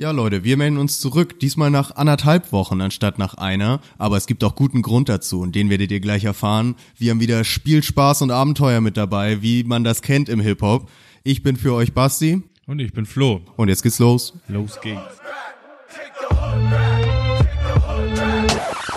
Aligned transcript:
Ja, 0.00 0.12
Leute, 0.12 0.44
wir 0.44 0.56
melden 0.56 0.78
uns 0.78 0.98
zurück. 0.98 1.38
Diesmal 1.40 1.70
nach 1.70 1.94
anderthalb 1.94 2.52
Wochen 2.52 2.80
anstatt 2.80 3.18
nach 3.18 3.34
einer. 3.34 3.82
Aber 3.98 4.16
es 4.16 4.26
gibt 4.26 4.42
auch 4.44 4.54
guten 4.54 4.80
Grund 4.80 5.10
dazu 5.10 5.42
und 5.42 5.54
den 5.54 5.68
werdet 5.68 5.90
ihr 5.90 6.00
gleich 6.00 6.24
erfahren. 6.24 6.76
Wir 6.96 7.10
haben 7.10 7.20
wieder 7.20 7.44
Spielspaß 7.44 8.22
und 8.22 8.30
Abenteuer 8.30 8.80
mit 8.80 8.96
dabei, 8.96 9.42
wie 9.42 9.62
man 9.62 9.84
das 9.84 10.00
kennt 10.00 10.30
im 10.30 10.40
Hip-Hop. 10.40 10.88
Ich 11.22 11.42
bin 11.42 11.56
für 11.56 11.74
euch 11.74 11.92
Basti. 11.92 12.42
Und 12.66 12.78
ich 12.78 12.94
bin 12.94 13.04
Flo. 13.04 13.42
Und 13.56 13.68
jetzt 13.68 13.82
geht's 13.82 13.98
los. 13.98 14.32
Los 14.48 14.80
geht's. 14.80 15.02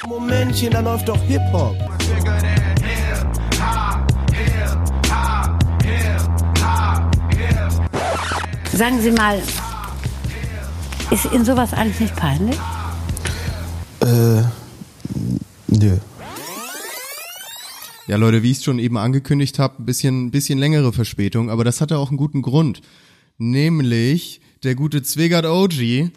Momentchen, 0.07 0.71
da 0.71 0.79
läuft 0.79 1.09
doch 1.09 1.21
Hip-Hop. 1.23 1.75
Sagen 8.71 9.01
Sie 9.01 9.11
mal, 9.11 9.41
ist 11.11 11.25
Ihnen 11.31 11.45
sowas 11.45 11.73
alles 11.73 11.99
nicht 11.99 12.15
peinlich? 12.15 12.57
Äh, 14.01 14.43
nö. 15.67 15.97
Ja, 18.07 18.17
Leute, 18.17 18.43
wie 18.43 18.51
ich 18.51 18.57
es 18.57 18.63
schon 18.63 18.79
eben 18.79 18.97
angekündigt 18.97 19.59
habe, 19.59 19.81
ein 19.81 19.85
bisschen, 19.85 20.31
bisschen 20.31 20.59
längere 20.59 20.91
Verspätung, 20.91 21.49
aber 21.49 21.63
das 21.63 21.79
hatte 21.79 21.97
auch 21.97 22.09
einen 22.09 22.17
guten 22.17 22.41
Grund. 22.41 22.81
Nämlich 23.37 24.41
der 24.63 24.75
gute 24.75 25.03
Zwegert 25.03 25.45
OG, 25.45 26.11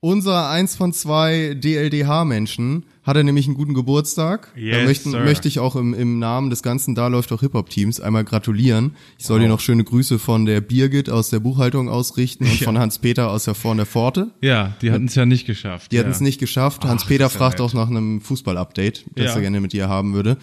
unser 0.00 0.48
eins 0.48 0.76
von 0.76 0.92
zwei 0.92 1.54
DLDH-Menschen, 1.54 2.84
hatte 3.02 3.22
nämlich 3.22 3.46
einen 3.46 3.56
guten 3.56 3.74
Geburtstag. 3.74 4.50
Yes, 4.56 4.78
da 4.78 4.84
möchten, 4.84 5.10
sir. 5.10 5.20
möchte 5.24 5.48
ich 5.48 5.58
auch 5.58 5.76
im, 5.76 5.92
im 5.94 6.18
Namen 6.18 6.48
des 6.48 6.62
ganzen 6.62 6.94
Da 6.94 7.08
läuft 7.08 7.32
auch 7.32 7.40
Hip-Hop-Teams 7.40 8.00
einmal 8.00 8.24
gratulieren. 8.24 8.96
Ich 9.18 9.26
soll 9.26 9.40
dir 9.40 9.48
noch 9.48 9.60
schöne 9.60 9.84
Grüße 9.84 10.18
von 10.18 10.46
der 10.46 10.60
Birgit 10.60 11.10
aus 11.10 11.28
der 11.30 11.40
Buchhaltung 11.40 11.88
ausrichten 11.88 12.44
und 12.44 12.62
von 12.62 12.78
Hans-Peter 12.78 13.30
aus 13.30 13.44
der 13.44 13.54
Vorn 13.54 13.76
der 13.76 13.86
Pforte. 13.86 14.30
Ja, 14.40 14.74
die 14.80 14.90
hatten 14.90 15.06
es 15.06 15.14
ja 15.14 15.26
nicht 15.26 15.46
geschafft. 15.46 15.92
Die 15.92 15.96
ja. 15.96 16.02
hatten 16.02 16.12
es 16.12 16.20
nicht 16.20 16.40
geschafft. 16.40 16.84
Hans-Peter 16.84 17.24
ja 17.24 17.28
fragt 17.28 17.58
nett. 17.58 17.68
auch 17.68 17.74
nach 17.74 17.88
einem 17.88 18.20
Fußball-Update, 18.22 19.04
das 19.16 19.26
Ja. 19.26 19.34
er 19.34 19.40
gerne 19.42 19.60
mit 19.60 19.72
dir 19.72 19.88
haben 19.88 20.14
würde. 20.14 20.38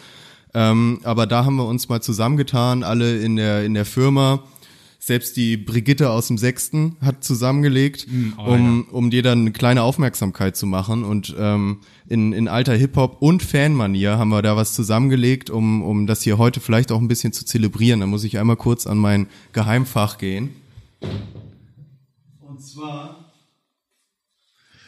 Ähm, 0.53 0.99
aber 1.03 1.25
da 1.27 1.45
haben 1.45 1.55
wir 1.55 1.65
uns 1.65 1.89
mal 1.89 2.01
zusammengetan, 2.01 2.83
alle 2.83 3.17
in 3.17 3.35
der, 3.35 3.63
in 3.65 3.73
der 3.73 3.85
Firma. 3.85 4.43
Selbst 5.07 5.37
die 5.37 5.55
Brigitte 5.55 6.09
aus 6.09 6.27
dem 6.27 6.37
Sechsten 6.37 6.97
hat 6.99 7.23
zusammengelegt, 7.23 8.05
oh 8.37 8.41
um, 8.41 8.89
um 8.91 9.09
dir 9.09 9.23
dann 9.23 9.39
eine 9.39 9.51
kleine 9.53 9.81
Aufmerksamkeit 9.81 10.57
zu 10.57 10.65
machen. 10.65 11.05
Und 11.05 11.33
ähm, 11.39 11.79
in, 12.09 12.33
in 12.33 12.49
alter 12.49 12.73
Hip-Hop 12.73 13.21
und 13.21 13.41
Fanmanier 13.41 14.17
haben 14.17 14.27
wir 14.27 14.41
da 14.41 14.57
was 14.57 14.73
zusammengelegt, 14.73 15.49
um, 15.49 15.81
um 15.81 16.07
das 16.07 16.23
hier 16.23 16.37
heute 16.37 16.59
vielleicht 16.59 16.91
auch 16.91 16.99
ein 16.99 17.07
bisschen 17.07 17.31
zu 17.31 17.45
zelebrieren. 17.45 18.01
Da 18.01 18.05
muss 18.05 18.25
ich 18.25 18.37
einmal 18.37 18.57
kurz 18.57 18.85
an 18.85 18.97
mein 18.97 19.27
Geheimfach 19.53 20.17
gehen. 20.17 20.49
Und 22.41 22.61
zwar 22.61 23.31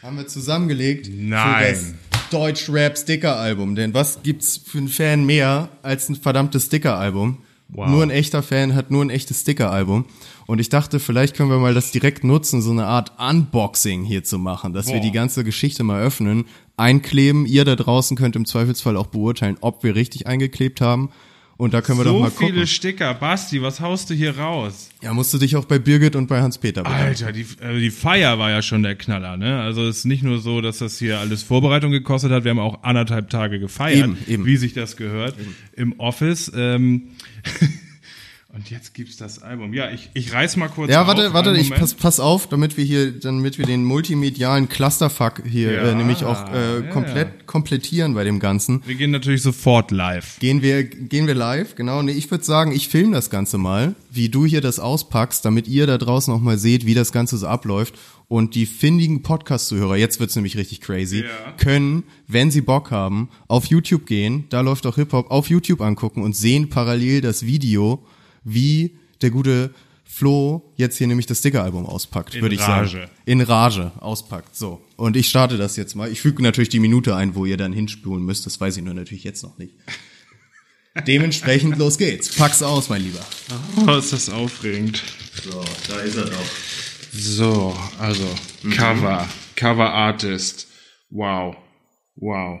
haben 0.02 0.18
wir 0.18 0.26
zusammengelegt 0.26 1.08
Nein. 1.10 1.64
für 1.64 1.70
das 1.70 1.94
Deutsch-Rap-Sticker-Album. 2.28 3.74
Denn 3.74 3.94
was 3.94 4.22
gibt's 4.22 4.58
für 4.58 4.76
einen 4.76 4.88
Fan 4.88 5.24
mehr 5.24 5.70
als 5.80 6.10
ein 6.10 6.16
verdammtes 6.16 6.66
Sticker-Album? 6.66 7.38
Wow. 7.72 7.88
Nur 7.88 8.02
ein 8.02 8.10
echter 8.10 8.42
Fan 8.42 8.74
hat 8.74 8.90
nur 8.90 9.04
ein 9.04 9.10
echtes 9.10 9.42
Sticker-Album. 9.42 10.04
Und 10.46 10.60
ich 10.60 10.68
dachte, 10.68 10.98
vielleicht 10.98 11.36
können 11.36 11.50
wir 11.50 11.58
mal 11.58 11.74
das 11.74 11.92
direkt 11.92 12.24
nutzen, 12.24 12.62
so 12.62 12.72
eine 12.72 12.86
Art 12.86 13.12
Unboxing 13.18 14.02
hier 14.02 14.24
zu 14.24 14.38
machen, 14.38 14.72
dass 14.72 14.88
wir 14.88 14.94
Boah. 14.94 15.00
die 15.00 15.12
ganze 15.12 15.44
Geschichte 15.44 15.84
mal 15.84 16.02
öffnen, 16.02 16.46
einkleben. 16.76 17.46
Ihr 17.46 17.64
da 17.64 17.76
draußen 17.76 18.16
könnt 18.16 18.34
im 18.34 18.46
Zweifelsfall 18.46 18.96
auch 18.96 19.06
beurteilen, 19.06 19.56
ob 19.60 19.84
wir 19.84 19.94
richtig 19.94 20.26
eingeklebt 20.26 20.80
haben. 20.80 21.10
Und 21.60 21.74
da 21.74 21.82
können 21.82 21.98
wir 21.98 22.04
so 22.04 22.12
doch 22.14 22.20
mal 22.20 22.30
viele 22.30 22.52
gucken. 22.52 22.66
Sticker. 22.66 23.12
Basti, 23.12 23.60
was 23.60 23.80
haust 23.80 24.08
du 24.08 24.14
hier 24.14 24.38
raus? 24.38 24.88
Ja, 25.02 25.12
musst 25.12 25.34
du 25.34 25.36
dich 25.36 25.56
auch 25.56 25.66
bei 25.66 25.78
Birgit 25.78 26.16
und 26.16 26.26
bei 26.26 26.40
Hans-Peter 26.40 26.82
bedanken. 26.84 27.04
Alter, 27.04 27.32
die, 27.32 27.44
äh, 27.60 27.78
die 27.78 27.90
Feier 27.90 28.38
war 28.38 28.48
ja 28.48 28.62
schon 28.62 28.82
der 28.82 28.94
Knaller, 28.94 29.36
ne? 29.36 29.60
Also 29.60 29.86
es 29.86 29.98
ist 29.98 30.04
nicht 30.06 30.22
nur 30.22 30.38
so, 30.38 30.62
dass 30.62 30.78
das 30.78 30.98
hier 30.98 31.18
alles 31.18 31.42
Vorbereitung 31.42 31.92
gekostet 31.92 32.32
hat, 32.32 32.44
wir 32.44 32.52
haben 32.52 32.58
auch 32.60 32.82
anderthalb 32.82 33.28
Tage 33.28 33.60
gefeiert, 33.60 34.04
Eben, 34.04 34.16
eben. 34.26 34.46
wie 34.46 34.56
sich 34.56 34.72
das 34.72 34.96
gehört, 34.96 35.34
im 35.76 36.00
Office. 36.00 36.50
Ähm, 36.56 37.08
und 38.52 38.68
jetzt 38.70 38.94
gibt's 38.94 39.16
das 39.16 39.40
Album. 39.42 39.72
Ja, 39.72 39.90
ich, 39.90 40.10
ich 40.14 40.32
reiß 40.32 40.56
mal 40.56 40.68
kurz 40.68 40.90
Ja, 40.90 41.02
auf. 41.02 41.06
warte, 41.06 41.32
warte, 41.32 41.50
Einen 41.50 41.60
ich 41.60 41.70
pass, 41.70 41.94
pass 41.94 42.18
auf, 42.18 42.48
damit 42.48 42.76
wir 42.76 42.84
hier, 42.84 43.12
damit 43.12 43.58
wir 43.58 43.66
den 43.66 43.84
multimedialen 43.84 44.68
Clusterfuck 44.68 45.42
hier 45.48 45.72
Ja, 45.72 45.82
äh, 45.90 45.94
nämlich 45.94 46.24
auch 46.24 46.52
äh, 46.52 46.80
ja. 46.80 46.90
komplett 46.90 47.46
komplettieren 47.46 48.14
bei 48.14 48.24
dem 48.24 48.40
Ganzen. 48.40 48.82
Wir 48.86 48.96
gehen 48.96 49.12
natürlich 49.12 49.42
sofort 49.42 49.90
live. 49.92 50.38
Gehen 50.40 50.62
wir, 50.62 50.82
gehen 50.84 51.26
wir 51.28 51.34
live, 51.34 51.74
genau. 51.76 52.02
Nee, 52.02 52.12
ich 52.12 52.30
würde 52.30 52.42
sagen, 52.44 52.72
ich 52.72 52.88
filme 52.88 53.12
das 53.14 53.30
Ganze 53.30 53.56
mal, 53.58 53.94
wie 54.10 54.28
du 54.28 54.44
hier 54.46 54.60
das 54.60 54.80
auspackst, 54.80 55.44
damit 55.44 55.68
ihr 55.68 55.86
da 55.86 55.96
draußen 55.98 56.32
auch 56.34 56.40
mal 56.40 56.58
seht, 56.58 56.86
wie 56.86 56.94
das 56.94 57.12
Ganze 57.12 57.36
so 57.38 57.46
abläuft. 57.46 57.94
Und 58.26 58.54
die 58.54 58.66
findigen 58.66 59.22
Podcast-Zuhörer, 59.22 59.96
jetzt 59.96 60.20
wird's 60.20 60.36
nämlich 60.36 60.56
richtig 60.56 60.80
crazy, 60.80 61.22
Ja. 61.22 61.52
können, 61.56 62.04
wenn 62.28 62.50
sie 62.52 62.60
Bock 62.60 62.92
haben, 62.92 63.28
auf 63.48 63.66
YouTube 63.66 64.06
gehen, 64.06 64.44
da 64.50 64.60
läuft 64.60 64.86
auch 64.86 64.94
Hip-Hop, 64.94 65.30
auf 65.32 65.50
YouTube 65.50 65.80
angucken 65.80 66.22
und 66.22 66.36
sehen 66.36 66.68
parallel 66.68 67.22
das 67.22 67.44
Video, 67.44 68.04
wie 68.44 68.98
der 69.22 69.30
gute 69.30 69.74
Flo 70.04 70.72
jetzt 70.76 70.98
hier 70.98 71.06
nämlich 71.06 71.26
das 71.26 71.38
Sticker-Album 71.38 71.86
auspackt, 71.86 72.34
würde 72.40 72.54
ich 72.54 72.60
Rage. 72.60 72.98
sagen. 73.02 73.10
In 73.26 73.40
Rage 73.40 73.92
auspackt. 74.00 74.56
So. 74.56 74.84
Und 74.96 75.16
ich 75.16 75.28
starte 75.28 75.56
das 75.56 75.76
jetzt 75.76 75.94
mal. 75.94 76.10
Ich 76.10 76.20
füge 76.20 76.42
natürlich 76.42 76.68
die 76.68 76.80
Minute 76.80 77.14
ein, 77.14 77.34
wo 77.36 77.46
ihr 77.46 77.56
dann 77.56 77.72
hinspulen 77.72 78.24
müsst. 78.24 78.44
Das 78.44 78.60
weiß 78.60 78.76
ich 78.76 78.82
nur 78.82 78.94
natürlich 78.94 79.24
jetzt 79.24 79.42
noch 79.42 79.56
nicht. 79.56 79.76
Dementsprechend 81.06 81.78
los 81.78 81.96
geht's. 81.96 82.34
Pack's 82.34 82.62
aus, 82.62 82.88
mein 82.88 83.04
Lieber. 83.04 83.24
Oh, 83.86 83.92
ist 83.92 84.12
das 84.12 84.28
aufregend. 84.28 85.02
So, 85.44 85.64
da 85.88 86.00
ist 86.00 86.16
er 86.16 86.24
doch. 86.24 86.50
So, 87.12 87.76
also 87.98 88.26
Cover, 88.72 89.28
Cover 89.54 89.92
Artist. 89.92 90.66
Wow. 91.10 91.56
Wow. 92.16 92.60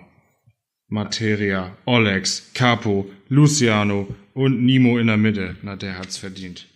Materia, 0.90 1.76
Olex, 1.86 2.50
Capo, 2.52 3.08
Luciano 3.28 4.08
und 4.34 4.62
Nimo 4.64 4.98
in 4.98 5.06
der 5.06 5.16
Mitte. 5.16 5.56
Na, 5.62 5.76
der 5.76 5.98
hat's 5.98 6.18
verdient. 6.18 6.66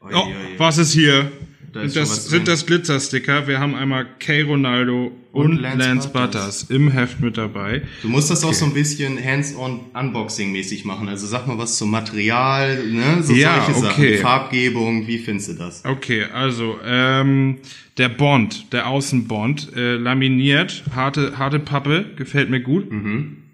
Oh, 0.00 0.26
was 0.56 0.78
ist 0.78 0.92
hier? 0.92 1.30
Da 1.72 1.82
ist 1.82 1.96
das 1.96 2.28
sind 2.28 2.46
das 2.48 2.64
Glitzersticker. 2.64 3.48
Wir 3.48 3.58
haben 3.58 3.74
einmal 3.74 4.06
K. 4.20 4.42
Ronaldo 4.42 5.10
und, 5.32 5.46
Und 5.50 5.56
Lance 5.60 5.78
Lance, 5.86 6.08
Butters. 6.08 6.64
Butters. 6.64 6.70
im 6.70 6.90
Heft 6.90 7.20
mit 7.20 7.36
dabei. 7.36 7.82
Du 8.02 8.08
musst 8.08 8.30
das 8.30 8.44
auch 8.44 8.54
so 8.54 8.64
ein 8.64 8.72
bisschen 8.72 9.22
hands-on 9.22 9.80
Unboxing-mäßig 9.92 10.86
machen. 10.86 11.08
Also 11.08 11.26
sag 11.26 11.46
mal 11.48 11.58
was 11.58 11.76
zum 11.76 11.90
Material, 11.90 12.86
ne? 12.86 13.22
So 13.22 13.34
Ja, 13.34 13.62
solche 13.66 13.86
okay. 13.88 14.12
Sachen. 14.14 14.22
Farbgebung, 14.22 15.06
wie 15.06 15.18
findest 15.18 15.48
du 15.50 15.52
das? 15.54 15.84
Okay, 15.84 16.24
also 16.32 16.78
ähm, 16.86 17.58
der 17.98 18.08
Bond, 18.10 18.72
der 18.72 18.86
Außenbond, 18.86 19.72
äh, 19.76 19.96
laminiert, 19.96 20.84
harte, 20.94 21.36
harte 21.36 21.58
Pappe, 21.58 22.06
gefällt 22.16 22.48
mir 22.48 22.60
gut. 22.60 22.88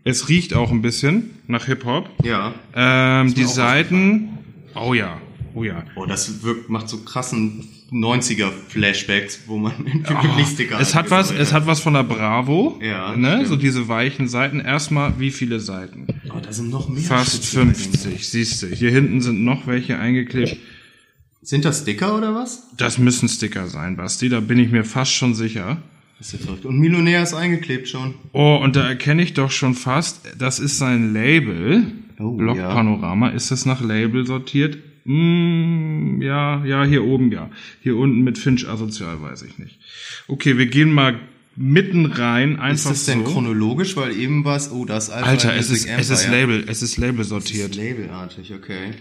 Es 0.05 0.29
riecht 0.29 0.55
auch 0.55 0.71
ein 0.73 0.83
bisschen 0.83 1.31
nach 1.47 1.67
Hip-Hop. 1.67 2.09
Ja. 2.25 2.55
Ähm, 2.75 3.35
die 3.35 3.45
Seiten, 3.45 4.31
oh 4.75 4.95
ja, 4.95 5.21
oh 5.55 5.63
ja. 5.63 5.85
Oh, 5.95 6.07
das 6.07 6.43
wirkt, 6.43 6.69
macht 6.69 6.89
so 6.89 6.99
krassen 6.99 7.69
90er-Flashbacks, 7.93 9.41
wo 9.47 9.59
man 9.59 9.73
wirklich 9.85 10.47
Sticker 10.49 10.81
Es 10.81 10.95
hat 10.95 11.11
was, 11.11 11.31
es 11.31 11.53
hat 11.53 11.67
was 11.67 11.81
von 11.81 11.93
der 11.95 12.03
Bravo, 12.05 12.81
Ja, 12.83 13.15
ne? 13.17 13.35
stimmt. 13.35 13.49
So 13.49 13.57
diese 13.57 13.87
weichen 13.87 14.29
Seiten. 14.29 14.61
Erstmal, 14.61 15.21
wie 15.21 15.31
viele 15.31 15.61
Seiten? 15.61 16.07
Oh, 16.35 16.41
da 16.43 16.53
sind 16.53 16.71
noch 16.71 16.89
mehr. 16.89 17.03
Fast 17.03 17.55
denen. 17.55 17.75
50, 17.75 18.29
siehst 18.29 18.63
du. 18.63 18.69
Hier 18.69 18.91
hinten 18.91 19.21
sind 19.21 19.45
noch 19.45 19.67
welche 19.67 19.99
eingeklebt. 19.99 20.57
Sind 21.43 21.65
das 21.65 21.81
Sticker 21.83 22.17
oder 22.17 22.35
was? 22.35 22.69
Das 22.77 22.99
müssen 22.99 23.29
Sticker 23.29 23.67
sein, 23.67 23.97
Basti, 23.97 24.29
da 24.29 24.41
bin 24.41 24.59
ich 24.59 24.71
mir 24.71 24.85
fast 24.85 25.13
schon 25.13 25.35
sicher. 25.35 25.83
Das 26.23 26.33
ist 26.33 26.39
ja 26.39 26.47
verrückt. 26.47 26.65
Und 26.67 26.79
Millionär 26.79 27.21
ist 27.21 27.35
eingeklebt 27.35 27.89
schon. 27.89 28.15
Oh, 28.33 28.61
und 28.63 28.77
da 28.77 28.87
erkenne 28.87 29.25
ich 29.25 29.35
doch 29.35 29.51
schon 29.51 29.75
fast, 29.75 30.21
das 30.39 30.61
ist 30.61 30.79
sein 30.79 31.13
Label. 31.13 31.83
Oh, 32.21 32.31
Block 32.37 32.59
ja. 32.59 32.73
Panorama. 32.73 33.31
Ist 33.31 33.51
das 33.51 33.67
nach 33.67 33.81
Label 33.81 34.25
sortiert? 34.25 34.79
Mm, 35.05 36.23
ja, 36.23 36.65
ja, 36.65 36.85
hier 36.85 37.03
oben 37.03 37.33
ja. 37.33 37.51
Hier 37.81 37.97
unten 37.97 38.21
mit 38.23 38.39
Finch 38.39 38.69
asozial, 38.69 39.21
weiß 39.21 39.43
ich 39.43 39.59
nicht. 39.59 39.81
Okay, 40.29 40.59
wir 40.59 40.67
gehen 40.67 40.93
mal 40.93 41.19
mitten 41.57 42.07
rein, 42.07 42.53
Ist 42.53 42.61
einfach 42.61 42.91
das 42.91 43.05
denn 43.07 43.25
so. 43.25 43.33
chronologisch? 43.33 43.97
Weil 43.97 44.17
eben 44.17 44.45
was, 44.45 44.71
oh, 44.71 44.85
das 44.85 45.11
Alpha 45.11 45.29
Alter, 45.29 45.57
es 45.57 45.71
ist, 45.71 45.89
es 45.89 46.09
ist. 46.09 46.29
Label, 46.29 46.65
es 46.69 46.83
ist 46.83 46.99
Label 46.99 47.25
sortiert. 47.25 47.71
ist 47.71 47.77
labelartig, 47.77 48.55
okay. 48.55 48.93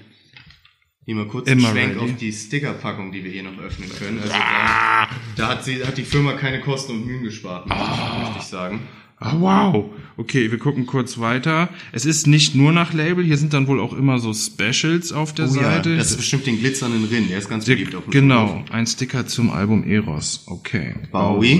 Hier 1.03 1.15
mal 1.15 1.27
kurz 1.27 1.49
Immer 1.49 1.69
einen 1.69 1.77
Schwenk 1.77 1.95
ready. 2.01 2.11
auf 2.11 2.17
die 2.17 2.31
Stickerpackung, 2.31 3.11
die 3.11 3.23
wir 3.23 3.31
hier 3.31 3.43
noch 3.43 3.57
öffnen 3.59 3.89
können. 3.89 4.19
Also 4.19 4.33
da, 4.33 5.09
da 5.35 5.47
hat, 5.49 5.63
sie, 5.65 5.83
hat 5.83 5.97
die 5.97 6.03
Firma 6.03 6.33
keine 6.33 6.59
Kosten 6.61 6.91
und 6.93 7.05
Mühen 7.07 7.23
gespart, 7.23 7.67
möchte 7.67 7.83
ich- 7.83 8.19
möchte 8.23 8.39
ich 8.39 8.45
sagen. 8.45 8.81
Ah, 9.17 9.35
wow. 9.39 9.85
Okay, 10.17 10.49
wir 10.51 10.57
gucken 10.57 10.85
kurz 10.87 11.19
weiter. 11.19 11.69
Es 11.91 12.05
ist 12.05 12.25
nicht 12.27 12.55
nur 12.55 12.71
nach 12.71 12.91
Label, 12.93 13.23
hier 13.23 13.37
sind 13.37 13.53
dann 13.53 13.67
wohl 13.67 13.79
auch 13.79 13.93
immer 13.93 14.17
so 14.19 14.33
Specials 14.33 15.11
auf 15.11 15.33
der 15.33 15.49
Oh 15.49 15.55
ja, 15.55 15.61
Seite. 15.63 15.95
das 15.95 16.11
ist 16.11 16.17
bestimmt 16.17 16.47
den 16.47 16.57
glitzernden 16.59 17.05
Rin, 17.05 17.27
der 17.29 17.37
ist 17.39 17.49
ganz 17.49 17.65
Der- 17.65 17.75
beliebt 17.75 17.93
auf 17.95 18.03
dem 18.05 18.11
genau, 18.11 18.47
Schulhof. 18.47 18.71
ein 18.71 18.87
Sticker 18.87 19.27
zum 19.27 19.51
Album 19.51 19.83
Eros. 19.83 20.43
Okay. 20.47 20.95
Bowie. 21.11 21.59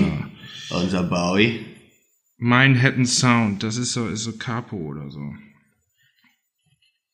Bowser. 0.68 0.82
Unser 0.84 1.02
Bowie. 1.04 1.66
Manhattan 2.38 3.06
Sound, 3.06 3.62
das 3.62 3.76
ist 3.76 3.92
so, 3.92 4.08
ist 4.08 4.24
so 4.24 4.32
Capo 4.36 4.76
oder 4.76 5.08
so. 5.10 5.20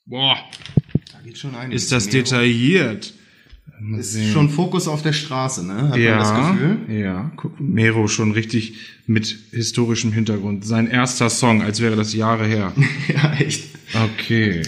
Boah, 0.07 0.39
Da 1.19 1.25
geht 1.25 1.39
schon 1.39 1.55
einiges. 1.55 1.85
ist 1.85 1.93
das 1.93 2.05
mehr. 2.07 2.13
detailliert. 2.23 3.15
Ist 3.99 4.13
sehen. 4.13 4.33
schon 4.33 4.49
Fokus 4.51 4.89
auf 4.89 5.03
der 5.03 5.13
Straße, 5.13 5.65
ne? 5.67 5.75
Hat 5.75 5.91
man 5.91 5.91
das 5.91 5.99
Ja, 6.01 6.51
Gefühl? 6.53 6.79
ja. 7.01 7.33
Guck, 7.37 7.61
Mero 7.61 8.09
schon 8.09 8.33
richtig 8.33 8.75
mit 9.07 9.27
historischem 9.53 10.11
Hintergrund. 10.13 10.65
Sein 10.65 10.89
erster 10.89 11.29
Song, 11.31 11.63
als 11.63 11.81
wäre 11.81 11.95
das 11.95 12.15
Jahre 12.15 12.47
her. 12.47 12.73
Ja, 13.09 13.35
echt. 13.35 13.65
Okay. 13.95 14.63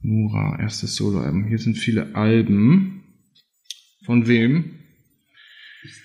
Nura, 0.00 0.58
erstes 0.60 0.94
Soloalbum. 0.94 1.46
Hier 1.48 1.58
sind 1.58 1.76
viele 1.78 2.14
Alben. 2.14 3.02
Von 4.04 4.26
wem? 4.28 4.70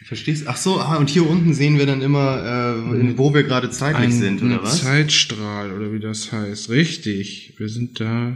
Verstehst? 0.05 0.45
Ach 0.47 0.57
so, 0.57 0.79
ah, 0.79 0.97
und 0.97 1.09
hier 1.09 1.27
unten 1.29 1.53
sehen 1.53 1.77
wir 1.77 1.85
dann 1.85 2.01
immer, 2.01 2.43
äh, 2.93 2.99
in, 2.99 3.17
wo 3.17 3.33
wir 3.33 3.43
gerade 3.43 3.69
zeitlich 3.69 4.13
sind, 4.13 4.41
eine 4.41 4.55
oder 4.55 4.63
was? 4.63 4.81
Zeitstrahl, 4.83 5.71
oder 5.71 5.93
wie 5.93 5.99
das 5.99 6.31
heißt. 6.31 6.69
Richtig. 6.69 7.53
Wir 7.57 7.69
sind 7.69 7.99
da 7.99 8.35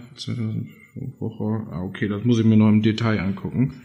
2000. 0.95 1.67
Ah, 1.71 1.81
okay, 1.83 2.07
das 2.07 2.23
muss 2.23 2.39
ich 2.39 2.45
mir 2.45 2.57
noch 2.57 2.69
im 2.69 2.81
Detail 2.81 3.19
angucken. 3.19 3.81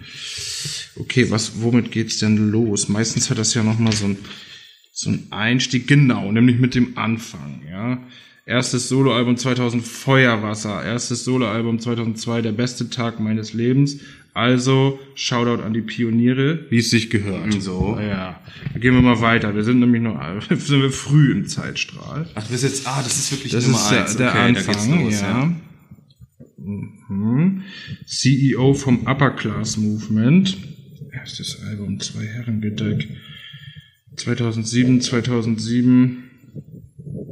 Okay, 0.99 1.31
was, 1.31 1.63
womit 1.63 1.91
geht's 1.91 2.19
denn 2.19 2.51
los? 2.51 2.89
Meistens 2.89 3.31
hat 3.31 3.39
das 3.39 3.55
ja 3.55 3.63
noch 3.63 3.79
mal 3.79 3.93
so 3.93 4.07
ein, 4.07 4.19
so 4.93 5.11
ein 5.11 5.27
Einstieg, 5.31 5.87
genau, 5.87 6.31
nämlich 6.31 6.59
mit 6.59 6.75
dem 6.75 6.97
Anfang, 6.97 7.63
ja. 7.69 7.99
Erstes 8.47 8.89
Soloalbum 8.89 9.37
2000 9.37 9.85
Feuerwasser, 9.85 10.83
erstes 10.83 11.25
Soloalbum 11.25 11.79
2002 11.79 12.43
der 12.43 12.53
beste 12.53 12.91
Tag 12.91 13.21
meines 13.21 13.53
Lebens. 13.53 14.01
Also 14.33 14.99
Shoutout 15.15 15.63
an 15.63 15.75
die 15.75 15.83
Pioniere, 15.83 16.67
wie 16.71 16.79
es 16.79 16.91
sich 16.91 17.11
gehört. 17.11 17.63
So. 17.63 17.99
Ja, 18.01 18.41
dann 18.73 18.81
gehen 18.81 18.95
wir 18.95 19.03
mal 19.03 19.21
weiter. 19.21 19.55
Wir 19.55 19.65
sind 19.65 19.81
nämlich 19.81 20.03
noch 20.03 20.19
sind 20.51 20.83
wir 20.83 20.91
früh 20.91 21.33
im 21.33 21.47
Zeitstrahl. 21.47 22.29
Ach, 22.35 22.43
du 22.45 22.51
bist 22.51 22.65
jetzt, 22.65 22.87
ah, 22.87 23.03
das 23.03 23.19
ist 23.19 23.33
wirklich 23.33 23.53
Das 23.53 23.67
Nummer 23.67 23.79
ist 23.79 23.91
der, 23.91 24.01
eins. 24.01 24.17
der 24.17 24.31
okay, 24.31 24.39
Anfang, 24.39 25.05
los, 25.05 25.21
ja. 25.21 25.53
Mhm. 26.61 27.63
CEO 28.07 28.75
vom 28.75 29.07
Upper 29.07 29.31
Class 29.31 29.77
Movement. 29.77 30.57
Erstes 31.13 31.63
Album, 31.67 31.99
zwei 32.01 32.25
Herrengedeck. 32.25 33.09
2007, 34.17 35.01
2007. 35.01 36.25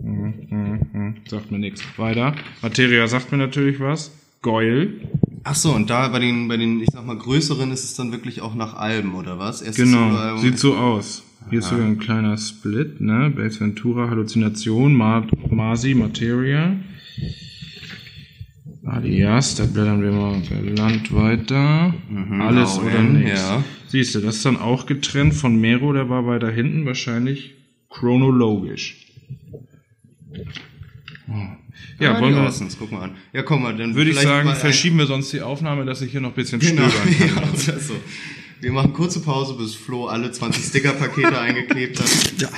Mhm. 0.02 1.16
Sagt 1.28 1.50
mir 1.50 1.58
nichts. 1.58 1.82
Weiter. 1.96 2.34
Materia 2.62 3.06
sagt 3.06 3.30
mir 3.32 3.38
natürlich 3.38 3.80
was. 3.80 4.10
Goyle. 4.42 4.90
Ach 5.44 5.54
so, 5.54 5.72
und 5.74 5.90
da 5.90 6.08
bei 6.08 6.18
den, 6.18 6.48
bei 6.48 6.56
den, 6.56 6.80
ich 6.80 6.88
sag 6.92 7.06
mal, 7.06 7.16
größeren 7.16 7.70
ist 7.70 7.84
es 7.84 7.94
dann 7.94 8.12
wirklich 8.12 8.40
auch 8.40 8.54
nach 8.54 8.74
Alben, 8.74 9.14
oder 9.14 9.38
was? 9.38 9.62
Erstes 9.62 9.84
Genau, 9.84 10.36
sieht 10.38 10.58
so 10.58 10.76
aus. 10.76 11.24
Hier 11.50 11.60
ist 11.60 11.68
sogar 11.68 11.86
ein 11.86 11.98
kleiner 11.98 12.36
Split, 12.36 13.00
ne? 13.00 13.32
Base 13.34 13.60
Ventura, 13.60 14.10
Halluzination, 14.10 14.94
Mar 14.94 15.26
Masi, 15.50 15.94
Materia. 15.94 16.76
Alias, 18.90 19.54
da 19.56 19.64
blättern 19.66 20.02
wir 20.02 20.12
mal 20.12 20.40
Land 20.76 21.14
weiter. 21.14 21.94
Alles 22.40 22.78
AOM, 22.78 22.86
oder 22.86 23.02
nichts. 23.02 23.40
ja. 23.40 23.64
Siehst 23.88 24.14
du, 24.14 24.20
das 24.20 24.36
ist 24.36 24.44
dann 24.44 24.56
auch 24.56 24.86
getrennt 24.86 25.34
von 25.34 25.56
Mero, 25.60 25.92
der 25.92 26.08
war 26.08 26.26
weiter 26.26 26.50
hinten, 26.50 26.84
wahrscheinlich 26.86 27.54
chronologisch. 27.88 29.06
Oh. 31.28 31.32
Ja, 32.00 32.14
Ah, 32.16 32.20
wollen 32.20 32.34
wir, 32.34 32.42
Orsons, 32.42 32.76
guck 32.78 32.92
mal 32.92 33.02
an. 33.02 33.10
Ja, 33.32 33.42
komm 33.42 33.62
mal, 33.62 33.76
dann 33.76 33.94
würde 33.94 34.10
ich 34.10 34.18
sagen, 34.18 34.54
verschieben 34.54 34.98
wir 34.98 35.06
sonst 35.06 35.32
die 35.32 35.40
Aufnahme, 35.40 35.84
dass 35.84 36.00
ich 36.02 36.10
hier 36.12 36.20
noch 36.20 36.30
ein 36.30 36.34
bisschen 36.34 36.60
Genau, 36.60 36.88
stöbern 36.88 37.18
kann. 37.18 37.28
ja, 37.64 37.70
oder 37.70 37.80
so. 37.80 37.94
Wir 38.60 38.72
machen 38.72 38.92
kurze 38.92 39.20
Pause, 39.20 39.54
bis 39.54 39.74
Flo 39.74 40.06
alle 40.06 40.30
20 40.32 40.64
Sticker-Pakete 40.64 41.38
eingeklebt 41.40 42.00
hat. 42.00 42.32
Ja. 42.40 42.48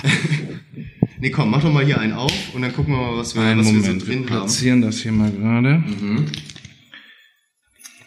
Nee, 1.20 1.30
komm, 1.30 1.50
mach 1.50 1.62
doch 1.62 1.72
mal 1.72 1.84
hier 1.84 2.00
einen 2.00 2.12
auf 2.14 2.32
und 2.54 2.62
dann 2.62 2.72
gucken 2.72 2.94
wir 2.94 2.98
mal, 3.00 3.16
was 3.18 3.34
wir, 3.34 3.42
Einen 3.42 3.60
was 3.60 3.66
Moment, 3.66 3.86
wir 3.86 3.92
wir, 3.94 4.00
so 4.00 4.06
drin 4.06 4.18
haben. 4.20 4.26
platzieren 4.26 4.80
das 4.82 5.00
hier 5.02 5.12
mal 5.12 5.30
gerade. 5.30 5.82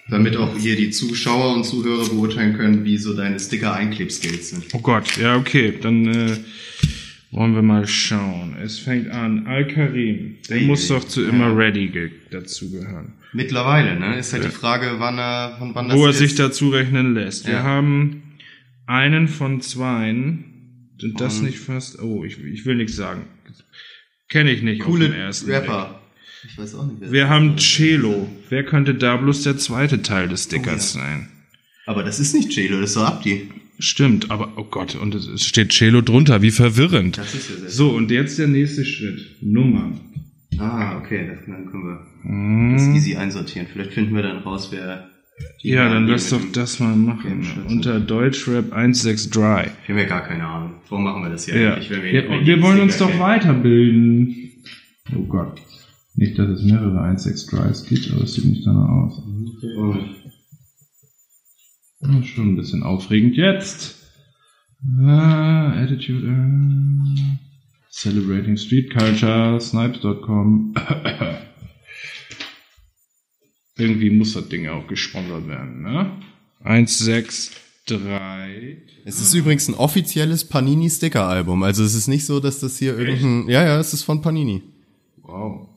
Damit 0.09 0.35
auch 0.35 0.57
hier 0.57 0.75
die 0.75 0.89
Zuschauer 0.89 1.55
und 1.55 1.63
Zuhörer 1.63 2.09
beurteilen 2.09 2.55
können, 2.57 2.83
wie 2.83 2.97
so 2.97 3.15
deine 3.15 3.39
Sticker-Einklebskills 3.39 4.49
sind. 4.49 4.65
Oh 4.73 4.79
Gott, 4.79 5.15
ja, 5.17 5.35
okay, 5.37 5.73
dann 5.79 6.05
äh, 6.07 6.37
wollen 7.31 7.53
wir 7.55 7.61
mal 7.61 7.87
schauen. 7.87 8.55
Es 8.61 8.79
fängt 8.79 9.09
an, 9.11 9.45
Al-Karim, 9.47 10.37
der 10.49 10.57
Hey, 10.57 10.65
muss 10.65 10.87
doch 10.87 11.03
zu 11.03 11.21
ja. 11.23 11.29
Immer 11.29 11.55
Ready 11.55 11.87
ge- 11.89 12.11
dazugehören. 12.31 13.13
Mittlerweile, 13.31 13.99
ne? 13.99 14.17
Ist 14.17 14.33
halt 14.33 14.43
die 14.43 14.49
Frage, 14.49 14.95
wann 14.97 15.17
er, 15.17 15.55
von 15.57 15.73
wann 15.73 15.87
das 15.87 15.97
Wo 15.97 16.03
er 16.05 16.09
ist. 16.11 16.17
sich 16.17 16.35
dazu 16.35 16.69
rechnen 16.69 17.13
lässt. 17.13 17.47
Wir 17.47 17.55
Ja. 17.55 17.63
haben 17.63 18.23
einen 18.87 19.27
von 19.27 19.61
zweien. 19.61 20.45
Sind 20.99 21.19
das 21.19 21.41
nicht 21.41 21.59
fast... 21.59 21.99
Oh, 22.01 22.23
ich, 22.23 22.37
ich 22.43 22.65
will 22.65 22.75
nichts 22.75 22.95
sagen. 22.95 23.25
Kenne 24.29 24.51
ich 24.51 24.61
nicht 24.61 24.81
Coole 24.81 25.09
Blick. 25.09 25.47
Rapper. 25.47 25.99
Ich 26.45 26.57
weiß 26.57 26.75
auch 26.75 26.85
nicht, 26.85 26.97
wer 26.99 27.11
Wir 27.11 27.29
haben 27.29 27.55
ist. 27.55 27.63
Cello. 27.63 28.29
Wer 28.49 28.63
könnte 28.65 28.95
da 28.95 29.17
bloß 29.17 29.43
der 29.43 29.57
zweite 29.57 30.01
Teil 30.01 30.27
des 30.27 30.45
Stickers 30.45 30.95
Oh, 30.95 30.99
ja. 30.99 31.05
sein? 31.05 31.29
Aber 31.85 32.03
das 32.03 32.19
ist 32.19 32.33
nicht 32.33 32.49
Cello, 32.51 32.79
das 32.79 32.91
ist 32.91 32.93
so 32.95 33.01
Abdi. 33.01 33.49
Stimmt, 33.79 34.29
aber 34.31 34.53
oh 34.57 34.63
Gott, 34.63 34.95
und 34.95 35.15
es 35.15 35.45
steht 35.45 35.69
Cello 35.71 36.01
drunter, 36.01 36.41
wie 36.41 36.51
verwirrend. 36.51 37.17
Das 37.17 37.33
ist 37.33 37.49
ja 37.49 37.55
sehr 37.57 37.69
So, 37.69 37.89
und 37.89 38.11
jetzt 38.11 38.37
der 38.39 38.47
nächste 38.47 38.85
Schritt. 38.85 39.35
Nummern. 39.41 39.99
Ah, 40.59 40.97
okay, 40.99 41.27
das, 41.27 41.39
dann 41.47 41.65
können 41.69 41.83
wir 41.83 42.07
Mhm. 42.23 42.73
das 42.77 42.87
easy 42.95 43.15
einsortieren. 43.17 43.67
Vielleicht 43.71 43.91
finden 43.93 44.15
wir 44.15 44.21
dann 44.23 44.37
raus, 44.37 44.69
wer 44.71 45.09
Ja, 45.61 45.89
dann 45.89 46.07
lass 46.07 46.29
doch 46.29 46.41
das 46.51 46.79
mal 46.79 46.95
machen. 46.95 47.45
Unter 47.67 47.99
Deutschrap 47.99 48.65
16 48.91 49.31
Dry. 49.31 49.67
Ich 49.83 49.89
habe 49.89 50.01
ja 50.01 50.05
gar 50.07 50.21
keine 50.27 50.45
Ahnung. 50.45 50.75
Warum 50.89 51.03
machen 51.05 51.23
wir 51.23 51.29
das 51.29 51.45
hier 51.45 51.59
Ja. 51.59 51.73
eigentlich? 51.73 51.89
wenn 51.89 52.03
Wir, 52.03 52.29
wenn 52.29 52.45
wir 52.45 52.61
wollen 52.61 52.81
uns 52.81 52.97
doch 52.97 53.07
kennen? 53.07 53.19
weiterbilden. 53.21 54.51
Oh 55.15 55.23
Gott. 55.23 55.61
Nicht, 56.15 56.37
dass 56.37 56.49
es 56.49 56.63
mehrere 56.63 57.17
16 57.17 57.49
Dries 57.59 57.83
gibt, 57.85 58.11
aber 58.13 58.23
es 58.23 58.33
sieht 58.35 58.45
nicht 58.45 58.65
danach 58.67 58.89
aus. 58.89 59.17
Und 59.19 60.15
Ja, 62.01 62.23
schon 62.23 62.49
ein 62.53 62.55
bisschen 62.57 62.83
aufregend 62.83 63.35
jetzt. 63.35 63.95
Ah, 65.01 65.71
Attitude. 65.81 66.27
Äh, 66.27 67.37
celebrating 67.89 68.57
Street 68.57 68.91
Culture, 68.93 69.59
Snipes.com. 69.61 70.73
Irgendwie 73.77 74.09
muss 74.11 74.33
das 74.33 74.49
Ding 74.49 74.67
auch 74.67 74.87
gesponsert 74.87 75.47
werden, 75.47 75.81
ne? 75.81 76.11
163. 76.63 77.57
Es 79.05 79.19
ist 79.19 79.33
übrigens 79.33 79.67
ein 79.67 79.73
offizielles 79.73 80.45
Panini-Sticker-Album. 80.45 81.63
Also 81.63 81.83
es 81.83 81.95
ist 81.95 82.07
nicht 82.07 82.25
so, 82.25 82.39
dass 82.39 82.59
das 82.59 82.77
hier 82.77 82.97
irgendein... 82.97 83.49
Ja, 83.49 83.63
ja, 83.65 83.79
es 83.79 83.93
ist 83.93 84.03
von 84.03 84.21
Panini. 84.21 84.61
Wow. 85.21 85.67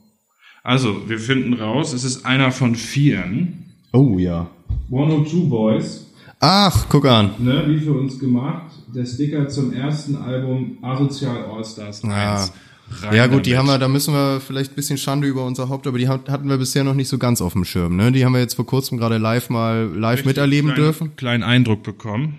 Also, 0.62 1.08
wir 1.08 1.18
finden 1.18 1.54
raus, 1.54 1.92
es 1.92 2.04
ist 2.04 2.24
einer 2.26 2.50
von 2.52 2.74
vieren. 2.74 3.72
Oh 3.92 4.18
ja. 4.18 4.50
102 4.90 5.48
Boys, 5.48 6.06
Ach, 6.40 6.86
guck 6.88 7.06
an. 7.06 7.30
ne, 7.38 7.64
wie 7.68 7.78
für 7.78 7.92
uns 7.92 8.18
gemacht. 8.18 8.72
Der 8.94 9.06
Sticker 9.06 9.48
zum 9.48 9.72
ersten 9.72 10.16
Album 10.16 10.78
Asozial 10.82 11.44
All-Stars 11.44 12.04
1. 12.04 12.12
Ja. 12.12 12.48
Rein 12.88 13.14
Ja 13.16 13.26
gut, 13.26 13.46
die 13.46 13.50
damit. 13.50 13.58
haben 13.58 13.74
wir, 13.74 13.78
da 13.78 13.88
müssen 13.88 14.14
wir 14.14 14.40
vielleicht 14.40 14.72
ein 14.72 14.74
bisschen 14.76 14.96
Schande 14.98 15.26
über 15.26 15.44
unser 15.44 15.68
Haupt, 15.68 15.86
aber 15.86 15.98
die 15.98 16.08
hat- 16.08 16.28
hatten 16.28 16.48
wir 16.48 16.56
bisher 16.56 16.84
noch 16.84 16.94
nicht 16.94 17.08
so 17.08 17.18
ganz 17.18 17.40
auf 17.42 17.52
dem 17.54 17.64
Schirm. 17.64 17.96
Ne? 17.96 18.12
Die 18.12 18.24
haben 18.24 18.32
wir 18.32 18.40
jetzt 18.40 18.54
vor 18.54 18.66
kurzem 18.66 18.96
gerade 18.98 19.18
live 19.18 19.50
mal 19.50 19.90
live 19.94 20.24
miterleben 20.24 20.70
kleinen, 20.70 20.82
dürfen. 20.84 21.16
Kleinen 21.16 21.42
Eindruck 21.42 21.82
bekommen. 21.82 22.38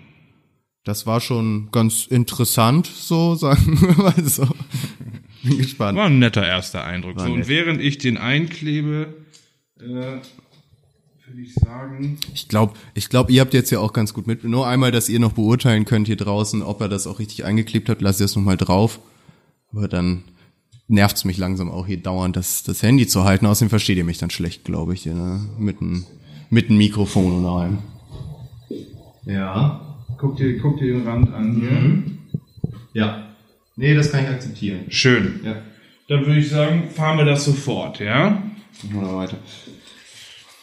Das 0.84 1.06
war 1.06 1.20
schon 1.20 1.68
ganz 1.70 2.06
interessant, 2.06 2.86
so 2.86 3.34
sagen 3.34 3.78
wir 3.80 3.94
mal 4.04 4.24
so. 4.24 4.46
Bin 5.42 5.58
gespannt. 5.58 5.98
War 5.98 6.06
ein 6.06 6.18
netter 6.18 6.46
erster 6.46 6.82
Eindruck. 6.84 7.16
War 7.16 7.26
So, 7.26 7.32
und 7.32 7.40
nett. 7.40 7.48
während 7.48 7.80
ich 7.82 7.98
den 7.98 8.16
einklebe, 8.16 9.14
äh, 9.78 9.84
würde 9.84 11.42
ich 11.42 11.52
sagen, 11.54 12.18
Ich 12.34 12.48
glaube, 12.48 12.72
ich 12.94 13.10
glaub, 13.10 13.30
ihr 13.30 13.42
habt 13.42 13.52
jetzt 13.52 13.70
ja 13.70 13.80
auch 13.80 13.92
ganz 13.92 14.14
gut 14.14 14.26
mit. 14.26 14.44
Nur 14.44 14.66
einmal, 14.66 14.92
dass 14.92 15.10
ihr 15.10 15.20
noch 15.20 15.32
beurteilen 15.32 15.84
könnt 15.84 16.06
hier 16.06 16.16
draußen, 16.16 16.62
ob 16.62 16.80
er 16.80 16.88
das 16.88 17.06
auch 17.06 17.18
richtig 17.18 17.44
eingeklebt 17.44 17.90
hat, 17.90 18.00
lasst 18.00 18.20
ihr 18.20 18.24
es 18.24 18.34
nochmal 18.34 18.56
drauf. 18.56 18.98
Aber 19.72 19.88
dann 19.88 20.24
nervt's 20.88 21.24
mich 21.24 21.38
langsam 21.38 21.70
auch 21.70 21.86
hier 21.86 21.98
dauernd, 21.98 22.36
das, 22.36 22.62
das 22.64 22.82
Handy 22.82 23.06
zu 23.06 23.24
halten. 23.24 23.46
Außerdem 23.46 23.70
versteht 23.70 23.98
ihr 23.98 24.04
mich 24.04 24.18
dann 24.18 24.30
schlecht, 24.30 24.64
glaube 24.64 24.94
ich, 24.94 25.02
hier, 25.02 25.14
ne? 25.14 25.40
mit, 25.58 25.80
einem 25.80 26.04
mit 26.50 26.68
einem 26.68 26.78
Mikrofon 26.78 27.38
und 27.38 27.46
allem. 27.46 27.78
Ja. 29.24 29.80
guck 30.16 30.36
dir, 30.36 30.58
guck 30.58 30.78
dir 30.78 30.94
den 30.94 31.06
Rand 31.06 31.32
an 31.32 31.54
hier. 31.54 32.02
Ja. 32.94 33.28
Nee, 33.76 33.94
das 33.94 34.10
kann 34.10 34.24
ich 34.24 34.30
akzeptieren. 34.30 34.86
Schön. 34.88 35.40
Ja. 35.44 35.62
Dann 36.08 36.26
würde 36.26 36.40
ich 36.40 36.48
sagen, 36.48 36.88
fahren 36.90 37.18
wir 37.18 37.26
das 37.26 37.44
sofort, 37.44 38.00
ja? 38.00 38.42
Wir 38.82 39.14
weiter. 39.14 39.36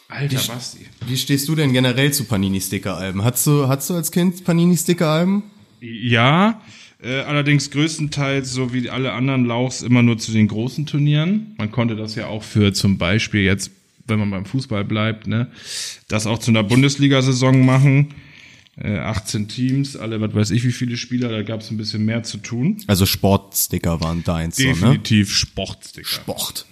Alter, 0.07 0.35
Basti. 0.35 0.85
Wie 1.05 1.17
stehst 1.17 1.47
du 1.47 1.55
denn 1.55 1.73
generell 1.73 2.11
zu 2.11 2.25
Panini-Sticker-Alben? 2.25 3.23
Hattest 3.23 3.47
du, 3.47 3.67
hattest 3.67 3.89
du 3.89 3.93
als 3.95 4.11
Kind 4.11 4.43
Panini-Sticker-Alben? 4.43 5.43
Ja, 5.81 6.61
äh, 7.05 7.21
allerdings 7.21 7.69
größtenteils, 7.69 8.51
so 8.51 8.73
wie 8.73 8.89
alle 8.89 9.13
anderen 9.13 9.45
Lauchs, 9.45 9.83
immer 9.83 10.01
nur 10.01 10.17
zu 10.17 10.31
den 10.31 10.47
großen 10.47 10.85
Turnieren. 10.85 11.53
Man 11.57 11.71
konnte 11.71 11.95
das 11.95 12.15
ja 12.15 12.27
auch 12.27 12.43
für 12.43 12.73
zum 12.73 12.97
Beispiel 12.97 13.41
jetzt, 13.41 13.71
wenn 14.07 14.19
man 14.19 14.31
beim 14.31 14.45
Fußball 14.45 14.83
bleibt, 14.83 15.27
ne, 15.27 15.47
das 16.07 16.25
auch 16.25 16.39
zu 16.39 16.51
einer 16.51 16.63
Bundesliga-Saison 16.63 17.63
machen. 17.63 18.15
Äh, 18.77 18.97
18 18.97 19.47
Teams, 19.47 19.95
alle, 19.95 20.19
was 20.19 20.33
weiß 20.33 20.51
ich, 20.51 20.65
wie 20.65 20.71
viele 20.71 20.97
Spieler, 20.97 21.29
da 21.29 21.43
gab 21.43 21.61
es 21.61 21.71
ein 21.71 21.77
bisschen 21.77 22.03
mehr 22.03 22.23
zu 22.23 22.39
tun. 22.39 22.77
Also 22.87 23.05
Sportsticker 23.05 24.01
waren 24.01 24.23
deins, 24.23 24.57
so, 24.57 24.63
ne? 24.63 24.73
Definitiv 24.73 25.31
Sportsticker. 25.33 26.07
Sport. 26.07 26.65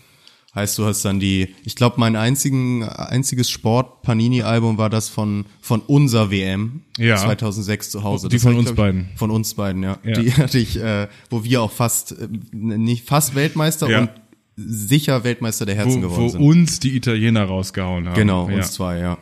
Heißt, 0.55 0.77
du 0.77 0.85
hast 0.85 1.03
dann 1.03 1.19
die, 1.19 1.55
ich 1.65 1.75
glaube, 1.75 1.95
mein 1.99 2.15
einzigen, 2.15 2.83
einziges 2.83 3.49
Sport-Panini-Album 3.49 4.77
war 4.77 4.89
das 4.91 5.09
von, 5.09 5.45
von 5.61 5.81
unser 5.81 6.29
WM 6.29 6.81
Ja. 6.97 7.17
2006 7.17 7.89
zu 7.89 8.03
Hause. 8.03 8.29
Die 8.29 8.35
Das 8.35 8.43
von 8.43 8.55
uns 8.57 8.69
ich, 8.69 8.75
beiden. 8.75 9.09
Von 9.15 9.31
uns 9.31 9.55
beiden, 9.55 9.81
ja. 9.81 9.97
Ja. 10.03 10.13
Die 10.13 10.31
hatte 10.37 10.59
ich, 10.59 10.77
äh, 10.79 11.07
wo 11.31 11.43
wir 11.43 11.61
auch 11.63 11.71
fast, 11.71 12.11
äh, 12.11 12.27
nicht 12.51 13.07
fast 13.07 13.33
Weltmeister 13.33 13.89
Ja. 13.89 13.99
und 14.01 14.09
sicher 14.55 15.23
Weltmeister 15.23 15.65
der 15.65 15.73
Herzen 15.75 16.03
Wo, 16.03 16.09
geworden 16.09 16.23
wo 16.25 16.29
sind. 16.29 16.41
uns 16.41 16.79
die 16.79 16.95
Italiener 16.95 17.45
rausgehauen 17.45 18.07
haben. 18.09 18.15
Genau, 18.15 18.45
uns 18.45 18.73
zwei, 18.73 18.99
ja. 18.99 19.17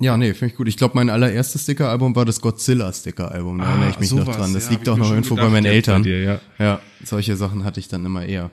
Ja, 0.00 0.16
nee, 0.18 0.34
finde 0.34 0.52
ich 0.52 0.56
gut. 0.58 0.68
Ich 0.68 0.76
glaube, 0.76 0.96
mein 0.96 1.08
allererstes 1.08 1.62
Sticker-Album 1.62 2.14
war 2.16 2.24
das 2.26 2.40
Godzilla-Sticker-Album. 2.42 3.58
Da 3.58 3.64
Ah, 3.64 3.68
erinnere 3.70 3.90
ich 3.90 4.00
mich 4.00 4.10
noch 4.10 4.18
sowas, 4.26 4.36
dran. 4.36 4.52
Das 4.52 4.68
liegt 4.68 4.86
auch 4.88 4.96
noch 4.98 5.08
irgendwo 5.08 5.36
bei 5.36 5.48
meinen 5.48 5.64
jetzt 5.64 5.86
bei 5.86 5.92
Eltern. 5.94 6.02
dir, 6.02 6.20
ja. 6.20 6.40
ja, 6.58 6.80
solche 7.04 7.36
Sachen 7.36 7.64
hatte 7.64 7.80
ich 7.80 7.88
dann 7.88 8.04
immer 8.04 8.26
eher. 8.26 8.50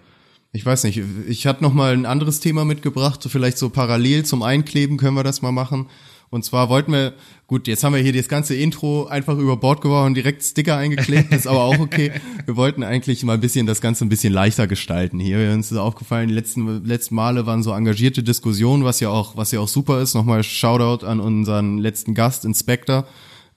Ich 0.53 0.65
weiß 0.65 0.83
nicht, 0.83 1.01
ich 1.29 1.47
hatte 1.47 1.63
noch 1.63 1.73
mal 1.73 1.93
ein 1.93 2.05
anderes 2.05 2.41
Thema 2.41 2.65
mitgebracht, 2.65 3.25
vielleicht 3.29 3.57
so 3.57 3.69
parallel 3.69 4.25
zum 4.25 4.43
Einkleben 4.43 4.97
können 4.97 5.15
wir 5.15 5.23
das 5.23 5.41
mal 5.41 5.53
machen. 5.53 5.87
Und 6.29 6.45
zwar 6.45 6.69
wollten 6.69 6.93
wir, 6.93 7.13
gut, 7.47 7.67
jetzt 7.67 7.83
haben 7.83 7.93
wir 7.93 8.01
hier 8.01 8.13
das 8.13 8.29
ganze 8.29 8.55
Intro 8.55 9.05
einfach 9.05 9.37
über 9.37 9.57
Bord 9.57 9.81
geworfen 9.81 10.07
und 10.07 10.13
direkt 10.13 10.43
Sticker 10.43 10.77
eingeklebt, 10.77 11.33
ist 11.33 11.45
aber 11.45 11.61
auch 11.61 11.77
okay. 11.77 12.13
Wir 12.45 12.55
wollten 12.55 12.83
eigentlich 12.83 13.21
mal 13.23 13.33
ein 13.33 13.41
bisschen 13.41 13.67
das 13.67 13.81
Ganze 13.81 14.05
ein 14.05 14.09
bisschen 14.09 14.31
leichter 14.31 14.65
gestalten 14.65 15.19
hier. 15.19 15.51
Uns 15.51 15.73
ist 15.73 15.77
aufgefallen, 15.77 16.29
die 16.29 16.33
letzten, 16.33 16.85
letzten 16.85 17.15
Male 17.15 17.45
waren 17.45 17.63
so 17.63 17.73
engagierte 17.73 18.23
Diskussionen, 18.23 18.85
was 18.85 19.01
ja 19.01 19.09
auch, 19.09 19.35
was 19.35 19.51
ja 19.51 19.59
auch 19.59 19.67
super 19.67 20.01
ist. 20.01 20.13
Nochmal 20.13 20.41
Shoutout 20.43 21.05
an 21.05 21.19
unseren 21.19 21.79
letzten 21.79 22.13
Gast, 22.13 22.45
Inspector. 22.45 23.05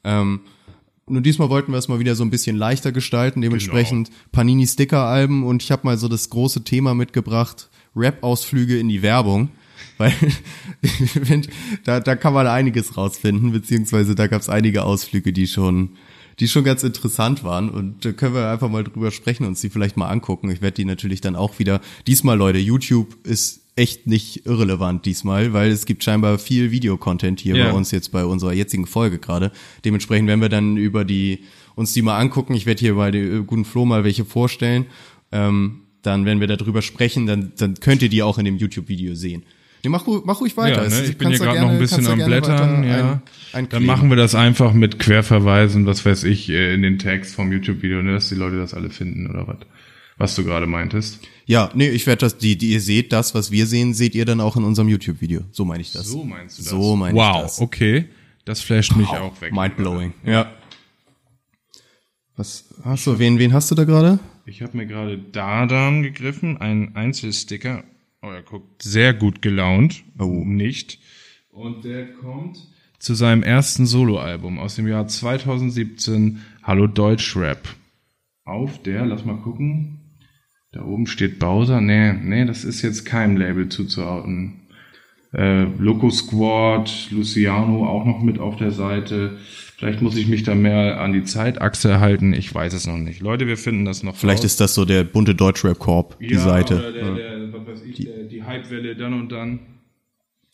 Ähm, 0.03 0.41
nur 1.07 1.21
diesmal 1.21 1.51
wollten 1.51 1.73
wir 1.73 1.79
es 1.79 1.89
mal 1.89 1.99
wieder 1.99 2.15
so 2.15 2.25
ein 2.25 2.31
bisschen 2.31 2.57
leichter 2.57 2.93
gestalten, 2.93 3.43
dementsprechend 3.43 4.11
Panini 4.33 4.67
Sticker 4.67 5.01
Alben 5.01 5.45
und 5.45 5.63
ich 5.63 5.71
habe 5.71 5.83
mal 5.85 5.99
so 5.99 6.09
das 6.09 6.31
große 6.31 6.65
Thema 6.65 6.95
mitgebracht, 6.95 7.69
Rap 7.95 8.23
Ausflüge 8.23 8.79
in 8.79 8.89
die 8.89 9.03
Werbung, 9.03 9.51
weil 9.99 10.13
da 11.85 12.01
da 12.01 12.17
kann 12.17 12.33
man 12.33 12.47
einiges 12.47 12.97
rausfinden, 12.97 13.53
beziehungsweise 13.53 14.15
da 14.15 14.27
gab 14.27 14.41
es 14.41 14.49
einige 14.49 14.85
Ausflüge, 14.85 15.33
die 15.33 15.47
schon 15.47 15.91
die 16.41 16.49
schon 16.49 16.65
ganz 16.65 16.83
interessant 16.83 17.45
waren 17.45 17.71
und 17.71 18.05
da 18.05 18.13
können 18.13 18.35
wir 18.35 18.51
einfach 18.51 18.69
mal 18.69 18.83
drüber 18.83 19.13
sprechen 19.13 19.45
und 19.45 19.51
uns 19.51 19.61
die 19.61 19.71
vielleicht 19.71 19.97
mal 19.97 20.09
angucken. 20.09 20.51
Ich 20.51 20.63
werde 20.63 20.75
die 20.75 20.85
natürlich 20.85 21.21
dann 21.21 21.37
auch 21.37 21.61
wieder 21.61 21.81
diesmal 22.09 22.37
Leute, 22.37 22.59
YouTube 22.59 23.15
ist 23.25 23.64
echt 23.77 24.07
nicht 24.07 24.47
irrelevant 24.47 25.05
diesmal, 25.05 25.53
weil 25.53 25.71
es 25.71 25.85
gibt 25.87 26.05
scheinbar 26.05 26.39
viel 26.39 26.71
Videocontent 26.71 27.41
hier 27.41 27.57
Ja. 27.57 27.67
bei 27.67 27.73
uns 27.73 27.91
jetzt 27.91 28.13
bei 28.13 28.25
unserer 28.25 28.53
jetzigen 28.53 28.87
Folge 28.87 29.19
gerade. 29.19 29.51
Dementsprechend 29.85 30.29
werden 30.29 30.41
wir 30.41 30.49
dann 30.49 30.77
über 30.77 31.05
die 31.05 31.41
uns 31.75 31.93
die 31.93 32.03
mal 32.03 32.19
angucken. 32.19 32.55
Ich 32.55 32.67
werde 32.67 32.79
hier 32.81 32.95
bei 32.95 33.11
dem 33.11 33.41
äh, 33.43 33.45
guten 33.45 33.65
Flo 33.65 33.85
mal 33.85 34.05
welche 34.05 34.25
vorstellen. 34.25 34.87
Ähm, 35.33 35.81
dann, 36.03 36.25
wenn 36.25 36.39
wir 36.39 36.47
darüber 36.47 36.83
sprechen, 36.83 37.27
dann, 37.27 37.53
dann 37.57 37.75
könnt 37.81 38.03
ihr 38.03 38.09
die 38.09 38.23
auch 38.23 38.39
in 38.39 38.45
dem 38.45 38.59
YouTube-Video 38.59 39.15
sehen. 39.17 39.43
Nee, 39.83 39.91
mach, 39.91 40.07
mach 40.25 40.41
ruhig 40.41 40.57
weiter. 40.57 40.85
Ja, 40.85 40.89
ne? 40.89 41.05
Ich 41.07 41.19
bin 41.19 41.29
hier 41.31 41.39
gerade 41.39 41.61
noch 41.61 41.71
ein 41.71 41.79
bisschen 41.79 42.07
am 42.07 42.19
Blättern, 42.25 42.85
ja. 42.85 43.23
ein- 43.53 43.69
Dann 43.69 43.85
machen 43.85 44.09
wir 44.09 44.17
das 44.17 44.35
einfach 44.35 44.73
mit 44.73 44.99
Querverweisen, 44.99 45.85
was 45.85 46.07
weiß 46.07 46.25
ich, 46.25 46.49
äh, 46.49 46.73
in 46.75 46.83
den 46.83 46.99
Text 46.99 47.35
vom 47.35 47.51
YouTube-Video, 47.53 48.03
ne, 48.03 48.13
dass 48.13 48.29
die 48.29 48.35
Leute 48.35 48.57
das 48.59 48.73
alle 48.73 48.89
finden 48.91 49.27
oder 49.29 49.47
was. 49.49 49.57
Was 50.17 50.37
du 50.37 50.45
gerade 50.45 50.67
meintest. 50.67 51.21
Ja, 51.47 51.71
nee, 51.75 51.89
ich 51.89 52.07
werde 52.07 52.21
das, 52.21 52.39
die, 52.39 52.57
die 52.57 52.71
ihr 52.71 52.81
seht, 52.81 53.13
das, 53.13 53.35
was 53.35 53.51
wir 53.51 53.67
sehen, 53.67 53.95
seht 53.95 54.15
ihr 54.15 54.25
dann 54.25 54.41
auch 54.41 54.57
in 54.57 54.65
unserem 54.65 54.89
YouTube-Video. 54.89 55.43
So 55.51 55.65
meine 55.65 55.83
ich 55.83 55.93
das. 55.93 56.07
So 56.07 56.25
meinst 56.25 56.59
du 56.59 56.63
das? 56.63 56.71
So 56.71 56.97
meine 56.97 57.17
wow, 57.17 57.37
ich 57.37 57.43
das. 57.43 57.61
okay. 57.61 58.07
Das 58.45 58.61
flasht 58.61 58.95
mich 58.97 59.09
auch 59.09 59.41
weg. 59.41 59.53
Mindblowing. 59.53 60.13
Ja. 60.25 60.53
Was 62.37 62.65
du, 63.05 63.19
wen, 63.19 63.39
wen 63.39 63.53
hast 63.53 63.71
du 63.71 63.75
da 63.75 63.85
gerade? 63.85 64.19
Ich 64.47 64.63
habe 64.63 64.77
mir 64.77 64.87
gerade 64.87 65.19
Dardan 65.19 66.03
gegriffen, 66.03 66.59
einen 66.59 66.95
Einzelsticker. 66.95 67.85
Oh, 68.23 68.31
er 68.31 68.43
guckt 68.43 68.83
sehr 68.83 69.15
gut 69.15 69.41
gelaunt. 69.43 70.05
Oh. 70.19 70.45
Nicht. 70.45 70.99
Und 71.51 71.85
der 71.85 72.13
kommt 72.15 72.59
zu 72.99 73.15
seinem 73.15 73.43
ersten 73.43 73.87
Soloalbum 73.87 74.59
aus 74.59 74.77
dem 74.77 74.89
Jahr 74.89 75.07
2017, 75.07 76.41
Hallo 76.63 76.87
Deutschrap. 76.87 77.69
Auf 78.45 78.83
der, 78.83 79.07
lass 79.07 79.25
mal 79.25 79.37
gucken. 79.37 79.94
Da 80.75 80.85
oben 80.85 81.07
steht 81.07 81.39
Bowser. 81.39 81.81
Nee, 81.81 82.15
nee, 82.15 82.45
das 82.45 82.65
ist 82.65 82.83
jetzt 82.83 83.05
keinem 83.05 83.37
Label 83.37 83.69
zuzuordnen. 83.69 84.63
Äh, 85.33 85.67
Loco 85.79 86.11
Squad, 86.11 87.11
Luciano 87.13 87.87
auch 87.87 88.05
noch 88.05 88.21
mit 88.21 88.41
auf 88.41 88.57
der 88.57 88.73
Seite. 88.73 89.39
Vielleicht 89.77 90.03
muss 90.03 90.17
ich 90.17 90.27
mich 90.27 90.43
da 90.43 90.57
mehr 90.57 91.01
an 91.01 91.13
die 91.13 91.23
Zeitachse 91.23 92.01
halten. 92.01 92.33
Ich 92.33 92.53
weiß 92.53 92.75
es 92.75 92.89
noch 92.89 92.97
nicht. 92.97 93.21
Leute, 93.21 93.47
wir 93.47 93.57
finden 93.57 93.85
das 93.85 94.03
noch 94.03 94.17
Vielleicht 94.17 94.41
raus. 94.41 94.47
ist 94.47 94.61
das 94.61 94.75
so 94.75 94.85
der 94.85 95.05
bunte 95.05 95.37
Deutschrap-Korb, 95.37 96.19
die 96.19 96.35
ja, 96.35 96.41
Seite. 96.41 96.79
Oder 96.79 96.93
der, 96.93 97.15
der, 97.15 97.53
was 97.53 97.67
weiß 97.67 97.83
ich, 97.87 98.07
der, 98.07 98.25
die 98.25 98.45
Hypewelle 98.45 98.97
dann 98.97 99.15
und 99.15 99.31
dann. 99.31 99.61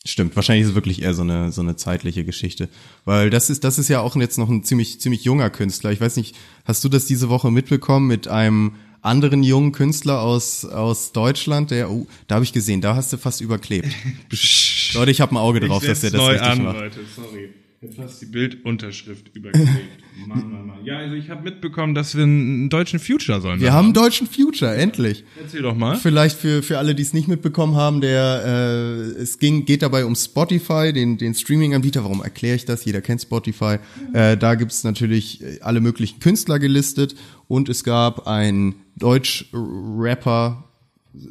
Stimmt, 0.05 0.37
wahrscheinlich 0.37 0.65
ist 0.65 0.71
es 0.71 0.75
wirklich 0.75 1.03
eher 1.03 1.15
so 1.15 1.23
eine, 1.23 1.51
so 1.51 1.63
eine 1.63 1.77
zeitliche 1.77 2.25
Geschichte. 2.27 2.69
Weil 3.07 3.31
das 3.31 3.49
ist, 3.49 3.65
das 3.65 3.79
ist 3.79 3.89
ja 3.89 4.01
auch 4.01 4.17
jetzt 4.17 4.39
noch 4.39 4.51
ein 4.51 4.65
ziemlich, 4.65 5.01
ziemlich 5.01 5.25
junger 5.25 5.49
Künstler. 5.49 5.93
Ich 5.93 6.01
weiß 6.01 6.17
nicht, 6.17 6.37
hast 6.67 6.85
du 6.85 6.91
das 6.91 7.07
diese 7.07 7.31
Woche 7.31 7.51
mitbekommen 7.51 8.07
mit 8.07 8.29
einem 8.29 8.73
anderen 9.03 9.43
jungen 9.43 9.73
Künstler 9.73 10.21
aus, 10.21 10.65
aus 10.65 11.13
Deutschland, 11.13 11.71
der, 11.71 11.91
oh, 11.91 12.07
da 12.27 12.37
habe 12.37 12.45
ich 12.45 12.53
gesehen, 12.53 12.81
da 12.81 12.97
hast 12.97 13.13
du 13.13 13.17
fast 13.17 13.41
überklebt. 13.41 13.89
Leute, 14.95 15.11
ich 15.11 15.21
habe 15.21 15.35
ein 15.35 15.39
Auge 15.39 15.61
drauf, 15.61 15.85
dass 15.85 16.01
der 16.01 16.11
das 16.11 16.21
neu 16.21 16.33
richtig 16.33 16.49
an, 16.49 16.65
macht. 16.65 16.77
Leute, 16.77 17.01
sorry. 17.15 17.51
Jetzt 17.81 17.99
hast 17.99 18.21
du 18.21 18.27
die 18.27 18.33
Bildunterschrift 18.33 19.35
überklebt. 19.35 19.69
Mann, 20.27 20.53
Mann, 20.53 20.60
Mann. 20.81 20.87
Ja, 20.87 20.99
also 20.99 21.15
ich 21.15 21.31
habe 21.31 21.43
mitbekommen, 21.43 21.95
dass 21.95 22.15
wir 22.17 22.25
einen 22.25 22.69
deutschen 22.69 22.99
Future 22.99 23.41
sollen. 23.41 23.61
Wir 23.61 23.73
haben 23.73 23.87
einen 23.87 23.95
deutschen 23.95 24.27
Future, 24.27 24.75
endlich. 24.75 25.25
Erzähl 25.41 25.63
doch 25.63 25.77
mal. 25.77 25.97
Vielleicht 25.97 26.39
für, 26.39 26.63
für 26.63 26.79
alle, 26.79 26.95
die 26.95 27.03
es 27.03 27.13
nicht 27.13 27.29
mitbekommen 27.29 27.77
haben, 27.77 28.01
der 28.01 28.43
äh, 28.45 29.21
es 29.21 29.39
ging, 29.39 29.65
geht 29.65 29.83
dabei 29.83 30.05
um 30.05 30.15
Spotify, 30.15 30.93
den, 30.93 31.19
den 31.19 31.35
Streaming-Anbieter. 31.35 32.03
Warum 32.05 32.23
erkläre 32.23 32.57
ich 32.57 32.65
das? 32.65 32.85
Jeder 32.85 33.01
kennt 33.01 33.23
Spotify. 33.23 33.77
Äh, 34.13 34.37
da 34.37 34.55
gibt's 34.55 34.83
natürlich 34.85 35.43
äh, 35.43 35.61
alle 35.61 35.81
möglichen 35.81 36.21
Künstler 36.21 36.59
gelistet 36.59 37.15
und 37.49 37.69
es 37.69 37.85
gab 37.85 38.27
einen 38.27 38.75
Deutsch-Rapper, 38.97 40.65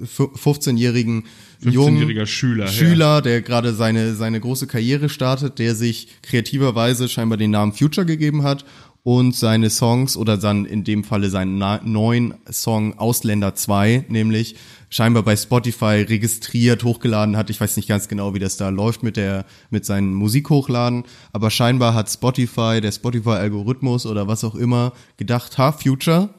fu- 0.05 0.31
15-jährigen 0.35 1.25
jungen 1.61 1.97
15-jähriger 2.03 2.25
Schüler, 2.25 2.65
ja. 2.65 2.71
Schüler, 2.71 3.21
der 3.21 3.41
gerade 3.41 3.73
seine, 3.73 4.15
seine 4.15 4.39
große 4.39 4.67
Karriere 4.67 5.09
startet, 5.09 5.59
der 5.59 5.75
sich 5.75 6.07
kreativerweise 6.21 7.09
scheinbar 7.09 7.37
den 7.37 7.51
Namen 7.51 7.73
Future 7.73 8.05
gegeben 8.05 8.43
hat 8.43 8.65
und 9.03 9.35
seine 9.35 9.69
Songs 9.69 10.17
oder 10.17 10.37
dann 10.37 10.65
in 10.65 10.83
dem 10.83 11.03
Falle 11.03 11.29
seinen 11.29 11.57
neuen 11.57 12.33
Song 12.51 12.97
Ausländer 12.97 13.55
2, 13.55 14.05
nämlich 14.09 14.55
scheinbar 14.89 15.23
bei 15.23 15.35
Spotify 15.35 16.05
registriert, 16.07 16.83
hochgeladen 16.83 17.37
hat. 17.37 17.49
Ich 17.49 17.61
weiß 17.61 17.77
nicht 17.77 17.87
ganz 17.87 18.07
genau, 18.07 18.33
wie 18.33 18.39
das 18.39 18.57
da 18.57 18.69
läuft 18.69 19.03
mit 19.03 19.17
der, 19.17 19.45
mit 19.69 19.85
seinen 19.85 20.13
Musikhochladen, 20.13 21.03
aber 21.31 21.49
scheinbar 21.49 21.93
hat 21.93 22.09
Spotify, 22.09 22.81
der 22.81 22.91
Spotify-Algorithmus 22.91 24.05
oder 24.05 24.27
was 24.27 24.43
auch 24.43 24.55
immer 24.55 24.93
gedacht, 25.17 25.57
ha, 25.57 25.71
Future, 25.71 26.29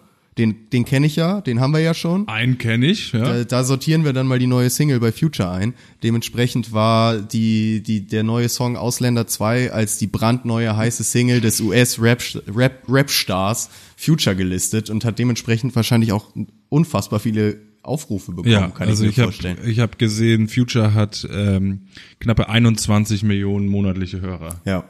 den, 0.40 0.70
den 0.72 0.84
kenne 0.84 1.06
ich 1.06 1.16
ja, 1.16 1.40
den 1.40 1.60
haben 1.60 1.72
wir 1.72 1.80
ja 1.80 1.92
schon. 1.94 2.26
Einen 2.26 2.56
kenne 2.58 2.86
ich, 2.86 3.12
ja. 3.12 3.20
Da, 3.20 3.44
da 3.44 3.64
sortieren 3.64 4.04
wir 4.04 4.12
dann 4.12 4.26
mal 4.26 4.38
die 4.38 4.46
neue 4.46 4.70
Single 4.70 4.98
bei 4.98 5.12
Future 5.12 5.50
ein. 5.50 5.74
Dementsprechend 6.02 6.72
war 6.72 7.18
die, 7.18 7.82
die, 7.82 8.06
der 8.06 8.22
neue 8.22 8.48
Song 8.48 8.76
Ausländer 8.76 9.26
2 9.26 9.72
als 9.72 9.98
die 9.98 10.06
brandneue 10.06 10.74
heiße 10.76 11.04
Single 11.04 11.40
des 11.40 11.60
US-Rap-Stars 11.60 12.42
Rap, 12.56 12.82
Rap-Stars 12.88 13.68
Future 13.96 14.34
gelistet 14.34 14.88
und 14.90 15.04
hat 15.04 15.18
dementsprechend 15.18 15.76
wahrscheinlich 15.76 16.12
auch 16.12 16.26
unfassbar 16.70 17.20
viele 17.20 17.58
Aufrufe 17.82 18.32
bekommen, 18.32 18.52
Ja, 18.52 18.68
kann 18.68 18.88
also 18.88 19.04
ich 19.04 19.10
ich 19.10 19.16
mir 19.16 19.22
habe 19.24 19.32
vorstellen. 19.32 19.58
ich 19.66 19.80
hab 19.80 19.98
gesehen, 19.98 20.48
Future 20.48 20.92
hat 20.94 21.26
ähm, 21.32 21.82
knappe 22.18 22.48
21 22.48 23.22
Millionen 23.22 23.68
monatliche 23.68 24.20
Hörer. 24.20 24.60
Ja. 24.64 24.84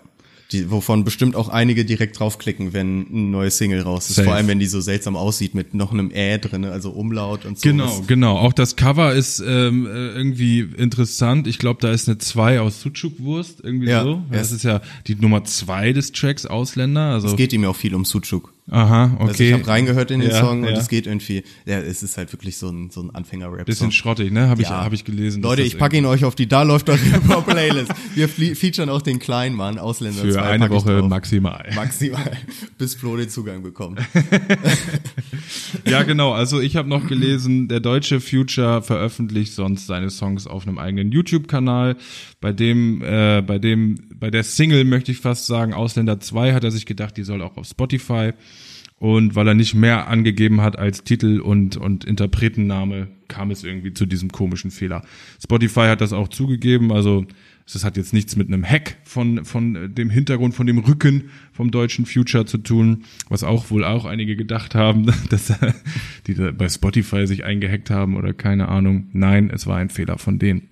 Die, 0.52 0.71
wovon 0.71 1.04
bestimmt 1.04 1.37
auch 1.37 1.49
einige 1.49 1.85
direkt 1.85 2.19
draufklicken, 2.19 2.73
wenn 2.73 3.07
eine 3.09 3.21
neue 3.21 3.50
Single 3.50 3.83
raus 3.83 4.11
ist. 4.11 4.16
Safe. 4.16 4.26
Vor 4.26 4.35
allem, 4.35 4.49
wenn 4.49 4.59
die 4.59 4.66
so 4.66 4.80
seltsam 4.80 5.14
aussieht 5.16 5.54
mit 5.54 5.75
noch 5.75 5.92
einem 5.92 6.11
Ä 6.11 6.38
drin, 6.38 6.64
also 6.64 6.90
Umlaut 6.90 7.45
und 7.45 7.59
so. 7.59 7.69
Genau, 7.69 8.02
genau. 8.07 8.38
Auch 8.38 8.52
das 8.52 8.75
Cover 8.76 9.14
ist 9.14 9.40
ähm, 9.40 9.87
äh, 9.87 9.90
irgendwie 9.90 10.61
interessant. 10.76 11.47
Ich 11.47 11.59
glaube, 11.59 11.80
da 11.80 11.90
ist 11.92 12.09
eine 12.09 12.19
2 12.19 12.61
aus 12.61 12.80
Sucuk-Wurst, 12.83 13.61
irgendwie 13.62 13.88
Ja, 13.88 14.02
so. 14.02 14.11
ja. 14.14 14.23
Das 14.33 14.50
ist 14.52 14.64
ja 14.64 14.80
die 15.07 15.14
Nummer 15.14 15.45
2 15.45 15.92
des 15.92 16.12
Tracks 16.12 16.47
Ausländer. 16.47 17.12
Also, 17.12 17.28
Es 17.28 17.37
geht 17.37 17.52
ihm 17.52 17.62
ja 17.62 17.69
auch 17.69 17.76
viel 17.76 17.95
um 17.95 18.04
Sucuk. 18.04 18.52
Aha, 18.70 19.12
okay. 19.18 19.28
Also 19.28 19.44
ich 19.44 19.52
habe 19.52 19.66
reingehört 19.66 20.10
in 20.10 20.20
den 20.20 20.30
Ja, 20.30 20.40
Song 20.40 20.62
und 20.62 20.68
ja. 20.68 20.78
es 20.78 20.88
geht 20.88 21.06
irgendwie, 21.06 21.42
ja, 21.66 21.78
es 21.78 22.02
ist 22.02 22.16
halt 22.16 22.32
wirklich 22.32 22.56
so 22.56 22.68
ein, 22.68 22.90
so 22.90 23.02
ein 23.02 23.10
Anfänger-Rap. 23.14 23.66
Bisschen 23.66 23.92
schrottig, 23.92 24.32
ne? 24.32 24.48
Habe 24.48 24.62
ich, 24.62 24.68
Ja. 24.68 24.84
hab 24.84 24.92
ich 24.92 25.04
gelesen. 25.04 25.42
Leute, 25.42 25.62
ich 25.62 25.78
packe 25.78 25.96
ihn 25.96 26.06
euch 26.06 26.24
auf 26.24 26.34
die 26.34 26.46
Da 26.46 26.62
läuft 26.62 26.88
doch 26.88 26.96
Playlist. 27.46 27.92
Wir 28.14 28.28
featuren 28.28 28.88
auch 28.88 29.02
den 29.02 29.18
kleinen 29.18 29.54
Mann, 29.56 29.78
Ausländer. 29.78 30.22
für 30.22 30.32
2 30.32 30.42
eine 30.42 30.70
Woche 30.70 31.02
maximal. 31.02 31.68
Maximal, 31.74 32.32
bis 32.78 32.94
Flo 32.94 33.16
den 33.16 33.28
Zugang 33.28 33.62
bekommt. 33.62 34.00
Ja, 35.86 36.02
genau. 36.02 36.32
Also 36.32 36.60
ich 36.60 36.76
habe 36.76 36.88
noch 36.88 37.06
gelesen, 37.06 37.68
der 37.68 37.80
deutsche 37.80 38.20
Future 38.20 38.82
veröffentlicht 38.82 39.54
sonst 39.54 39.86
seine 39.86 40.10
Songs 40.10 40.46
auf 40.46 40.66
einem 40.66 40.78
eigenen 40.78 41.10
YouTube-Kanal. 41.12 41.96
Bei 42.40 42.52
dem, 42.52 43.02
äh, 43.02 43.42
bei 43.42 43.59
dem, 43.59 43.97
bei 44.14 44.30
der 44.30 44.44
Single 44.44 44.85
möchte 44.85 45.12
ich 45.12 45.18
fast 45.18 45.47
sagen, 45.47 45.75
Ausländer 45.75 46.20
2 46.20 46.54
hat 46.54 46.64
er 46.64 46.70
sich 46.70 46.87
gedacht, 46.87 47.16
die 47.16 47.23
soll 47.23 47.42
auch 47.42 47.56
auf 47.56 47.66
Spotify. 47.66 48.32
Und 48.99 49.35
weil 49.35 49.49
er 49.49 49.54
nicht 49.54 49.75
mehr 49.75 50.09
angegeben 50.09 50.61
hat 50.61 50.78
als 50.78 51.04
Titel 51.04 51.40
und, 51.40 51.78
und 51.78 52.04
Interpretenname, 52.04 53.09
kam 53.28 53.50
es 53.50 53.64
irgendwie 53.64 53.94
zu 53.94 54.04
diesem 54.04 54.30
komischen 54.30 54.70
Fehler. 54.70 55.02
Spotify 55.42 55.87
hat 55.87 56.02
das 56.02 56.12
auch 56.12 56.28
zugegeben, 56.28 56.92
also 56.92 57.25
das 57.73 57.85
hat 57.85 57.97
jetzt 57.97 58.12
nichts 58.12 58.37
mit 58.37 58.49
einem 58.49 58.64
Hack 58.64 58.99
von, 59.04 59.44
von 59.44 59.94
dem 59.94 60.11
Hintergrund, 60.11 60.54
von 60.54 60.66
dem 60.66 60.78
Rücken 60.78 61.30
vom 61.52 61.70
deutschen 61.70 62.04
Future 62.04 62.44
zu 62.44 62.59
tun, 62.59 63.04
was 63.28 63.44
auch 63.44 63.70
wohl 63.70 63.85
auch 63.85 64.04
einige 64.04 64.37
gedacht 64.37 64.75
haben, 64.75 65.06
dass 65.30 65.52
die 66.26 66.35
da 66.35 66.50
bei 66.50 66.68
Spotify 66.68 67.26
sich 67.26 67.44
eingehackt 67.44 67.88
haben 67.90 68.16
oder 68.16 68.35
keine 68.35 68.68
Ahnung. 68.68 69.09
Nein, 69.12 69.50
es 69.50 69.66
war 69.66 69.76
ein 69.76 69.88
Fehler 69.88 70.18
von 70.18 70.38
denen. 70.38 70.68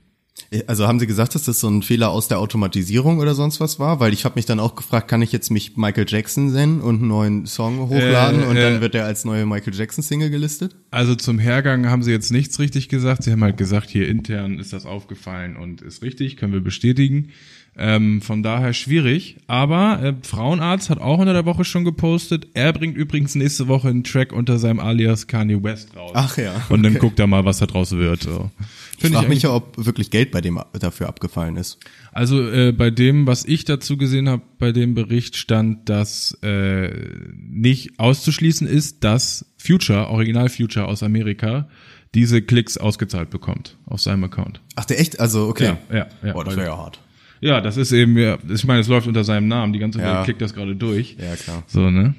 Also 0.67 0.87
haben 0.87 0.99
Sie 0.99 1.07
gesagt, 1.07 1.35
dass 1.35 1.45
das 1.45 1.61
so 1.61 1.69
ein 1.69 1.83
Fehler 1.83 2.11
aus 2.11 2.29
der 2.29 2.39
Automatisierung 2.39 3.19
oder 3.19 3.35
sonst 3.35 3.61
was 3.61 3.79
war? 3.79 4.01
Weil 4.01 4.13
ich 4.13 4.25
habe 4.25 4.37
mich 4.37 4.47
dann 4.47 4.61
auch 4.61 4.75
gefragt, 4.75 5.09
kann 5.09 5.21
ich 5.21 5.33
jetzt 5.33 5.51
mich 5.51 5.77
Michael 5.77 6.07
Jackson 6.09 6.53
nennen 6.53 6.81
und 6.81 7.01
einen 7.01 7.09
neuen 7.09 7.47
Song 7.47 7.79
hochladen 7.89 8.43
Äh, 8.43 8.47
und 8.47 8.57
äh. 8.57 8.63
dann 8.63 8.81
wird 8.81 8.95
er 8.95 9.05
als 9.05 9.25
neue 9.25 9.47
Michael 9.47 9.75
Jackson 9.75 10.03
Single 10.03 10.31
gelistet? 10.31 10.75
Also 10.91 11.15
zum 11.15 11.39
Hergang 11.39 11.89
haben 11.91 12.03
sie 12.03 12.13
jetzt 12.13 12.31
nichts 12.33 12.59
richtig 12.59 12.89
gesagt. 12.89 13.25
Sie 13.25 13.33
haben 13.33 13.45
halt 13.45 13.57
gesagt, 13.57 13.91
hier 13.91 14.09
intern 14.09 14.59
ist 14.59 14.73
das 14.73 14.87
aufgefallen 14.87 15.57
und 15.57 15.83
ist 15.83 16.03
richtig, 16.03 16.37
können 16.37 16.53
wir 16.53 16.61
bestätigen. 16.61 17.29
Ähm, 17.77 18.23
von 18.23 18.43
daher 18.43 18.73
schwierig. 18.73 19.37
Aber 19.47 20.03
äh, 20.03 20.15
Frauenarzt 20.23 20.91
hat 20.91 20.99
auch 20.99 21.19
unter 21.19 21.33
der 21.33 21.45
Woche 21.45 21.65
schon 21.65 21.85
gepostet. 21.85 22.49
Er 22.55 22.73
bringt 22.73 22.97
übrigens 22.97 23.37
nächste 23.37 23.69
Woche 23.69 23.89
einen 23.89 24.03
Track 24.03 24.33
unter 24.33 24.59
seinem 24.59 24.81
Alias 24.81 25.29
Kanye 25.29 25.63
West 25.63 25.97
raus. 25.97 26.11
Ach 26.15 26.37
ja, 26.39 26.61
Und 26.71 26.83
dann 26.83 26.93
okay. 26.93 27.01
guckt 27.01 27.21
er 27.21 27.29
mal, 27.29 27.45
was 27.45 27.59
da 27.59 27.67
draus 27.67 27.93
wird. 27.93 28.25
So. 28.25 28.51
Ich 28.97 29.03
Find 29.03 29.15
frage 29.15 29.29
mich 29.29 29.43
ja, 29.43 29.55
ob 29.55 29.85
wirklich 29.85 30.11
Geld 30.11 30.33
bei 30.33 30.41
dem 30.41 30.61
dafür 30.73 31.09
abgefallen 31.09 31.57
ist. 31.57 31.79
Also 32.11 32.51
äh, 32.51 32.73
bei 32.73 32.91
dem, 32.91 33.29
was 33.29 33.45
ich 33.45 33.65
dazu 33.65 33.97
gesehen 33.97 34.29
habe, 34.29 34.43
bei 34.59 34.73
dem 34.73 34.95
Bericht 34.95 35.37
stand, 35.37 35.89
dass 35.89 36.37
äh, 36.43 36.91
nicht 37.33 38.01
auszuschließen 38.01 38.67
ist, 38.67 39.05
dass 39.05 39.47
Future, 39.57 40.09
Original 40.09 40.49
Future 40.49 40.87
aus 40.87 41.05
Amerika, 41.05 41.69
diese 42.15 42.43
Klicks 42.43 42.77
ausgezahlt 42.77 43.31
bekommt 43.31 43.77
auf 43.87 44.01
seinem 44.01 44.25
Account. 44.25 44.61
Ach, 44.75 44.85
der 44.85 44.99
echt? 44.99 45.21
Also, 45.21 45.47
okay. 45.47 45.77
Ja, 45.91 45.97
ja, 45.97 46.07
ja. 46.25 46.33
Boah, 46.33 46.45
das 46.45 46.57
wäre 46.57 46.67
ja 46.69 46.77
hart. 46.77 47.01
Ja, 47.41 47.61
das 47.61 47.77
ist 47.77 47.93
eben, 47.93 48.17
ja, 48.19 48.39
ich 48.53 48.65
meine, 48.67 48.81
es 48.81 48.89
läuft 48.89 49.07
unter 49.07 49.25
seinem 49.25 49.49
Namen, 49.49 49.73
die 49.73 49.79
ganze 49.79 50.01
Ja. 50.01 50.17
Welt 50.17 50.25
klickt 50.25 50.41
das 50.43 50.55
gerade 50.55 50.75
durch. 50.77 51.17
Ja, 51.19 51.37
klar. 51.37 51.63
So, 51.67 51.91
ne? 51.91 52.15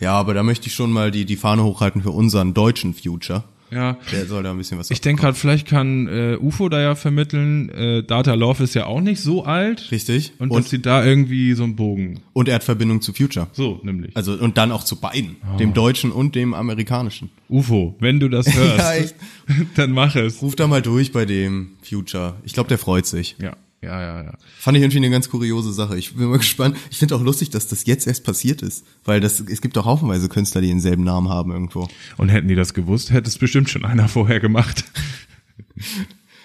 Ja, 0.00 0.12
aber 0.14 0.32
da 0.34 0.42
möchte 0.42 0.68
ich 0.68 0.74
schon 0.74 0.92
mal 0.92 1.10
die, 1.10 1.24
die 1.24 1.36
Fahne 1.36 1.62
hochhalten 1.64 2.02
für 2.02 2.10
unseren 2.10 2.54
deutschen 2.54 2.94
Future. 2.94 3.44
Ja. 3.72 3.98
Der 4.10 4.26
soll 4.26 4.42
da 4.42 4.50
ein 4.50 4.56
bisschen 4.58 4.78
was 4.80 4.90
Ich 4.90 5.00
denke 5.00 5.22
gerade, 5.22 5.36
vielleicht 5.36 5.68
kann 5.68 6.08
äh, 6.08 6.36
UFO 6.40 6.68
da 6.68 6.80
ja 6.80 6.96
vermitteln, 6.96 7.68
äh, 7.68 8.02
Data 8.02 8.34
Love 8.34 8.64
ist 8.64 8.74
ja 8.74 8.86
auch 8.86 9.00
nicht 9.00 9.20
so 9.20 9.44
alt. 9.44 9.92
Richtig. 9.92 10.32
Und, 10.38 10.50
Und, 10.50 10.58
dass 10.64 10.70
sie 10.70 10.80
da 10.82 11.04
irgendwie 11.04 11.52
so 11.52 11.62
einen 11.62 11.76
Bogen. 11.76 12.20
und 12.32 12.48
er 12.48 12.56
hat 12.56 12.64
Verbindung 12.64 13.00
zu 13.00 13.12
Future. 13.12 13.46
So, 13.52 13.78
nämlich. 13.84 14.16
Also, 14.16 14.32
und 14.32 14.58
dann 14.58 14.72
auch 14.72 14.82
zu 14.82 14.96
beiden. 14.96 15.36
Oh. 15.54 15.56
Dem 15.58 15.72
deutschen 15.72 16.10
und 16.10 16.34
dem 16.34 16.52
amerikanischen. 16.52 17.30
UFO, 17.48 17.94
wenn 18.00 18.18
du 18.18 18.28
das 18.28 18.46
hörst, 18.56 19.14
Ja, 19.48 19.54
dann 19.76 19.92
mach 19.92 20.16
es. 20.16 20.42
Ruf 20.42 20.56
da 20.56 20.66
mal 20.66 20.82
durch 20.82 21.12
bei 21.12 21.24
dem 21.24 21.72
Future. 21.82 22.34
Ich 22.44 22.54
glaube, 22.54 22.68
der 22.68 22.78
freut 22.78 23.06
sich. 23.06 23.36
Ja, 23.40 23.52
ja, 23.82 24.00
ja, 24.00 24.22
ja. 24.24 24.34
Fand 24.58 24.76
ich 24.76 24.82
irgendwie 24.82 24.98
eine 24.98 25.10
ganz 25.10 25.30
kuriose 25.30 25.72
Sache. 25.72 25.96
Ich 25.96 26.14
bin 26.14 26.28
mal 26.28 26.38
gespannt. 26.38 26.76
Ich 26.90 26.98
finde 26.98 27.14
auch 27.16 27.22
lustig, 27.22 27.50
dass 27.50 27.66
das 27.66 27.86
jetzt 27.86 28.06
erst 28.06 28.24
passiert 28.24 28.62
ist. 28.62 28.84
Weil 29.04 29.20
das, 29.20 29.40
es 29.40 29.60
gibt 29.60 29.76
auch 29.78 29.86
haufenweise 29.86 30.28
Künstler, 30.28 30.60
die 30.60 30.68
denselben 30.68 31.04
Namen 31.04 31.28
haben 31.28 31.50
irgendwo. 31.50 31.88
Und 32.16 32.28
hätten 32.28 32.48
die 32.48 32.54
das 32.54 32.74
gewusst, 32.74 33.10
hätte 33.10 33.28
es 33.28 33.38
bestimmt 33.38 33.70
schon 33.70 33.84
einer 33.84 34.08
vorher 34.08 34.40
gemacht. 34.40 34.84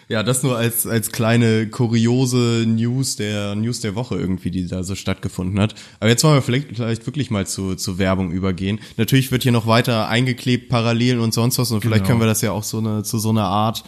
Ja, 0.08 0.22
das 0.22 0.44
nur 0.44 0.56
als, 0.56 0.86
als 0.86 1.12
kleine 1.12 1.68
kuriose 1.68 2.66
News 2.68 3.16
der, 3.16 3.56
News 3.56 3.80
der 3.80 3.96
Woche 3.96 4.16
irgendwie, 4.16 4.52
die 4.52 4.68
da 4.68 4.84
so 4.84 4.94
stattgefunden 4.94 5.60
hat. 5.60 5.74
Aber 6.00 6.10
jetzt 6.12 6.24
wollen 6.24 6.36
wir 6.36 6.44
vielleicht, 6.44 6.76
vielleicht 6.76 7.08
wirklich 7.08 7.32
mal 7.32 7.48
zu, 7.48 7.74
zu 7.74 7.98
Werbung 7.98 8.30
übergehen. 8.32 8.80
Natürlich 8.98 9.32
wird 9.32 9.42
hier 9.42 9.52
noch 9.52 9.66
weiter 9.66 10.08
eingeklebt, 10.08 10.70
parallel 10.70 11.18
und 11.20 11.34
sonst 11.34 11.58
was. 11.58 11.72
Und 11.72 11.82
vielleicht 11.82 12.04
Genau. 12.04 12.10
können 12.10 12.20
wir 12.22 12.28
das 12.28 12.42
ja 12.42 12.52
auch 12.52 12.62
so 12.64 12.78
eine, 12.78 13.02
zu 13.02 13.18
so 13.18 13.32
einer 13.32 13.46
Art 13.46 13.84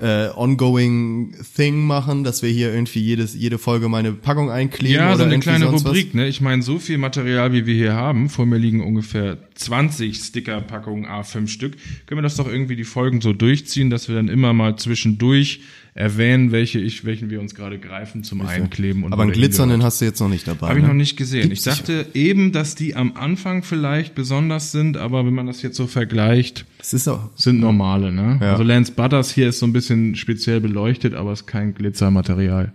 äh, 0.00 0.28
ongoing 0.34 1.34
Thing 1.56 1.84
machen, 1.86 2.24
dass 2.24 2.42
wir 2.42 2.50
hier 2.50 2.72
irgendwie 2.72 3.00
jedes, 3.00 3.34
jede 3.34 3.58
Folge 3.58 3.88
mal 3.88 3.98
eine 3.98 4.12
Packung 4.12 4.50
einkleben 4.50 4.94
Ja, 4.94 5.08
oder 5.08 5.18
so 5.18 5.24
eine 5.24 5.38
kleine 5.40 5.66
Rubrik, 5.66 6.14
ne? 6.14 6.28
Ich 6.28 6.40
meine, 6.40 6.62
so 6.62 6.78
viel 6.78 6.98
Material, 6.98 7.52
wie 7.52 7.66
wir 7.66 7.74
hier 7.74 7.94
haben, 7.94 8.28
vor 8.28 8.46
mir 8.46 8.58
liegen 8.58 8.80
ungefähr 8.80 9.38
20 9.54 10.16
Stickerpackungen 10.16 11.06
A5 11.06 11.48
Stück, 11.48 11.76
können 12.06 12.18
wir 12.18 12.22
das 12.22 12.36
doch 12.36 12.48
irgendwie 12.48 12.76
die 12.76 12.84
Folgen 12.84 13.20
so 13.20 13.32
durchziehen, 13.32 13.90
dass 13.90 14.08
wir 14.08 14.14
dann 14.14 14.28
immer 14.28 14.52
mal 14.52 14.76
zwischendurch 14.76 15.60
erwähnen, 15.94 16.52
welche 16.52 16.78
ich, 16.78 17.04
welchen 17.04 17.30
wir 17.30 17.40
uns 17.40 17.54
gerade 17.54 17.78
greifen 17.78 18.24
zum 18.24 18.42
Einkleben. 18.42 19.04
Und. 19.04 19.12
Aber 19.12 19.22
einen 19.22 19.32
glitzernden 19.32 19.82
hast 19.82 20.00
du 20.00 20.04
jetzt 20.04 20.20
noch 20.20 20.28
nicht 20.28 20.46
dabei. 20.46 20.68
Habe 20.68 20.78
ich 20.78 20.82
ne? 20.82 20.88
noch 20.88 20.96
nicht 20.96 21.16
gesehen. 21.16 21.48
Gibt's 21.48 21.66
ich 21.66 21.72
dachte 21.72 22.06
eben, 22.14 22.52
dass 22.52 22.74
die 22.74 22.94
am 22.94 23.16
Anfang 23.16 23.62
vielleicht 23.62 24.14
besonders 24.14 24.72
sind, 24.72 24.96
aber 24.96 25.26
wenn 25.26 25.34
man 25.34 25.46
das 25.46 25.62
jetzt 25.62 25.76
so 25.76 25.86
vergleicht, 25.86 26.66
Das 26.78 26.92
ist 26.92 27.08
auch, 27.08 27.30
sind 27.36 27.60
normale, 27.60 28.12
ne? 28.12 28.38
Ja. 28.40 28.52
Also 28.52 28.62
Lance 28.62 28.92
Butters 28.92 29.30
hier 29.32 29.48
ist 29.48 29.58
so 29.58 29.66
ein 29.66 29.72
bisschen 29.72 30.14
speziell 30.14 30.60
beleuchtet, 30.60 31.14
aber 31.14 31.32
ist 31.32 31.46
kein 31.46 31.74
Glitzermaterial. 31.74 32.72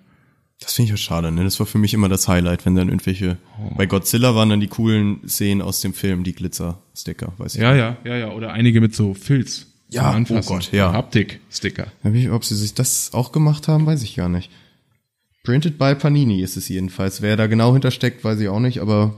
Das 0.59 0.73
finde 0.73 0.89
ich 0.89 0.93
auch 0.93 1.03
schade, 1.03 1.31
ne? 1.31 1.43
Das 1.43 1.59
war 1.59 1.67
für 1.67 1.77
mich 1.77 1.93
immer 1.93 2.09
das 2.09 2.27
Highlight, 2.27 2.65
wenn 2.65 2.75
dann 2.75 2.87
irgendwelche. 2.87 3.37
Oh. 3.59 3.75
Bei 3.75 3.85
Godzilla 3.85 4.35
waren 4.35 4.49
dann 4.49 4.59
die 4.59 4.67
coolen 4.67 5.19
Szenen 5.27 5.61
aus 5.61 5.81
dem 5.81 5.93
Film, 5.93 6.23
die 6.23 6.33
Glitzer-Sticker, 6.33 7.33
weiß 7.37 7.55
ich. 7.55 7.61
Ja, 7.61 7.75
ja, 7.75 7.97
ja, 8.03 8.15
ja. 8.15 8.31
Oder 8.31 8.53
einige 8.53 8.79
mit 8.79 8.95
so 8.95 9.13
Filz. 9.13 9.72
Ja, 9.93 10.11
Anfassen. 10.11 10.43
oh 10.51 10.55
Gott, 10.55 10.71
ja. 10.71 10.91
Haptik-Sticker. 10.93 11.87
Ob 12.31 12.45
sie 12.45 12.55
sich 12.55 12.73
das 12.73 13.11
auch 13.13 13.31
gemacht 13.31 13.67
haben, 13.67 13.85
weiß 13.85 14.03
ich 14.03 14.15
gar 14.15 14.29
nicht. 14.29 14.49
Printed 15.43 15.77
by 15.77 15.95
Panini 15.95 16.41
ist 16.41 16.55
es 16.57 16.69
jedenfalls. 16.69 17.21
Wer 17.21 17.35
da 17.35 17.47
genau 17.47 17.73
hintersteckt, 17.73 18.23
weiß 18.23 18.39
ich 18.39 18.47
auch 18.47 18.59
nicht, 18.61 18.79
aber 18.79 19.13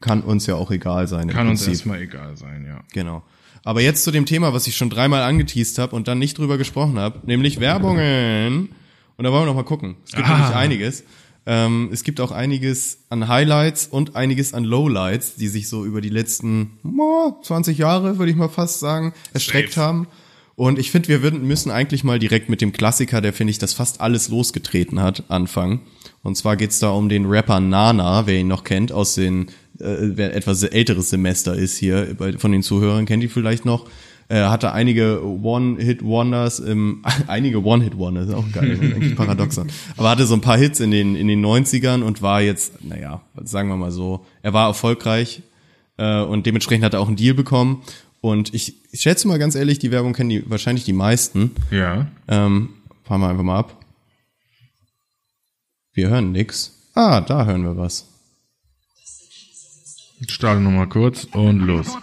kann 0.00 0.22
uns 0.22 0.46
ja 0.46 0.56
auch 0.56 0.70
egal 0.72 1.06
sein. 1.06 1.28
Kann 1.28 1.48
uns 1.48 1.66
erstmal 1.66 2.00
egal 2.00 2.36
sein, 2.36 2.64
ja. 2.66 2.80
Genau. 2.92 3.22
Aber 3.64 3.80
jetzt 3.80 4.02
zu 4.02 4.10
dem 4.10 4.26
Thema, 4.26 4.52
was 4.52 4.66
ich 4.66 4.76
schon 4.76 4.90
dreimal 4.90 5.22
angeteased 5.22 5.78
habe 5.78 5.94
und 5.94 6.08
dann 6.08 6.18
nicht 6.18 6.36
drüber 6.36 6.58
gesprochen 6.58 6.98
habe, 6.98 7.20
nämlich 7.26 7.60
Werbungen. 7.60 8.70
Und 9.16 9.24
da 9.24 9.30
wollen 9.30 9.42
wir 9.42 9.46
noch 9.46 9.54
mal 9.54 9.62
gucken. 9.64 9.94
Es 10.04 10.12
gibt 10.12 10.26
Ah. 10.28 10.36
nämlich 10.38 10.54
einiges. 10.56 11.04
Ähm, 11.44 11.90
es 11.92 12.04
gibt 12.04 12.20
auch 12.20 12.30
einiges 12.30 12.98
an 13.08 13.26
Highlights 13.26 13.86
und 13.86 14.14
einiges 14.14 14.54
an 14.54 14.64
Lowlights, 14.64 15.34
die 15.34 15.48
sich 15.48 15.68
so 15.68 15.84
über 15.84 16.00
die 16.00 16.08
letzten 16.08 16.78
oh, 16.84 17.32
20 17.42 17.78
Jahre, 17.78 18.18
würde 18.18 18.30
ich 18.30 18.36
mal 18.36 18.48
fast 18.48 18.80
sagen, 18.80 19.12
erstreckt 19.32 19.72
Safe. 19.72 19.86
haben. 19.86 20.06
Und 20.54 20.78
ich 20.78 20.90
finde, 20.90 21.08
wir 21.08 21.22
würden, 21.22 21.46
müssen 21.46 21.70
eigentlich 21.70 22.04
mal 22.04 22.18
direkt 22.18 22.48
mit 22.48 22.60
dem 22.60 22.72
Klassiker, 22.72 23.20
der 23.20 23.32
finde 23.32 23.50
ich, 23.50 23.58
das 23.58 23.72
fast 23.72 24.00
alles 24.00 24.28
losgetreten 24.28 25.00
hat, 25.00 25.24
anfangen. 25.28 25.80
Und 26.22 26.36
zwar 26.36 26.56
geht's 26.56 26.78
da 26.78 26.90
um 26.90 27.08
den 27.08 27.26
Rapper 27.26 27.58
Nana, 27.58 28.26
wer 28.26 28.38
ihn 28.38 28.48
noch 28.48 28.62
kennt, 28.62 28.92
aus 28.92 29.14
den, 29.14 29.48
äh, 29.80 29.96
wer 29.98 30.36
etwas 30.36 30.62
älteres 30.62 31.10
Semester 31.10 31.54
ist 31.56 31.76
hier 31.78 32.14
bei, 32.16 32.34
von 32.34 32.52
den 32.52 32.62
Zuhörern, 32.62 33.06
kennt 33.06 33.22
ihn 33.24 33.30
vielleicht 33.30 33.64
noch. 33.64 33.88
Äh, 34.32 34.44
hatte 34.44 34.72
einige 34.72 35.22
One-Hit-Wonders, 35.22 36.58
im, 36.60 37.04
einige 37.26 37.62
One-Hit-Wonders, 37.62 38.32
auch 38.32 38.50
geil, 38.50 38.78
ne? 38.78 38.94
eigentlich 38.94 39.14
paradoxon. 39.14 39.70
Aber 39.98 40.08
hatte 40.08 40.24
so 40.24 40.32
ein 40.32 40.40
paar 40.40 40.56
Hits 40.56 40.80
in 40.80 40.90
den, 40.90 41.16
in 41.16 41.28
den 41.28 41.44
90ern 41.44 42.00
und 42.00 42.22
war 42.22 42.40
jetzt, 42.40 42.82
naja, 42.82 43.20
sagen 43.44 43.68
wir 43.68 43.76
mal 43.76 43.90
so, 43.90 44.24
er 44.40 44.54
war 44.54 44.68
erfolgreich 44.68 45.42
äh, 45.98 46.22
und 46.22 46.46
dementsprechend 46.46 46.82
hat 46.82 46.94
er 46.94 47.00
auch 47.00 47.08
einen 47.08 47.16
Deal 47.16 47.34
bekommen. 47.34 47.82
Und 48.22 48.54
ich, 48.54 48.76
ich 48.90 49.02
schätze 49.02 49.28
mal 49.28 49.38
ganz 49.38 49.54
ehrlich, 49.54 49.78
die 49.78 49.90
Werbung 49.90 50.14
kennen 50.14 50.30
die 50.30 50.48
wahrscheinlich 50.48 50.86
die 50.86 50.94
meisten. 50.94 51.50
Ja. 51.70 52.06
Ähm, 52.26 52.70
fahren 53.04 53.20
wir 53.20 53.28
einfach 53.28 53.44
mal 53.44 53.58
ab. 53.58 53.84
Wir 55.92 56.08
hören 56.08 56.32
nix. 56.32 56.88
Ah, 56.94 57.20
da 57.20 57.44
hören 57.44 57.64
wir 57.64 57.76
was. 57.76 58.06
Starte 60.26 60.62
nochmal 60.62 60.88
kurz 60.88 61.24
und 61.34 61.58
los. 61.58 61.98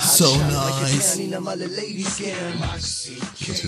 So 0.00 0.36
nice. 0.36 1.28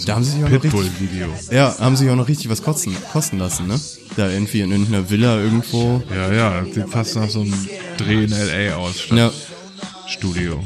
Da 0.07 0.15
haben 0.15 0.25
sie 0.25 0.31
sich 0.33 0.45
auch 0.45 0.49
noch 0.49 0.53
richtig, 0.53 0.71
Pitbull-Video. 0.71 1.29
ja, 1.51 1.79
haben 1.79 1.97
sich 1.97 2.09
auch 2.11 2.17
noch 2.17 2.29
richtig 2.29 2.49
was 2.51 2.63
kosten, 2.63 2.97
kosten 3.13 3.39
lassen, 3.39 3.67
ne? 3.67 3.81
Da 4.17 4.29
irgendwie 4.31 4.61
in 4.61 4.71
irgendeiner 4.71 5.09
Villa 5.11 5.39
irgendwo. 5.39 6.03
Ja, 6.11 6.33
ja, 6.33 6.65
sieht 6.65 6.89
fast 6.89 7.17
nach 7.17 7.31
so 7.31 7.41
einem 7.41 7.69
Dreh 7.97 8.25
in 8.25 8.33
L.A. 8.33 8.77
aus, 8.77 9.01
statt 9.01 9.19
Ja, 9.19 9.33
Studio. 10.07 10.63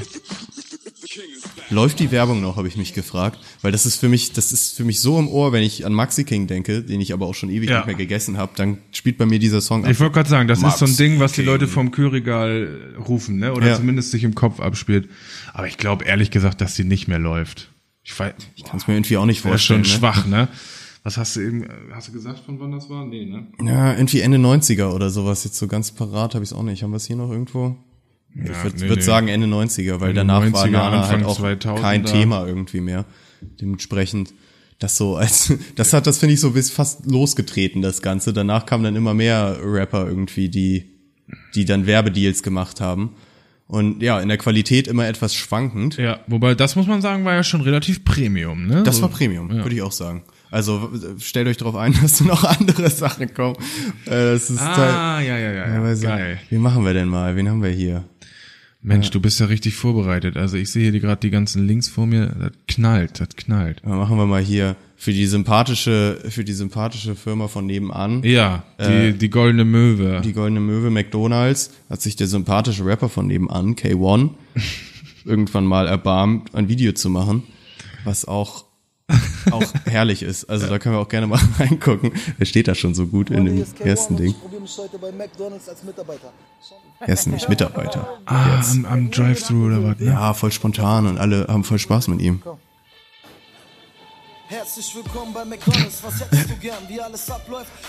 Läuft 1.70 2.00
die 2.00 2.10
Werbung 2.10 2.40
noch, 2.40 2.56
habe 2.56 2.68
ich 2.68 2.76
mich 2.76 2.94
gefragt, 2.94 3.38
weil 3.62 3.72
das 3.72 3.84
ist 3.86 3.96
für 3.96 4.08
mich, 4.08 4.32
das 4.32 4.52
ist 4.52 4.76
für 4.76 4.84
mich 4.84 5.00
so 5.00 5.18
im 5.18 5.28
Ohr, 5.28 5.52
wenn 5.52 5.62
ich 5.62 5.84
an 5.84 5.92
Maxi 5.92 6.24
King 6.24 6.46
denke, 6.46 6.82
den 6.82 7.00
ich 7.00 7.12
aber 7.12 7.26
auch 7.26 7.34
schon 7.34 7.50
ewig 7.50 7.68
Ja. 7.68 7.78
nicht 7.78 7.86
mehr 7.86 7.94
gegessen 7.94 8.36
habe, 8.38 8.52
dann 8.56 8.78
spielt 8.92 9.18
bei 9.18 9.26
mir 9.26 9.38
dieser 9.38 9.60
Song. 9.60 9.84
Ich 9.88 10.00
wollte 10.00 10.14
gerade 10.14 10.28
sagen, 10.28 10.48
das 10.48 10.58
ist 10.62 10.78
so 10.78 10.84
ein 10.84 10.88
Max 10.90 10.96
Ding, 10.96 11.20
was 11.20 11.32
die. 11.32 11.42
Leute 11.42 11.68
vom 11.68 11.90
Kühlregal 11.90 12.94
rufen, 13.06 13.38
ne? 13.38 13.52
Oder 13.54 13.68
Ja. 13.68 13.76
zumindest 13.76 14.10
sich 14.10 14.24
im 14.24 14.34
Kopf 14.34 14.60
abspielt. 14.60 15.08
Aber 15.52 15.66
ich 15.66 15.76
glaube 15.78 16.04
ehrlich 16.04 16.30
gesagt, 16.30 16.60
dass 16.60 16.74
sie 16.74 16.84
nicht 16.84 17.08
mehr 17.08 17.18
läuft. 17.18 17.70
Ich 18.04 18.18
weiß, 18.18 18.32
Kann 18.64 18.78
es 18.78 18.86
mir 18.86 18.94
irgendwie 18.94 19.16
auch 19.18 19.26
nicht 19.26 19.44
das 19.44 19.54
ist 19.56 19.64
schon 19.64 19.84
vorstellen. 19.84 20.00
ne? 20.02 20.12
schwach, 20.14 20.26
ne? 20.26 20.48
Was 21.04 21.16
hast 21.16 21.36
du 21.36 21.40
eben, 21.40 21.64
hast 21.92 22.08
du 22.08 22.12
gesagt, 22.12 22.40
von 22.40 22.58
wann 22.60 22.72
das 22.72 22.90
war? 22.90 23.06
Nee, 23.06 23.24
ne? 23.24 23.46
Ja, 23.62 23.92
irgendwie 23.94 24.20
Ende 24.20 24.36
90er 24.38 24.92
oder 24.92 25.10
sowas. 25.10 25.44
Jetzt 25.44 25.56
so 25.58 25.66
ganz 25.68 25.90
parat 25.92 26.34
habe 26.34 26.44
ich 26.44 26.50
es 26.50 26.56
auch 26.56 26.62
nicht. 26.62 26.82
Haben 26.82 26.90
wir 26.90 26.96
es 26.96 27.06
hier 27.06 27.16
noch 27.16 27.30
irgendwo? 27.30 27.76
Ich 28.34 28.62
würde 28.62 28.76
nee, 28.76 28.88
würd 28.88 28.98
nee. 28.98 29.04
sagen 29.04 29.28
Ende 29.28 29.46
90er, 29.46 30.00
weil 30.00 30.10
Ende 30.10 30.20
danach 30.20 30.52
war 30.52 30.66
90er, 30.66 30.70
Nana 30.70 31.08
halt 31.08 31.24
Anfang 31.24 31.24
auch 31.24 31.40
2000er. 31.40 31.80
kein 31.80 32.04
Thema 32.04 32.46
irgendwie 32.46 32.80
mehr. 32.80 33.04
Dementsprechend. 33.60 34.32
das 34.78 34.96
so 34.96 35.16
als, 35.16 35.52
das 35.76 35.92
hat, 35.92 36.06
das 36.06 36.18
finde 36.18 36.34
ich 36.34 36.40
so 36.40 36.52
bis 36.52 36.70
fast 36.70 37.06
losgetreten, 37.06 37.82
das 37.82 38.02
Ganze. 38.02 38.32
Danach 38.32 38.66
kamen 38.66 38.84
dann 38.84 38.96
immer 38.96 39.14
mehr 39.14 39.58
Rapper 39.62 40.06
irgendwie, 40.06 40.48
die, 40.48 40.90
die 41.54 41.64
dann 41.64 41.86
Werbedeals 41.86 42.42
gemacht 42.42 42.80
haben. 42.80 43.14
Und 43.66 44.02
ja, 44.02 44.18
in 44.20 44.28
der 44.28 44.38
Qualität 44.38 44.88
immer 44.88 45.06
etwas 45.06 45.34
schwankend. 45.34 45.98
Ja, 45.98 46.20
wobei 46.26 46.54
das 46.54 46.74
muss 46.74 46.86
man 46.86 47.02
sagen, 47.02 47.26
war 47.26 47.34
ja 47.34 47.42
schon 47.42 47.60
relativ 47.60 48.02
Premium, 48.02 48.66
ne? 48.66 48.82
Das 48.82 49.02
war 49.02 49.10
Premium, 49.10 49.50
würde 49.50 49.74
ich 49.74 49.82
auch 49.82 49.92
sagen. 49.92 50.22
Also 50.50 50.90
stellt 51.18 51.48
euch 51.48 51.58
darauf 51.58 51.76
ein, 51.76 51.92
dass 52.02 52.22
noch 52.22 52.44
andere 52.44 52.88
Sachen 52.88 53.34
kommen. 53.34 53.56
Äh, 54.06 54.10
Das 54.10 54.48
ist 54.48 54.60
Ah, 54.60 55.20
ja, 55.20 55.36
ja, 55.36 55.52
ja. 55.52 55.92
ja. 55.92 55.94
Geil. 55.94 56.38
Wie 56.48 56.56
machen 56.56 56.84
wir 56.84 56.94
denn 56.94 57.08
mal? 57.08 57.36
Wen 57.36 57.48
haben 57.48 57.62
wir 57.62 57.70
hier? 57.70 58.04
Mensch, 58.80 59.10
du 59.10 59.20
bist 59.20 59.40
ja 59.40 59.46
richtig 59.46 59.74
vorbereitet. 59.74 60.36
Also 60.36 60.56
ich 60.56 60.70
sehe 60.70 60.90
hier 60.90 61.00
gerade 61.00 61.20
die 61.20 61.30
ganzen 61.30 61.66
Links 61.66 61.88
vor 61.88 62.06
mir. 62.06 62.26
Das 62.26 62.52
knallt, 62.68 63.20
das 63.20 63.30
knallt. 63.36 63.80
Dann 63.82 63.98
machen 63.98 64.16
wir 64.16 64.26
mal 64.26 64.40
hier 64.40 64.76
für 64.96 65.12
die 65.12 65.26
sympathische, 65.26 66.20
für 66.28 66.44
die 66.44 66.52
sympathische 66.52 67.16
Firma 67.16 67.48
von 67.48 67.66
nebenan. 67.66 68.22
Ja, 68.22 68.62
die, 68.80 69.12
die 69.14 69.30
goldene 69.30 69.64
Möwe. 69.64 70.20
die 70.24 70.32
Goldene 70.32 70.60
Möwe 70.60 70.90
McDonalds 70.90 71.72
hat 71.90 72.02
sich 72.02 72.14
der 72.16 72.28
sympathische 72.28 72.84
Rapper 72.84 73.08
von 73.08 73.26
nebenan, 73.26 73.74
K1, 73.74 74.30
irgendwann 75.24 75.66
mal 75.66 75.88
erbarmt, 75.88 76.54
ein 76.54 76.68
Video 76.68 76.92
zu 76.92 77.10
machen, 77.10 77.42
was 78.04 78.26
auch 78.26 78.67
auch 79.50 79.64
herrlich 79.86 80.22
ist. 80.22 80.44
Also 80.44 80.66
da 80.66 80.78
können 80.78 80.94
wir 80.94 81.00
auch 81.00 81.08
gerne 81.08 81.26
mal 81.26 81.40
reingucken. 81.58 82.12
Er 82.38 82.46
steht 82.46 82.68
da 82.68 82.74
schon 82.74 82.94
so 82.94 83.06
gut 83.06 83.30
in 83.30 83.44
dem 83.44 83.64
ersten 83.78 84.16
Ding. 84.16 84.28
Ich 84.28 84.40
probiere 84.40 84.62
mich 84.62 84.78
heute 84.78 84.98
bei 84.98 85.10
McDonalds 85.12 85.68
als 85.68 85.82
Mitarbeiter. 85.82 86.32
Er 87.00 87.08
ist 87.08 87.26
nämlich 87.26 87.48
Mitarbeiter. 87.48 88.18
ah, 88.26 88.60
am, 88.60 88.84
am 88.84 89.10
Drive-Thru 89.10 89.66
oder 89.66 89.82
was, 89.84 89.98
ne? 89.98 90.06
Ja, 90.06 90.34
voll 90.34 90.52
spontan 90.52 91.06
und 91.06 91.18
alle 91.18 91.46
haben 91.48 91.64
voll 91.64 91.78
Spaß 91.78 92.08
mit 92.08 92.20
ihm. 92.20 92.42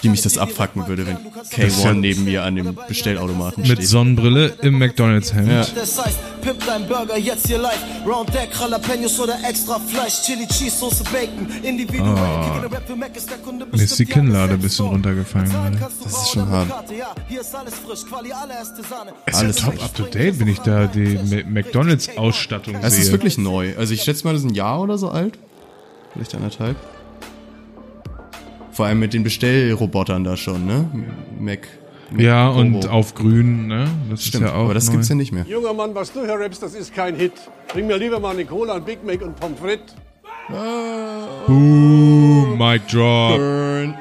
Wie 0.02 0.10
mich 0.10 0.22
das 0.22 0.38
abfacken 0.38 0.88
würde, 0.88 1.08
wenn 1.08 1.18
K1 1.18 1.94
neben 1.94 2.26
mir 2.26 2.44
an 2.44 2.56
dem 2.56 2.76
Bestellautomaten 2.88 3.64
Mit 3.64 3.78
steht. 3.78 3.88
Sonnenbrille 3.88 4.54
im 4.62 4.78
McDonalds-Hemd. 4.78 5.50
Ja. 5.52 5.66
Das 5.74 6.04
heißt, 6.04 6.18
pimp 6.42 6.66
dein 6.66 6.88
Burger 6.88 7.18
jetzt 7.18 7.48
hier 7.48 7.60
live. 7.60 7.80
Round 8.06 8.34
Deck, 8.34 8.50
Jalapenos 8.60 9.20
oder 9.20 9.38
extra 9.48 9.80
Fleisch. 9.80 10.22
Chili, 10.24 10.48
Cheese, 10.48 10.78
Soße, 10.78 11.04
Bacon. 11.06 11.48
Individuell. 11.64 12.70
Für 12.86 12.96
Mac 12.96 13.16
ist 13.16 13.30
Mir 13.72 13.84
ist 13.84 14.00
die 14.00 14.06
Kinnlade 14.06 14.54
ein 14.54 14.62
das 14.62 14.70
bisschen 14.70 14.86
ist 14.86 14.92
runtergefallen 14.92 15.50
du 15.52 16.04
Das 16.04 16.22
ist 16.24 16.30
schon 16.32 16.50
hart. 16.50 16.68
mit 16.92 17.40
ist 17.40 17.56
alles. 17.56 17.74
Ist 19.26 19.36
Alles 19.36 19.56
top 19.58 19.84
up 19.84 19.96
to 19.96 20.04
date, 20.04 20.40
wenn 20.40 20.48
ich 20.48 20.60
da 20.60 20.88
die 20.88 21.18
McDonalds-Ausstattung 21.48 22.76
Es 22.82 22.98
ist 22.98 23.06
sehe. 23.06 23.12
wirklich 23.14 23.38
neu. 23.38 23.76
Also 23.78 23.94
ich 23.94 24.02
schätze 24.04 24.26
mal, 24.26 24.34
das 24.34 24.44
ist 24.44 24.50
ein 24.50 24.56
Jahr 24.56 24.82
oder 24.82 24.98
so 24.98 25.10
alt. 25.10 25.38
Vielleicht 26.20 26.36
anderthalb. 26.36 26.76
Vor 28.74 28.86
allem 28.86 29.00
mit 29.00 29.14
den 29.14 29.24
Bestellrobotern 29.24 30.26
da 30.26 30.36
schon, 30.36 30.66
ne? 30.66 30.86
Mac. 31.40 31.66
Mac 32.12 32.22
ja, 32.22 32.50
Robo. 32.50 32.60
und 32.60 32.90
auf 32.90 33.16
grün, 33.16 33.68
ne? 33.68 33.88
Das 34.10 34.26
Stimmt, 34.26 34.44
ist 34.44 34.50
ja 34.50 34.56
auch 34.58 34.66
aber 34.66 34.74
das 34.74 34.88
neu. 34.88 34.94
gibt's 34.94 35.08
ja 35.08 35.16
nicht 35.16 35.32
mehr. 35.32 35.46
Junger 35.48 35.74
Mann, 35.74 35.96
was 35.96 36.12
du 36.12 36.26
hier 36.26 36.38
rappst, 36.38 36.62
das 36.62 36.74
ist 36.74 36.94
kein 36.94 37.16
Hit. 37.16 37.32
Bring 37.70 37.88
mir 37.88 37.96
lieber 37.98 38.20
mal 38.20 38.32
eine 38.32 38.44
Cola, 38.44 38.74
ein 38.76 38.84
Big 38.84 39.02
Mac 39.06 39.22
und 39.22 39.40
Pommes 39.40 39.60
frites. 39.60 39.96
Boom, 41.48 42.58
Mic 42.58 42.82
Drop. 42.92 43.38
Burn. 43.38 43.96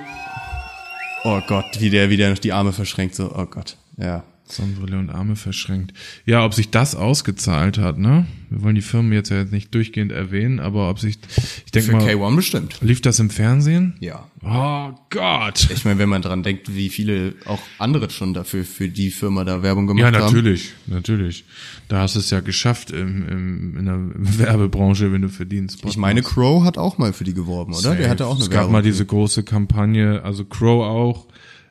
Oh 1.22 1.40
Gott, 1.46 1.66
wie 1.78 1.90
der 1.90 2.10
wieder 2.10 2.30
noch 2.30 2.38
die 2.38 2.52
Arme 2.52 2.72
verschränkt, 2.72 3.14
so, 3.14 3.30
oh 3.32 3.46
Gott. 3.46 3.76
Ja. 3.96 4.24
Sonnenbrille 4.52 4.98
und 4.98 5.10
Arme 5.10 5.36
verschränkt. 5.36 5.92
Ja, 6.26 6.44
ob 6.44 6.54
sich 6.54 6.70
das 6.70 6.94
ausgezahlt 6.94 7.78
hat, 7.78 7.98
ne? 7.98 8.26
Wir 8.50 8.62
wollen 8.62 8.74
die 8.74 8.82
Firmen 8.82 9.12
jetzt 9.12 9.28
ja 9.28 9.38
jetzt 9.38 9.52
nicht 9.52 9.74
durchgehend 9.74 10.10
erwähnen, 10.10 10.58
aber 10.58 10.88
ob 10.88 10.98
sich, 10.98 11.18
ich 11.66 11.70
denke 11.72 11.90
Für 11.90 11.96
mal, 11.96 12.06
K1 12.06 12.36
bestimmt. 12.36 12.78
lief 12.80 13.02
das 13.02 13.18
im 13.18 13.28
Fernsehen? 13.28 13.94
Ja. 14.00 14.26
Oh 14.42 14.94
Gott. 15.10 15.68
Ich 15.70 15.84
meine, 15.84 15.98
wenn 15.98 16.08
man 16.08 16.22
dran 16.22 16.42
denkt, 16.42 16.74
wie 16.74 16.88
viele 16.88 17.34
auch 17.44 17.58
andere 17.78 18.08
schon 18.08 18.32
dafür 18.32 18.64
für 18.64 18.88
die 18.88 19.10
Firma 19.10 19.44
da 19.44 19.62
Werbung 19.62 19.86
gemacht 19.86 20.14
Ja, 20.14 20.20
haben. 20.20 20.26
natürlich, 20.32 20.72
natürlich. 20.86 21.44
Da 21.88 22.00
hast 22.02 22.14
du 22.14 22.20
es 22.20 22.30
ja 22.30 22.40
geschafft 22.40 22.90
im, 22.90 23.28
im, 23.28 23.76
in 23.78 23.84
der 23.84 23.98
Werbebranche, 24.46 25.12
wenn 25.12 25.22
du 25.22 25.28
verdienst. 25.28 25.80
Ich 25.84 25.96
meine, 25.98 26.22
Crow 26.22 26.64
hat 26.64 26.78
auch 26.78 26.96
mal 26.96 27.12
für 27.12 27.24
die 27.24 27.34
geworben, 27.34 27.74
oder? 27.74 27.94
Der 27.96 28.08
hatte 28.08 28.26
auch 28.26 28.36
eine 28.36 28.42
Es 28.44 28.48
gab 28.50 28.60
Werbung. 28.60 28.72
mal 28.72 28.82
diese 28.82 29.04
große 29.04 29.42
Kampagne, 29.42 30.22
also 30.24 30.44
Crow 30.46 30.84
auch, 30.86 31.26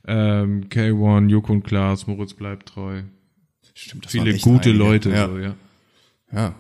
ähm, 0.08 0.70
K1, 0.70 1.30
Joko 1.30 1.54
und 1.54 1.64
Klaas, 1.64 2.08
Moritz 2.08 2.34
bleibt 2.34 2.70
treu. 2.70 3.04
Stimmt, 3.74 4.06
das 4.06 4.12
Viele 4.12 4.38
gute 4.40 4.70
einige. 4.70 4.84
Leute, 4.84 5.10
Ja. 5.12 5.28
so, 5.28 5.38
ja. 5.38 5.56
Ja. 6.32 6.56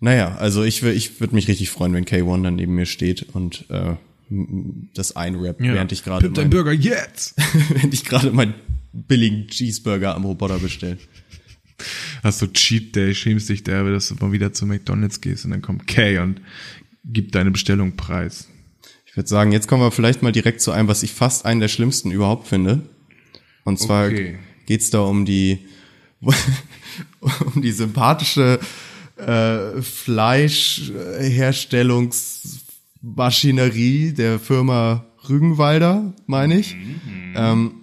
Naja, 0.00 0.34
also 0.36 0.62
ich, 0.64 0.82
ich 0.82 1.20
würde 1.20 1.34
mich 1.34 1.48
richtig 1.48 1.70
freuen, 1.70 1.94
wenn 1.94 2.04
K1 2.04 2.42
dann 2.42 2.56
neben 2.56 2.74
mir 2.74 2.86
steht 2.86 3.22
und 3.34 3.64
äh, 3.70 3.94
das 4.94 5.16
einrappt, 5.16 5.60
ja. 5.60 5.74
während 5.74 5.92
ich 5.92 6.02
gerade 6.04 6.24
Pimp 6.24 6.34
dein 6.34 6.50
Burger 6.50 6.72
jetzt! 6.72 7.36
während 7.68 7.94
ich 7.94 8.04
gerade 8.04 8.30
meinen 8.32 8.54
billigen 8.92 9.46
Cheeseburger 9.48 10.14
am 10.14 10.24
Roboter 10.24 10.58
bestelle. 10.58 10.98
Hast 12.22 12.40
du 12.42 12.46
Cheat 12.46 12.94
Day, 12.96 13.14
schämst 13.14 13.48
dich 13.48 13.64
derbe, 13.64 13.90
dass 13.92 14.08
du 14.08 14.14
mal 14.14 14.32
wieder 14.32 14.52
zu 14.52 14.66
McDonalds 14.66 15.20
gehst 15.20 15.44
und 15.44 15.50
dann 15.50 15.62
kommt 15.62 15.86
Kay 15.86 16.18
und 16.18 16.40
gibt 17.04 17.34
deine 17.34 17.50
Bestellung 17.50 17.96
preis. 17.96 18.48
Ich 19.14 19.16
würde 19.16 19.28
sagen, 19.28 19.52
jetzt 19.52 19.68
kommen 19.68 19.80
wir 19.80 19.92
vielleicht 19.92 20.22
mal 20.22 20.32
direkt 20.32 20.60
zu 20.60 20.72
einem, 20.72 20.88
was 20.88 21.04
ich 21.04 21.12
fast 21.12 21.46
einen 21.46 21.60
der 21.60 21.68
schlimmsten 21.68 22.10
überhaupt 22.10 22.48
finde. 22.48 22.80
Und 23.62 23.78
zwar 23.78 24.06
Okay. 24.06 24.40
geht's 24.66 24.90
da 24.90 25.02
um 25.02 25.24
die 25.24 25.60
um 27.20 27.62
die 27.62 27.70
sympathische 27.70 28.58
äh, 29.16 29.80
Fleischherstellungsmaschinerie 33.04 34.12
der 34.12 34.38
Firma 34.40 35.04
Rügenwalder, 35.28 36.12
meine 36.26 36.58
ich. 36.58 36.74
Ähm, 37.36 37.74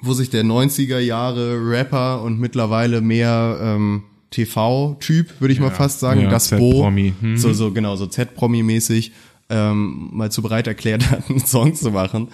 wo 0.00 0.12
sich 0.12 0.28
der 0.28 0.42
90er 0.44 0.98
Jahre 0.98 1.56
Rapper 1.70 2.22
und 2.22 2.38
mittlerweile 2.40 3.00
mehr 3.00 3.58
ähm, 3.62 4.02
TV-Typ, 4.30 5.40
würde 5.40 5.54
ich 5.54 5.60
mal 5.60 5.70
fast 5.70 6.00
sagen, 6.00 6.22
ja, 6.22 6.28
das 6.28 6.50
Bo. 6.50 6.90
Mhm. 6.90 7.36
so, 7.36 7.52
so 7.52 7.70
genau, 7.70 7.94
so 7.96 8.06
Z-Promi-mäßig, 8.06 9.12
ähm, 9.54 10.08
mal 10.12 10.30
zu 10.32 10.42
bereit 10.42 10.66
erklärt 10.66 11.10
hat, 11.10 11.30
einen 11.30 11.44
Song 11.46 11.74
zu 11.74 11.90
machen. 11.92 12.28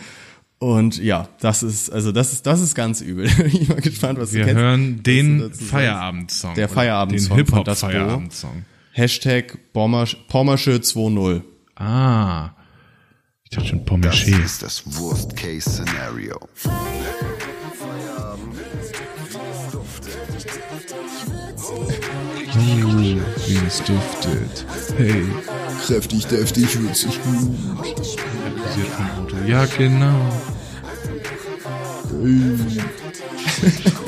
Und 0.59 0.99
ja, 1.03 1.29
das 1.41 1.63
ist, 1.63 1.91
also 1.91 2.13
das 2.13 2.33
ist, 2.33 2.47
das 2.47 2.61
ist 2.61 2.75
ganz 2.75 3.01
übel. 3.01 3.25
ich 3.47 3.61
bin 3.61 3.69
mal 3.69 3.81
gespannt, 3.81 4.19
was 4.19 4.33
Wir 4.33 4.41
du 4.41 4.47
kennst. 4.47 4.61
hören 4.61 4.97
was 4.97 5.03
den. 5.05 5.53
Feierabendsong. 5.55 6.55
Der 6.55 6.69
Feierabendsong 6.69 7.37
Den 7.37 7.47
Das. 7.47 7.81
Hip-Hop-Feierabendsong. 7.81 8.65
Hashtag 8.93 9.59
Pommersch, 9.73 10.17
Pommersche 10.29 10.73
2.0. 10.73 11.43
Ah. 11.77 12.51
Ich 13.45 13.51
dachte 13.51 13.69
schon 13.69 13.85
Das 13.85 13.87
Pommeché. 13.87 14.43
ist 14.45 14.63
das 14.63 14.83
Worst-Case-Szenario. 14.99 16.39
Oh, 21.73 21.89
wie 23.47 23.67
es 23.67 23.79
duftet. 23.85 24.67
Hey, 24.97 25.25
Kräftig, 25.87 26.27
deftig, 26.27 26.83
witzig, 26.83 27.19
gut. 27.23 27.51
Ja, 29.47 29.65
genau. 29.67 30.33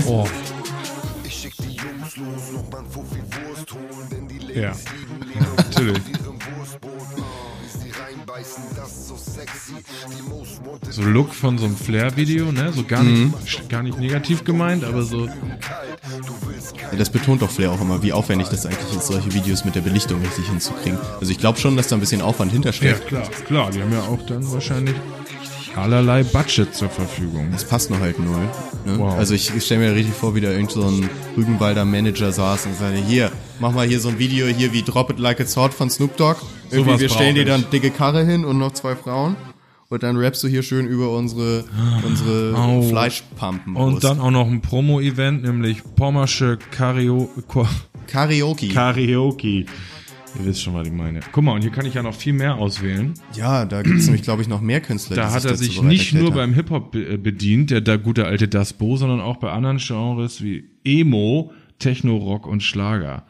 Oh. 0.06 0.28
Ich 1.24 1.34
schick 1.34 1.54
so 10.90 11.02
Look 11.02 11.34
von 11.34 11.58
so 11.58 11.66
einem 11.66 11.76
Flair-Video, 11.76 12.52
ne? 12.52 12.72
So 12.72 12.84
gar 12.84 13.02
nicht, 13.02 13.68
gar 13.68 13.82
nicht 13.82 13.98
negativ 13.98 14.44
gemeint, 14.44 14.84
aber 14.84 15.02
so. 15.02 15.26
Ja, 15.26 16.98
das 16.98 17.10
betont 17.10 17.42
doch 17.42 17.50
Flair 17.50 17.70
auch 17.72 17.80
immer, 17.80 18.02
wie 18.02 18.12
aufwendig 18.12 18.48
das 18.48 18.66
eigentlich 18.66 18.96
ist, 18.96 19.06
solche 19.06 19.32
Videos 19.32 19.64
mit 19.64 19.74
der 19.74 19.80
Belichtung 19.80 20.20
richtig 20.22 20.46
hinzukriegen. 20.48 20.98
Also 21.20 21.32
ich 21.32 21.38
glaube 21.38 21.58
schon, 21.58 21.76
dass 21.76 21.88
da 21.88 21.96
ein 21.96 22.00
bisschen 22.00 22.20
Aufwand 22.22 22.50
Ja, 22.50 22.54
hintersteckt. 22.54 23.06
klar, 23.06 23.28
klar. 23.46 23.70
Die 23.70 23.82
haben 23.82 23.92
ja 23.92 24.02
auch 24.02 24.24
dann 24.26 24.50
wahrscheinlich 24.52 24.94
allerlei 25.76 26.22
Budget 26.24 26.74
zur 26.74 26.88
Verfügung. 26.88 27.48
Das 27.52 27.64
passt 27.64 27.90
nur 27.90 28.00
halt 28.00 28.18
null. 28.18 28.48
Ne? 28.84 28.98
Wow. 28.98 29.14
Also 29.18 29.34
ich, 29.34 29.54
ich 29.54 29.64
stelle 29.64 29.80
mir 29.88 29.94
richtig 29.94 30.14
vor, 30.14 30.34
wie 30.34 30.40
da 30.40 30.50
irgend 30.50 30.70
so 30.72 30.82
ein 30.86 31.08
Rügenwalder 31.36 31.84
Manager 31.84 32.32
saß 32.32 32.66
und 32.66 32.76
sagte, 32.76 32.98
hier, 32.98 33.30
mach 33.60 33.72
mal 33.72 33.86
hier 33.86 34.00
so 34.00 34.08
ein 34.08 34.18
Video 34.18 34.46
hier 34.46 34.72
wie 34.72 34.82
Drop 34.82 35.10
It 35.10 35.18
Like 35.18 35.40
It's 35.40 35.56
Hot 35.56 35.72
von 35.74 35.90
Snoop 35.90 36.16
Dogg. 36.16 36.36
Irgendwie, 36.70 36.90
Sowas 36.90 37.00
wir 37.00 37.08
stellen 37.10 37.34
dir 37.34 37.44
dann 37.44 37.64
dicke 37.72 37.90
Karre 37.90 38.24
hin 38.24 38.44
und 38.44 38.58
noch 38.58 38.72
zwei 38.72 38.96
Frauen. 38.96 39.36
Und 39.88 40.02
dann 40.02 40.16
rappst 40.16 40.42
du 40.42 40.48
hier 40.48 40.62
schön 40.62 40.86
über 40.86 41.10
unsere, 41.10 41.64
unsere 42.06 42.56
Au. 42.56 42.80
Fleischpampen. 42.82 43.76
Und 43.76 44.02
dann 44.02 44.20
auch 44.20 44.30
noch 44.30 44.46
ein 44.46 44.62
Promo-Event, 44.62 45.42
nämlich 45.42 45.82
Pommersche 45.96 46.58
Kario 46.70 47.28
Ko- 47.46 47.68
Karaoke. 48.06 48.68
Karaoke. 48.68 49.66
Ihr 50.38 50.46
wisst 50.46 50.62
schon, 50.62 50.74
was 50.74 50.86
ich 50.86 50.92
meine. 50.92 51.20
Guck 51.30 51.44
mal, 51.44 51.52
und 51.52 51.62
hier 51.62 51.70
kann 51.70 51.84
ich 51.84 51.94
ja 51.94 52.02
noch 52.02 52.14
viel 52.14 52.32
mehr 52.32 52.56
auswählen. 52.56 53.14
ja, 53.34 53.64
da 53.64 53.82
gibt's 53.82 54.06
nämlich, 54.06 54.22
glaube 54.22 54.42
ich, 54.42 54.48
noch 54.48 54.60
mehr 54.60 54.80
Künstler. 54.80 55.16
Da 55.16 55.32
hat 55.32 55.44
er 55.44 55.56
sich 55.56 55.82
nicht 55.82 56.14
nur 56.14 56.28
haben. 56.28 56.34
beim 56.34 56.54
Hip-Hop 56.54 56.94
äh, 56.94 57.16
bedient, 57.16 57.70
der 57.70 57.80
da 57.80 57.96
gute 57.96 58.24
alte 58.26 58.48
Das 58.48 58.72
Bo, 58.72 58.96
sondern 58.96 59.20
auch 59.20 59.36
bei 59.36 59.50
anderen 59.50 59.78
Genres 59.78 60.42
wie 60.42 60.64
Emo, 60.84 61.52
Techno, 61.78 62.16
Rock 62.16 62.46
und 62.46 62.62
Schlager. 62.62 63.24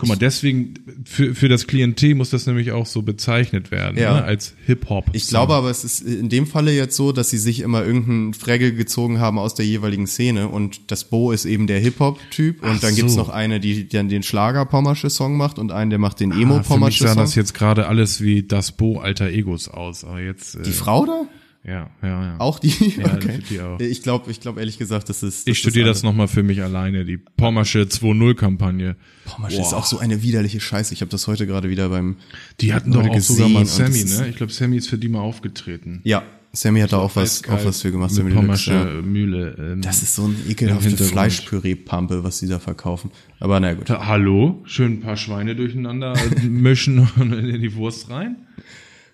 Guck 0.00 0.08
mal, 0.08 0.16
deswegen, 0.16 0.74
für, 1.04 1.34
für 1.34 1.48
das 1.48 1.66
Klientel 1.66 2.14
muss 2.14 2.30
das 2.30 2.46
nämlich 2.46 2.72
auch 2.72 2.86
so 2.86 3.02
bezeichnet 3.02 3.70
werden, 3.70 3.98
Ja. 3.98 4.14
ne? 4.14 4.24
als 4.24 4.54
Hip-Hop. 4.66 5.06
Ich 5.12 5.28
glaube 5.28 5.54
aber, 5.54 5.70
es 5.70 5.84
ist 5.84 6.00
in 6.00 6.28
dem 6.28 6.46
Falle 6.46 6.72
jetzt 6.72 6.96
so, 6.96 7.12
dass 7.12 7.30
sie 7.30 7.38
sich 7.38 7.60
immer 7.60 7.84
irgendeinen 7.84 8.34
Fregel 8.34 8.72
gezogen 8.74 9.20
haben 9.20 9.38
aus 9.38 9.54
der 9.54 9.66
jeweiligen 9.66 10.06
Szene 10.06 10.48
und 10.48 10.90
das 10.90 11.04
Bo 11.04 11.30
ist 11.32 11.44
eben 11.44 11.66
der 11.66 11.78
Hip-Hop-Typ 11.80 12.62
und 12.64 12.82
dann 12.82 12.94
gibt's 12.94 13.12
so. 13.14 13.18
noch 13.20 13.28
eine, 13.28 13.60
die 13.60 13.88
dann 13.88 14.08
den 14.08 14.22
Schlager-Pommersche-Song 14.22 15.36
macht 15.36 15.58
und 15.58 15.72
einen, 15.72 15.90
der 15.90 15.98
macht 15.98 16.20
den 16.20 16.32
Ah, 16.32 16.34
für 16.34 16.38
mich 16.40 16.46
sah 16.46 16.54
Emo-Pommersche-Song. 16.56 17.16
das 17.16 17.34
jetzt 17.34 17.54
gerade 17.54 17.86
alles 17.86 18.20
wie 18.20 18.42
das 18.42 18.72
Bo 18.72 18.98
alter 18.98 19.28
Egos 19.28 19.68
aus, 19.68 20.04
aber 20.04 20.20
jetzt, 20.20 20.54
äh, 20.56 20.62
die 20.62 20.72
Frau 20.72 21.06
da? 21.06 21.22
Ja, 21.62 21.90
ja, 22.02 22.22
ja. 22.24 22.34
Auch 22.38 22.58
die? 22.58 22.94
Ja, 22.96 23.14
okay. 23.14 23.40
die 23.50 23.60
auch. 23.60 23.78
Ich 23.80 24.02
glaube, 24.02 24.30
ich 24.30 24.40
glaube 24.40 24.60
ehrlich 24.60 24.78
gesagt, 24.78 25.08
das 25.08 25.22
ist. 25.22 25.46
ich 25.46 25.58
studiere 25.58 25.86
das 25.86 26.02
nochmal 26.02 26.28
für 26.28 26.42
mich 26.42 26.62
alleine, 26.62 27.04
die 27.04 27.18
Pommersche 27.18 27.82
2.0-Kampagne. 27.82 28.96
Pommersche 29.26 29.60
ist 29.60 29.74
auch 29.74 29.84
so 29.84 29.98
eine 29.98 30.22
widerliche 30.22 30.60
Scheiße. 30.60 30.94
Ich 30.94 31.02
habe 31.02 31.10
das 31.10 31.26
heute 31.26 31.46
gerade 31.46 31.68
wieder 31.68 31.90
beim. 31.90 32.16
Die 32.60 32.72
hatten 32.72 32.92
doch 32.92 33.06
auch 33.06 33.20
sogar 33.20 33.48
mal 33.48 33.64
gesehen 33.64 33.92
Sammy, 33.92 34.02
das 34.02 34.20
ne? 34.20 34.28
Ich 34.28 34.36
glaube, 34.36 34.52
Sammy 34.52 34.78
ist 34.78 34.88
für 34.88 34.98
die 34.98 35.08
mal 35.08 35.20
aufgetreten. 35.20 36.00
Ja, 36.04 36.22
Sammy 36.52 36.80
hat 36.80 36.92
da 36.92 36.98
auch 36.98 37.14
was, 37.14 37.46
auch 37.48 37.64
was 37.64 37.82
für 37.82 37.92
gemacht. 37.92 38.10
Sammy 38.10 38.32
Pommersche 38.32 38.72
ja. 38.72 39.02
Mühle. 39.02 39.54
Ähm, 39.58 39.82
Das 39.82 40.02
ist 40.02 40.14
so 40.14 40.24
eine 40.24 40.34
Im 40.34 40.50
ekelhafte. 40.50 40.96
Fleischpüree-Pampe, 40.96 42.24
was 42.24 42.38
sie 42.38 42.48
da 42.48 42.58
verkaufen. 42.58 43.10
Aber 43.38 43.60
na 43.60 43.74
gut. 43.74 43.88
Da, 43.88 44.06
hallo, 44.06 44.62
schön 44.64 44.94
ein 44.94 45.00
paar 45.00 45.16
Schweine 45.16 45.54
durcheinander 45.54 46.14
mischen 46.42 47.06
und 47.16 47.32
in 47.32 47.60
die 47.60 47.74
Wurst 47.76 48.10
rein. 48.10 48.36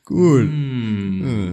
Cool. 0.09 0.43
Hm. 0.43 1.46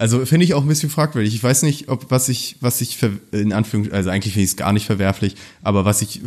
Also 0.00 0.24
finde 0.24 0.44
ich 0.44 0.54
auch 0.54 0.62
ein 0.62 0.68
bisschen 0.68 0.90
fragwürdig. 0.90 1.34
Ich 1.34 1.42
weiß 1.42 1.64
nicht, 1.64 1.88
ob 1.88 2.10
was 2.10 2.28
ich, 2.28 2.56
was 2.60 2.80
ich 2.80 2.98
in 3.32 3.52
Anführungszeichen, 3.52 3.96
also 3.96 4.10
eigentlich 4.10 4.32
finde 4.34 4.44
ich 4.44 4.50
es 4.50 4.56
gar 4.56 4.72
nicht 4.72 4.86
verwerflich, 4.86 5.34
aber 5.62 5.84
was 5.84 6.02
ich 6.02 6.20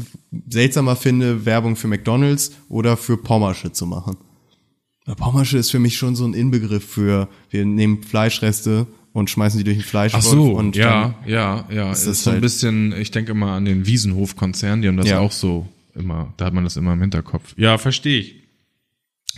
seltsamer 0.49 0.97
finde, 0.97 1.45
Werbung 1.45 1.77
für 1.77 1.87
McDonalds 1.87 2.51
oder 2.67 2.97
für 2.97 3.15
Pommersche 3.17 3.71
zu 3.71 3.85
machen. 3.85 4.17
Weil 5.05 5.15
Pommersche 5.15 5.57
ist 5.57 5.71
für 5.71 5.79
mich 5.79 5.97
schon 5.97 6.15
so 6.17 6.25
ein 6.25 6.33
Inbegriff 6.33 6.85
für, 6.85 7.29
wir 7.49 7.65
nehmen 7.65 8.03
Fleischreste 8.03 8.87
und 9.13 9.29
schmeißen 9.29 9.57
die 9.57 9.63
durch 9.63 9.77
den 9.77 9.83
Fleischwolf 9.85 10.25
Ach 10.25 10.29
so, 10.29 10.51
und 10.51 10.75
ja, 10.75 11.15
ja, 11.25 11.65
ja. 11.71 11.91
ist 11.91 11.99
Es 11.99 12.05
das 12.05 12.17
ist 12.17 12.23
so 12.25 12.29
ein 12.29 12.33
halt- 12.33 12.41
bisschen, 12.41 12.93
ich 12.99 13.11
denke 13.11 13.31
immer 13.31 13.51
an 13.53 13.63
den 13.65 13.85
Wiesenhof-Konzern, 13.85 14.81
die 14.81 14.89
haben 14.89 14.97
das 14.97 15.07
Ja. 15.07 15.19
auch 15.19 15.31
so 15.31 15.67
immer, 15.95 16.33
da 16.37 16.45
hat 16.45 16.53
man 16.53 16.65
das 16.65 16.75
immer 16.77 16.93
im 16.93 17.01
Hinterkopf. 17.01 17.53
Ja, 17.57 17.77
verstehe 17.77 18.19
ich. 18.19 18.35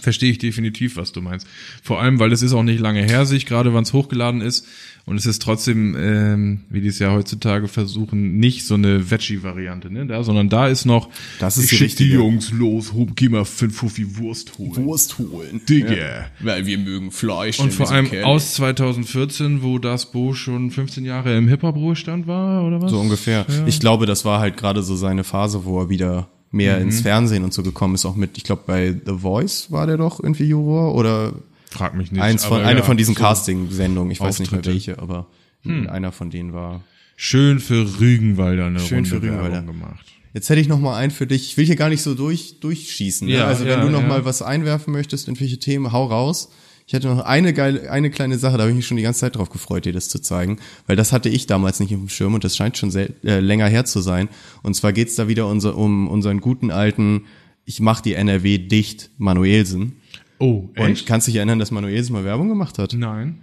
Verstehe 0.01 0.31
ich 0.31 0.37
definitiv, 0.37 0.97
was 0.97 1.11
du 1.11 1.21
meinst. 1.21 1.47
Vor 1.81 2.01
allem, 2.01 2.19
weil 2.19 2.31
es 2.31 2.41
ist 2.41 2.53
auch 2.53 2.63
nicht 2.63 2.79
lange 2.79 3.03
her, 3.03 3.25
sich 3.25 3.45
gerade 3.45 3.73
wann 3.73 3.83
es 3.83 3.93
hochgeladen 3.93 4.41
ist. 4.41 4.67
Und 5.05 5.17
es 5.17 5.25
ist 5.25 5.41
trotzdem, 5.41 5.97
ähm, 5.99 6.61
wie 6.69 6.79
die 6.79 6.87
es 6.87 6.97
ja 6.99 7.11
heutzutage 7.11 7.67
versuchen, 7.67 8.37
nicht 8.37 8.65
so 8.65 8.75
eine 8.75 9.11
Veggie-Variante, 9.11 9.91
ne? 9.91 10.05
Da, 10.05 10.23
sondern 10.23 10.47
da 10.47 10.67
ist 10.67 10.85
noch, 10.85 11.09
Das 11.39 11.57
ist 11.57 11.65
ich 11.65 11.69
die 11.71 11.75
schick 11.75 11.95
die. 11.97 12.11
Jungs 12.11 12.51
los, 12.51 12.93
hob, 12.93 13.15
geh 13.15 13.27
mal 13.27 13.43
fünf 13.43 13.75
Fuffi 13.75 14.17
Wurst 14.17 14.57
holen. 14.57 14.77
Wurst 14.77 15.19
holen. 15.19 15.61
Digga. 15.67 16.27
Weil 16.39 16.65
wir 16.65 16.77
mögen 16.77 17.11
Fleisch. 17.11 17.59
Und 17.59 17.73
vor 17.73 17.91
allem 17.91 18.09
aus 18.23 18.53
2014, 18.53 19.61
wo 19.61 19.77
das 19.77 20.11
Bo 20.11 20.33
schon 20.33 20.71
15 20.71 21.03
Jahre 21.03 21.37
im 21.37 21.49
Hip-Hop-Ruhestand 21.49 22.25
war, 22.25 22.63
oder 22.63 22.81
was? 22.81 22.91
So 22.91 22.99
ungefähr. 22.99 23.45
Ich 23.65 23.81
glaube, 23.81 24.05
das 24.05 24.23
war 24.23 24.39
halt 24.39 24.55
gerade 24.55 24.83
so 24.83 24.95
seine 24.95 25.25
Phase, 25.25 25.65
wo 25.65 25.81
er 25.81 25.89
wieder 25.89 26.29
mehr 26.53 26.77
Mhm. 26.77 26.83
ins 26.83 27.01
Fernsehen 27.01 27.43
und 27.43 27.53
so 27.53 27.61
gekommen 27.63 27.95
ist, 27.95 28.05
auch 28.05 28.15
mit, 28.15 28.37
ich 28.37 28.43
glaube, 28.45 28.63
bei 28.65 28.91
The 29.05 29.17
Voice 29.19 29.71
war 29.71 29.85
der 29.87 29.97
doch 29.97 30.21
irgendwie 30.23 30.45
Juror 30.45 30.95
oder 30.95 31.33
Frag 31.71 31.95
mich 31.95 32.11
nicht. 32.11 32.21
eins 32.21 32.45
von, 32.45 32.61
eine 32.61 32.79
ja, 32.79 32.85
von 32.85 32.95
diesen 32.95 33.15
so. 33.15 33.21
Casting-Sendungen, 33.21 34.11
ich 34.11 34.19
weiß 34.21 34.39
nicht 34.39 34.51
mehr 34.51 34.59
Auftritte. 34.59 34.73
welche, 34.73 34.99
aber 34.99 35.27
einer 35.65 36.11
von 36.11 36.29
denen 36.29 36.53
war. 36.53 36.81
Schön 37.15 37.59
für 37.59 37.99
Rügenwalder 37.99 38.67
eine 38.67 38.79
Schön 38.79 38.99
Runde 38.99 39.09
für 39.09 39.15
Rügenwalder. 39.21 39.51
Werbung 39.55 39.79
gemacht. 39.79 40.05
Jetzt 40.33 40.49
hätte 40.49 40.59
ich 40.61 40.67
noch 40.67 40.79
mal 40.79 40.95
einen 40.97 41.11
für 41.11 41.27
dich. 41.27 41.43
Ich 41.51 41.57
will 41.57 41.65
hier 41.65 41.75
gar 41.75 41.89
nicht 41.89 42.01
so 42.01 42.15
durch, 42.15 42.59
durchschießen. 42.59 43.27
Ne? 43.27 43.35
Ja, 43.35 43.45
Also 43.47 43.65
wenn 43.65 43.79
ja, 43.79 43.81
du 43.85 43.89
noch 43.91 44.01
mal 44.05 44.25
was 44.25 44.41
einwerfen 44.41 44.91
möchtest, 44.91 45.27
in 45.27 45.39
welche 45.39 45.59
Themen, 45.59 45.91
hau 45.91 46.05
raus. 46.05 46.49
Ich 46.85 46.93
hätte 46.93 47.07
noch 47.07 47.21
eine 47.25 47.53
geile, 47.53 47.89
eine 47.89 48.09
kleine 48.09 48.37
Sache, 48.37 48.57
da 48.57 48.63
habe 48.63 48.71
ich 48.71 48.75
mich 48.75 48.85
schon 48.87 48.97
die 48.97 49.03
ganze 49.03 49.21
Zeit 49.21 49.37
drauf 49.37 49.49
gefreut, 49.49 49.85
dir 49.85 49.93
das 49.93 50.09
zu 50.09 50.19
zeigen, 50.19 50.59
weil 50.85 50.95
das 50.97 51.13
hatte 51.13 51.29
ich 51.29 51.47
damals 51.47 51.79
nicht 51.79 51.93
auf 51.93 51.99
dem 51.99 52.09
Schirm 52.09 52.33
und 52.33 52.43
das 52.43 52.57
scheint 52.57 52.77
schon 52.77 52.91
sehr, 52.91 53.09
äh, 53.23 53.39
länger 53.39 53.67
her 53.67 53.85
zu 53.85 54.01
sein. 54.01 54.27
Und 54.63 54.73
zwar 54.75 54.91
geht's 54.91 55.15
da 55.15 55.27
wieder 55.29 55.47
unser, 55.47 55.77
um 55.77 56.07
unseren 56.09 56.41
guten 56.41 56.71
alten, 56.71 57.23
ich 57.65 57.79
mach 57.79 58.01
die 58.01 58.15
NRW 58.15 58.57
dicht, 58.57 59.11
Manuelsen. 59.17 59.93
Oh, 60.39 60.67
Und 60.77 60.77
echt? 60.77 61.05
kannst 61.05 61.27
dich 61.27 61.37
erinnern, 61.37 61.59
dass 61.59 61.71
Manuelsen 61.71 62.11
mal 62.13 62.25
Werbung 62.25 62.49
gemacht 62.49 62.77
hat? 62.79 62.93
Nein. 62.93 63.39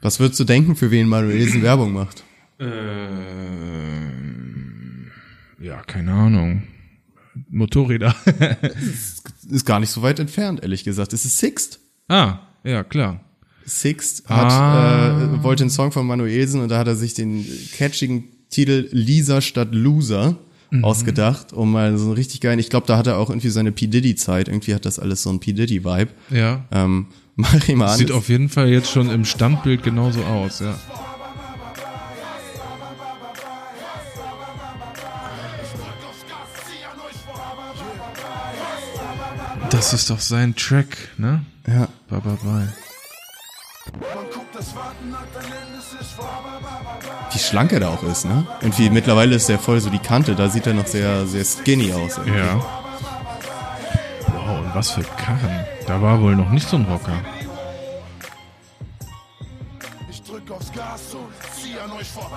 Was 0.00 0.18
würdest 0.20 0.40
du 0.40 0.44
denken, 0.44 0.74
für 0.76 0.90
wen 0.90 1.06
Manuelsen 1.08 1.60
Werbung 1.62 1.92
macht? 1.92 2.24
Ähm, 3.74 5.10
ja, 5.60 5.82
keine 5.82 6.12
Ahnung. 6.12 6.62
Motorräder. 7.50 8.14
Ist 9.50 9.64
gar 9.66 9.80
nicht 9.80 9.90
so 9.90 10.02
weit 10.02 10.18
entfernt, 10.20 10.62
ehrlich 10.62 10.84
gesagt. 10.84 11.12
Es 11.12 11.24
ist 11.24 11.38
Sixt. 11.38 11.80
ah, 12.08 12.38
ja, 12.64 12.82
klar. 12.84 13.20
Sixt 13.66 14.28
hat, 14.28 14.52
Ah. 14.52 15.22
äh, 15.38 15.42
wollte 15.42 15.62
einen 15.62 15.70
Song 15.70 15.90
von 15.92 16.06
Manuelsen 16.06 16.60
und 16.60 16.68
da 16.68 16.78
hat 16.78 16.86
er 16.86 16.96
sich 16.96 17.14
den 17.14 17.46
catchigen 17.76 18.24
Titel 18.50 18.88
Lisa 18.92 19.40
statt 19.40 19.68
Loser 19.72 20.36
Mhm. 20.70 20.84
ausgedacht, 20.84 21.52
um 21.52 21.72
mal 21.72 21.96
so 21.96 22.06
einen 22.06 22.14
richtig 22.14 22.40
geilen, 22.40 22.58
ich 22.58 22.68
glaube, 22.68 22.86
da 22.86 22.96
hat 22.98 23.06
er 23.06 23.18
auch 23.18 23.30
irgendwie 23.30 23.48
seine 23.50 23.70
P. 23.72 23.86
Diddy-Zeit, 23.86 24.48
irgendwie 24.48 24.74
hat 24.74 24.84
das 24.84 24.98
alles 24.98 25.22
so 25.22 25.30
ein 25.30 25.38
P. 25.40 25.52
Diddy-Vibe. 25.52 26.10
Ja. 26.30 26.64
Ähm, 26.72 27.06
mach 27.36 27.54
ich 27.68 27.74
mal 27.74 27.86
an. 27.92 27.98
Sieht 27.98 28.10
auf 28.12 28.28
jeden 28.28 28.48
Fall 28.48 28.68
jetzt 28.68 28.90
schon 28.90 29.08
im 29.10 29.24
Standbild 29.24 29.82
genauso 29.82 30.22
aus, 30.24 30.60
ja. 30.60 30.74
Das 39.70 39.92
ist 39.92 40.10
doch 40.10 40.20
sein 40.20 40.54
Track, 40.54 40.96
ne? 41.18 41.44
Ja. 41.66 41.88
Bye 42.08 42.20
bye 42.20 42.38
bye. 42.42 42.72
Wie 47.32 47.38
schlank 47.38 47.72
er 47.72 47.80
da 47.80 47.88
auch 47.88 48.02
ist, 48.02 48.24
ne? 48.24 48.46
Irgendwie 48.60 48.90
mittlerweile 48.90 49.34
ist 49.34 49.48
er 49.50 49.58
voll 49.58 49.80
so 49.80 49.90
die 49.90 49.98
Kante, 49.98 50.34
da 50.34 50.48
sieht 50.48 50.66
er 50.66 50.74
noch 50.74 50.86
sehr, 50.86 51.26
sehr 51.26 51.44
skinny 51.44 51.92
aus. 51.92 52.18
irgendwie. 52.18 52.38
Ja. 52.38 52.56
Wow, 54.32 54.60
und 54.64 54.74
was 54.74 54.90
für 54.92 55.02
Karren. 55.02 55.64
Da 55.86 56.00
war 56.00 56.20
wohl 56.20 56.36
noch 56.36 56.50
nicht 56.50 56.68
so 56.68 56.76
ein 56.76 56.84
Rocker. 56.84 57.20
Ich 60.10 60.22
drück 60.22 60.50
aufs 60.50 60.72
Gas 60.72 61.14
und 61.14 61.32
zieh 61.54 61.78
an 61.78 61.90
euch 61.92 62.08
vor. 62.08 62.30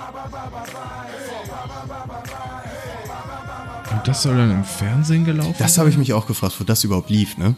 Und 3.92 4.08
das 4.08 4.22
soll 4.22 4.36
dann 4.36 4.50
im 4.50 4.64
Fernsehen 4.64 5.24
gelaufen 5.24 5.54
Das 5.58 5.78
habe 5.78 5.88
ich 5.88 5.96
mich 5.96 6.12
auch 6.12 6.26
gefragt, 6.26 6.54
wo 6.58 6.64
das 6.64 6.84
überhaupt 6.84 7.10
lief, 7.10 7.38
ne? 7.38 7.54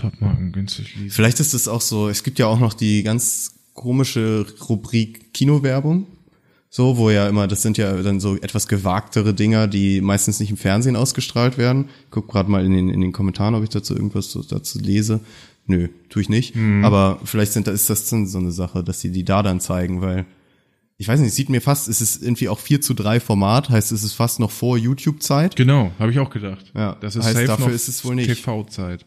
Topmarken 0.00 0.52
günstig 0.52 0.96
liest. 0.96 1.16
Vielleicht 1.16 1.40
ist 1.40 1.54
es 1.54 1.68
auch 1.68 1.80
so, 1.80 2.08
es 2.08 2.22
gibt 2.22 2.38
ja 2.38 2.46
auch 2.46 2.58
noch 2.58 2.74
die 2.74 3.02
ganz 3.02 3.54
komische 3.74 4.46
Rubrik 4.68 5.32
Kinowerbung. 5.34 6.06
So, 6.70 6.98
wo 6.98 7.08
ja 7.08 7.26
immer, 7.28 7.46
das 7.48 7.62
sind 7.62 7.78
ja 7.78 8.02
dann 8.02 8.20
so 8.20 8.36
etwas 8.36 8.68
gewagtere 8.68 9.32
Dinger, 9.32 9.68
die 9.68 10.02
meistens 10.02 10.38
nicht 10.38 10.50
im 10.50 10.58
Fernsehen 10.58 10.96
ausgestrahlt 10.96 11.56
werden. 11.56 11.88
Guck 12.10 12.28
gerade 12.28 12.50
mal 12.50 12.64
in 12.64 12.72
den, 12.72 12.90
in 12.90 13.00
den 13.00 13.12
Kommentaren, 13.12 13.54
ob 13.54 13.62
ich 13.62 13.70
dazu 13.70 13.94
irgendwas 13.94 14.30
so, 14.30 14.42
dazu 14.42 14.78
lese. 14.78 15.20
Nö, 15.66 15.88
tue 16.10 16.22
ich 16.22 16.28
nicht. 16.28 16.54
Aber 16.82 17.20
vielleicht 17.24 17.52
sind, 17.52 17.68
ist 17.68 17.88
das 17.88 18.08
dann 18.10 18.26
so 18.26 18.38
eine 18.38 18.52
Sache, 18.52 18.84
dass 18.84 19.00
sie 19.00 19.10
die 19.10 19.24
da 19.24 19.42
dann 19.42 19.60
zeigen, 19.60 20.02
weil 20.02 20.26
ich 20.98 21.06
weiß 21.06 21.20
nicht, 21.20 21.28
es 21.28 21.36
sieht 21.36 21.48
mir 21.48 21.60
fast, 21.60 21.88
es 21.88 22.00
ist 22.00 22.22
irgendwie 22.22 22.48
auch 22.48 22.58
4 22.58 22.80
zu 22.80 22.92
3 22.92 23.20
Format, 23.20 23.70
heißt 23.70 23.92
es 23.92 24.02
ist 24.02 24.14
fast 24.14 24.40
noch 24.40 24.50
vor 24.50 24.76
YouTube-Zeit. 24.76 25.54
Genau, 25.54 25.92
habe 25.98 26.10
ich 26.10 26.18
auch 26.18 26.30
gedacht. 26.30 26.72
Ja, 26.74 26.96
das 27.00 27.14
ist 27.14 27.24
heißt, 27.24 27.34
safe 27.34 27.46
dafür 27.46 27.72
ist 27.72 27.86
es 27.86 28.04
wohl 28.04 28.16
nicht. 28.16 28.26
TV-Zeit. 28.26 29.06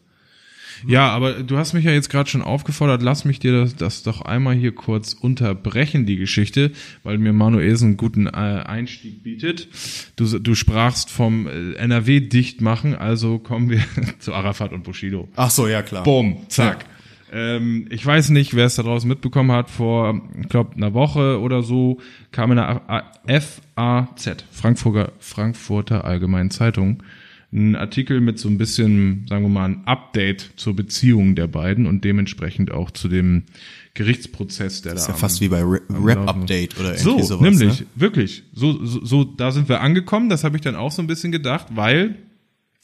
Ja, 0.88 1.10
aber 1.10 1.44
du 1.44 1.58
hast 1.58 1.74
mich 1.74 1.86
ja 1.86 1.92
jetzt 1.92 2.10
gerade 2.10 2.30
schon 2.30 2.42
aufgefordert, 2.42 3.02
lass 3.02 3.26
mich 3.26 3.40
dir 3.40 3.52
das, 3.62 3.76
das 3.76 4.04
doch 4.04 4.22
einmal 4.22 4.56
hier 4.56 4.74
kurz 4.74 5.14
unterbrechen, 5.14 6.06
die 6.06 6.18
Geschichte, 6.18 6.72
weil 7.04 7.18
mir 7.18 7.34
Manuelsen 7.34 7.90
einen 7.90 7.98
guten 7.98 8.28
äh, 8.28 8.30
Einstieg 8.30 9.24
bietet. 9.24 9.68
Du, 10.16 10.40
du 10.40 10.56
sprachst 10.56 11.10
vom 11.10 11.48
äh, 11.48 11.74
NRW 11.74 12.22
dicht 12.22 12.62
machen, 12.62 12.96
also 12.96 13.40
kommen 13.40 13.70
wir 13.70 13.82
zu 14.20 14.34
Arafat 14.34 14.74
und 14.74 14.84
Bushido. 14.84 15.28
Ach 15.36 15.50
so, 15.50 15.68
ja 15.68 15.82
klar. 15.82 16.04
Bumm, 16.04 16.38
zack. 16.50 16.86
Ähm, 17.32 17.88
ich 17.90 18.06
weiß 18.06 18.30
nicht, 18.30 18.56
wer 18.56 18.66
es 18.66 18.76
da 18.76 18.84
draußen 18.84 19.08
mitbekommen 19.08 19.52
hat. 19.52 19.70
Vor, 19.70 20.22
ich 20.40 20.50
glaube, 20.50 20.76
einer 20.76 20.94
Woche 20.94 21.40
oder 21.40 21.64
so 21.64 22.00
kam 22.32 22.52
in 22.52 22.58
der 22.58 22.82
FAZ, 23.26 24.46
Frankfurter, 24.52 25.14
Frankfurter 25.20 26.04
Allgemeinen 26.04 26.52
Zeitung, 26.52 27.02
ein 27.54 27.76
Artikel 27.76 28.22
mit 28.22 28.40
so 28.40 28.48
ein 28.48 28.58
bisschen, 28.58 29.26
sagen 29.28 29.44
wir 29.44 29.50
mal, 29.50 29.66
ein 29.66 29.82
Update 29.86 30.52
zur 30.56 30.76
Beziehung 30.76 31.36
der 31.36 31.48
beiden 31.48 31.86
und 31.86 32.04
dementsprechend 32.06 32.72
auch 32.72 32.92
zu 32.92 33.08
dem 33.10 33.44
Gerichtsprozess, 33.94 34.82
der 34.82 34.94
ist 34.94 35.04
da 35.04 35.10
ja 35.10 35.14
am- 35.16 35.20
fast 35.20 35.42
wie 35.42 35.50
bei 35.50 35.62
Ra- 35.62 35.80
am 35.90 36.04
Rap 36.06 36.18
Laufen- 36.26 36.42
Update 36.42 36.80
oder 36.80 36.96
so, 36.98 37.10
irgendwie 37.12 37.26
sowas. 37.28 37.42
nämlich, 37.60 37.80
Ne? 37.82 37.86
wirklich. 37.96 38.44
So, 38.54 38.84
so, 38.86 39.04
so, 39.06 39.24
da 39.26 39.52
sind 39.52 39.68
wir 39.70 39.82
angekommen. 39.82 40.30
Das 40.30 40.44
habe 40.44 40.56
ich 40.56 40.62
dann 40.62 40.76
auch 40.76 40.92
so 40.92 41.02
ein 41.02 41.08
bisschen 41.08 41.32
gedacht, 41.32 41.68
weil 41.76 42.16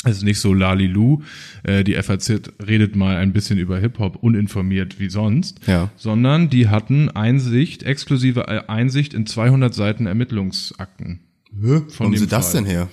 es 0.04 0.18
ist 0.18 0.24
nicht 0.24 0.40
so 0.40 0.54
Lalilu. 0.54 1.22
Äh, 1.64 1.84
die 1.84 1.94
FAZ 1.96 2.30
redet 2.66 2.96
mal 2.96 3.16
ein 3.18 3.32
bisschen 3.34 3.58
über 3.58 3.80
Hip-Hop 3.80 4.18
uninformiert 4.22 5.00
wie 5.00 5.10
sonst, 5.10 5.60
Ja. 5.66 5.92
sondern 5.96 6.50
die 6.50 6.68
hatten 6.68 7.10
Einsicht, 7.10 7.84
exklusive 7.84 8.42
äh, 8.48 8.64
Einsicht 8.68 9.14
in 9.14 9.26
200 9.26 9.74
Seiten 9.74 10.06
Ermittlungsakten. 10.08 11.22
Hä? 11.62 11.82
Haben 12.00 12.12
dem 12.12 12.18
sie 12.18 12.28
das 12.28 12.52
Fall. 12.52 12.64
denn 12.64 12.70
her? 12.70 12.90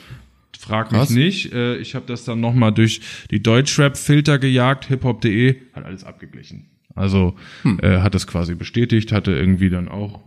Frag 0.67 0.93
mich 0.93 1.01
Krass. 1.01 1.11
nicht. 1.11 1.53
Äh, 1.53 1.77
ich 1.77 1.95
habe 1.95 2.07
das 2.07 2.25
dann 2.25 2.41
nochmal 2.41 2.73
durch 2.73 3.01
die 3.31 3.43
Deutschrap-Filter 3.43 4.39
gejagt, 4.39 4.87
hiphop.de, 4.87 5.57
hat 5.75 5.85
alles 5.85 6.05
abgeglichen. 6.05 6.67
Also 6.95 7.35
Hm. 7.63 7.79
äh, 7.83 7.99
hat 7.99 8.15
das 8.15 8.27
quasi 8.27 8.55
bestätigt, 8.55 9.13
hatte 9.13 9.33
irgendwie 9.33 9.69
dann 9.69 9.89
auch 9.89 10.21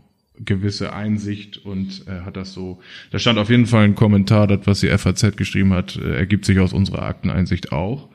gewisse 0.46 0.94
Einsicht 0.94 1.58
und 1.66 2.04
äh, 2.08 2.22
hat 2.22 2.38
das 2.38 2.54
so. 2.54 2.80
Da 3.10 3.18
stand 3.18 3.40
auf 3.40 3.50
jeden 3.50 3.66
Fall 3.66 3.86
ein 3.86 3.96
Kommentar, 3.96 4.46
das 4.46 4.60
was 4.66 4.82
die 4.82 4.90
FAZ 4.96 5.36
geschrieben 5.36 5.74
hat, 5.74 5.96
äh, 5.96 6.16
ergibt 6.16 6.46
sich 6.46 6.60
aus 6.60 6.74
unserer 6.74 7.02
Akteneinsicht 7.04 7.72
auch. 7.72 8.10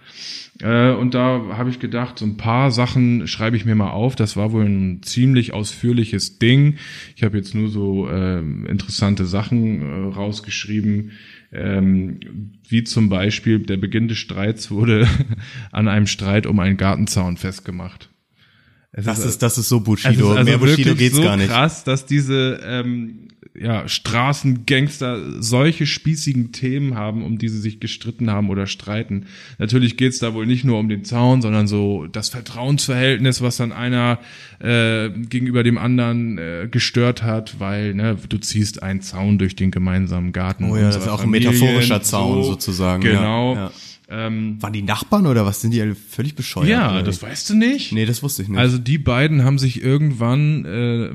Äh, 0.60 0.92
und 0.92 1.14
da 1.14 1.40
habe 1.56 1.70
ich 1.70 1.80
gedacht, 1.80 2.18
so 2.20 2.24
ein 2.24 2.36
paar 2.36 2.70
Sachen 2.70 3.26
schreibe 3.26 3.56
ich 3.56 3.64
mir 3.64 3.74
mal 3.74 3.90
auf. 3.90 4.14
Das 4.14 4.36
war 4.36 4.52
wohl 4.52 4.64
ein 4.66 5.02
ziemlich 5.02 5.52
ausführliches 5.52 6.38
Ding. 6.38 6.76
Ich 7.16 7.24
habe 7.24 7.36
jetzt 7.36 7.54
nur 7.56 7.68
so 7.68 8.08
ähm, 8.08 8.66
interessante 8.66 9.24
Sachen 9.24 9.82
äh, 9.82 10.14
rausgeschrieben. 10.14 11.10
Ähm, 11.52 12.20
wie 12.68 12.82
zum 12.84 13.08
Beispiel 13.08 13.58
der 13.58 13.76
Beginn 13.76 14.08
des 14.08 14.18
Streits 14.18 14.70
wurde 14.70 15.06
an 15.72 15.86
einem 15.88 16.06
Streit 16.06 16.46
um 16.46 16.58
einen 16.60 16.76
Gartenzaun 16.76 17.36
festgemacht. 17.36 18.08
Es 18.92 19.04
Das 19.04 19.24
ist, 19.24 19.42
das 19.42 19.58
ist 19.58 19.68
so 19.68 19.78
es 19.78 19.84
Bushido. 19.84 20.32
ist 20.32 20.38
also 20.38 20.50
Mehr 20.50 20.58
Bushido 20.58 20.94
geht's 20.94 21.16
so 21.16 21.22
gar 21.22 21.36
nicht. 21.36 21.48
krass, 21.48 21.84
dass 21.84 22.06
diese 22.06 22.60
ähm, 22.64 23.28
ja, 23.54 23.86
Straßengangster 23.86 25.42
solche 25.42 25.86
spießigen 25.86 26.52
Themen 26.52 26.94
haben, 26.96 27.22
um 27.22 27.38
die 27.38 27.48
sie 27.48 27.60
sich 27.60 27.80
gestritten 27.80 28.30
haben 28.30 28.48
oder 28.48 28.66
streiten. 28.66 29.26
Natürlich 29.58 29.96
geht's 29.96 30.18
da 30.18 30.32
wohl 30.34 30.46
nicht 30.46 30.64
nur 30.64 30.78
um 30.78 30.88
den 30.88 31.04
Zaun, 31.04 31.42
sondern 31.42 31.66
so 31.66 32.06
das 32.06 32.30
Vertrauensverhältnis, 32.30 33.42
was 33.42 33.58
dann 33.58 33.72
einer 33.72 34.18
äh, 34.58 35.10
gegenüber 35.10 35.62
dem 35.62 35.76
anderen 35.78 36.38
äh, 36.38 36.68
gestört 36.70 37.22
hat, 37.22 37.60
weil 37.60 37.94
ne, 37.94 38.16
du 38.28 38.38
ziehst 38.38 38.82
einen 38.82 39.02
Zaun 39.02 39.38
durch 39.38 39.54
den 39.54 39.70
gemeinsamen 39.70 40.32
Garten. 40.32 40.70
Oh 40.70 40.76
ja, 40.76 40.84
das 40.84 40.96
ist 40.96 41.08
auch 41.08 41.18
ein 41.20 41.24
Familien, 41.24 41.52
metaphorischer 41.52 42.02
Zaun 42.02 42.44
sozusagen, 42.44 43.02
ja, 43.02 43.12
Genau. 43.12 43.54
ja. 43.54 43.70
Ähm, 44.08 44.60
Waren 44.60 44.72
die 44.74 44.82
Nachbarn 44.82 45.26
oder 45.26 45.46
was? 45.46 45.62
Sind 45.62 45.72
die 45.72 45.80
alle 45.80 45.94
völlig 45.94 46.34
bescheuert? 46.34 46.68
ja, 46.68 47.00
das 47.02 47.22
weißt 47.22 47.48
du 47.50 47.54
nicht. 47.54 47.92
Nee, 47.92 48.04
das 48.04 48.22
wusste 48.22 48.42
ich 48.42 48.48
nicht. 48.48 48.58
Also 48.58 48.76
die 48.76 48.98
beiden 48.98 49.42
haben 49.42 49.58
sich 49.58 49.82
irgendwann, 49.82 50.64
äh, 50.66 51.10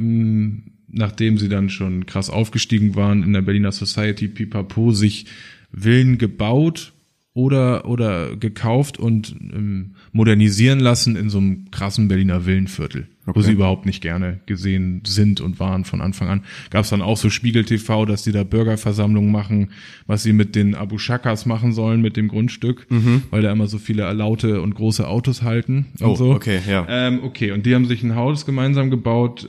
nachdem 0.97 1.37
sie 1.37 1.49
dann 1.49 1.69
schon 1.69 2.05
krass 2.05 2.29
aufgestiegen 2.29 2.95
waren 2.95 3.23
in 3.23 3.33
der 3.33 3.41
Berliner 3.41 3.71
Society, 3.71 4.27
pipapo, 4.27 4.91
sich 4.91 5.25
Villen 5.71 6.17
gebaut 6.17 6.93
oder 7.37 7.85
oder 7.87 8.35
gekauft 8.35 8.97
und 8.97 9.35
ähm, 9.53 9.91
modernisieren 10.11 10.79
lassen 10.79 11.15
in 11.15 11.29
so 11.29 11.37
einem 11.37 11.69
krassen 11.69 12.07
Berliner 12.07 12.47
Villenviertel, 12.47 13.07
wo 13.25 13.31
Okay. 13.31 13.41
sie 13.43 13.51
überhaupt 13.51 13.85
nicht 13.85 14.01
gerne 14.01 14.39
gesehen 14.47 15.01
sind 15.05 15.39
und 15.39 15.59
waren 15.59 15.85
von 15.85 16.01
Anfang 16.01 16.29
an. 16.29 16.43
Gab 16.71 16.83
es 16.85 16.89
dann 16.89 17.03
auch 17.03 17.15
so 17.17 17.29
Spiegel 17.29 17.63
TV, 17.63 18.05
dass 18.05 18.23
die 18.23 18.31
da 18.31 18.43
Bürgerversammlungen 18.43 19.31
machen, 19.31 19.69
was 20.07 20.23
sie 20.23 20.33
mit 20.33 20.55
den 20.55 20.73
Abu 20.73 20.97
Shakas 20.97 21.45
machen 21.45 21.73
sollen 21.73 22.01
mit 22.01 22.17
dem 22.17 22.27
Grundstück, 22.27 22.87
weil 23.29 23.43
da 23.43 23.51
immer 23.51 23.67
so 23.67 23.77
viele 23.77 24.11
laute 24.13 24.61
und 24.61 24.73
große 24.73 25.07
Autos 25.07 25.43
halten 25.43 25.85
und 25.99 26.01
Mhm. 26.01 26.07
Oh, 26.07 26.15
so. 26.15 26.31
okay, 26.31 26.59
ja. 26.67 26.87
Ähm, 26.89 27.19
okay, 27.23 27.51
und 27.51 27.67
die 27.67 27.75
haben 27.75 27.85
sich 27.85 28.01
ein 28.01 28.15
Haus 28.15 28.47
gemeinsam 28.47 28.89
gebaut. 28.89 29.47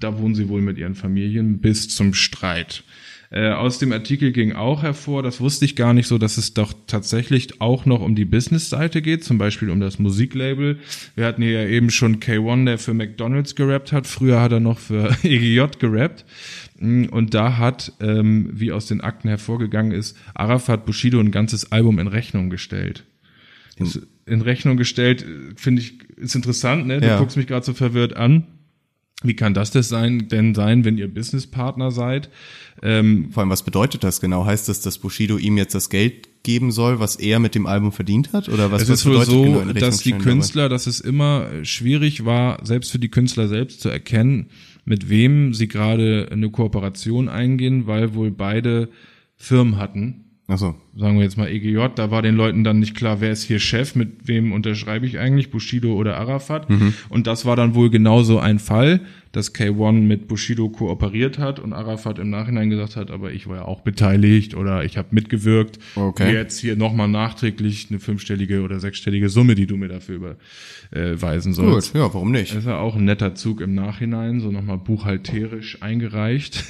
Da 0.00 0.18
wohnen 0.18 0.34
sie 0.34 0.48
wohl 0.48 0.62
mit 0.62 0.78
ihren 0.78 0.96
Familien 0.96 1.58
bis 1.60 1.88
zum 1.88 2.12
Streit. 2.12 2.82
Äh, 3.32 3.50
aus 3.50 3.78
dem 3.78 3.92
Artikel 3.92 4.32
ging 4.32 4.54
auch 4.54 4.82
hervor, 4.82 5.22
das 5.22 5.40
wusste 5.40 5.64
ich 5.64 5.76
gar 5.76 5.94
nicht 5.94 6.08
so, 6.08 6.18
dass 6.18 6.36
es 6.36 6.52
doch 6.52 6.72
tatsächlich 6.88 7.60
auch 7.60 7.86
noch 7.86 8.00
um 8.00 8.16
die 8.16 8.24
Business-Seite 8.24 9.02
geht, 9.02 9.22
zum 9.22 9.38
Beispiel 9.38 9.70
um 9.70 9.78
das 9.78 10.00
Musiklabel. 10.00 10.78
Wir 11.14 11.26
hatten 11.26 11.42
hier 11.42 11.62
ja 11.62 11.68
eben 11.68 11.90
schon 11.90 12.18
K1, 12.18 12.64
der 12.64 12.78
für 12.78 12.92
McDonalds 12.92 13.54
gerappt 13.54 13.92
hat. 13.92 14.08
Früher 14.08 14.40
hat 14.40 14.50
er 14.50 14.58
noch 14.58 14.80
für 14.80 15.16
EGJ 15.22 15.78
gerappt. 15.78 16.24
Mm, 16.80 17.04
Und 17.04 17.32
da 17.34 17.56
hat, 17.56 17.92
ähm, 18.00 18.50
wie 18.52 18.72
aus 18.72 18.86
den 18.86 19.00
Akten 19.00 19.28
hervorgegangen 19.28 19.92
ist, 19.92 20.16
Arafat 20.34 20.84
Bushido 20.84 21.20
ein 21.20 21.30
ganzes 21.30 21.70
Album 21.70 22.00
in 22.00 22.08
Rechnung 22.08 22.50
gestellt. 22.50 23.04
Das 23.78 24.00
in 24.26 24.42
Rechnung 24.42 24.76
gestellt, 24.76 25.22
äh, 25.22 25.54
finde 25.54 25.82
ich, 25.82 25.94
ist 26.16 26.34
interessant, 26.34 26.86
ne? 26.88 27.00
Du 27.00 27.06
Ja. 27.06 27.18
guckst 27.18 27.36
mich 27.36 27.46
gerade 27.46 27.64
so 27.64 27.74
verwirrt 27.74 28.16
an. 28.16 28.46
Wie 29.22 29.34
kann 29.34 29.52
das 29.52 29.70
das 29.70 29.88
sein, 29.88 30.28
denn 30.28 30.54
sein, 30.54 30.84
wenn 30.84 30.96
ihr 30.96 31.12
Businesspartner 31.12 31.90
seid? 31.90 32.30
Ähm, 32.82 33.30
Vor 33.30 33.42
allem, 33.42 33.50
was 33.50 33.62
bedeutet 33.62 34.02
das 34.02 34.20
genau? 34.20 34.46
Heißt 34.46 34.68
das, 34.68 34.80
dass 34.80 34.98
Bushido 34.98 35.36
ihm 35.36 35.58
jetzt 35.58 35.74
das 35.74 35.90
Geld 35.90 36.42
geben 36.42 36.72
soll, 36.72 37.00
was 37.00 37.16
er 37.16 37.38
mit 37.38 37.54
dem 37.54 37.66
Album 37.66 37.92
verdient 37.92 38.32
hat? 38.32 38.48
Oder 38.48 38.70
was, 38.70 38.82
es 38.82 38.88
was 38.88 39.00
ist 39.00 39.06
wohl 39.06 39.12
bedeutet 39.18 39.32
so, 39.32 39.42
genau 39.42 39.72
dass 39.74 39.98
die? 39.98 40.12
Künstler, 40.12 40.68
dass 40.70 40.86
es 40.86 41.00
immer 41.00 41.48
schwierig 41.64 42.24
war, 42.24 42.64
selbst 42.64 42.90
für 42.90 42.98
die 42.98 43.10
Künstler 43.10 43.48
selbst 43.48 43.82
zu 43.82 43.90
erkennen, 43.90 44.46
mit 44.86 45.10
wem 45.10 45.52
sie 45.52 45.68
gerade 45.68 46.28
eine 46.32 46.50
Kooperation 46.50 47.28
eingehen, 47.28 47.86
weil 47.86 48.14
wohl 48.14 48.30
beide 48.30 48.88
Firmen 49.36 49.76
hatten, 49.76 50.29
Ach 50.52 50.58
so. 50.58 50.74
sagen 50.96 51.16
wir 51.16 51.22
jetzt 51.22 51.36
mal 51.36 51.48
EGJ, 51.48 51.78
da 51.94 52.10
war 52.10 52.22
den 52.22 52.34
Leuten 52.34 52.64
dann 52.64 52.80
nicht 52.80 52.96
klar, 52.96 53.20
wer 53.20 53.30
ist 53.30 53.44
hier 53.44 53.60
Chef, 53.60 53.94
mit 53.94 54.26
wem 54.26 54.50
unterschreibe 54.52 55.06
ich 55.06 55.20
eigentlich, 55.20 55.50
Bushido 55.50 55.94
oder 55.94 56.16
Arafat. 56.16 56.66
Und 57.08 57.28
das 57.28 57.46
war 57.46 57.54
dann 57.54 57.76
wohl 57.76 57.88
genauso 57.88 58.40
ein 58.40 58.58
Fall, 58.58 59.00
dass 59.32 59.54
K1 59.54 60.00
mit 60.00 60.26
Bushido 60.26 60.68
kooperiert 60.68 61.38
hat 61.38 61.60
und 61.60 61.72
Arafat 61.72 62.18
im 62.18 62.30
Nachhinein 62.30 62.68
gesagt 62.68 62.96
hat, 62.96 63.10
aber 63.10 63.32
ich 63.32 63.48
war 63.48 63.56
ja 63.56 63.64
auch 63.64 63.82
beteiligt 63.82 64.54
oder 64.54 64.84
ich 64.84 64.96
habe 64.96 65.08
mitgewirkt. 65.12 65.78
Okay. 65.94 66.32
Jetzt 66.32 66.58
hier 66.58 66.76
nochmal 66.76 67.08
nachträglich 67.08 67.88
eine 67.90 68.00
fünfstellige 68.00 68.62
oder 68.62 68.80
sechsstellige 68.80 69.28
Summe, 69.28 69.54
die 69.54 69.66
du 69.66 69.76
mir 69.76 69.88
dafür 69.88 70.36
überweisen 70.90 71.52
sollst. 71.52 71.92
Gut, 71.92 72.00
ja, 72.00 72.12
warum 72.12 72.32
nicht? 72.32 72.50
Das 72.50 72.58
ist 72.60 72.66
ja 72.66 72.78
auch 72.78 72.96
ein 72.96 73.04
netter 73.04 73.34
Zug 73.34 73.60
im 73.60 73.74
Nachhinein, 73.74 74.40
so 74.40 74.50
nochmal 74.50 74.78
buchhalterisch 74.78 75.80
eingereicht. 75.80 76.64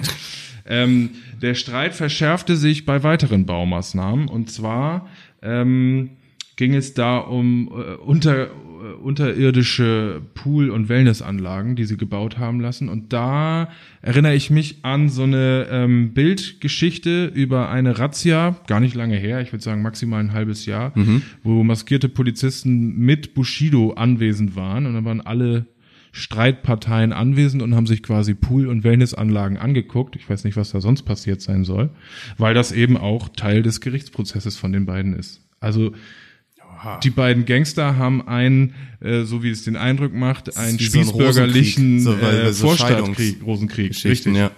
ähm, 0.66 1.10
der 1.40 1.54
Streit 1.54 1.94
verschärfte 1.94 2.56
sich 2.56 2.84
bei 2.84 3.04
weiteren 3.04 3.46
Baumaßnahmen 3.46 4.28
und 4.28 4.50
zwar 4.50 5.08
ähm, 5.40 6.10
ging 6.56 6.74
es 6.74 6.94
da 6.94 7.18
um 7.18 7.68
äh, 7.68 7.94
unter, 7.94 8.44
äh, 8.44 8.48
unterirdische 8.96 10.20
Pool- 10.34 10.70
und 10.70 10.88
Wellnessanlagen, 10.88 11.76
die 11.76 11.84
sie 11.84 11.96
gebaut 11.96 12.38
haben 12.38 12.60
lassen. 12.60 12.88
Und 12.88 13.12
da 13.12 13.68
erinnere 14.00 14.34
ich 14.34 14.50
mich 14.50 14.78
an 14.82 15.08
so 15.08 15.22
eine 15.24 15.66
ähm, 15.70 16.14
Bildgeschichte 16.14 17.26
über 17.26 17.70
eine 17.70 17.98
Razzia, 17.98 18.56
gar 18.66 18.80
nicht 18.80 18.94
lange 18.94 19.16
her, 19.16 19.40
ich 19.40 19.52
würde 19.52 19.62
sagen 19.64 19.82
maximal 19.82 20.20
ein 20.20 20.32
halbes 20.32 20.66
Jahr, 20.66 20.92
wo 21.42 21.62
maskierte 21.64 22.08
Polizisten 22.08 22.96
mit 22.98 23.34
Bushido 23.34 23.92
anwesend 23.92 24.56
waren 24.56 24.86
und 24.86 24.94
dann 24.94 25.04
waren 25.04 25.20
alle 25.20 25.66
Streitparteien 26.12 27.12
anwesend 27.12 27.62
und 27.62 27.74
haben 27.74 27.86
sich 27.86 28.02
quasi 28.02 28.34
Pool- 28.34 28.68
und 28.68 28.84
Wellnessanlagen 28.84 29.56
angeguckt. 29.56 30.14
Ich 30.14 30.28
weiß 30.28 30.44
nicht, 30.44 30.56
was 30.56 30.70
da 30.70 30.80
sonst 30.80 31.02
passiert 31.02 31.40
sein 31.40 31.64
soll, 31.64 31.90
weil 32.36 32.52
das 32.52 32.70
eben 32.70 32.98
auch 32.98 33.30
Teil 33.30 33.62
des 33.62 33.80
Gerichtsprozesses 33.80 34.56
von 34.56 34.72
den 34.72 34.84
beiden 34.84 35.14
ist. 35.14 35.40
Also 35.58 35.92
die 37.02 37.10
beiden 37.10 37.44
Gangster 37.44 37.96
haben 37.96 38.26
einen, 38.26 38.74
äh, 39.00 39.22
so 39.22 39.42
wie 39.42 39.50
es 39.50 39.64
den 39.64 39.76
Eindruck 39.76 40.14
macht, 40.14 40.56
einen 40.56 40.78
wie 40.78 40.84
so 40.84 40.98
ein 40.98 41.04
spießbürgerlichen 41.04 42.00
so, 42.00 42.14
äh, 42.14 42.52
so 42.52 42.68
Vorstadtkrieg, 42.68 43.44
Rosenkrieg. 43.44 44.04
Richtig. 44.04 44.36
ja. 44.36 44.50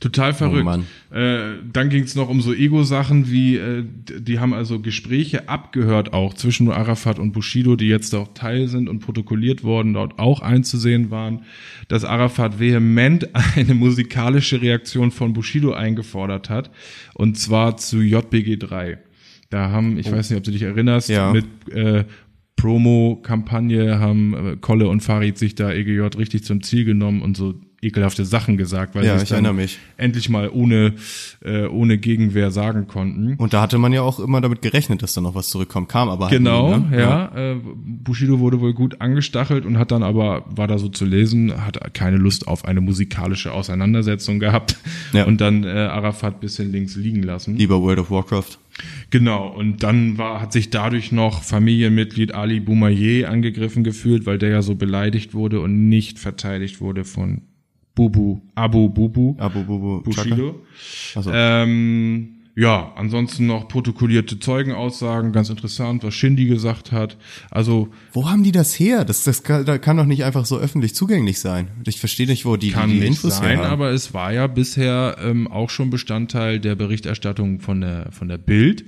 Total 0.00 0.34
verrückt. 0.34 0.68
Oh 1.10 1.14
äh, 1.14 1.54
dann 1.72 1.88
ging 1.88 2.02
es 2.02 2.14
noch 2.14 2.28
um 2.28 2.40
so 2.42 2.52
Ego-Sachen 2.52 3.30
wie, 3.30 3.56
äh, 3.56 3.84
die 4.18 4.38
haben 4.38 4.52
also 4.52 4.80
Gespräche 4.80 5.48
abgehört 5.48 6.12
auch 6.12 6.34
zwischen 6.34 6.70
Arafat 6.70 7.18
und 7.18 7.32
Bushido, 7.32 7.76
die 7.76 7.88
jetzt 7.88 8.14
auch 8.14 8.28
Teil 8.34 8.68
sind 8.68 8.88
und 8.88 9.00
protokolliert 9.00 9.64
worden, 9.64 9.94
dort 9.94 10.18
auch 10.18 10.40
einzusehen 10.40 11.10
waren, 11.10 11.44
dass 11.88 12.04
Arafat 12.04 12.60
vehement 12.60 13.28
eine 13.56 13.74
musikalische 13.74 14.60
Reaktion 14.60 15.10
von 15.10 15.32
Bushido 15.32 15.72
eingefordert 15.72 16.50
hat, 16.50 16.70
und 17.14 17.38
zwar 17.38 17.78
zu 17.78 18.02
JBG 18.02 18.56
3. 18.56 18.98
Da 19.50 19.70
haben, 19.70 19.98
ich 19.98 20.10
weiß 20.10 20.30
nicht, 20.30 20.38
ob 20.38 20.44
du 20.44 20.50
dich 20.50 20.62
erinnerst, 20.62 21.08
Oh. 21.10 21.12
Ja. 21.12 21.32
mit 21.32 21.46
äh, 21.72 22.04
Promo-Kampagne 22.56 23.98
haben 23.98 24.34
äh, 24.34 24.56
Kolle 24.60 24.88
und 24.88 25.00
Farid 25.02 25.38
sich 25.38 25.54
da 25.54 25.72
EGJ 25.72 26.00
richtig 26.18 26.44
zum 26.44 26.62
Ziel 26.62 26.84
genommen 26.84 27.22
und 27.22 27.36
so 27.36 27.54
ekelhafte 27.86 28.24
Sachen 28.24 28.56
gesagt, 28.56 28.94
weil 28.94 29.04
Ja, 29.04 29.18
sie 29.18 29.34
es 29.34 29.78
endlich 29.96 30.28
mal 30.28 30.50
ohne, 30.50 30.94
äh, 31.44 31.66
ohne 31.66 31.98
Gegenwehr 31.98 32.50
sagen 32.50 32.86
konnten. 32.86 33.34
Und 33.36 33.52
da 33.54 33.62
hatte 33.62 33.78
man 33.78 33.92
ja 33.92 34.02
auch 34.02 34.18
immer 34.18 34.40
damit 34.40 34.62
gerechnet, 34.62 35.02
dass 35.02 35.14
da 35.14 35.20
noch 35.20 35.34
was 35.34 35.48
zurückkommt. 35.48 35.88
Kam 35.88 36.08
aber 36.08 36.26
halt 36.26 36.36
Genau, 36.36 36.76
nie, 36.78 36.90
ne? 36.90 37.00
ja. 37.00 37.52
Äh, 37.52 37.56
Bushido 37.84 38.38
wurde 38.40 38.60
wohl 38.60 38.74
gut 38.74 39.00
angestachelt 39.00 39.64
und 39.64 39.78
hat 39.78 39.90
dann 39.90 40.02
aber, 40.02 40.44
war 40.50 40.66
da 40.68 40.78
so 40.78 40.88
zu 40.88 41.04
lesen, 41.04 41.64
hat 41.64 41.94
keine 41.94 42.16
Lust 42.16 42.48
auf 42.48 42.64
eine 42.64 42.80
musikalische 42.80 43.52
Auseinandersetzung 43.52 44.38
gehabt 44.38 44.76
Ja. 45.12 45.24
und 45.24 45.40
dann 45.40 45.64
äh, 45.64 45.68
Arafat 45.68 46.40
bisschen 46.40 46.72
links 46.72 46.96
liegen 46.96 47.22
lassen. 47.22 47.56
Lieber 47.56 47.80
World 47.80 47.98
of 48.00 48.10
Warcraft. 48.10 48.58
Genau, 49.10 49.48
und 49.48 49.82
dann 49.82 50.18
war, 50.18 50.40
hat 50.42 50.52
sich 50.52 50.68
dadurch 50.68 51.10
noch 51.12 51.42
Familienmitglied 51.42 52.34
Ali 52.34 52.60
Boumaier 52.60 53.30
angegriffen 53.30 53.84
gefühlt, 53.84 54.26
weil 54.26 54.36
der 54.38 54.50
ja 54.50 54.62
so 54.62 54.74
beleidigt 54.74 55.32
wurde 55.32 55.60
und 55.60 55.88
nicht 55.88 56.18
verteidigt 56.18 56.80
wurde 56.80 57.04
von 57.04 57.42
Bubu, 57.96 58.42
Abu 58.54 58.90
Bubu. 58.90 59.34
Abu 59.38 59.64
Bubu 59.64 60.02
Bushido. 60.02 60.62
Also, 61.14 61.30
Ähm, 61.32 62.36
ja, 62.54 62.92
ansonsten 62.94 63.46
noch 63.46 63.68
protokollierte 63.68 64.38
Zeugenaussagen, 64.38 65.32
ganz 65.32 65.48
interessant, 65.48 66.04
was 66.04 66.14
Shindy 66.14 66.46
gesagt 66.46 66.92
hat. 66.92 67.16
Also 67.50 67.88
Wo 68.12 68.30
haben 68.30 68.44
die 68.44 68.52
das 68.52 68.78
her? 68.78 69.04
Das, 69.04 69.24
das 69.24 69.42
kann, 69.42 69.64
da 69.64 69.78
kann 69.78 69.96
doch 69.96 70.04
nicht 70.04 70.24
einfach 70.24 70.44
so 70.44 70.58
öffentlich 70.58 70.94
zugänglich 70.94 71.40
sein. 71.40 71.68
Ich 71.86 71.98
verstehe 71.98 72.26
nicht, 72.26 72.44
wo 72.44 72.56
die, 72.56 72.70
kann 72.70 72.90
die 72.90 73.00
nicht 73.00 73.08
Infos 73.08 73.38
sein, 73.38 73.58
haben. 73.58 73.66
aber 73.66 73.90
es 73.90 74.12
war 74.12 74.32
ja 74.32 74.46
bisher 74.46 75.16
ähm, 75.20 75.48
auch 75.48 75.70
schon 75.70 75.88
Bestandteil 75.88 76.60
der 76.60 76.74
Berichterstattung 76.76 77.60
von 77.60 77.80
der 77.80 78.12
von 78.12 78.28
der 78.28 78.38
Bild, 78.38 78.84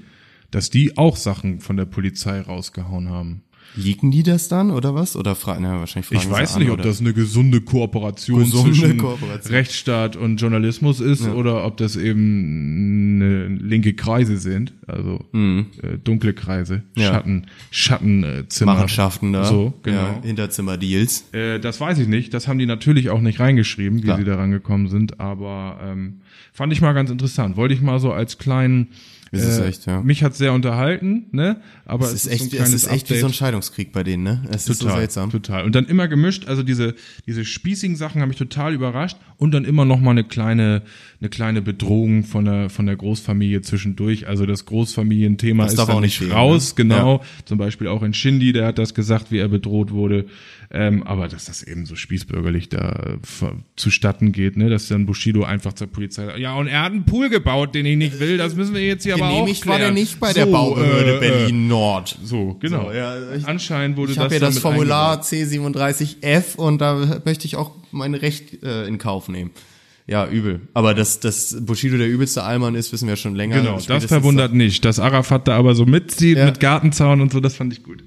dass 0.50 0.68
die 0.70 0.98
auch 0.98 1.16
Sachen 1.16 1.60
von 1.60 1.78
der 1.78 1.86
Polizei 1.86 2.40
rausgehauen 2.40 3.08
haben. 3.08 3.42
Liegen 3.76 4.10
die 4.10 4.22
das 4.22 4.48
dann 4.48 4.70
oder 4.70 4.94
was? 4.94 5.14
Oder 5.16 5.34
fragen, 5.34 5.62
na, 5.62 5.78
wahrscheinlich 5.78 6.06
fragen 6.08 6.20
Ich 6.22 6.30
weiß 6.30 6.54
an, 6.54 6.60
nicht, 6.62 6.70
ob 6.70 6.78
oder? 6.80 6.84
das 6.88 7.00
eine 7.00 7.12
gesunde 7.12 7.60
Kooperation 7.60 8.40
Gesunde 8.40 8.72
zwischen 8.72 8.98
Kooperation. 8.98 9.54
Rechtsstaat 9.54 10.16
und 10.16 10.38
Journalismus 10.38 11.00
ist 11.00 11.26
oder 11.28 11.64
ob 11.64 11.76
das 11.76 11.94
eben 11.96 13.20
eine 13.22 13.48
linke 13.48 13.94
Kreise 13.94 14.36
sind, 14.38 14.72
also 14.86 15.20
äh, 15.34 15.64
dunkle 16.02 16.32
Kreise, 16.34 16.82
Mhm. 16.96 17.02
Ja. 17.02 17.12
Schatten, 17.12 17.46
Schattenzimmer. 17.70 18.74
Machenschaften 18.74 19.32
da. 19.32 19.44
So, 19.44 19.74
genau. 19.82 19.98
Ja, 20.02 20.20
Hinterzimmer-Deals. 20.22 21.32
Äh, 21.32 21.58
das 21.60 21.80
weiß 21.80 21.98
ich 21.98 22.08
nicht. 22.08 22.34
Das 22.34 22.48
haben 22.48 22.58
die 22.58 22.66
natürlich 22.66 23.10
auch 23.10 23.20
nicht 23.20 23.40
reingeschrieben, 23.40 23.98
wie 23.98 24.02
Klar. 24.02 24.18
sie 24.18 24.24
da 24.24 24.36
rangekommen 24.36 24.88
sind. 24.88 25.20
Aber 25.20 25.78
ähm, 25.82 26.20
fand 26.52 26.72
ich 26.72 26.80
mal 26.80 26.92
ganz 26.92 27.10
interessant. 27.10 27.56
Wollte 27.56 27.74
ich 27.74 27.80
mal 27.80 27.98
so 28.00 28.12
als 28.12 28.38
kleinen. 28.38 28.88
Ist 29.30 29.44
es 29.44 29.58
echt, 29.58 29.86
ja. 29.86 30.00
Mich 30.02 30.22
hat 30.22 30.34
sehr 30.34 30.52
unterhalten, 30.52 31.26
ne? 31.32 31.60
Aber 31.84 32.06
Es 32.06 32.12
ist 32.14 32.24
so 32.24 32.30
echt, 32.30 32.54
ein 32.54 32.62
es 32.62 32.72
ist 32.72 32.90
echt 32.90 33.10
wie 33.10 33.18
so 33.18 33.26
ein. 33.26 33.32
Scheidungskrieg 33.32 33.92
bei 33.92 34.02
denen, 34.02 34.22
ne? 34.22 34.42
Es 34.50 34.68
ist 34.68 34.78
so 34.78 34.84
Total, 34.86 35.00
seltsam. 35.00 35.30
total. 35.30 35.64
Und 35.64 35.74
dann 35.74 35.84
immer 35.86 36.08
gemischt, 36.08 36.46
also 36.48 36.62
diese, 36.62 36.94
diese 37.26 37.44
spießigen 37.44 37.96
Sachen 37.96 38.20
haben 38.22 38.28
mich 38.28 38.38
total 38.38 38.72
überrascht 38.74 39.16
und 39.36 39.52
dann 39.52 39.64
immer 39.64 39.84
noch 39.84 40.00
mal 40.00 40.12
eine 40.12 40.24
kleine, 40.24 40.82
eine 41.20 41.28
kleine 41.28 41.62
Bedrohung 41.62 42.24
von 42.24 42.44
der, 42.44 42.70
von 42.70 42.86
der 42.86 42.96
Großfamilie 42.96 43.60
zwischendurch. 43.62 44.26
Also 44.28 44.46
das 44.46 44.64
Großfamilienthema 44.66 45.64
Das 45.64 45.74
ist 45.74 45.80
auch 45.80 46.00
nicht 46.00 46.18
fehlen, 46.18 46.32
raus, 46.32 46.70
ne? 46.70 46.84
genau. 46.84 47.22
Zum 47.44 47.58
Beispiel 47.58 47.88
auch 47.88 48.02
in 48.02 48.14
Shindy, 48.14 48.52
der 48.52 48.66
hat 48.66 48.78
das 48.78 48.94
gesagt, 48.94 49.30
wie 49.30 49.38
er 49.38 49.48
bedroht 49.48 49.90
wurde. 49.90 50.26
Ähm, 50.70 51.02
aber 51.04 51.28
dass 51.28 51.46
das 51.46 51.62
eben 51.62 51.86
so 51.86 51.96
spießbürgerlich 51.96 52.68
da 52.68 52.90
äh, 53.14 53.46
zustatten 53.76 54.32
geht, 54.32 54.58
ne, 54.58 54.68
dass 54.68 54.86
dann 54.88 55.06
Bushido 55.06 55.42
einfach 55.44 55.72
zur 55.72 55.86
Polizei 55.86 56.26
sagt, 56.26 56.38
ja, 56.38 56.54
und 56.56 56.66
er 56.66 56.82
hat 56.82 56.92
einen 56.92 57.06
Pool 57.06 57.30
gebaut, 57.30 57.74
den 57.74 57.86
ich 57.86 57.96
nicht 57.96 58.20
will, 58.20 58.36
das 58.36 58.54
müssen 58.54 58.74
wir 58.74 58.84
jetzt 58.84 59.04
hier 59.04 59.14
aber 59.14 59.28
auch 59.28 59.38
Genehmigt 59.38 59.66
war 59.66 59.78
der 59.78 59.86
klären. 59.86 59.94
nicht 59.94 60.20
bei 60.20 60.28
So, 60.28 60.34
der 60.34 60.46
Baubehörde 60.46 61.16
äh, 61.16 61.20
Berlin 61.20 61.68
Nord. 61.68 62.18
So, 62.22 62.54
genau. 62.60 62.88
So, 62.88 62.92
ja, 62.92 63.32
ich- 63.34 63.46
Anscheinend 63.46 63.96
wurde 63.96 64.12
Ich 64.12 64.16
das 64.16 64.24
habe 64.24 64.34
ja 64.34 64.40
dann 64.40 64.48
das 64.48 64.56
mit 64.56 64.62
Formular 64.62 65.22
C37F 65.22 66.56
und 66.56 66.80
da 66.82 67.20
möchte 67.24 67.46
ich 67.46 67.56
auch 67.56 67.72
mein 67.90 68.14
Recht 68.14 68.62
äh, 68.62 68.86
in 68.86 68.98
Kauf 68.98 69.28
nehmen. 69.30 69.50
Ja, 70.06 70.26
übel. 70.28 70.60
Aber 70.74 70.92
dass, 70.94 71.20
dass 71.20 71.56
Bushido 71.64 71.96
der 71.96 72.08
übelste 72.08 72.42
Allmann 72.42 72.74
ist, 72.74 72.92
wissen 72.92 73.08
wir 73.08 73.16
schon 73.16 73.34
länger. 73.34 73.56
Genau, 73.60 73.74
das 73.76 73.84
Spätestens- 73.84 74.08
verwundert 74.08 74.52
nicht. 74.54 74.84
Dass 74.84 74.98
Arafat 75.00 75.48
da 75.48 75.56
aber 75.56 75.74
so 75.74 75.86
mitzieht 75.86 76.36
Ja. 76.38 76.44
mit 76.46 76.60
Gartenzaun 76.60 77.20
und 77.22 77.32
so, 77.32 77.40
das 77.40 77.54
fand 77.56 77.72
ich 77.72 77.82
gut. 77.82 78.04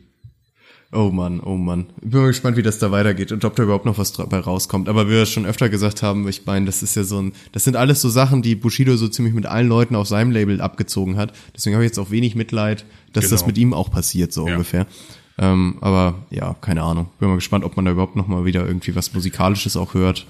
Oh 0.93 1.09
Mann, 1.09 1.39
oh 1.39 1.55
Mann. 1.55 1.85
Ich 2.01 2.09
bin 2.09 2.19
mal 2.19 2.27
gespannt, 2.27 2.57
wie 2.57 2.63
das 2.63 2.77
da 2.77 2.91
weitergeht 2.91 3.31
und 3.31 3.45
ob 3.45 3.55
da 3.55 3.63
überhaupt 3.63 3.85
noch 3.85 3.97
was 3.97 4.11
dabei 4.11 4.39
rauskommt. 4.39 4.89
Aber 4.89 5.07
wie 5.07 5.11
wir 5.11 5.21
es 5.21 5.29
schon 5.29 5.45
öfter 5.45 5.69
gesagt 5.69 6.03
haben, 6.03 6.27
ich 6.27 6.45
meine, 6.45 6.65
das 6.65 6.83
ist 6.83 6.95
ja 6.95 7.03
so 7.05 7.21
ein, 7.21 7.31
das 7.53 7.63
sind 7.63 7.77
alles 7.77 8.01
so 8.01 8.09
Sachen, 8.09 8.41
die 8.41 8.55
Bushido 8.55 8.97
so 8.97 9.07
ziemlich 9.07 9.33
mit 9.33 9.45
allen 9.45 9.69
Leuten 9.69 9.95
auf 9.95 10.07
seinem 10.09 10.31
Label 10.31 10.59
abgezogen 10.59 11.15
hat. 11.15 11.31
Deswegen 11.55 11.75
habe 11.75 11.85
ich 11.85 11.89
jetzt 11.91 11.97
auch 11.99 12.11
wenig 12.11 12.35
Mitleid, 12.35 12.83
dass 13.13 13.29
das 13.29 13.39
Genau. 13.41 13.47
mit 13.47 13.57
ihm 13.57 13.73
auch 13.73 13.89
passiert, 13.89 14.33
so 14.33 14.45
Ja. 14.45 14.53
ungefähr. 14.53 14.85
Ähm, 15.37 15.77
aber 15.79 16.15
ja, 16.29 16.55
keine 16.59 16.83
Ahnung. 16.83 17.07
Bin 17.19 17.29
mal 17.29 17.35
gespannt, 17.35 17.63
ob 17.63 17.77
man 17.77 17.85
da 17.85 17.91
überhaupt 17.91 18.17
noch 18.17 18.27
mal 18.27 18.43
wieder 18.43 18.67
irgendwie 18.67 18.93
was 18.93 19.13
Musikalisches 19.13 19.77
auch 19.77 19.93
hört. 19.93 20.27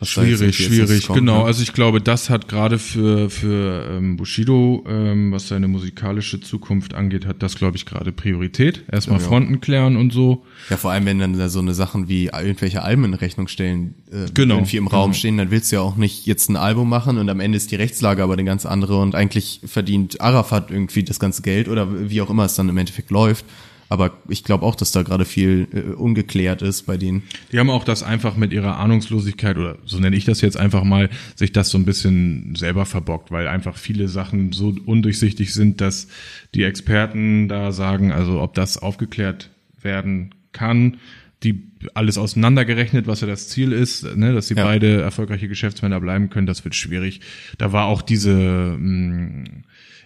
Schwierig, 0.00 0.56
schwierig, 0.56 1.08
kommt, 1.08 1.18
genau. 1.18 1.40
ne? 1.40 1.44
Also 1.46 1.60
ich 1.60 1.72
glaube, 1.72 2.00
das 2.00 2.30
hat 2.30 2.46
gerade 2.46 2.78
für, 2.78 3.30
für 3.30 3.84
ähm, 3.90 4.16
Bushido, 4.16 4.84
ähm, 4.88 5.32
was 5.32 5.48
seine 5.48 5.66
musikalische 5.66 6.40
Zukunft 6.40 6.94
angeht, 6.94 7.26
hat 7.26 7.42
das, 7.42 7.56
glaube 7.56 7.76
ich, 7.76 7.84
gerade 7.84 8.12
Priorität. 8.12 8.84
Erstmal 8.92 9.18
Ja, 9.18 9.24
ja. 9.24 9.28
Fronten 9.28 9.60
klären 9.60 9.96
und 9.96 10.12
so. 10.12 10.44
Ja, 10.70 10.76
vor 10.76 10.92
allem, 10.92 11.04
wenn 11.04 11.18
dann 11.18 11.36
da 11.36 11.48
so 11.48 11.58
eine 11.58 11.74
Sachen 11.74 12.08
wie 12.08 12.26
irgendwelche 12.26 12.82
Alben 12.82 13.04
in 13.06 13.14
Rechnung 13.14 13.48
stellen, 13.48 13.96
äh, 14.12 14.26
Genau, 14.32 14.56
irgendwie 14.58 14.76
im 14.76 14.86
Raum 14.86 15.10
genau. 15.10 15.18
stehen, 15.18 15.36
dann 15.36 15.50
willst 15.50 15.72
du 15.72 15.76
ja 15.76 15.82
auch 15.82 15.96
nicht 15.96 16.26
jetzt 16.26 16.48
ein 16.48 16.56
Album 16.56 16.88
machen 16.88 17.18
und 17.18 17.28
am 17.28 17.40
Ende 17.40 17.56
ist 17.56 17.72
die 17.72 17.76
Rechtslage 17.76 18.22
aber 18.22 18.34
eine 18.34 18.44
ganz 18.44 18.66
andere 18.66 19.00
und 19.00 19.16
eigentlich 19.16 19.62
verdient 19.64 20.20
Arafat 20.20 20.70
irgendwie 20.70 21.02
das 21.02 21.18
ganze 21.18 21.42
Geld 21.42 21.66
oder 21.68 22.08
wie 22.08 22.20
auch 22.20 22.30
immer 22.30 22.44
es 22.44 22.54
dann 22.54 22.68
im 22.68 22.76
Endeffekt 22.76 23.10
läuft. 23.10 23.44
Aber 23.90 24.18
ich 24.28 24.44
glaube 24.44 24.64
auch, 24.66 24.74
dass 24.74 24.92
da 24.92 25.02
gerade 25.02 25.24
viel 25.24 25.66
äh, 25.72 25.80
ungeklärt 25.94 26.60
ist 26.62 26.82
bei 26.86 26.96
denen. 26.96 27.22
Die 27.52 27.58
haben 27.58 27.70
auch 27.70 27.84
das 27.84 28.02
einfach 28.02 28.36
mit 28.36 28.52
ihrer 28.52 28.76
Ahnungslosigkeit 28.78 29.56
oder 29.56 29.78
so 29.86 29.98
nenne 29.98 30.14
ich 30.16 30.24
das 30.24 30.40
jetzt 30.42 30.56
einfach 30.58 30.84
mal, 30.84 31.08
sich 31.36 31.52
das 31.52 31.70
so 31.70 31.78
ein 31.78 31.84
bisschen 31.84 32.54
selber 32.54 32.84
verbockt, 32.86 33.30
weil 33.30 33.48
einfach 33.48 33.76
viele 33.76 34.08
Sachen 34.08 34.52
so 34.52 34.74
undurchsichtig 34.84 35.54
sind, 35.54 35.80
dass 35.80 36.08
die 36.54 36.64
Experten 36.64 37.48
da 37.48 37.72
sagen, 37.72 38.12
also 38.12 38.40
ob 38.40 38.54
das 38.54 38.76
aufgeklärt 38.78 39.50
werden 39.80 40.34
kann, 40.52 40.98
die 41.44 41.68
alles 41.94 42.18
auseinandergerechnet, 42.18 43.06
was 43.06 43.20
ja 43.20 43.26
das 43.28 43.48
Ziel 43.48 43.72
ist, 43.72 44.02
ne, 44.16 44.32
dass 44.34 44.48
sie 44.48 44.54
Ja. 44.54 44.64
beide 44.64 45.00
erfolgreiche 45.00 45.46
Geschäftsmänner 45.48 46.00
bleiben 46.00 46.30
können, 46.30 46.46
das 46.48 46.64
wird 46.64 46.74
schwierig. 46.74 47.20
Da 47.58 47.72
war 47.72 47.86
auch 47.86 48.02
diese 48.02 48.76
mh, 48.78 49.44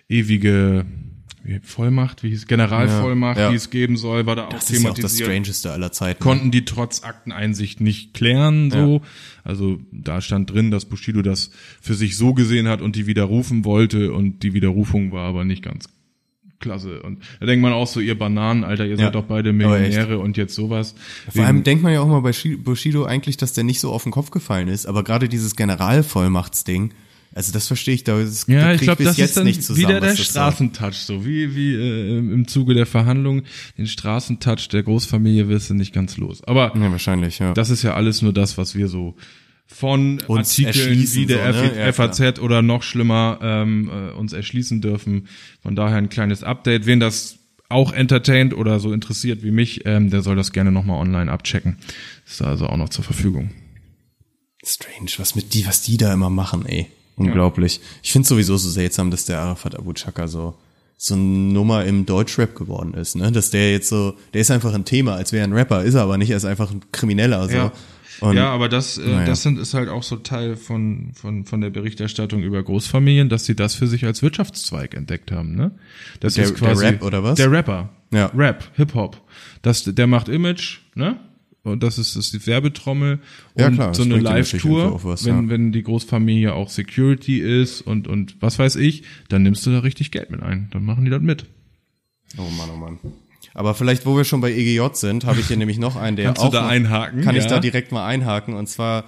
ewige 0.08 0.84
wie, 0.86 1.11
Vollmacht, 1.62 2.22
wie 2.22 2.28
hieß 2.30 2.46
Generalvollmacht, 2.46 3.36
Ja, 3.36 3.44
ja. 3.44 3.50
die 3.50 3.56
es 3.56 3.70
geben 3.70 3.96
soll, 3.96 4.26
war 4.26 4.36
da 4.36 4.44
auch 4.46 4.50
Das 4.50 4.70
ist 4.70 4.82
ja 4.82 4.90
auch 4.90 4.94
das 4.94 4.96
thematisiert 5.16 5.28
Strangeste 5.28 5.72
aller 5.72 5.92
Zeiten. 5.92 6.20
konnten 6.22 6.50
die 6.50 6.64
trotz 6.64 7.02
Akteneinsicht 7.02 7.80
nicht 7.80 8.14
klären, 8.14 8.70
so. 8.70 9.02
Also 9.44 9.80
da 9.90 10.20
stand 10.20 10.50
drin, 10.52 10.70
dass 10.70 10.84
Bushido 10.84 11.22
das 11.22 11.50
für 11.80 11.94
sich 11.94 12.16
so 12.16 12.32
gesehen 12.34 12.68
hat 12.68 12.80
und 12.80 12.94
die 12.96 13.06
widerrufen 13.06 13.64
wollte 13.64 14.12
und 14.12 14.42
die 14.42 14.54
Widerrufung 14.54 15.10
war 15.12 15.26
aber 15.28 15.44
nicht 15.44 15.62
ganz 15.64 15.86
klasse. 16.60 17.02
Und 17.02 17.18
da 17.40 17.46
denkt 17.46 17.60
man 17.60 17.72
auch 17.72 17.88
so, 17.88 17.98
ihr 17.98 18.16
Bananen, 18.16 18.62
Alter, 18.62 18.84
ihr 18.84 18.92
Ja, 18.92 19.06
seid 19.06 19.16
doch 19.16 19.24
beide. 19.24 19.52
Millionäre 19.52 20.20
und 20.20 20.36
jetzt 20.36 20.54
sowas. 20.54 20.94
Vor 21.28 21.44
allem 21.44 21.64
denkt 21.64 21.82
man 21.82 21.92
ja 21.92 22.00
auch 22.00 22.06
mal 22.06 22.20
bei 22.20 22.32
Shi- 22.32 22.54
Bushido 22.56 23.04
eigentlich, 23.04 23.36
dass 23.36 23.52
der 23.52 23.64
nicht 23.64 23.80
so 23.80 23.90
auf 23.92 24.04
den 24.04 24.12
Kopf 24.12 24.30
gefallen 24.30 24.68
ist, 24.68 24.86
aber 24.86 25.02
gerade 25.02 25.28
dieses 25.28 25.56
Generalvollmachtsding, 25.56 26.92
also 27.34 27.52
das 27.52 27.66
verstehe 27.66 27.94
ich 27.94 28.04
da, 28.04 28.18
das 28.18 28.46
ja, 28.46 28.72
ich 28.72 28.82
glaube, 28.82 28.98
bis 28.98 29.06
das 29.08 29.16
jetzt 29.16 29.30
ist 29.30 29.36
dann 29.38 29.44
nicht 29.44 29.62
zusammen. 29.62 29.88
wieder 29.88 30.00
der 30.00 30.10
was 30.10 30.18
das 30.18 30.32
soll. 30.32 30.42
Straßentouch, 30.42 30.94
so 30.94 31.24
wie 31.24 31.54
wie 31.56 31.74
äh, 31.74 32.18
im 32.18 32.46
Zuge 32.46 32.74
der 32.74 32.86
Verhandlung 32.86 33.42
den 33.78 33.86
Straßentouch 33.86 34.68
der 34.68 34.82
Großfamilie 34.82 35.48
wirst 35.48 35.70
du 35.70 35.74
nicht 35.74 35.92
ganz 35.92 36.16
los. 36.16 36.42
Aber 36.44 36.72
Ja, 36.76 36.90
wahrscheinlich, 36.90 37.38
ja. 37.38 37.54
Das 37.54 37.70
ist 37.70 37.82
ja 37.82 37.94
alles 37.94 38.22
nur 38.22 38.32
das, 38.32 38.58
was 38.58 38.74
wir 38.74 38.88
so 38.88 39.16
von 39.66 40.20
Uns 40.26 40.58
Artikeln 40.58 40.98
wie 41.14 41.26
der 41.26 41.54
so, 41.54 41.60
ne? 41.60 41.72
F 41.76 41.98
Ja, 41.98 42.08
FAZ 42.08 42.38
oder 42.40 42.60
noch 42.62 42.82
schlimmer 42.82 43.38
ähm, 43.40 43.90
äh, 43.90 44.12
uns 44.12 44.32
erschließen 44.32 44.80
dürfen. 44.82 45.28
Von 45.62 45.74
daher 45.76 45.96
ein 45.96 46.10
kleines 46.10 46.42
Update. 46.42 46.84
Wen 46.84 47.00
das 47.00 47.38
auch 47.70 47.92
entertaint 47.92 48.52
oder 48.54 48.80
so 48.80 48.92
interessiert 48.92 49.42
wie 49.42 49.50
mich, 49.50 49.86
ähm, 49.86 50.10
der 50.10 50.20
soll 50.20 50.36
das 50.36 50.52
gerne 50.52 50.70
nochmal 50.70 51.00
online 51.00 51.30
abchecken. 51.32 51.78
Ist 52.26 52.42
also 52.42 52.66
auch 52.66 52.76
noch 52.76 52.90
zur 52.90 53.04
Verfügung. 53.04 53.50
Strange, 54.64 55.10
was 55.16 55.34
mit 55.34 55.54
die, 55.54 55.66
was 55.66 55.82
die 55.82 55.96
da 55.96 56.12
immer 56.12 56.28
machen, 56.30 56.66
ey. 56.66 56.86
Unglaublich. 57.16 57.80
Ich 58.02 58.12
finde 58.12 58.26
sowieso 58.26 58.56
so 58.56 58.70
seltsam, 58.70 59.10
dass 59.10 59.24
der 59.24 59.40
Arafat 59.40 59.78
Abu 59.78 59.92
Chaka 59.92 60.28
so 60.28 60.54
so 60.96 61.14
eine 61.14 61.22
Nummer 61.24 61.84
im 61.84 62.06
Deutschrap 62.06 62.54
geworden 62.54 62.94
ist, 62.94 63.16
ne? 63.16 63.32
Dass 63.32 63.50
der 63.50 63.72
jetzt 63.72 63.88
so, 63.88 64.14
der 64.34 64.40
ist 64.40 64.52
einfach 64.52 64.72
ein 64.72 64.84
Thema, 64.84 65.14
als 65.16 65.32
wäre 65.32 65.42
er 65.42 65.48
ein 65.48 65.52
Rapper, 65.52 65.82
ist 65.82 65.94
er 65.94 66.02
aber 66.02 66.16
nicht, 66.16 66.30
er 66.30 66.36
ist 66.36 66.44
einfach 66.44 66.70
ein 66.70 66.80
Krimineller, 66.92 67.48
so. 67.48 67.56
Ja. 67.56 67.72
Und 68.20 68.36
ja, 68.36 68.50
aber 68.50 68.68
das, 68.68 68.98
äh, 68.98 69.08
naja. 69.08 69.26
das 69.26 69.42
sind, 69.42 69.58
ist 69.58 69.74
halt 69.74 69.88
auch 69.88 70.04
so 70.04 70.14
Teil 70.14 70.54
von, 70.54 71.10
von, 71.12 71.44
von 71.44 71.60
der 71.60 71.70
Berichterstattung 71.70 72.44
über 72.44 72.62
Großfamilien, 72.62 73.28
dass 73.28 73.46
sie 73.46 73.56
das 73.56 73.74
für 73.74 73.88
sich 73.88 74.04
als 74.04 74.22
Wirtschaftszweig 74.22 74.94
entdeckt 74.94 75.32
haben, 75.32 75.56
ne? 75.56 75.72
Das 76.20 76.34
Der- 76.34 76.44
ist 76.44 76.54
quasi, 76.54 76.82
der 76.84 76.92
Rap 76.92 77.02
oder 77.02 77.24
was? 77.24 77.34
Der 77.36 77.50
Rapper. 77.50 77.88
Ja. 78.12 78.26
Rap, 78.26 78.70
Hip-Hop. 78.76 79.20
Das, 79.62 79.82
der 79.82 80.06
macht 80.06 80.28
Image, 80.28 80.82
ne? 80.94 81.18
Und 81.64 81.82
das 81.84 81.96
ist, 81.98 82.16
das 82.16 82.24
ist 82.26 82.32
die 82.34 82.44
Werbetrommel. 82.46 83.20
Ja, 83.56 83.68
und 83.68 83.74
klar, 83.74 83.88
das 83.88 83.96
so 83.98 84.02
eine 84.02 84.18
Live-Tour, 84.18 85.00
wenn, 85.04 85.44
ja. 85.44 85.48
wenn 85.48 85.70
die 85.72 85.82
Großfamilie 85.84 86.52
auch 86.52 86.68
Security 86.68 87.38
ist 87.38 87.82
und, 87.82 88.08
und 88.08 88.36
was 88.40 88.58
weiß 88.58 88.76
ich, 88.76 89.04
dann 89.28 89.44
nimmst 89.44 89.64
du 89.66 89.70
da 89.70 89.78
richtig 89.78 90.10
Geld 90.10 90.30
mit 90.30 90.42
ein. 90.42 90.68
Dann 90.72 90.84
machen 90.84 91.04
die 91.04 91.10
das 91.10 91.22
mit. 91.22 91.46
Oh 92.36 92.42
Mann, 92.56 92.68
oh 92.74 92.76
Mann. 92.76 92.98
Aber 93.54 93.74
vielleicht, 93.74 94.06
wo 94.06 94.16
wir 94.16 94.24
schon 94.24 94.40
bei 94.40 94.50
EGJ 94.52 94.80
sind, 94.94 95.24
habe 95.24 95.38
ich 95.40 95.46
hier 95.48 95.56
nämlich 95.58 95.78
noch 95.78 95.94
einen, 95.96 96.16
der 96.16 96.26
Kannst 96.26 96.42
du 96.42 96.46
auch 96.46 96.50
da 96.52 96.62
noch- 96.62 96.68
einhaken? 96.70 97.22
Kann 97.22 97.36
ich 97.36 97.44
Ja. 97.44 97.50
da 97.50 97.60
direkt 97.60 97.92
mal 97.92 98.06
einhaken 98.06 98.54
und 98.54 98.68
zwar 98.68 99.04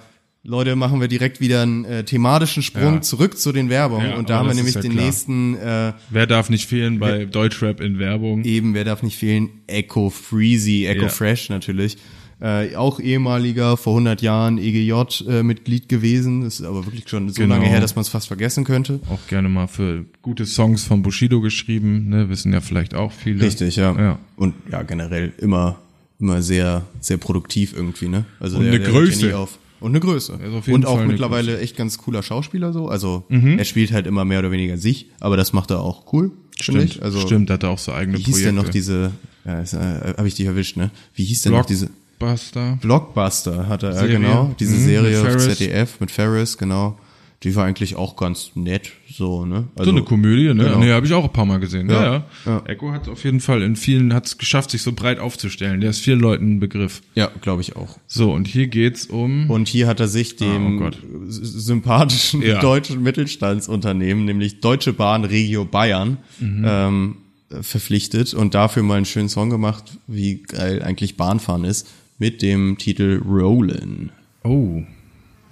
Leute, 0.47 0.75
machen 0.75 1.01
wir 1.01 1.07
direkt 1.07 1.41
wieder 1.41 1.63
einen 1.63 1.85
äh, 1.85 2.03
thematischen 2.05 2.61
Sprung 2.61 2.95
Ja. 2.95 3.01
zurück 3.01 3.37
zu 3.39 3.51
den 3.51 3.69
Werbungen. 3.69 4.11
Ja, 4.11 4.15
und 4.15 4.29
da 4.29 4.35
aber 4.35 4.41
haben 4.41 4.47
wir 4.49 4.55
nämlich 4.57 4.75
ja 4.75 4.81
den 4.81 4.91
klar. 4.91 5.05
nächsten 5.05 5.55
äh, 5.55 5.93
Wer 6.11 6.27
darf 6.27 6.51
nicht 6.51 6.67
fehlen 6.67 6.99
bei 6.99 7.25
Deutschrap 7.25 7.81
in 7.81 7.97
Werbung? 7.97 8.43
Eben, 8.45 8.75
wer 8.75 8.83
darf 8.83 9.01
nicht 9.01 9.17
fehlen? 9.17 9.49
Echo 9.65 10.11
Freezy, 10.11 10.85
Echo 10.85 11.03
Ja. 11.03 11.09
Fresh 11.09 11.49
natürlich. 11.49 11.97
Äh, 12.41 12.75
auch 12.75 12.99
ehemaliger, 12.99 13.77
vor 13.77 13.93
100 13.93 14.21
Jahren 14.21 14.57
EGJ-Mitglied 14.57 15.87
gewesen. 15.89 16.41
Das 16.41 16.59
ist 16.59 16.65
aber 16.65 16.85
wirklich 16.85 17.07
schon 17.07 17.29
so 17.29 17.41
Genau. 17.41 17.55
lange 17.55 17.67
her, 17.67 17.79
dass 17.79 17.95
man 17.95 18.01
es 18.01 18.09
fast 18.09 18.27
vergessen 18.27 18.63
könnte. 18.65 18.99
auch 19.09 19.25
gerne 19.27 19.49
mal 19.49 19.67
für 19.67 20.05
gute 20.21 20.45
Songs 20.45 20.83
von 20.83 21.01
Bushido 21.01 21.41
geschrieben, 21.41 22.09
ne, 22.09 22.29
wissen 22.29 22.51
ja 22.53 22.61
vielleicht 22.61 22.93
auch 22.93 23.11
viele. 23.11 23.41
Richtig, 23.45 23.77
ja. 23.77 23.93
Ja. 23.97 24.19
Und 24.35 24.53
ja, 24.71 24.83
generell 24.83 25.33
immer, 25.37 25.77
immer 26.19 26.41
sehr, 26.41 26.83
sehr 26.99 27.17
produktiv 27.17 27.73
irgendwie, 27.75 28.07
ne? 28.09 28.25
Also 28.39 28.57
Und 28.57 28.63
der, 28.65 28.73
eine 28.73 28.79
der 28.83 28.91
ja 28.93 28.99
Größe. 28.99 29.37
auf. 29.37 29.59
Und 29.81 29.91
eine 29.91 29.99
Größe. 29.99 30.39
Jeden 30.41 30.73
Und 30.73 30.85
auch 30.85 30.97
Fall 30.97 31.07
mittlerweile 31.07 31.59
echt 31.59 31.75
ganz 31.77 31.97
cooler 31.97 32.23
Schauspieler 32.23 32.73
so. 32.73 32.87
Also 32.87 33.23
Mhm. 33.29 33.59
er 33.59 33.65
spielt 33.65 33.91
halt 33.91 34.07
immer 34.07 34.25
mehr 34.25 34.39
oder 34.39 34.51
weniger 34.51 34.77
sich, 34.77 35.07
aber 35.19 35.37
das 35.37 35.53
macht 35.53 35.69
er 35.71 35.81
auch 35.81 36.11
cool. 36.13 36.31
Stimmt. 36.59 37.01
Also, 37.01 37.19
stimmt, 37.19 37.49
hat 37.49 37.63
er 37.63 37.69
auch 37.69 37.77
so 37.79 37.91
eigene 37.91 38.17
Wie 38.17 38.23
hieß 38.23 38.35
Projekte. 38.35 38.47
denn 38.47 38.55
noch 38.55 38.69
diese, 38.69 39.11
ja, 39.45 39.61
äh, 39.61 40.13
habe 40.17 40.27
ich 40.27 40.35
dich 40.35 40.45
erwischt, 40.45 40.77
ne? 40.77 40.89
Wie 41.13 41.25
hieß 41.25 41.41
denn 41.43 41.51
noch 41.51 41.65
diese 41.65 41.89
Blockbuster. 42.19 42.77
Blockbuster 42.81 43.67
hatte 43.67 43.87
er, 43.87 43.93
Serie. 43.93 44.17
genau. 44.19 44.55
Diese 44.59 44.75
Mhm, 44.75 44.85
Serie 44.85 45.21
auf. 45.21 45.37
ZDF 45.37 45.99
mit 45.99 46.11
Ferris, 46.11 46.57
genau. 46.57 46.97
Die 47.43 47.55
war 47.55 47.65
eigentlich 47.65 47.95
auch 47.95 48.15
ganz 48.15 48.51
nett, 48.55 48.91
so, 49.11 49.45
ne? 49.45 49.65
So 49.77 49.91
eine 49.91 50.01
Komödie, 50.01 50.45
ne? 50.53 50.63
genau. 50.63 50.79
Nee, 50.79 50.91
habe 50.91 51.05
ich 51.05 51.13
auch 51.13 51.25
ein 51.25 51.33
paar 51.33 51.45
Mal 51.45 51.59
gesehen. 51.59 51.87
Ja, 51.89 52.03
Ja, 52.03 52.23
ja. 52.45 52.63
Echo 52.65 52.91
hat 52.91 53.07
auf 53.07 53.23
jeden 53.23 53.39
Fall 53.39 53.61
in 53.61 53.75
vielen, 53.75 54.13
hat 54.15 54.25
es 54.25 54.37
geschafft, 54.39 54.71
sich 54.71 54.81
so 54.81 54.93
breit 54.93 55.19
aufzustellen. 55.19 55.79
Der 55.79 55.91
ist 55.91 55.99
vielen 55.99 56.21
Leuten 56.21 56.55
ein 56.55 56.59
Begriff. 56.59 57.01
Ja, 57.13 57.29
glaube 57.41 57.61
ich 57.61 57.75
auch. 57.75 57.99
So, 58.07 58.31
und 58.33 58.47
hier 58.47 58.65
geht's 58.67 59.05
um. 59.05 59.49
Und 59.51 59.67
hier 59.67 59.85
hat 59.85 59.99
er 59.99 60.07
sich 60.07 60.37
dem 60.37 60.77
oh 60.77 60.79
Gott. 60.85 60.97
s- 61.27 61.35
sympathischen 61.35 62.41
Ja. 62.41 62.59
deutschen 62.61 63.03
Mittelstandsunternehmen, 63.03 64.25
nämlich 64.25 64.61
Deutsche 64.61 64.93
Bahn 64.93 65.23
Regio 65.25 65.65
Bayern, 65.65 66.17
Mhm. 66.39 66.63
ähm, 66.67 67.15
verpflichtet 67.61 68.33
und 68.33 68.55
dafür 68.55 68.81
mal 68.81 68.95
einen 68.95 69.05
schönen 69.05 69.29
Song 69.29 69.49
gemacht, 69.51 69.97
wie 70.07 70.41
geil 70.41 70.81
eigentlich 70.81 71.15
Bahnfahren 71.15 71.63
ist, 71.63 71.87
mit 72.17 72.41
dem 72.41 72.77
Titel 72.77 73.21
Rollin. 73.25 74.11
Oh. 74.43 74.83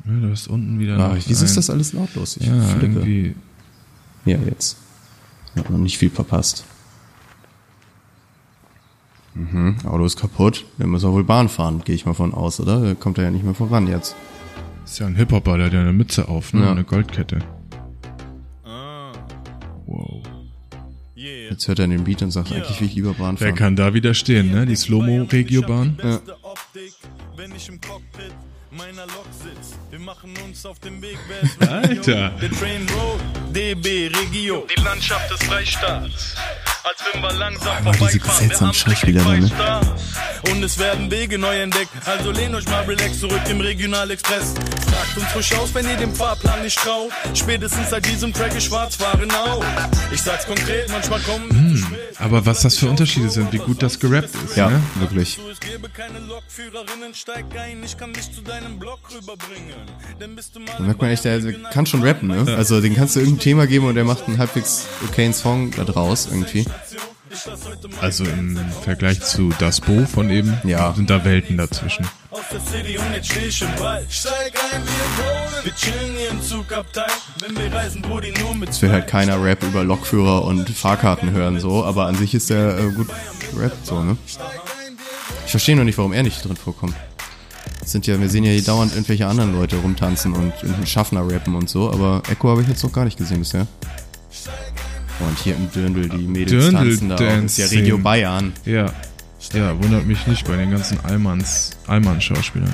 Ja, 0.06 0.20
da 0.22 0.32
ist 0.34 0.48
unten 0.48 0.80
wieder. 0.80 0.98
Ah, 1.00 1.16
wieso 1.26 1.46
ist 1.46 1.56
das 1.58 1.70
alles 1.70 1.94
lautlos? 1.94 2.38
Ich 2.38 2.48
Ja, 2.48 2.62
flicke. 2.62 2.86
irgendwie. 3.00 3.36
Ja, 4.26 4.38
jetzt. 4.38 4.78
Ich 5.56 5.62
hab 5.62 5.70
noch 5.70 5.78
nicht 5.78 5.98
viel 5.98 6.10
verpasst. 6.10 6.66
Mhm, 9.36 9.78
Auto 9.86 10.06
ist 10.06 10.20
kaputt. 10.20 10.66
Dann 10.78 10.90
müssen 10.90 11.10
wir 11.10 11.14
wohl 11.14 11.24
Bahn 11.24 11.50
fahren, 11.50 11.82
gehe 11.84 11.96
ich 11.96 12.06
mal 12.06 12.14
von 12.14 12.34
aus, 12.34 12.60
oder? 12.60 12.82
Da 12.82 12.94
kommt 12.96 13.18
er 13.18 13.26
ja 13.26 13.32
nicht 13.32 13.44
mehr 13.44 13.56
voran 13.56 13.88
jetzt. 13.88 14.16
Ist 14.86 15.00
ja 15.00 15.08
ein 15.08 15.16
Hip-Hopper, 15.16 15.58
der 15.58 15.68
hat 15.68 15.74
ja 15.74 15.82
eine 15.82 15.94
Mütze 15.94 16.28
auf, 16.28 16.54
ne? 16.54 16.62
Ja. 16.64 16.72
Eine 16.72 16.84
Goldkette. 16.84 17.40
Wow. 19.86 20.23
Jetzt 21.50 21.68
hört 21.68 21.80
er 21.80 21.88
den 21.88 22.04
Beat 22.04 22.22
und 22.22 22.32
sagt, 22.32 22.52
eigentlich 22.52 22.80
will 22.80 22.88
ich 22.88 22.96
lieber 22.96 23.14
Bahn 23.14 23.40
Wer 23.40 23.50
fahren. 23.50 23.58
kann 23.58 23.76
da 23.76 23.94
widerstehen, 23.94 24.52
ne? 24.52 24.66
Die 24.66 24.76
Slow-Mo-Regiobahn. 24.76 25.98
Ja. 26.04 26.20
Ich 28.74 28.80
meiner 28.80 29.06
Lok 29.08 29.28
sitz. 29.32 29.78
Wir 29.92 30.00
machen 30.00 30.34
uns 30.44 30.66
auf 30.66 30.80
den 30.80 31.00
Weg, 31.02 31.18
wer 31.28 31.42
ist 31.44 31.62
Alter. 31.72 32.30
Der 32.42 32.52
Train 32.52 32.88
Road, 32.90 33.20
DB 33.54 34.08
Regio. 34.08 34.66
Die 34.76 34.82
Landschaft 34.82 35.30
des 35.30 35.44
Freistaats. 35.44 36.36
Als 36.84 36.98
wenn 37.14 37.22
wir 37.22 37.32
langsam 37.34 37.78
diese 37.94 38.20
seltsamen 38.20 38.50
wir 38.50 38.60
haben 38.60 38.74
Schauspieler 38.74 39.50
da, 39.58 39.80
ne? 39.80 39.96
Und 40.52 40.64
es 40.64 40.78
werden 40.78 41.10
Wege 41.10 41.38
neu 41.38 41.62
entdeckt. 41.62 41.92
Also 42.06 42.32
lehnt 42.32 42.54
euch 42.56 42.66
mal 42.66 42.84
relax 42.84 43.20
zurück 43.20 43.40
im 43.50 43.62
Regionalexpress. 43.62 44.54
Fragt 44.92 45.18
uns 45.18 45.26
frisch 45.32 45.54
aus, 45.54 45.74
wenn 45.74 45.88
ihr 45.88 45.96
dem 45.96 46.14
Fahrplan 46.14 46.62
nicht 46.64 46.78
traut. 46.78 47.12
Spätestens 47.34 47.90
seit 47.92 48.06
diesem 48.06 48.34
Track 48.34 48.54
ist 48.56 48.66
Schwarzfahren 48.66 49.32
out. 49.32 49.64
Ich 50.12 50.22
sag's 50.22 50.46
konkret, 50.46 50.90
manchmal 50.92 51.22
kommen 51.22 51.46
wir 51.50 51.76
zu 51.78 51.86
spät. 51.86 52.20
Aber 52.20 52.46
was 52.46 52.62
das 52.62 52.78
für 52.78 52.90
Unterschiede 52.90 53.30
sind, 53.30 53.54
wie 53.54 53.58
gut 53.60 53.82
das 53.82 54.00
gerappt 54.00 54.30
ist, 54.46 54.58
Ja, 54.58 54.70
ne? 54.70 54.82
wirklich. 54.96 55.40
Es 55.52 55.60
gebe 55.60 55.88
keine 55.90 56.20
Lokführerinnen, 56.20 57.14
steig 57.16 57.46
ein, 57.58 57.82
ich 57.84 57.98
kann 57.98 58.14
dich 58.14 58.32
zu 58.32 58.42
deinem 58.42 58.63
Block 58.80 59.00
rüberbringen. 59.14 59.74
Dann 60.20 60.36
bist 60.36 60.56
du 60.56 60.60
mal 60.60 60.72
Da 60.78 60.84
merkt 60.84 61.02
man 61.02 61.10
echt, 61.12 61.26
der 61.26 61.42
kann 61.72 61.86
schon 61.86 62.04
rappen, 62.04 62.28
ne? 62.30 62.56
Also 62.56 62.82
den 62.82 62.96
kannst 62.96 63.16
du 63.16 63.20
irgendein 63.20 63.42
Thema 63.42 63.68
geben 63.68 63.86
und 63.86 63.96
der 63.96 64.04
macht 64.04 64.28
einen 64.28 64.38
halbwegs 64.38 64.86
okayen 65.08 65.34
Song 65.34 65.72
da 65.72 65.84
draus 65.84 66.28
irgendwie. 66.32 66.66
Also 68.02 68.24
im 68.26 68.60
Vergleich 68.84 69.22
zu 69.22 69.52
Das 69.58 69.82
Bo 69.82 70.06
von 70.06 70.30
eben 70.30 70.56
Ja. 70.64 70.94
sind 70.94 71.10
da 71.10 71.26
Welten 71.26 71.58
dazwischen. 71.58 72.08
nur 78.40 78.68
Es 78.70 78.82
will 78.82 78.92
halt 78.92 79.08
keiner 79.08 79.44
Rap 79.44 79.64
über 79.64 79.84
Lokführer 79.84 80.44
und 80.46 80.70
Fahrkarten 80.70 81.32
hören, 81.32 81.60
so, 81.60 81.84
aber 81.84 82.06
an 82.06 82.16
sich 82.16 82.34
ist 82.36 82.50
der 82.50 82.78
äh, 82.78 82.92
gut 82.92 83.08
gerappt, 83.52 83.86
so, 83.86 84.04
ne? 84.04 84.18
Ich 85.46 85.52
verstehe 85.52 85.76
noch 85.76 85.84
nicht, 85.84 85.98
warum 85.98 86.14
er 86.14 86.24
nicht 86.24 86.44
drin 86.44 86.56
vorkommt. 86.56 86.96
Sind 87.86 88.08
ja, 88.08 88.20
wir 88.20 88.30
sehen 88.30 88.44
ja 88.44 88.52
hier 88.52 88.64
dauernd 88.64 88.94
irgendwelche 88.94 89.28
anderen 89.28 89.54
Leute 89.54 89.78
rumtanzen 89.78 90.34
und 90.34 90.54
Schaffner 90.86 91.28
rappen 91.30 91.56
und 91.56 91.70
so, 91.70 91.92
aber 91.92 92.24
Echo 92.30 92.50
habe 92.50 92.62
ich 92.62 92.68
jetzt 92.68 92.84
noch 92.84 92.92
gar 92.92 93.06
nicht 93.06 93.18
gesehen 93.18 93.40
bisher. 93.40 93.68
Und 95.20 95.38
hier 95.40 95.56
im 95.56 95.72
Dürndl, 95.72 96.10
die 96.10 96.28
Mädels 96.28 96.66
Dirndl 96.66 96.90
tanzen 96.90 97.10
da. 97.10 97.16
Das 97.16 97.44
ist 97.44 97.58
ja. 97.58 97.66
Regio 97.68 97.98
Bayern. 97.98 98.54
Ja. 98.66 98.92
Ja, 99.54 99.78
wundert 99.82 100.08
mich 100.08 100.26
nicht 100.26 100.48
bei 100.48 100.56
den 100.56 100.72
ganzen 100.72 101.00
Allmanns, 101.04 101.72
Allmann-Schauspielern. 101.88 102.74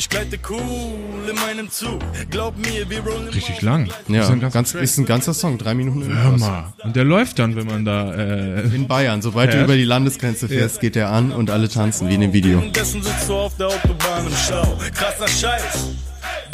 Ich 0.00 0.08
gleite 0.08 0.38
cool 0.48 1.28
in 1.28 1.36
meinem 1.36 1.70
Zug. 1.70 2.00
Glaub 2.30 2.56
mir, 2.56 2.88
wir 2.88 3.00
rollen 3.00 3.28
Richtig 3.28 3.60
lang. 3.60 3.90
Ja, 4.08 4.22
ist 4.22 4.30
ein 4.30 4.40
ganzer 4.40 4.54
ganz, 4.58 4.72
Track. 4.72 4.82
ist 4.82 4.96
ein 4.96 5.04
ganzer 5.04 5.34
Song, 5.34 5.58
drei 5.58 5.74
Minuten 5.74 6.08
Hör 6.08 6.24
irgendwas. 6.24 6.40
mal. 6.40 6.72
Und 6.84 6.96
der 6.96 7.04
läuft 7.04 7.38
dann, 7.38 7.54
wenn 7.54 7.66
man 7.66 7.84
da, 7.84 8.14
äh, 8.14 8.62
In 8.74 8.88
Bayern, 8.88 9.20
sobald 9.20 9.52
du 9.52 9.58
Ja. 9.58 9.64
über 9.64 9.76
die 9.76 9.84
Landesgrenze 9.84 10.48
fährst, 10.48 10.80
geht 10.80 10.94
der 10.94 11.10
an 11.10 11.32
und 11.32 11.50
alle 11.50 11.68
tanzen, 11.68 12.08
wie 12.08 12.14
in 12.14 12.22
dem 12.22 12.32
Video. 12.32 12.60
Währenddessen 12.60 13.02
sitzt 13.02 13.28
du 13.28 13.34
auf 13.34 13.54
der 13.58 13.66
Autobahn 13.66 14.26
im 14.26 14.32
Stau. 14.32 14.78
Krasser 14.94 15.28
Scheiß. 15.28 15.88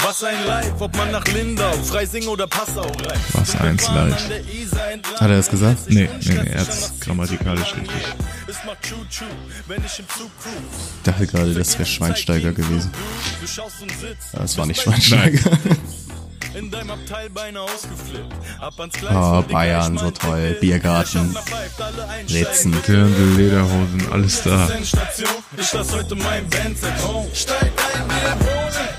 Was 0.02 0.22
ein 0.22 0.46
Live, 0.46 0.80
ob 0.80 0.96
man 0.96 1.10
nach 1.10 1.24
Lindau, 1.26 1.72
Freising 1.84 2.26
oder 2.28 2.46
Passau 2.46 2.82
reist. 2.82 3.22
Was 3.32 3.56
eins 3.56 3.88
Live. 3.88 4.30
Hat 5.14 5.20
er 5.22 5.28
das 5.36 5.48
gesagt? 5.48 5.78
nee, 5.88 6.08
nee, 6.24 6.34
nee, 6.34 6.50
er 6.50 6.60
hat's 6.60 6.92
grammatikalisch 7.00 7.74
richtig. 7.74 7.96
Ich 8.48 8.56
dachte 11.02 11.26
gerade, 11.26 11.54
das 11.54 11.78
wäre 11.78 11.86
Schweinsteiger 11.88 12.52
gewesen. 12.52 12.90
Es 14.42 14.56
war 14.58 14.66
nicht 14.66 14.80
Schweinsteiger. 14.80 15.50
In 16.54 16.70
deinem 16.70 16.90
Abteil 16.92 17.28
beinahe 17.28 17.64
ausgeflippt. 17.64 18.32
Ab 18.60 18.80
ans 18.80 18.94
Gleis, 18.94 19.14
Oh, 19.14 19.42
Bayern, 19.42 19.98
so 19.98 20.10
toll. 20.10 20.56
Biergarten. 20.58 21.36
Ritzen. 22.30 22.74
Dirndl, 22.86 23.36
Lederhosen, 23.36 24.10
alles 24.10 24.42
da. 24.42 24.66
Ich 24.80 25.72
lass 25.74 25.92
heute 25.92 26.14
mein 26.14 26.48
Bandset 26.48 26.94
home. 27.06 27.28
Steig 27.34 27.70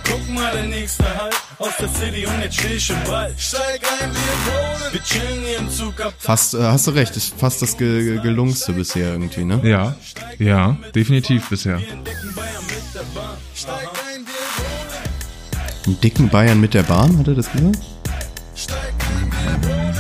Guck 0.10 0.30
mal, 0.30 0.52
der 0.54 0.64
nächste 0.64 1.04
Halt 1.04 1.34
aus 1.60 1.76
der 1.80 1.88
City 1.89 2.26
und 2.26 2.41
jetzt 2.41 2.56
steh 2.60 2.74
ich 2.76 2.89
im 2.89 3.08
Wald. 3.08 3.39
Steig 3.39 3.82
ein, 4.02 4.12
wir 4.12 4.54
rollen. 4.54 4.93
Wir 4.93 5.04
chillen 5.04 5.41
hier 5.45 5.58
im 5.60 5.70
Zug 5.70 6.00
ab. 6.02 6.14
Fast, 6.18 6.54
äh, 6.54 6.62
hast 6.64 6.88
du 6.88 6.91
recht, 6.91 7.16
ist 7.18 7.34
fast 7.38 7.62
das 7.62 7.78
ge 7.78 8.04
ge 8.04 8.22
gelungenste 8.22 8.74
bisher 8.74 9.12
irgendwie, 9.14 9.43
ne? 9.43 9.60
Ja, 9.64 9.95
ja, 10.39 10.78
definitiv 10.95 11.50
bisher. 11.50 11.76
Entdecken 11.78 12.34
Bayern 12.36 12.64
mit 12.68 12.95
der 12.95 13.20
Bahn. 13.20 13.38
Steig 13.56 13.74
ein, 13.76 14.26
wir 14.26 14.64
rollen. 14.64 15.86
Im 15.88 16.02
dicken 16.02 16.30
Bayern 16.30 16.60
mit 16.62 16.74
der 16.74 16.84
Bahn, 16.84 17.18
hat 17.18 17.28
er 17.28 17.36
das 17.36 17.52
gesagt? 17.52 17.80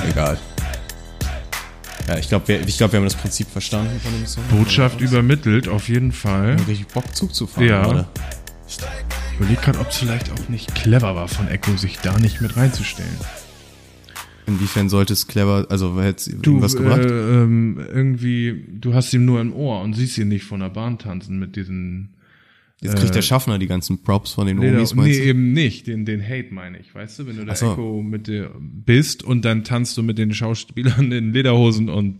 Egal. 0.09 0.37
Ja, 2.07 2.17
ich 2.17 2.29
glaube, 2.29 2.47
wir, 2.47 2.61
ich 2.65 2.77
glaub, 2.77 2.91
wir 2.93 2.97
haben 2.99 3.03
das 3.05 3.15
Prinzip 3.15 3.49
verstanden 3.51 3.99
von 4.01 4.13
dem 4.13 4.25
Song. 4.25 4.43
Botschaft 4.49 5.01
übermittelt, 5.01 5.67
auf 5.67 5.89
jeden 5.89 6.13
Fall. 6.13 6.55
Richtig 6.67 6.87
Bock 6.87 7.13
Zug 7.13 7.35
zu 7.35 7.47
fahren, 7.47 7.67
Ja. 7.67 7.81
gerade. 7.83 8.07
Ich 8.67 9.39
überlege 9.39 9.61
gerade, 9.61 9.79
ob 9.79 9.89
es 9.89 9.97
vielleicht 9.97 10.31
auch 10.31 10.49
nicht 10.49 10.75
clever 10.75 11.15
war 11.15 11.27
von 11.27 11.47
Echo, 11.47 11.77
sich 11.77 11.99
da 11.99 12.17
nicht 12.19 12.41
mit 12.41 12.57
reinzustellen. 12.57 13.15
Inwiefern 14.45 14.89
sollte 14.89 15.13
es 15.13 15.27
clever, 15.27 15.67
also 15.69 16.01
hätte 16.01 16.17
es 16.17 16.27
irgendwas 16.27 16.73
äh, 16.73 16.77
gebracht? 16.77 17.05
ähm, 17.05 17.79
irgendwie, 17.79 18.65
du 18.79 18.93
hast 18.93 19.13
ihn 19.13 19.25
nur 19.25 19.41
im 19.41 19.53
Ohr 19.53 19.81
und 19.81 19.93
siehst 19.93 20.17
ihn 20.17 20.27
nicht 20.27 20.45
von 20.45 20.59
der 20.59 20.69
Bahn 20.69 20.99
tanzen 20.99 21.39
mit 21.39 21.55
diesen 21.55 22.13
Jetzt 22.79 22.97
kriegt 22.97 23.15
der 23.15 23.23
Schaffner 23.23 23.57
die 23.57 23.65
ganzen 23.65 24.03
Props 24.03 24.33
von 24.33 24.45
den 24.45 24.59
Omis, 24.59 24.93
nee, 24.93 25.01
meinst 25.01 25.19
du? 25.19 25.23
eben 25.23 25.53
nicht, 25.53 25.87
den, 25.87 26.05
den 26.05 26.21
Hate 26.21 26.53
meine 26.53 26.77
ich, 26.77 26.93
weißt 26.93 27.17
du, 27.17 27.25
wenn 27.25 27.37
du 27.37 27.43
der 27.43 27.53
Ach 27.53 27.57
so. 27.57 27.73
Echo 27.73 28.03
mit 28.03 28.27
dir 28.27 28.51
bist 28.59 29.23
und 29.23 29.45
dann 29.45 29.63
tanzt 29.63 29.97
du 29.97 30.03
mit 30.03 30.19
den 30.19 30.31
Schauspielern 30.31 31.11
in 31.11 31.33
Lederhosen 31.33 31.89
und 31.89 32.19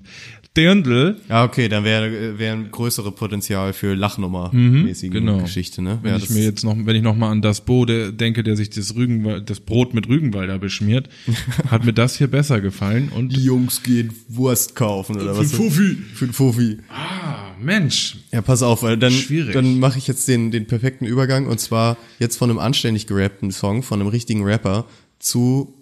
Dirndl. 0.58 1.18
Ja, 1.30 1.44
okay, 1.44 1.70
dann 1.70 1.84
wäre 1.84 2.38
wär 2.40 2.54
ein 2.54 2.72
größere 2.72 3.12
Potenzial 3.12 3.74
für 3.74 3.94
Lachnummer-mäßige 3.94 5.12
genau. 5.12 5.38
Geschichte, 5.38 5.82
ne? 5.82 6.00
Wenn 6.02 6.12
ja, 6.12 6.18
ich 6.18 6.30
mir 6.32 6.44
jetzt 6.44 6.64
noch, 6.64 6.76
wenn 6.78 6.96
ich 6.96 7.04
noch 7.04 7.16
mal 7.16 7.30
an 7.30 7.42
das 7.42 7.62
Bode 7.62 8.12
denke, 8.12 8.44
der 8.44 8.56
sich 8.58 8.70
das 8.72 8.96
Rügenwald, 8.96 9.50
das 9.50 9.60
Brot 9.60 9.94
mit 9.94 10.08
Rügenwalder 10.10 10.58
beschmiert, 10.58 11.10
hat 11.70 11.86
mir 11.86 11.94
das 11.94 12.18
hier 12.18 12.28
besser 12.28 12.60
gefallen 12.60 13.10
und 13.16 13.36
die 13.36 13.44
Jungs 13.44 13.84
gehen 13.84 14.12
Wurst 14.28 14.76
kaufen 14.76 15.16
oder 15.16 15.38
was? 15.38 15.52
Fuffi. 15.54 15.98
Für 16.14 16.26
den 16.26 16.34
Fuffi. 16.34 16.78
Ah, 16.90 17.56
Mensch, 17.62 18.18
Ja, 18.32 18.42
pass 18.42 18.64
auf, 18.64 18.84
weil 18.84 18.98
dann, 18.98 19.12
Schwierig. 19.12 19.54
dann 19.54 19.80
mache 19.80 19.98
ich 19.98 20.08
jetzt 20.08 20.28
den, 20.28 20.52
den 20.52 20.66
perfekten 20.66 21.06
Übergang 21.06 21.48
und 21.48 21.60
zwar 21.60 21.98
jetzt 22.20 22.38
von 22.38 22.50
einem 22.50 22.60
anständig 22.60 23.08
gerappten 23.08 23.52
Song, 23.52 23.84
von 23.84 24.00
einem 24.00 24.10
richtigen 24.10 24.44
Rapper 24.44 24.86
zu, 25.20 25.74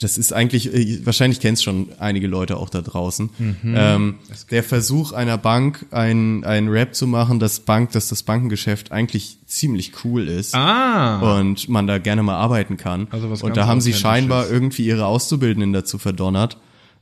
das 0.00 0.18
ist 0.18 0.32
eigentlich, 0.32 0.74
äh, 0.74 1.04
wahrscheinlich 1.04 1.40
kennst 1.40 1.62
schon 1.62 1.88
einige 1.98 2.26
Leute 2.26 2.56
auch 2.56 2.70
da 2.70 2.80
draußen, 2.80 3.30
ähm, 3.64 4.14
der 4.50 4.62
Versuch 4.64 5.12
einer 5.12 5.38
Bank, 5.38 5.86
ein, 5.90 6.44
ein 6.44 6.68
Rap 6.68 6.94
zu 6.94 7.06
machen, 7.06 7.38
das 7.38 7.60
Bank, 7.60 7.92
dass 7.92 8.08
das 8.08 8.22
Bankengeschäft 8.22 8.92
eigentlich 8.92 9.38
ziemlich 9.46 9.92
cool 10.04 10.26
ist. 10.28 10.54
Ah. 10.54 11.38
Und 11.38 11.68
man 11.68 11.86
da 11.86 11.98
gerne 11.98 12.22
mal 12.22 12.36
arbeiten 12.36 12.76
kann. 12.76 13.08
Also 13.10 13.30
was 13.30 13.42
und 13.42 13.56
da 13.56 13.66
haben 13.66 13.80
sie 13.80 13.92
scheinbar 13.92 14.48
irgendwie 14.48 14.86
ihre 14.86 15.06
Auszubildenden 15.06 15.72
dazu 15.72 15.98
verdonnert, 15.98 16.56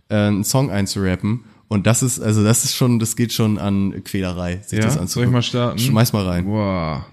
äh, 0.08 0.16
einen 0.16 0.44
Song 0.44 0.70
einzurappen. 0.70 1.44
Und 1.68 1.86
das 1.86 2.02
ist, 2.02 2.18
also 2.18 2.42
das 2.42 2.64
ist 2.64 2.74
schon, 2.74 2.98
das 2.98 3.14
geht 3.14 3.32
schon 3.32 3.58
an 3.58 4.02
Quälerei, 4.02 4.60
sich 4.66 4.78
Ja? 4.78 4.84
das 4.86 4.94
Soll 4.94 5.02
anzugucken. 5.02 5.28
ich 5.28 5.32
mal 5.34 5.42
starten? 5.42 5.78
Schmeiß 5.78 6.12
mal 6.12 6.24
rein. 6.26 6.44
Boah. 6.46 7.06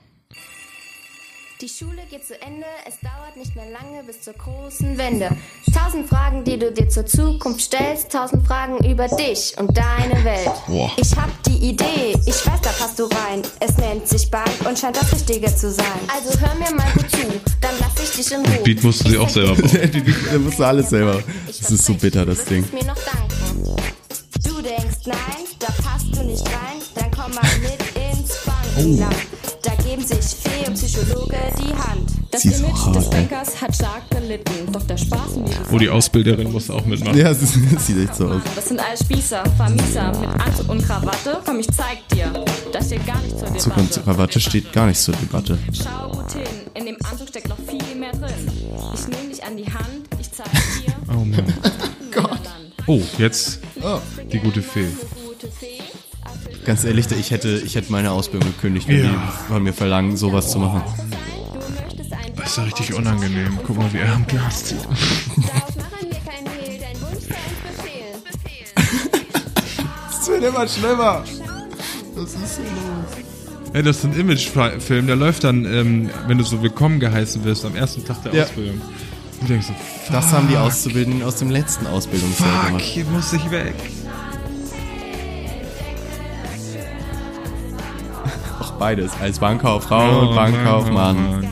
Die 1.65 1.69
Schule 1.69 2.03
geht 2.11 2.23
zu 2.23 2.39
Ende, 2.43 2.67
es 2.87 2.93
dauert 2.99 3.35
nicht 3.35 3.55
mehr 3.55 3.65
lange 3.65 4.03
bis 4.03 4.21
zur 4.21 4.33
großen 4.33 4.99
Wende. 4.99 5.31
Tausend 5.73 6.07
Fragen, 6.07 6.43
die 6.43 6.59
du 6.59 6.71
dir 6.71 6.87
zur 6.89 7.07
Zukunft 7.07 7.59
stellst, 7.59 8.11
tausend 8.11 8.45
Fragen 8.45 8.77
über 8.87 9.07
dich 9.07 9.55
und 9.57 9.75
deine 9.75 10.23
Welt. 10.23 10.51
Boah. 10.67 10.91
Ich 10.97 11.15
hab 11.15 11.31
die 11.41 11.69
Idee, 11.69 12.13
ich 12.23 12.45
weiß, 12.45 12.61
da 12.61 12.69
passt 12.69 12.99
du 12.99 13.05
rein. 13.05 13.41
Es 13.59 13.75
nennt 13.77 14.07
sich 14.07 14.29
Bank 14.29 14.47
und 14.69 14.77
scheint 14.77 14.95
das 14.95 15.11
Richtige 15.11 15.47
zu 15.55 15.71
sein. 15.71 15.87
Also 16.07 16.39
hör 16.39 16.53
mir 16.53 16.69
mal 16.75 16.91
gut 16.93 17.09
zu, 17.09 17.25
dann 17.59 17.73
lass 17.79 18.09
ich 18.11 18.15
dich 18.15 18.31
in 18.31 18.45
Ruhe. 18.45 18.63
Beat 18.63 18.83
musst 18.83 19.03
du 19.03 19.09
dir 19.09 19.21
auch 19.23 19.29
selber 19.29 19.55
bauen. 19.55 19.71
Da 20.31 20.37
musst 20.37 20.59
du 20.59 20.63
alles 20.65 20.89
selber. 20.91 21.23
Das 21.47 21.71
ist 21.71 21.83
so 21.83 21.95
bitter, 21.95 22.27
das 22.27 22.45
Ding. 22.45 22.63
Mir 22.71 22.83
noch 22.83 22.99
danken. 23.03 23.75
Du 24.43 24.61
denkst, 24.61 25.07
nein, 25.07 25.17
da 25.57 25.73
passt 25.81 26.15
du 26.15 26.21
nicht 26.25 26.45
rein, 26.45 26.79
dann 26.93 27.09
komm 27.09 27.33
mal 27.33 27.49
mit 27.59 27.81
ins 27.95 28.35
Bankenland. 28.45 29.15
Geben 29.15 29.34
sich 30.05 30.35
Fee 30.35 30.67
und 30.67 30.73
Psychologe 30.75 31.37
die 31.59 31.73
Hand. 31.73 32.11
Das 32.31 32.41
Sie 32.41 32.49
ist 32.49 32.59
Image 32.59 32.73
hart, 32.73 32.95
des. 32.95 33.09
Bankers 33.09 33.61
hat 33.61 33.75
stark 33.75 34.09
gelitten, 34.09 34.71
doch 34.71 34.83
der 34.83 34.97
Spaß 34.97 35.39
Oh, 35.71 35.77
die 35.77 35.89
Ausbilderin 35.89 36.51
muss 36.51 36.69
auch 36.69 36.85
mitmachen. 36.85 37.17
Ja, 37.17 37.29
das, 37.29 37.39
das 37.73 37.87
sieht 37.87 37.97
echt 37.97 38.15
so 38.15 38.27
aus. 38.27 38.41
Das 38.55 38.67
sind 38.67 38.79
alles 38.79 38.99
Spießer, 39.01 39.43
Vermießer 39.57 40.11
mit 40.19 40.29
Anzug 40.29 40.69
und 40.69 40.85
Krawatte. 40.85 41.39
Komm, 41.45 41.59
ich 41.59 41.67
zeig 41.71 42.07
dir, 42.09 42.31
das 42.71 42.87
steht 42.87 43.05
gar 43.05 43.21
nicht 43.21 43.37
zur 43.37 43.47
Debatte. 43.47 43.59
Zug 43.59 43.77
und 43.77 44.03
Krawatte 44.03 44.39
steht 44.39 44.73
gar 44.73 44.87
nicht 44.87 44.99
zur 44.99 45.15
Debatte. 45.15 45.57
Schau 45.71 46.09
gut 46.09 46.31
hin, 46.33 46.43
in 46.73 46.85
dem 46.85 46.97
Anzug 47.09 47.29
steckt 47.29 47.47
noch 47.49 47.57
viel 47.57 47.95
mehr 47.99 48.11
drin. 48.11 48.51
Ich 48.93 49.07
nehme 49.07 49.29
dich 49.29 49.43
an 49.43 49.57
die 49.57 49.65
Hand, 49.65 50.07
ich 50.19 50.31
zeig 50.31 50.51
dir. 50.51 50.93
Oh 51.09 51.23
Mann. 51.23 51.53
Gott. 52.13 52.39
Oh, 52.87 53.01
jetzt 53.17 53.59
die 54.31 54.39
gute 54.39 54.61
Fee. 54.61 54.87
Ganz 56.65 56.83
ehrlich, 56.83 57.05
ich 57.11 57.31
hätte, 57.31 57.61
ich 57.63 57.75
hätte 57.75 57.91
meine 57.91 58.11
Ausbildung 58.11 58.49
gekündigt, 58.53 58.87
wenn 58.87 59.03
Ja. 59.03 59.09
die 59.11 59.53
von 59.53 59.63
mir 59.63 59.73
verlangen, 59.73 60.17
sowas 60.17 60.51
zu 60.51 60.59
machen. 60.59 60.81
Das 62.37 62.47
ist 62.51 62.57
ja 62.57 62.63
richtig 62.63 62.93
unangenehm. 62.93 63.57
Guck 63.65 63.77
mal, 63.77 63.91
wie 63.93 63.97
er 63.99 64.13
am 64.13 64.25
Glas 64.27 64.65
zieht. 64.65 64.77
Daraus 64.83 65.75
machen 65.75 66.09
wir 66.09 66.19
kein 66.25 66.45
Hehl, 66.51 66.79
dein 66.79 67.01
Wunsch 67.01 67.23
für 67.25 67.33
uns 67.35 68.23
befehlen. 68.73 69.21
Das 70.11 70.27
wird 70.27 70.43
immer 70.43 70.67
schlimmer. 70.67 71.23
Das 72.15 72.33
ist 72.33 72.55
so 72.55 72.61
los. 72.61 73.71
Ey, 73.73 73.83
das 73.83 73.97
ist 73.97 74.05
ein 74.05 74.13
Imagefilm, 74.19 75.05
der 75.07 75.15
läuft 75.17 75.43
dann, 75.43 75.65
ähm, 75.65 76.09
wenn 76.27 76.37
du 76.37 76.43
so 76.45 76.61
willkommen 76.63 76.99
geheißen 76.99 77.43
wirst, 77.43 77.65
am 77.65 77.75
ersten 77.75 78.05
Tag 78.05 78.23
der 78.23 78.33
Ja. 78.33 78.43
Ausbildung. 78.43 78.81
Du 79.41 79.47
denkst 79.47 79.67
so, 79.67 79.73
Das 80.11 80.31
haben 80.31 80.47
die 80.47 80.55
Auszubildenden 80.57 81.23
aus 81.23 81.35
dem 81.35 81.49
letzten 81.51 81.85
Ausbildungsjahr 81.87 82.49
fuck, 82.49 82.67
gemacht. 82.67 82.83
hier 82.83 83.05
muss 83.05 83.33
ich 83.33 83.51
weg. 83.51 83.75
Beides. 88.79 89.11
Als 89.21 89.39
Bankkauffrau 89.39 90.19
und 90.21 90.27
Oh, 90.29 90.35
Bankkaufmann. 90.35 91.17
Und 91.35 91.43
Tag. 91.43 91.51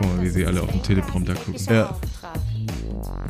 Guck 0.00 0.16
mal, 0.16 0.22
wie 0.22 0.28
sie 0.28 0.46
alle 0.46 0.62
auf 0.62 0.70
den 0.70 0.82
Teleprompter 0.82 1.34
gucken. 1.34 1.54
Ja. 1.70 1.86
Auftrag. 1.90 2.40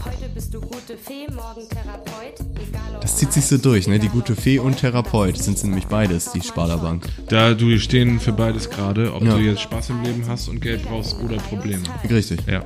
Heute 0.04 0.28
bist 0.34 0.52
du 0.54 0.60
gute 0.60 0.96
Fee, 0.96 1.26
morgen 1.30 1.68
Therapeut. 1.68 2.40
Egal 2.56 2.94
ob 2.96 3.00
Das 3.00 3.16
zieht 3.16 3.32
sich 3.32 3.46
so 3.46 3.58
durch, 3.58 3.86
ne? 3.86 3.98
Die 3.98 4.08
gute 4.08 4.34
Fee 4.34 4.58
und 4.58 4.78
Therapeut 4.78 5.36
sind 5.36 5.62
nämlich 5.64 5.86
beides, 5.86 6.32
die 6.32 6.40
Sparda-Bank. 6.42 7.06
Da 7.28 7.54
du 7.54 7.78
stehen 7.78 8.20
für 8.20 8.32
beides 8.32 8.70
gerade, 8.70 9.12
ob 9.14 9.22
Ja. 9.22 9.34
du 9.34 9.38
jetzt 9.40 9.60
Spaß 9.60 9.90
im 9.90 10.02
Leben 10.02 10.24
hast 10.28 10.48
und 10.48 10.60
Geld 10.60 10.84
brauchst 10.88 11.16
oder 11.20 11.36
Probleme. 11.36 11.82
Richtig. 12.08 12.40
Ja. 12.46 12.64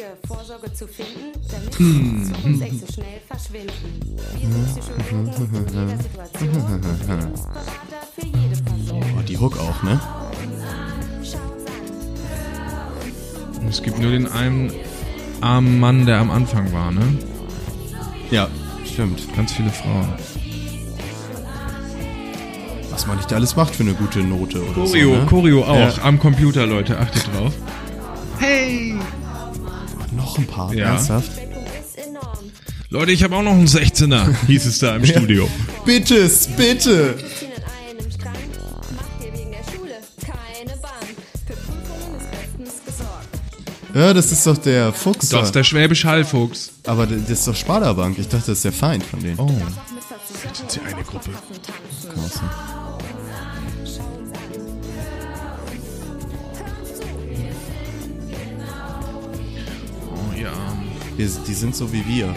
Richtige 0.00 0.16
Vorsorge 0.26 0.72
zu 0.72 0.86
finden, 0.86 1.32
damit 1.50 1.74
Zukunftsängste 1.74 2.86
so 2.86 2.92
schnell 2.94 3.20
verschwinden. 3.28 4.16
Wir 4.38 4.48
sind 4.48 4.80
Psychologen 4.80 5.32
zu 5.32 5.42
jeder 5.52 5.88
Situation, 6.02 6.80
Berater 6.80 8.06
für 8.14 8.26
jede 8.26 8.62
Person. 8.62 9.04
Oh, 9.18 9.22
die 9.28 9.38
Hook 9.38 9.58
auch, 9.58 9.82
ne? 9.82 10.00
Und 13.60 13.68
es 13.68 13.82
gibt 13.82 13.98
nur 13.98 14.10
den 14.10 14.26
einen 14.26 14.72
armen 15.42 15.78
Mann, 15.78 16.06
der 16.06 16.18
am 16.18 16.30
Anfang 16.30 16.72
war, 16.72 16.90
ne? 16.90 17.18
Ja, 18.30 18.48
stimmt. 18.90 19.22
Ganz 19.36 19.52
viele 19.52 19.68
Frauen. 19.70 20.08
Was 22.90 23.06
man 23.06 23.18
nicht 23.18 23.32
alles 23.34 23.54
macht 23.54 23.74
für 23.74 23.82
eine 23.82 23.94
gute 23.94 24.20
Note 24.20 24.62
oder 24.62 24.72
Choreo, 24.72 25.14
so, 25.14 25.20
ne? 25.20 25.26
Choreo 25.26 25.64
auch. 25.64 25.96
Ja. 25.96 26.02
Am 26.04 26.18
Computer, 26.18 26.66
Leute, 26.66 26.98
achtet 26.98 27.26
drauf. 27.34 27.52
Noch 28.40 29.19
ein 30.40 30.46
paar, 30.46 30.72
Ja. 30.74 30.88
ernsthaft? 30.94 31.28
Ist. 31.30 31.38
Leute, 32.90 33.12
ich 33.12 33.22
habe 33.22 33.36
auch 33.36 33.42
noch 33.42 33.52
einen 33.52 33.66
16er, 33.68 34.34
hieß 34.46 34.66
es 34.66 34.78
da 34.80 34.96
im 34.96 35.04
Studio. 35.06 35.48
Bitte, 35.84 36.28
bitte! 36.56 36.90
Ist. 37.18 37.46
Ja, 43.94 44.14
das 44.14 44.30
ist 44.30 44.46
doch 44.46 44.56
der 44.56 44.92
Fuchs. 44.92 45.18
Das 45.20 45.30
da. 45.30 45.40
ist 45.42 45.54
der 45.54 45.64
Schwäbisch 45.64 46.04
Hallfuchs. 46.04 46.70
Aber 46.86 47.06
das 47.06 47.28
ist 47.28 47.46
doch 47.48 47.56
Sparda-Bank. 47.56 48.18
Ich 48.18 48.28
dachte, 48.28 48.46
das 48.46 48.58
ist 48.58 48.64
der 48.64 48.72
Feind 48.72 49.02
von 49.02 49.20
denen. 49.20 49.38
Oh. 49.38 49.48
Versicherung 49.48 50.54
sind 50.54 50.70
sie 50.70 50.80
eine 50.80 51.02
Gruppe. 51.02 51.30
tanzen. 52.14 52.79
Wir, 61.20 61.28
die 61.46 61.52
sind 61.52 61.76
so 61.76 61.92
wie 61.92 62.02
wir. 62.06 62.28
Ja. 62.28 62.34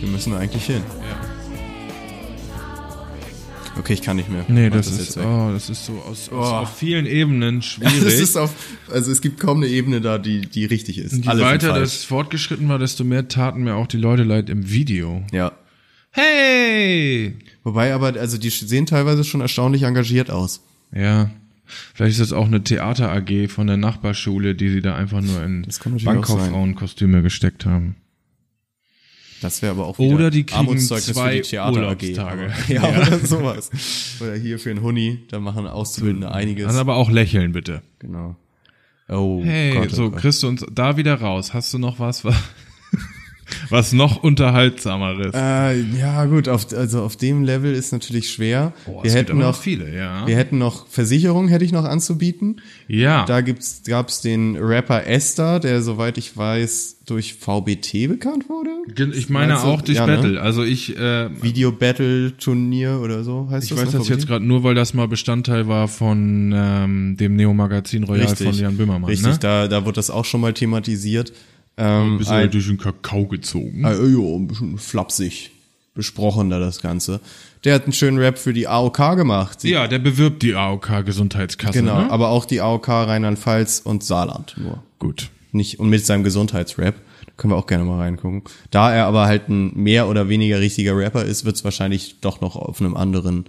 Wir 0.00 0.08
müssen 0.08 0.30
da 0.32 0.38
eigentlich 0.38 0.64
hin. 0.64 0.80
ja. 1.10 1.20
Okay, 3.78 3.92
ich 3.92 4.00
kann 4.00 4.16
nicht 4.16 4.30
mehr. 4.30 4.46
Nee, 4.48 4.70
das, 4.70 4.88
jetzt 4.88 5.10
ist, 5.10 5.18
oh, 5.18 5.50
das 5.52 5.68
ist 5.68 5.84
so 5.84 5.92
aus, 6.08 6.30
aus 6.30 6.48
Oh. 6.50 6.54
auf 6.62 6.74
vielen 6.74 7.04
Ebenen 7.04 7.60
schwierig. 7.70 8.02
Das 8.02 8.14
ist 8.14 8.36
auf, 8.38 8.54
also 8.90 9.12
es 9.12 9.20
gibt 9.20 9.38
kaum 9.38 9.58
eine 9.58 9.66
Ebene 9.66 10.00
da, 10.00 10.16
die, 10.16 10.40
die 10.40 10.64
richtig 10.64 10.96
ist. 10.96 11.12
Und 11.12 11.26
je 11.26 11.30
Alle 11.30 11.42
weiter 11.42 11.78
das 11.78 12.02
fortgeschritten 12.04 12.66
war, 12.70 12.78
desto 12.78 13.04
mehr 13.04 13.28
taten 13.28 13.62
mir 13.62 13.74
auch 13.74 13.86
die 13.86 13.98
Leute 13.98 14.22
leid 14.22 14.48
im 14.48 14.70
Video. 14.70 15.22
Ja. 15.30 15.52
Hey! 16.10 17.36
Wobei 17.62 17.92
aber, 17.92 18.18
also 18.18 18.38
die 18.38 18.48
sehen 18.48 18.86
teilweise 18.86 19.22
schon 19.22 19.42
erstaunlich 19.42 19.82
engagiert 19.82 20.30
aus. 20.30 20.62
Ja. 20.94 21.30
Vielleicht 21.94 22.12
ist 22.12 22.20
das 22.20 22.32
auch 22.32 22.46
eine 22.46 22.62
Theater 22.64 23.10
AG 23.12 23.48
von 23.48 23.66
der 23.66 23.76
Nachbarschule, 23.76 24.54
die 24.54 24.68
sie 24.70 24.80
da 24.82 24.94
einfach 24.96 25.20
nur 25.20 25.42
in. 25.42 25.66
Bankkauffrauenkostüme 26.04 27.22
gesteckt 27.22 27.66
haben. 27.66 27.96
Das 29.40 29.62
wäre 29.62 29.70
aber 29.72 29.86
auch 29.86 29.98
wieder 30.00 30.14
Oder 30.16 30.30
die 30.30 30.44
kriegen 30.44 30.78
zwei 30.78 31.42
Urlaubstage. 31.70 32.50
AG. 32.50 32.68
Ja, 32.68 32.82
oder 32.88 33.18
sowas. 33.24 33.70
Oder 34.20 34.34
hier 34.34 34.58
für 34.58 34.70
einen 34.70 34.82
Huni, 34.82 35.20
da 35.30 35.38
machen 35.38 35.66
Auszubildende 35.68 36.32
einiges. 36.32 36.66
Dann 36.66 36.76
aber 36.76 36.96
auch 36.96 37.10
lächeln, 37.10 37.52
bitte. 37.52 37.82
genau. 38.00 38.36
Oh 39.08 39.40
Hey, 39.42 39.74
Gott, 39.74 39.88
oh 39.92 39.94
so, 39.94 40.10
Gott. 40.10 40.20
kriegst 40.20 40.42
du 40.42 40.48
uns 40.48 40.66
da 40.72 40.96
wieder 40.96 41.14
raus. 41.20 41.54
Hast 41.54 41.72
du 41.72 41.78
noch 41.78 41.98
was, 42.00 42.24
was, 43.70 43.92
noch 43.92 44.22
unterhaltsameres? 44.22 45.34
Äh, 45.34 45.80
ja, 45.98 46.24
gut, 46.26 46.48
auf, 46.48 46.72
also 46.72 47.02
auf 47.02 47.16
dem 47.16 47.42
Level 47.42 47.72
ist 47.74 47.92
natürlich 47.92 48.30
schwer. 48.30 48.72
Boah, 48.86 49.04
wir 49.04 49.12
hätten 49.12 49.38
noch, 49.38 49.56
viele, 49.56 49.94
ja. 49.94 50.26
wir 50.26 50.36
hätten 50.36 50.58
noch 50.58 50.86
Versicherung 50.88 51.48
hätte 51.48 51.64
ich 51.64 51.72
noch 51.72 51.84
anzubieten. 51.84 52.60
ja. 52.88 53.24
Da 53.24 53.40
gibt's, 53.40 53.82
gab's 53.86 54.20
den 54.20 54.56
Rapper 54.56 55.06
Esther, 55.06 55.60
der 55.60 55.82
soweit 55.82 56.18
ich 56.18 56.36
weiß 56.36 56.98
durch 57.08 57.34
VBT 57.34 58.08
bekannt 58.08 58.48
wurde. 58.48 58.70
ich 59.16 59.28
meine 59.30 59.54
Meinst 59.54 59.64
du? 59.64 59.68
auch 59.68 59.82
durch 59.82 59.96
Ja, 59.96 60.06
ne? 60.06 60.16
Battle. 60.16 60.40
Also 60.42 60.62
ich, 60.62 60.96
äh, 60.96 61.30
Video 61.42 61.72
Battle 61.72 62.36
Turnier 62.36 63.00
oder 63.02 63.24
so 63.24 63.48
heißt 63.50 63.64
ich 63.64 63.70
das. 63.70 63.78
weiß 63.78 63.92
ne, 63.94 63.98
das 64.00 64.08
jetzt 64.08 64.20
VBT? 64.22 64.28
gerade 64.28 64.44
nur, 64.44 64.62
weil 64.62 64.74
das 64.74 64.92
mal 64.94 65.08
Bestandteil 65.08 65.68
war 65.68 65.88
von 65.88 66.52
ähm, 66.54 67.16
dem 67.18 67.36
Neo-Magazin 67.36 68.04
Royal 68.04 68.26
Richtig. 68.26 68.46
von 68.46 68.56
Jan 68.58 68.76
Böhmermann. 68.76 69.08
Richtig, 69.08 69.32
ne? 69.32 69.38
da, 69.40 69.68
da 69.68 69.84
wurde 69.84 69.96
das 69.96 70.10
auch 70.10 70.24
schon 70.24 70.40
mal 70.40 70.52
thematisiert. 70.52 71.32
Ähm, 71.78 72.18
Bist 72.18 72.30
du 72.30 72.34
ein, 72.34 72.50
durch 72.50 72.66
den 72.66 72.76
Kakao 72.78 73.26
gezogen. 73.26 73.84
äh, 73.84 73.94
jo, 74.06 74.36
ein 74.36 74.48
bisschen 74.48 74.78
flapsig 74.78 75.50
besprochen 75.94 76.50
da 76.50 76.58
das 76.60 76.80
Ganze. 76.80 77.20
Der 77.64 77.74
hat 77.74 77.84
einen 77.84 77.92
schönen 77.92 78.18
Rap 78.18 78.38
für 78.38 78.52
die 78.52 78.68
AOK 78.68 79.16
gemacht. 79.16 79.60
Sie, 79.62 79.70
ja, 79.70 79.88
der 79.88 79.98
bewirbt 79.98 80.42
die 80.42 80.54
AOK 80.54 81.04
Gesundheitskasse. 81.04 81.80
genau, 81.80 82.02
Ne? 82.02 82.10
aber 82.10 82.28
auch 82.28 82.44
die 82.44 82.60
AOK 82.60 82.88
Rheinland-Pfalz 82.88 83.80
und 83.84 84.04
Saarland 84.04 84.54
nur. 84.58 84.82
Gut. 85.00 85.30
Nicht, 85.50 85.80
und 85.80 85.88
mit 85.88 86.04
seinem 86.06 86.22
Gesundheitsrap. 86.24 86.94
Da 87.26 87.32
können 87.36 87.52
wir 87.52 87.56
auch 87.56 87.66
gerne 87.66 87.84
mal 87.84 87.98
reingucken. 87.98 88.42
Da 88.70 88.92
er 88.94 89.06
aber 89.06 89.26
halt 89.26 89.48
ein 89.48 89.72
mehr 89.74 90.08
oder 90.08 90.28
weniger 90.28 90.60
richtiger 90.60 90.96
Rapper 90.96 91.24
ist, 91.24 91.44
wird 91.44 91.56
es 91.56 91.64
wahrscheinlich 91.64 92.16
doch 92.20 92.40
noch 92.40 92.54
auf 92.54 92.80
einem 92.80 92.96
anderen 92.96 93.46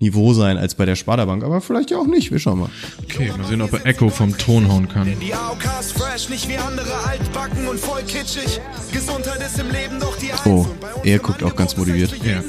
Niveau 0.00 0.32
sein 0.32 0.58
als 0.58 0.74
bei 0.74 0.86
der 0.86 0.94
Sparda-Bank. 0.94 1.42
Aber 1.42 1.60
vielleicht 1.60 1.90
ja 1.90 1.98
auch 1.98 2.06
nicht. 2.06 2.30
Wir 2.30 2.38
schauen 2.38 2.60
mal. 2.60 2.70
Okay, 3.02 3.32
mal 3.36 3.46
sehen, 3.46 3.62
ob 3.62 3.72
er 3.72 3.84
Echo 3.84 4.10
vom 4.10 4.36
Ton 4.38 4.68
hauen 4.68 4.88
kann. 4.88 5.12
Die 5.20 5.34
AOK 5.34 5.64
ist 5.80 5.92
fresh, 5.92 6.28
nicht 6.28 6.48
wie 6.48 6.56
andere 6.56 6.94
altbacken 7.06 7.66
und 7.66 7.80
voll 7.80 8.02
kitschig. 8.02 8.60
Gesundheit 8.92 9.40
ist 9.40 9.58
im 9.58 9.70
Leben 9.70 9.98
doch 9.98 10.16
die. 10.18 10.30
Oh, 10.48 10.66
er 11.02 11.18
guckt 11.18 11.42
auch 11.42 11.56
ganz 11.56 11.76
motiviert. 11.76 12.14
Ja. 12.24 12.42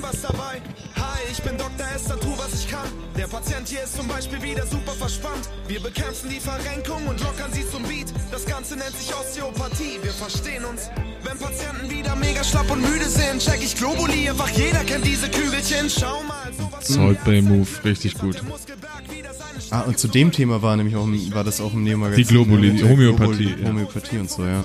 Der 3.20 3.28
Patient 3.28 3.68
hier 3.68 3.84
ist 3.84 3.98
zum 3.98 4.08
Beispiel 4.08 4.42
wieder 4.42 4.66
super 4.66 4.94
verspannt. 4.94 5.50
Wir 5.68 5.82
bekämpfen 5.82 6.30
die 6.30 6.40
Verrenkung 6.40 7.06
und 7.06 7.20
lockern 7.20 7.52
sie 7.52 7.70
zum 7.70 7.84
Beat. 7.84 8.08
Das 8.32 8.46
Ganze 8.46 8.78
nennt 8.78 8.96
sich 8.96 9.14
Osteopathie, 9.14 10.00
wir 10.02 10.14
verstehen 10.14 10.64
uns. 10.64 10.90
Wenn 11.22 11.38
Patienten 11.38 11.90
wieder 11.90 12.16
mega 12.16 12.42
schlapp 12.46 12.72
und 12.72 12.80
müde 12.80 13.10
sind, 13.10 13.42
check 13.42 13.62
ich 13.62 13.76
Globuli, 13.76 14.30
einfach 14.30 14.48
jeder 14.52 14.86
kennt 14.86 15.06
diese 15.06 15.28
Kügelchen. 15.28 15.90
Schau 15.90 16.24
mal, 16.24 16.50
sowas 16.58 16.88
Salt 16.88 17.22
Bay 17.26 17.42
Move, 17.42 17.68
richtig 17.84 18.18
gut. 18.18 18.42
Ah, 19.70 19.82
und 19.82 20.00
zu 20.00 20.08
dem 20.08 20.32
Thema 20.32 20.62
war 20.62 20.78
nämlich 20.78 20.96
auch, 20.96 21.06
war 21.34 21.44
das 21.44 21.60
auch 21.60 21.74
im 21.74 21.84
Neo-Magazin. 21.84 22.24
Die 22.24 22.34
Globuli, 22.34 22.72
die 22.72 22.84
Homöopathie, 22.86 23.48
Globuli- 23.48 23.62
ja. 23.62 23.68
Homöopathie 23.68 24.18
und 24.20 24.32
so, 24.32 24.46
ja. 24.46 24.64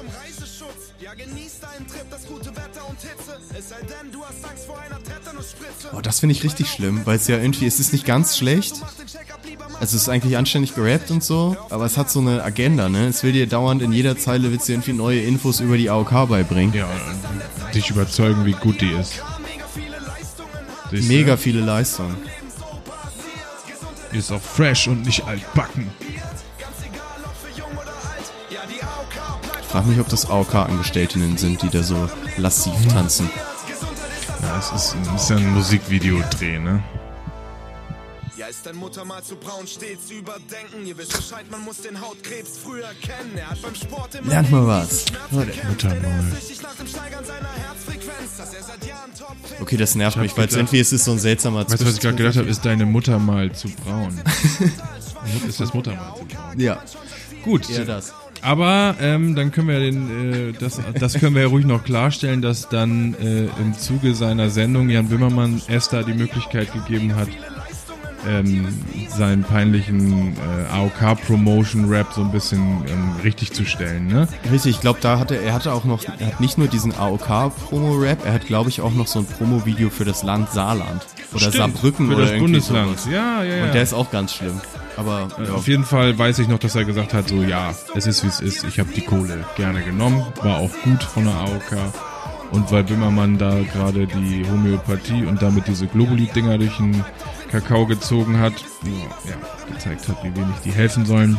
Ja, 1.00 1.12
genieß 1.14 1.59
deinen 1.59 1.88
Trip, 1.88 2.09
das 2.09 2.24
gute 2.24 2.50
Wetter 2.55 2.88
und 2.88 3.00
Hitze. 3.00 3.36
Es 3.59 3.68
sei 3.70 3.80
denn, 3.80 4.12
du 4.12 4.24
hast 4.24 4.43
Oh, 5.92 6.01
das 6.01 6.20
finde 6.20 6.34
ich 6.34 6.42
richtig 6.42 6.68
schlimm, 6.70 7.03
weil 7.05 7.16
es 7.16 7.28
ja 7.28 7.36
irgendwie, 7.38 7.66
es 7.66 7.78
ist 7.78 7.92
nicht 7.92 8.05
ganz 8.05 8.36
schlecht. 8.36 8.74
Also 9.80 9.97
es 9.97 10.03
ist 10.03 10.09
eigentlich 10.09 10.36
anständig 10.36 10.74
gerappt 10.74 11.11
und 11.11 11.22
so, 11.22 11.57
aber 11.70 11.84
es 11.84 11.97
hat 11.97 12.11
so 12.11 12.20
eine 12.20 12.42
Agenda, 12.42 12.88
ne? 12.88 13.07
Es 13.09 13.22
will 13.22 13.32
dir 13.32 13.47
dauernd 13.47 13.82
in 13.82 13.92
jeder 13.92 14.16
Zeile 14.16 14.51
willst 14.51 14.68
dir 14.68 14.74
irgendwie 14.74 14.92
neue 14.92 15.20
Infos 15.20 15.61
über 15.61 15.76
die 15.76 15.90
AOK 15.90 16.28
beibringen. 16.28 16.74
Ja, 16.74 16.86
und 16.86 17.74
dich 17.74 17.90
überzeugen, 17.90 18.45
wie 18.45 18.53
gut 18.53 18.80
die 18.80 18.90
ist. 18.90 19.22
Siehst 20.90 21.09
du? 21.09 21.12
Mega 21.12 21.36
viele 21.36 21.61
Leistungen. 21.61 22.16
Die 24.12 24.18
ist 24.18 24.30
auch 24.30 24.40
fresh 24.40 24.86
und 24.86 25.05
nicht 25.05 25.24
altbacken. 25.24 25.90
Ich 29.61 29.68
frage 29.68 29.88
mich, 29.88 29.99
ob 29.99 30.09
das 30.09 30.30
AOK-Angestellten 30.30 31.36
sind, 31.36 31.62
die 31.62 31.68
da 31.68 31.82
so 31.82 32.09
lassiv 32.36 32.74
tanzen. 32.92 33.28
Ja, 34.45 34.59
es 34.59 34.72
ist, 34.72 34.97
es 35.14 35.22
ist 35.22 35.30
ja 35.30 35.36
ein 35.36 35.55
Musikvideo-Dreh, 35.55 36.59
ne? 36.59 36.82
Ja, 38.36 38.47
ist 38.47 38.66
dein 38.66 38.74
Muttermal 38.76 39.22
zu 39.22 39.36
braun, 39.36 39.64
stets 39.66 40.11
überdenken. 40.11 40.84
Ihr 40.84 40.99
wisst 40.99 41.16
Bescheid, 41.16 41.49
man 41.53 41.61
muss 41.61 41.82
den 41.82 42.01
Hautkrebs 42.01 42.59
früher 42.59 42.88
kennen. 43.01 43.36
Er 43.36 43.51
hat 43.51 43.62
beim 43.62 43.74
Sport 43.76 44.16
immer 44.16 44.28
Lernt 44.28 44.51
mal 44.51 44.66
was. 44.66 45.05
Muttermal. 45.68 45.99
er 46.03 46.22
Okay, 49.61 49.76
das 49.76 49.95
nervt 49.95 50.16
mich, 50.16 50.36
weil 50.36 50.47
es 50.47 50.51
gedacht- 50.51 50.57
irgendwie 50.59 50.80
es 50.80 50.92
ist 50.92 51.05
so 51.05 51.12
ein 51.12 51.20
seltsamer 51.20 51.61
Weißt 51.70 51.80
du, 51.80 51.86
was 51.86 51.95
ich 51.95 52.01
gerade 52.01 52.16
gedacht 52.16 52.36
habe? 52.36 52.49
Ist 52.49 52.64
deine 52.64 52.86
Mutter 52.86 53.20
mal 53.20 53.53
zu 53.53 53.68
braun? 53.68 54.20
ist 55.49 55.61
das 55.61 55.72
Mutter 55.72 55.95
mal 55.95 56.14
zu 56.18 56.24
braun? 56.24 56.59
Ja, 56.61 56.82
Gut. 57.45 57.70
eher 57.70 57.84
das. 57.84 58.12
Aber 58.45 58.97
ähm, 59.01 59.34
dann 59.34 59.51
können 59.53 59.68
wir 59.68 59.80
den, 59.80 60.51
äh, 60.51 60.53
das, 60.53 60.78
das 61.01 61.14
können 61.14 61.34
wir 61.34 61.42
ja 61.42 61.49
ruhig 61.49 61.64
noch 61.64 61.82
klarstellen, 61.82 62.42
dass 62.42 62.68
dann 62.68 63.14
äh, 63.14 63.45
im 63.61 63.72
Zuge 63.76 64.14
seiner 64.14 64.51
Sendung 64.51 64.90
Jan 64.90 65.11
Wimmermann 65.11 65.62
Esther 65.66 66.03
die 66.03 66.12
Möglichkeit 66.12 66.70
gegeben 66.74 67.16
hat, 67.16 67.28
ähm, 68.28 68.68
seinen 69.09 69.45
peinlichen 69.45 70.34
äh, 70.36 70.74
AOK-Promotion-Rap 70.74 72.12
so 72.12 72.20
ein 72.20 72.32
bisschen 72.32 72.84
ähm, 72.86 73.12
richtig 73.22 73.53
zu 73.53 73.64
stellen, 73.64 74.09
ne? 74.09 74.28
Richtig, 74.53 74.76
ich 74.76 74.80
glaube, 74.80 74.99
da 75.01 75.18
hatte 75.18 75.36
er 75.36 75.55
hatte 75.55 75.72
auch 75.72 75.84
noch, 75.84 76.05
er 76.05 76.26
hat 76.26 76.40
nicht 76.40 76.59
nur 76.59 76.68
diesen 76.68 76.95
AOK-Promo-Rap, 76.95 78.26
er 78.26 78.34
hat, 78.34 78.47
glaube 78.47 78.68
ich, 78.68 78.82
auch 78.82 78.95
noch 78.95 79.07
so 79.07 79.20
ein 79.20 79.26
Promo-Video 79.26 79.88
für 79.88 80.05
das 80.05 80.22
Land 80.22 80.51
Saarland. 80.51 81.03
Oder 81.33 81.51
Saarbrücken 81.51 82.09
Für 82.09 82.14
oder 82.14 82.22
das 82.22 82.31
irgendwie 82.33 82.53
Bundesland. 82.53 82.99
sowas. 83.01 83.12
Ja, 83.12 83.43
ja, 83.43 83.55
ja. 83.57 83.64
Und 83.64 83.75
der 83.75 83.83
ist 83.83 83.93
auch 83.95 84.11
ganz 84.11 84.35
schlimm. 84.35 84.61
Aber 84.97 85.29
Äh, 85.39 85.45
ja. 85.49 85.55
Auf 85.55 85.66
jeden 85.66 85.85
Fall 85.85 86.16
weiß 86.18 86.39
ich 86.39 86.49
noch, 86.49 86.59
dass 86.59 86.75
er 86.77 86.85
gesagt 86.85 87.14
hat, 87.14 87.29
so 87.29 87.43
ja, 87.43 87.75
es 87.95 88.07
ist 88.07 88.22
wie 88.22 88.29
es 88.29 88.41
ist. 88.41 88.64
Ich 88.64 88.79
habe 88.79 88.91
die 88.95 89.01
Kohle 89.01 89.45
gerne 89.57 89.83
genommen, 89.83 90.25
war 90.43 90.59
auch 90.59 90.70
gut 90.85 91.03
von 91.03 91.25
der 91.25 91.35
AOK. 91.35 91.93
Und 92.53 92.70
weil 92.70 92.85
Bimmermann 92.85 93.37
da 93.39 93.51
gerade 93.72 94.07
die 94.07 94.45
Homöopathie 94.49 95.25
und 95.25 95.43
damit 95.43 95.66
diese 95.66 95.87
Globuli-Dinger 95.89 96.59
durch 96.59 96.77
den 96.77 97.05
Kakao 97.51 97.87
gezogen 97.87 98.39
hat, 98.39 98.53
ja, 98.85 99.72
gezeigt 99.75 100.09
hat, 100.09 100.22
wie 100.22 100.35
wenig 100.37 100.55
die 100.64 100.70
helfen 100.70 101.05
sollen, 101.05 101.37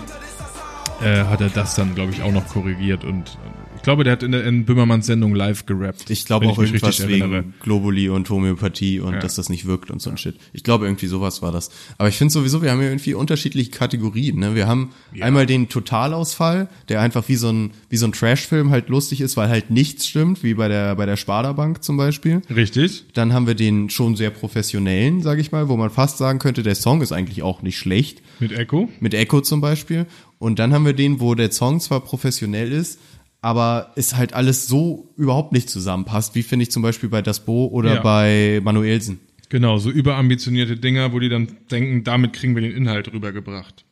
äh, 1.02 1.24
hat 1.26 1.40
er 1.40 1.50
das 1.50 1.76
dann, 1.76 1.96
glaube 1.96 2.12
ich, 2.12 2.22
auch 2.22 2.32
noch 2.32 2.46
korrigiert. 2.48 3.06
Und 3.06 3.38
glaube, 3.86 4.04
der 4.04 4.12
hat 4.14 4.24
in, 4.24 4.34
der, 4.34 4.44
in 4.46 4.66
Bimmermanns 4.66 5.06
Sendung 5.06 5.34
live 5.34 5.66
gerappt. 5.66 6.10
ich 6.10 6.26
glaube 6.26 6.48
auch 6.48 6.58
mich 6.58 6.68
irgendwas 6.72 7.00
richtig 7.00 7.22
erinnere. 7.22 7.44
wegen 7.46 7.54
Globuli 7.62 8.10
und 8.10 8.30
Homöopathie 8.30 9.00
und 9.00 9.14
Ja. 9.14 9.20
dass 9.20 9.36
das 9.36 9.48
nicht 9.48 9.66
wirkt 9.66 9.90
und 9.92 10.02
so 10.02 10.10
ein 10.10 10.18
Shit. 10.18 10.36
Ich 10.52 10.64
glaube, 10.64 10.86
irgendwie 10.86 11.08
sowas 11.08 11.42
war 11.42 11.54
das. 11.54 11.70
Aber 11.98 12.10
ich 12.10 12.18
finde 12.18 12.34
sowieso, 12.34 12.62
wir 12.62 12.72
haben 12.72 12.82
ja 12.82 12.88
irgendwie 12.90 13.14
unterschiedliche 13.14 13.72
Kategorien. 13.72 14.40
Ne? 14.40 14.56
Wir 14.56 14.68
haben 14.68 14.90
einmal 15.22 15.46
den 15.46 15.70
Totalausfall, 15.70 16.68
der 16.90 17.00
einfach 17.02 17.28
wie 17.30 17.36
so 17.36 17.50
ein, 17.50 17.72
wie 17.90 17.98
so 17.98 18.06
ein 18.06 18.12
Trashfilm 18.12 18.72
halt 18.72 18.90
lustig 18.90 19.22
ist, 19.22 19.38
weil 19.38 19.48
halt 19.50 19.70
nichts 19.70 20.08
stimmt, 20.08 20.44
wie 20.44 20.56
bei 20.56 20.68
der, 20.68 20.96
bei 20.96 21.06
der 21.06 21.16
Sparda-Bank 21.16 21.84
zum 21.84 21.96
Beispiel. 21.96 22.42
Richtig? 22.54 23.06
Dann 23.14 23.32
haben 23.34 23.48
wir 23.48 23.56
den 23.56 23.90
schon 23.90 24.16
sehr 24.16 24.32
professionellen, 24.32 25.22
sage 25.22 25.42
ich 25.42 25.52
mal, 25.52 25.70
wo 25.70 25.78
man 25.78 25.90
fast 25.90 26.18
sagen 26.18 26.40
könnte, 26.40 26.64
der 26.64 26.76
Song 26.76 27.02
ist 27.02 27.12
eigentlich 27.12 27.44
auch 27.44 27.62
nicht 27.62 27.78
schlecht. 27.78 28.22
Mit 28.40 28.52
Echo? 28.52 28.90
Mit 29.00 29.14
Echo 29.14 29.42
zum 29.42 29.62
Beispiel. 29.62 30.06
Und 30.40 30.60
dann 30.60 30.74
haben 30.74 30.86
wir 30.86 30.94
den, 30.94 31.20
wo 31.20 31.34
der 31.36 31.52
Song 31.52 31.80
zwar 31.80 32.02
professionell 32.02 32.72
ist, 32.72 33.00
aber 33.46 33.91
es 33.96 34.16
halt 34.16 34.34
alles 34.34 34.66
so 34.66 35.14
überhaupt 35.18 35.52
nicht 35.54 35.70
zusammenpasst, 35.70 36.34
wie 36.34 36.41
finde 36.41 36.64
ich 36.64 36.72
zum 36.72 36.82
Beispiel 36.82 37.10
bei 37.10 37.22
Das 37.22 37.41
Bo 37.46 37.68
oder 37.68 37.96
Ja. 37.96 38.02
bei 38.02 38.60
Manuelsen. 38.64 39.20
Genau, 39.50 39.78
so 39.78 39.91
überambitionierte 39.91 40.78
Dinger, 40.78 41.14
wo 41.14 41.20
die 41.20 41.30
dann 41.30 41.50
denken, 41.70 42.04
damit 42.04 42.34
kriegen 42.34 42.56
wir 42.56 42.64
den 42.64 42.72
Inhalt 42.72 43.14
rübergebracht. 43.14 43.86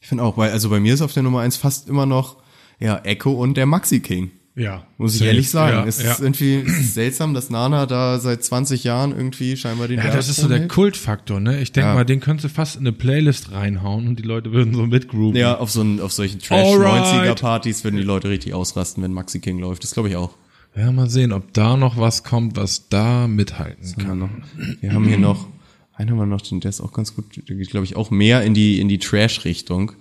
Ich 0.00 0.08
finde 0.08 0.24
auch, 0.24 0.36
weil, 0.36 0.50
also 0.50 0.70
bei 0.70 0.80
mir 0.80 0.92
ist 0.92 1.02
auf 1.02 1.12
der 1.12 1.22
Nummer 1.22 1.38
eins 1.42 1.56
fast 1.56 1.88
immer 1.88 2.04
noch, 2.04 2.38
ja, 2.80 2.98
Echo 3.04 3.30
und 3.30 3.56
der 3.56 3.66
Maxi 3.66 4.00
King. 4.00 4.32
Ja. 4.60 4.84
Muss 4.98 5.14
ich 5.14 5.22
ehrlich 5.22 5.48
sagen. 5.48 5.72
Ja, 5.78 5.84
es 5.86 6.02
ja. 6.02 6.12
ist 6.12 6.20
irgendwie 6.20 6.68
seltsam, 6.82 7.32
dass 7.32 7.48
Nana 7.48 7.86
da 7.86 8.18
seit 8.18 8.44
20 8.44 8.84
Jahren 8.84 9.12
irgendwie 9.16 9.56
scheinbar 9.56 9.88
den 9.88 9.96
Ja, 9.96 10.02
Berg 10.04 10.16
das 10.16 10.28
ist 10.28 10.36
so 10.36 10.48
der 10.48 10.58
hochhält. 10.58 10.70
Kultfaktor, 10.72 11.40
ne? 11.40 11.60
Ich 11.62 11.72
denke 11.72 11.88
Ja. 11.88 11.94
mal, 11.94 12.04
den 12.04 12.20
könntest 12.20 12.44
du 12.44 12.48
fast 12.54 12.76
in 12.76 12.82
eine 12.82 12.92
Playlist 12.92 13.52
reinhauen 13.52 14.06
und 14.06 14.18
die 14.18 14.22
Leute 14.22 14.52
würden 14.52 14.74
so 14.74 14.86
mitgrooven. 14.86 15.34
Ja, 15.40 15.56
auf 15.56 15.70
so 15.70 15.80
ein, 15.80 15.98
auf 16.00 16.12
solchen 16.12 16.40
Alright. 16.50 17.04
Trash-90er-Partys 17.04 17.84
würden 17.84 17.96
die 17.96 18.02
Leute 18.02 18.28
richtig 18.28 18.52
ausrasten, 18.52 19.02
wenn 19.02 19.12
Maxi 19.14 19.40
King 19.40 19.58
läuft. 19.60 19.82
Das 19.82 19.92
glaube 19.92 20.10
ich 20.10 20.16
auch. 20.16 20.34
Ja, 20.76 20.92
mal 20.92 21.08
sehen, 21.08 21.32
ob 21.32 21.52
da 21.54 21.76
noch 21.78 21.96
was 21.96 22.22
kommt, 22.22 22.56
was 22.56 22.88
da 22.90 23.26
mithalten 23.28 23.96
kann. 23.96 24.44
Wir 24.80 24.92
haben 24.92 25.04
hier 25.08 25.18
noch, 25.18 25.46
einen 25.94 26.10
haben 26.10 26.18
wir 26.18 26.26
noch, 26.26 26.42
den, 26.42 26.60
der 26.60 26.68
ist 26.68 26.80
auch 26.82 26.92
ganz 26.92 27.14
gut, 27.16 27.24
der 27.48 27.56
geht, 27.56 27.70
glaube 27.70 27.84
ich, 27.86 27.96
auch 27.96 28.10
mehr 28.10 28.42
in 28.42 28.52
die, 28.54 28.78
in 28.78 28.88
die 28.88 28.98
Trash-Richtung. 28.98 29.92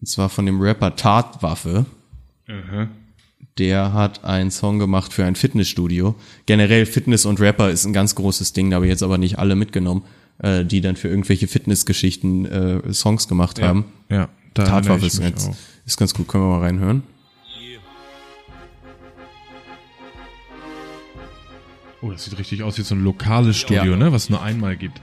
Und 0.00 0.06
zwar 0.08 0.28
von 0.28 0.44
dem 0.46 0.60
Rapper 0.60 0.96
Tatwaffe. 0.96 1.86
Aha. 2.48 2.88
Der 3.58 3.92
hat 3.92 4.24
einen 4.24 4.50
Song 4.50 4.80
gemacht 4.80 5.12
für 5.12 5.24
ein 5.24 5.36
Fitnessstudio. 5.36 6.16
Generell 6.46 6.86
Fitness 6.86 7.24
und 7.24 7.40
Rapper 7.40 7.70
ist 7.70 7.84
ein 7.84 7.92
ganz 7.92 8.16
großes 8.16 8.52
Ding, 8.52 8.70
da 8.70 8.76
habe 8.76 8.86
ich 8.86 8.90
jetzt 8.90 9.02
aber 9.04 9.16
nicht 9.16 9.38
alle 9.38 9.54
mitgenommen, 9.54 10.02
äh, 10.38 10.64
die 10.64 10.80
dann 10.80 10.96
für 10.96 11.06
irgendwelche 11.08 11.46
Fitnessgeschichten 11.46 12.46
äh, 12.46 12.92
Songs 12.92 13.28
gemacht 13.28 13.62
haben. 13.62 13.84
Ja, 14.10 14.28
da 14.54 14.64
Tatwaffe 14.64 15.06
ist 15.06 15.20
ganz, 15.20 15.48
auch. 15.48 15.56
ist 15.86 15.96
ganz 15.96 16.14
gut, 16.14 16.26
können 16.26 16.44
wir 16.44 16.58
mal 16.58 16.64
reinhören. 16.64 17.04
Oh, 22.02 22.10
das 22.10 22.24
sieht 22.24 22.36
richtig 22.38 22.62
aus 22.62 22.76
wie 22.76 22.82
so 22.82 22.94
ein 22.94 23.02
lokales 23.02 23.56
Studio, 23.56 23.92
Ja. 23.92 23.96
ne? 23.96 24.12
Was 24.12 24.24
es 24.24 24.30
nur 24.30 24.42
einmal 24.42 24.76
gibt. 24.76 25.00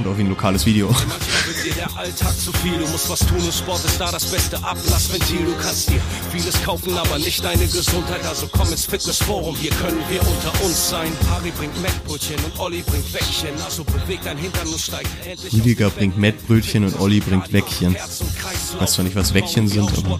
Und 0.00 0.06
auch 0.06 0.16
wie 0.16 0.22
ein 0.22 0.30
lokales 0.30 0.64
Video. 0.64 0.88
Wird 0.88 1.62
dir 1.62 1.74
der 1.74 1.94
Alltag 1.94 2.32
zu 2.38 2.50
viel, 2.54 2.72
du 2.72 2.86
musst 2.88 3.10
was 3.10 3.18
tun 3.18 3.36
und 3.36 3.52
Sport 3.52 3.84
ist 3.84 4.00
da 4.00 4.10
das 4.10 4.24
beste 4.24 4.56
Ablassventil. 4.64 5.44
Du 5.44 5.54
kannst 5.62 5.90
dir 5.90 6.00
vieles 6.32 6.54
kaufen, 6.62 6.96
aber 6.96 7.18
nicht 7.18 7.44
deine 7.44 7.66
Gesundheit. 7.66 8.24
Also 8.26 8.48
komm 8.50 8.70
ins 8.70 8.86
Fitnessforum, 8.86 9.54
hier 9.56 9.72
können 9.72 10.02
wir 10.08 10.22
unter 10.22 10.64
uns 10.64 10.88
sein. 10.88 11.12
Harry 11.28 11.50
bringt 11.50 11.78
Mettbrötchen 11.82 12.36
und 12.42 12.58
Olli 12.58 12.80
bringt 12.80 13.12
Wäckchen. 13.12 13.50
Also 13.62 13.84
beweg 13.84 14.20
dein 14.24 14.38
Hintern 14.38 14.68
und 14.68 14.80
steig 14.80 15.06
endlich 15.26 15.52
Rüdiger 15.52 15.90
bringt. 15.90 16.16
Mettbrötchen 16.16 16.84
und 16.86 16.98
Olli 16.98 17.20
bringt 17.20 17.52
Wäckchen. 17.52 17.94
Weiß 18.78 18.92
zwar 18.94 19.04
nicht, 19.04 19.16
was 19.16 19.34
Wäckchen 19.34 19.68
sind, 19.68 19.92
aber- 19.98 20.18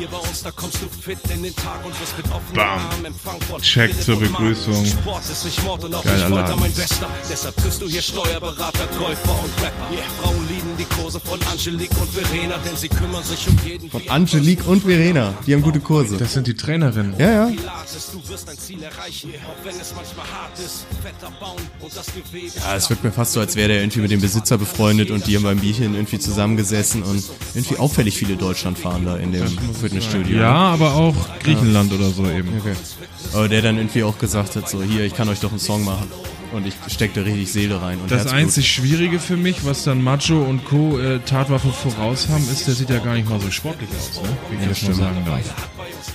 Hier 0.00 0.08
bei 0.08 0.16
uns, 0.16 0.42
da 0.42 0.50
kommst 0.50 0.78
du 0.80 0.88
fit 0.88 1.18
in 1.28 1.42
den 1.42 1.54
Tag 1.54 1.84
und 1.84 1.92
wirst 2.00 2.16
mit 2.16 2.24
offenen 2.32 2.54
Bam. 2.54 2.78
Armen 2.78 3.04
empfangen 3.04 3.42
von 3.42 3.60
Check 3.60 3.92
zur. 4.02 4.18
Begrüßung. 4.18 4.86
Sport 4.86 5.22
ist 5.30 5.44
nicht 5.44 5.62
Mord 5.62 5.84
und 5.84 5.94
auch 5.94 6.02
Geiler 6.02 6.16
nicht 6.16 6.28
Folter, 6.28 6.48
Laden. 6.48 6.60
mein 6.60 6.72
Bester. 6.72 7.06
Deshalb 7.30 7.56
triffst 7.58 7.82
du 7.82 7.86
hier 7.86 8.00
Steuerberater, 8.00 8.86
Käufer 8.98 9.44
und 9.44 9.62
Rapper. 9.62 9.92
Yeah. 9.92 10.02
Frauen 10.22 10.48
lieben 10.48 10.70
die 10.78 10.84
Kurse 10.84 11.20
von 11.20 11.38
Angelique 11.52 11.94
und 12.00 12.08
Verena, 12.12 12.56
denn 12.64 12.76
sie 12.76 12.88
kümmern 12.88 13.22
sich 13.24 13.46
um 13.46 13.58
jeden. 13.62 13.90
Von 13.90 14.08
Angelique 14.08 14.66
und 14.66 14.84
Verena, 14.84 15.34
die 15.46 15.52
haben 15.52 15.60
gute 15.60 15.80
Kurse. 15.80 16.16
Das 16.16 16.32
sind 16.32 16.46
die 16.46 16.54
Trainerinnen. 16.54 17.14
Ja, 17.18 17.30
ja. 17.30 17.46
Pilates, 17.48 18.10
du 18.12 18.26
wirst 18.30 18.48
dein 18.48 18.56
Ziel 18.56 18.82
erreichen, 18.82 19.34
auch 19.46 19.66
wenn 19.66 19.78
es 19.78 19.92
manchmal 19.94 20.24
hart 20.32 20.58
ist. 20.64 20.86
Fett 21.02 21.22
abbauen 21.22 21.60
und 21.78 21.94
das 21.94 22.06
Gewebe. 22.06 22.52
Ja, 22.56 22.74
es 22.74 22.88
wirkt 22.88 23.04
mir 23.04 23.12
fast 23.12 23.34
so, 23.34 23.40
als 23.40 23.54
wäre 23.54 23.68
der 23.68 23.80
irgendwie 23.80 24.00
mit 24.00 24.10
dem 24.10 24.22
Besitzer 24.22 24.56
befreundet 24.56 25.10
und 25.10 25.26
die 25.26 25.36
haben 25.36 25.42
beim 25.42 25.58
Bierchen 25.58 25.94
irgendwie 25.94 26.18
zusammengesessen 26.18 27.02
und 27.02 27.22
irgendwie 27.54 27.76
auffällig 27.76 28.16
viele 28.16 28.36
Deutschlandfahrer 28.36 29.20
in 29.20 29.32
dem 29.32 29.58
Fitnessstudio. 29.90 30.38
Ja, 30.40 30.52
aber 30.54 30.94
auch 30.94 31.14
Griechenland 31.40 31.92
oder 31.92 32.10
so 32.10 32.24
eben. 32.26 32.48
Okay. 32.58 32.74
Aber 33.34 33.48
der 33.48 33.62
dann 33.62 33.76
irgendwie 33.76 34.02
auch 34.02 34.18
gesagt 34.18 34.56
hat, 34.56 34.68
so 34.68 34.82
hier, 34.82 35.04
ich 35.04 35.14
kann 35.14 35.28
euch 35.28 35.40
doch 35.40 35.50
einen 35.50 35.58
Song 35.60 35.84
machen. 35.84 36.08
Und 36.52 36.66
ich 36.66 36.74
steck 36.88 37.14
da 37.14 37.20
richtig 37.22 37.52
Seele 37.52 37.80
rein. 37.80 37.98
Und 38.00 38.10
Das 38.10 38.22
Herzblut. 38.22 38.40
einzig 38.42 38.72
Schwierige 38.72 39.20
für 39.20 39.36
mich, 39.36 39.64
was 39.64 39.84
dann 39.84 40.02
Macho 40.02 40.42
und 40.42 40.64
Co. 40.64 40.98
Äh, 40.98 41.20
Tatwaffe 41.20 41.68
voraus 41.68 42.26
haben, 42.28 42.42
ist, 42.50 42.66
der 42.66 42.74
sieht 42.74 42.90
ja 42.90 42.98
gar 42.98 43.14
nicht 43.14 43.28
mal 43.30 43.40
so 43.40 43.52
sportlich 43.52 43.88
aus, 43.90 44.20
ne? 44.20 44.28
Wie 44.50 44.60
ich 44.60 44.68
das 44.68 44.82
mal 44.82 44.94
sagen 44.94 45.24
darf. 45.24 45.38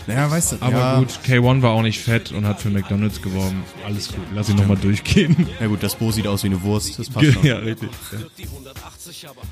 Naja, 0.08 0.30
weißt 0.30 0.54
du, 0.54 0.56
Aber 0.62 0.78
ja, 0.78 1.00
gut, 1.00 1.20
K1 1.26 1.62
war 1.62 1.72
auch 1.72 1.82
nicht 1.82 2.00
fett 2.00 2.32
und 2.32 2.46
hat 2.46 2.62
für 2.62 2.70
McDonalds 2.70 3.22
geworben. 3.22 3.64
Alles 3.86 4.10
gut, 4.10 4.24
lass 4.34 4.50
ihn 4.50 4.56
nochmal 4.56 4.78
durchgehen. 4.78 5.36
Ja 5.60 5.68
gut, 5.68 5.82
das 5.84 5.96
Bo 5.96 6.12
sieht 6.12 6.28
aus 6.28 6.44
wie 6.44 6.48
eine 6.48 6.62
Wurst, 6.64 7.00
das 7.00 7.10
passt 7.10 7.34
schon. 7.34 7.44
ja, 7.46 7.58
richtig. 7.58 7.90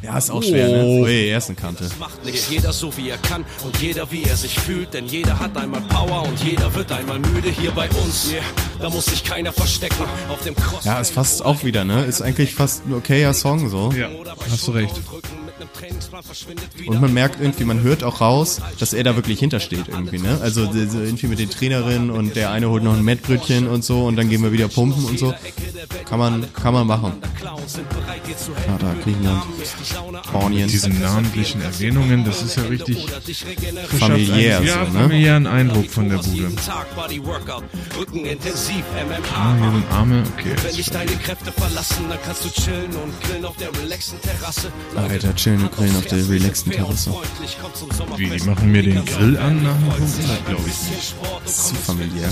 Ja, 0.01 0.17
ist 0.17 0.29
auch 0.29 0.43
schwer, 0.43 0.67
ne? 0.67 0.85
Ui, 0.85 1.29
ersten 1.29 1.55
Kante. 1.55 1.89
Macht 1.99 2.25
nicht 2.25 2.49
jeder 2.49 2.73
so 2.73 2.95
wie 2.97 3.09
er 3.09 3.17
kann 3.17 3.45
und 3.63 3.77
jeder 3.77 4.11
wie 4.11 4.23
er 4.23 4.35
sich 4.35 4.59
fühlt, 4.59 4.93
denn 4.93 5.05
jeder 5.05 5.39
hat 5.39 5.55
einmal 5.57 5.81
Power 5.81 6.23
und 6.27 6.43
jeder 6.43 6.73
wird 6.75 6.91
einmal 6.91 7.19
müde 7.19 7.49
hier 7.49 7.71
bei 7.71 7.89
uns. 7.89 8.31
Yeah, 8.31 8.43
da 8.79 8.89
muss 8.89 9.05
sich 9.05 9.23
keiner 9.23 9.53
verstecken 9.53 10.03
auf 10.29 10.41
dem 10.43 10.55
Cross. 10.55 10.85
Ja, 10.85 10.99
ist 10.99 11.13
fast 11.13 11.43
auch 11.45 11.63
wieder, 11.63 11.85
ne? 11.85 12.03
Ist 12.05 12.21
eigentlich 12.21 12.53
fast 12.53 12.85
ein 12.85 12.93
okayer 12.93 13.33
Song 13.33 13.69
so. 13.69 13.91
Ja, 13.91 14.09
hast 14.49 14.67
du 14.67 14.71
recht. 14.71 14.99
Und 16.87 17.01
man 17.01 17.13
merkt 17.13 17.39
irgendwie, 17.41 17.63
man 17.65 17.81
hört 17.81 18.03
auch 18.03 18.21
raus, 18.21 18.61
dass 18.79 18.93
er 18.93 19.03
da 19.03 19.15
wirklich 19.15 19.39
hintersteht 19.39 19.87
irgendwie, 19.87 20.19
ne? 20.19 20.39
Also 20.41 20.65
so 20.71 20.99
irgendwie 20.99 21.27
mit 21.27 21.39
den 21.39 21.49
Trainerinnen 21.49 22.09
und 22.09 22.35
der 22.35 22.51
eine 22.51 22.69
holt 22.69 22.83
noch 22.83 22.93
ein 22.95 23.03
Mettbrötchen 23.03 23.67
und 23.67 23.83
so 23.83 24.05
und 24.05 24.15
dann 24.15 24.29
gehen 24.29 24.43
wir 24.43 24.51
wieder 24.51 24.67
pumpen 24.67 25.05
und 25.05 25.19
so. 25.19 25.33
Kann 26.05 26.19
man, 26.19 26.53
kann 26.53 26.73
man 26.73 26.87
machen. 26.87 27.13
Ah, 28.67 28.77
da, 28.79 28.93
Griechenland. 29.03 29.43
Ornien. 30.33 30.67
Diese 30.67 30.89
namentlichen 30.89 31.61
Erwähnungen, 31.61 32.23
das 32.25 32.41
ist 32.41 32.55
ja 32.57 32.63
richtig 32.63 33.05
Familiär, 33.99 34.57
einen- 34.57 34.67
ja, 34.67 34.85
so, 34.85 34.91
ne? 34.91 34.99
familiären 35.01 35.47
Eindruck 35.47 35.89
von 35.89 36.09
der 36.09 36.17
Bude. 36.17 36.51
Ah, 39.35 39.55
hier 39.59 39.71
sind 39.71 39.91
Arme, 39.91 40.23
okay. 40.37 40.55
Alter, 45.09 45.35
chillen 45.35 45.52
und 45.61 45.71
grillen 45.71 45.95
auf 45.95 46.05
der 46.05 46.27
relaxten 46.29 46.71
Terrasse. 46.71 47.13
Wie, 48.17 48.29
die 48.29 48.43
machen 48.43 48.71
mir 48.71 48.83
den 48.83 49.05
Grill 49.05 49.37
an 49.37 49.63
nach 49.63 49.77
dem? 49.77 50.05
Das 50.05 50.45
glaube 50.45 50.63
ich. 50.67 51.53
Zu 51.53 51.75
familiär. 51.75 52.29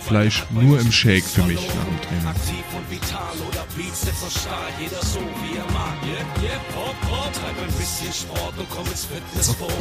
Fleisch 0.00 0.44
nur 0.50 0.80
im 0.80 0.90
Shake 0.90 1.24
für 1.24 1.42
mich 1.44 1.60
nach 1.68 1.84
dem 1.84 2.00
Training. 2.00 2.34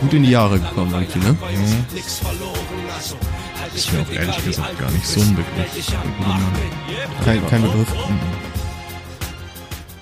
Gut 0.02 0.14
in 0.14 0.24
die 0.24 0.30
Jahre 0.32 0.60
gekommen 0.60 0.94
irgendwie, 0.94 1.20
ne? 1.20 1.38
Ist 3.74 3.94
mir 3.94 4.02
auch 4.02 4.12
ehrlich 4.12 4.46
gesagt 4.46 4.80
gar 4.80 4.92
nicht 4.92 5.08
so 5.08 5.22
ein 5.22 5.36
Begriff. 5.36 5.94
Kein, 7.24 7.48
kein 7.48 7.62
Begriff. 7.62 7.88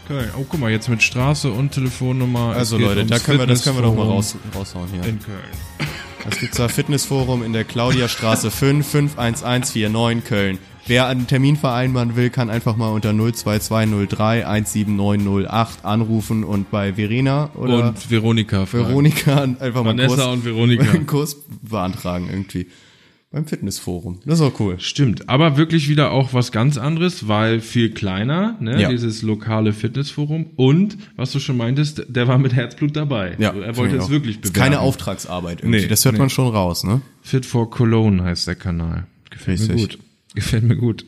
Okay. 0.06 0.26
Oh, 0.38 0.45
guck 0.47 0.60
mal, 0.60 0.72
jetzt 0.72 0.88
mit 0.88 1.01
Straße 1.01 1.51
und 1.51 1.72
Telefonnummer. 1.72 2.51
Es 2.51 2.58
Also 2.58 2.78
Leute, 2.78 3.06
da 3.06 3.20
können 3.20 3.39
wir, 3.39 3.47
das 3.47 3.64
können 3.64 3.78
wir 3.78 3.84
doch 3.84 3.95
mal 3.95 4.06
raus, 4.06 4.36
raushauen 4.56 4.88
hier. 4.91 5.03
In 5.03 5.20
Köln. 5.20 5.39
Das 6.28 6.39
gibt's 6.39 6.58
da 6.58 6.68
Fitnessforum 6.68 7.43
in 7.43 7.53
der 7.53 7.66
Claudiastraße 7.66 8.49
5, 8.49 8.88
51149 8.95 10.26
Köln. 10.28 10.58
Wer 10.88 11.06
einen 11.06 11.28
Termin 11.28 11.56
vereinbaren 11.56 12.16
will, 12.16 12.32
kann 12.32 12.49
einfach 12.49 12.76
mal 12.78 12.89
unter 12.89 13.14
02203 13.14 14.43
17908 14.66 15.86
anrufen 15.86 16.43
und 16.43 16.72
bei 16.72 16.93
Verena 16.93 17.51
oder 17.53 17.89
Und 17.89 18.10
Veronika. 18.10 18.66
fragen. 18.66 18.88
Veronika 18.88 19.43
einfach 19.43 19.84
mal 19.84 19.91
einen 19.91 19.99
Vanessa 19.99 20.16
Kurs, 20.16 20.34
und 20.34 20.45
Veronika. 20.45 20.91
einen 20.93 21.06
Kurs 21.06 21.38
beantragen 21.62 22.28
irgendwie. 22.32 22.68
Beim 23.36 23.46
Fitnessforum. 23.48 24.20
Das 24.24 24.40
ist 24.40 24.46
auch 24.46 24.58
cool. 24.62 24.80
Stimmt, 24.80 25.28
aber 25.28 25.58
wirklich 25.58 25.90
wieder 25.90 26.12
auch 26.14 26.34
was 26.34 26.54
ganz 26.54 26.78
anderes, 26.78 27.28
weil 27.28 27.60
viel 27.60 27.90
kleiner, 27.90 28.56
ne, 28.62 28.82
Ja. 28.82 28.90
dieses 28.90 29.24
lokale 29.24 29.74
Fitnessforum 29.74 30.46
und, 30.56 30.98
was 31.18 31.34
du 31.34 31.40
schon 31.42 31.58
meintest, 31.58 32.06
der 32.08 32.30
war 32.30 32.38
mit 32.38 32.54
Herzblut 32.54 32.96
dabei. 32.96 33.36
Ja, 33.38 33.50
also 33.50 33.62
er 33.62 33.76
wollte 33.76 33.98
es 33.98 34.10
wirklich 34.10 34.38
Ist 34.38 34.54
bewerben. 34.54 34.60
keine 34.72 34.80
Auftragsarbeit 34.80 35.60
irgendwie. 35.64 35.82
Nee, 35.82 35.88
das 35.88 36.06
hört 36.06 36.14
nee. 36.14 36.20
man 36.20 36.30
schon 36.30 36.48
raus, 36.48 36.86
ne? 36.86 37.02
Fit 37.24 37.46
for 37.46 37.70
Cologne 37.70 38.24
heißt 38.24 38.48
der 38.48 38.56
Kanal. 38.56 39.06
Gefällt 39.30 39.60
mir 39.68 39.74
Richtig. 39.76 39.98
gut. 39.98 40.06
Gefällt 40.36 40.64
mir 40.64 40.78
gut. 40.78 41.06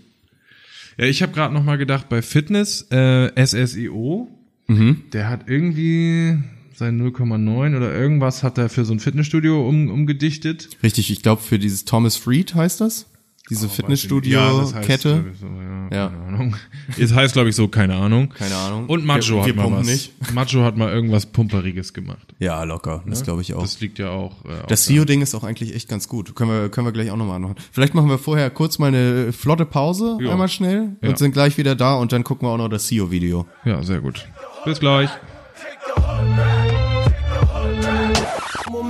Ja, 0.98 1.06
ich 1.06 1.22
habe 1.22 1.32
gerade 1.32 1.54
noch 1.54 1.64
mal 1.64 1.78
gedacht, 1.78 2.10
bei 2.10 2.22
Fitness, 2.22 2.88
äh, 2.92 3.32
SSIO, 3.42 4.28
Mhm. 4.68 5.04
der 5.14 5.30
hat 5.30 5.44
irgendwie 5.48 6.40
sein 6.78 7.02
0,9 7.02 7.76
oder 7.76 7.94
irgendwas 7.94 8.44
hat 8.44 8.58
er 8.58 8.70
für 8.70 8.86
so 8.86 8.94
ein 8.94 9.00
Fitnessstudio 9.00 9.68
um, 9.68 9.90
umgedichtet. 9.90 10.70
Richtig, 10.84 11.12
ich 11.12 11.22
glaube 11.24 11.42
für 11.42 11.58
dieses 11.60 11.86
Thomas 11.86 12.16
Freed 12.18 12.54
heißt 12.56 12.82
das? 12.82 13.08
Diese 13.50 13.62
Ja, 13.62 13.68
das 13.68 13.70
heißt, 13.72 13.76
Fitnessstudio-Kette. 13.78 15.24
so, 15.40 15.46
ja, 15.46 15.98
Ja. 15.98 16.10
Keine 16.10 16.24
Ahnung. 16.26 16.56
Es 17.00 17.14
heißt, 17.14 17.32
glaube 17.34 17.48
ich, 17.48 17.56
so, 17.56 17.70
keine 17.70 17.96
Ahnung. 17.96 18.28
Keine 18.38 18.56
Ahnung. 18.58 18.88
Und 18.88 19.06
Macho 19.06 19.36
Wir- 19.36 19.40
hat 19.40 19.48
wir 19.48 19.54
mal 19.56 19.64
pumpen 19.64 19.80
was. 19.80 19.88
nicht. 19.88 20.12
Macho 20.34 20.64
hat 20.66 20.76
mal 20.76 20.90
irgendwas 20.92 21.26
Pumperiges 21.28 21.94
gemacht. 21.94 22.36
Ja, 22.40 22.64
locker. 22.66 23.04
Das 23.08 23.24
glaube 23.24 23.42
ich 23.42 23.54
auch. 23.54 23.62
Das 23.62 23.80
liegt 23.80 24.00
ja 24.00 24.10
auch. 24.10 24.44
Äh, 24.44 24.50
Das 24.68 24.82
auch 24.82 24.88
CEO-Ding 24.88 25.22
ist 25.22 25.34
auch 25.34 25.46
eigentlich 25.46 25.74
echt 25.74 25.88
ganz 25.88 26.10
gut. 26.10 26.36
Können 26.36 26.52
wir, 26.52 26.68
können 26.70 26.86
wir 26.88 26.92
gleich 26.92 27.10
auch 27.10 27.16
nochmal 27.16 27.38
anmachen. 27.38 27.56
Vielleicht 27.72 27.94
machen 27.96 28.10
wir 28.10 28.18
vorher 28.18 28.50
kurz 28.50 28.80
mal 28.80 28.88
eine 28.88 29.32
flotte 29.32 29.66
Pause, 29.66 30.18
Ja. 30.20 30.32
einmal 30.34 30.50
schnell, 30.50 30.98
Ja. 31.02 31.08
und 31.10 31.18
sind 31.18 31.32
gleich 31.32 31.58
wieder 31.58 31.74
da 31.74 31.96
und 31.96 32.12
dann 32.12 32.26
gucken 32.26 32.48
wir 32.50 32.52
auch 32.52 32.58
noch 32.58 32.68
das 32.70 32.88
CEO-Video. 32.88 33.46
da. 33.64 33.70
Ja, 33.72 33.82
sehr 33.84 34.02
gut. 34.02 34.28
Bis 34.66 34.80
gleich. 34.82 35.10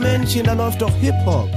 Momentchen, 0.07 0.45
da 0.45 0.53
läuft 0.53 0.81
doch 0.81 0.95
Hip-Hop. 1.01 1.49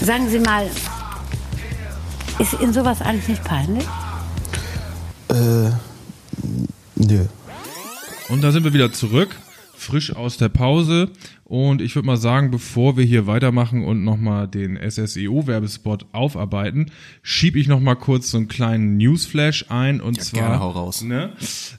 Sagen 0.00 0.28
Sie 0.28 0.40
mal, 0.40 0.68
ist 2.40 2.60
Ihnen 2.60 2.72
sowas 2.72 3.00
eigentlich 3.00 3.28
nicht 3.28 3.44
peinlich? 3.44 3.84
Äh, 5.28 5.70
nö. 6.96 7.26
Und 8.28 8.42
da 8.42 8.50
sind 8.50 8.64
wir 8.64 8.72
wieder 8.72 8.92
zurück, 8.92 9.36
frisch 9.82 10.14
aus 10.14 10.36
der 10.38 10.48
Pause. 10.48 11.10
Und 11.44 11.82
ich 11.82 11.94
würde 11.94 12.06
mal 12.06 12.16
sagen, 12.16 12.50
bevor 12.50 12.96
wir 12.96 13.04
hier 13.04 13.26
weitermachen 13.26 13.84
und 13.84 14.04
nochmal 14.04 14.48
den 14.48 14.78
SSEO-Werbespot 14.78 16.06
aufarbeiten, 16.12 16.86
schiebe 17.22 17.58
ich 17.58 17.68
nochmal 17.68 17.96
kurz 17.96 18.30
so 18.30 18.38
einen 18.38 18.48
kleinen 18.48 18.96
Newsflash 18.96 19.66
ein. 19.68 20.00
Und 20.00 20.16
Ja, 20.16 20.22
zwar, 20.22 20.40
gerne, 20.40 20.60
hau 20.60 20.70
raus. 20.70 21.02
Ne, 21.02 21.32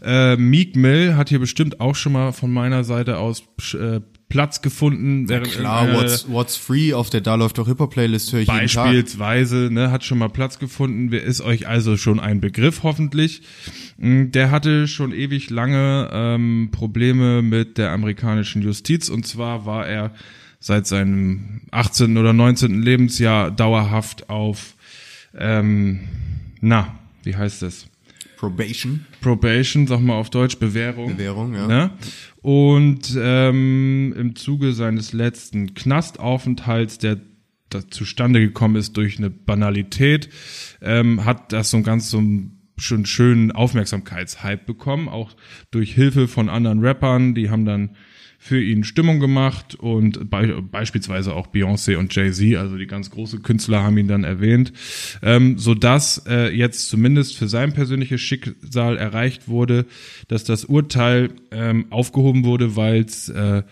äh, 0.04 0.36
Meek 0.36 0.76
Mill 0.76 1.16
hat 1.16 1.30
hier 1.30 1.40
bestimmt 1.40 1.80
auch 1.80 1.96
schon 1.96 2.14
mal 2.14 2.34
von 2.34 2.52
meiner 2.52 2.84
Seite 2.84 3.18
aus 3.18 3.44
äh, 3.74 4.02
Platz 4.34 4.64
gefunden. 4.64 5.30
während 5.30 5.52
Klar, 5.52 5.94
what's, 5.94 6.28
what's 6.28 6.56
free 6.58 6.92
auf 6.92 7.12
der 7.12 7.22
Da 7.22 7.36
läuft 7.36 7.60
doch 7.60 7.68
Hip-Hop-Playlist 7.68 8.34
höre 8.34 8.40
ich. 8.40 8.48
Beispielsweise, 8.48 9.70
ne, 9.72 9.92
hat 9.92 10.04
schon 10.04 10.18
mal 10.18 10.30
Platz 10.30 10.58
gefunden, 10.58 11.12
Wer 11.12 11.22
ist 11.22 11.42
euch 11.42 11.68
also 11.68 11.98
schon 11.98 12.20
ein 12.20 12.42
Begriff 12.42 12.82
hoffentlich. 12.82 13.44
Mm, 13.98 14.32
Der 14.32 14.50
hatte 14.50 14.88
schon 14.88 15.14
ewig 15.14 15.52
lange 15.52 16.10
ähm, 16.12 16.70
Probleme 16.72 17.44
mit 17.44 17.78
der 17.78 17.92
amerikanischen 17.92 18.64
Justiz 18.64 19.08
und 19.08 19.28
zwar 19.28 19.68
war 19.68 19.88
er 19.88 20.12
seit 20.60 20.88
seinem 20.88 21.62
18. 21.70 22.18
oder 22.18 22.34
19. 22.34 22.82
Lebensjahr 22.82 23.52
dauerhaft 23.52 24.32
auf, 24.32 24.74
ähm, 25.38 26.00
na, 26.60 26.96
wie 27.22 27.36
heißt 27.36 27.62
das? 27.62 27.86
Probation. 28.38 29.06
Probation, 29.22 29.86
sag 29.86 30.00
mal 30.02 30.16
auf 30.16 30.32
Deutsch, 30.32 30.58
Bewährung. 30.58 31.16
Bewährung, 31.16 31.54
ja. 31.54 31.68
Ne? 31.68 31.92
Und 32.44 33.18
ähm, 33.18 34.14
im 34.18 34.36
Zuge 34.36 34.74
seines 34.74 35.14
letzten 35.14 35.76
Knastaufenthalts, 35.76 36.98
der 36.98 37.22
da 37.70 37.88
zustande 37.88 38.42
gekommen 38.42 38.76
ist 38.76 38.98
durch 38.98 39.18
eine 39.18 39.30
Banalität, 39.30 40.30
ähm, 40.82 41.24
hat 41.24 41.54
das 41.54 41.72
so 41.72 41.78
ein 41.78 41.84
ganz 41.84 42.10
so 42.10 42.20
ein 42.20 42.60
schon 42.78 43.06
schönen 43.06 43.54
Aufmerksamkeitshype 43.54 44.66
bekommen, 44.66 45.08
auch 45.08 45.32
durch 45.72 45.94
Hilfe 45.94 46.28
von 46.28 46.50
anderen 46.50 46.82
Rappern, 46.82 47.34
die 47.34 47.50
haben 47.50 47.64
dann 47.64 47.96
für 48.44 48.62
ihn 48.62 48.84
Stimmung 48.84 49.22
gemacht 49.22 49.76
und 49.76 50.30
be 50.30 50.62
beispielsweise 50.70 51.34
auch 51.34 51.48
Beyoncé 51.48 51.96
und 51.96 52.14
Jay-Z, 52.14 52.58
also 52.58 52.76
die 52.78 52.88
ganz 52.88 53.10
große 53.10 53.40
Künstler 53.40 53.84
haben 53.84 53.98
ihn 53.98 54.10
dann 54.10 54.26
erwähnt, 54.26 54.74
ähm, 55.22 55.58
so 55.58 55.74
dass 55.74 56.26
äh, 56.28 56.50
jetzt 56.54 56.90
zumindest 56.90 57.38
für 57.38 57.48
sein 57.48 57.72
persönliches 57.72 58.20
Schicksal 58.20 58.98
erreicht 58.98 59.48
wurde, 59.48 59.86
dass 60.28 60.44
das 60.44 60.66
Urteil 60.66 61.30
ähm, 61.52 61.86
aufgehoben 61.90 62.44
wurde, 62.44 62.76
weil 62.76 63.04
es 63.04 63.30
äh, 63.30 63.64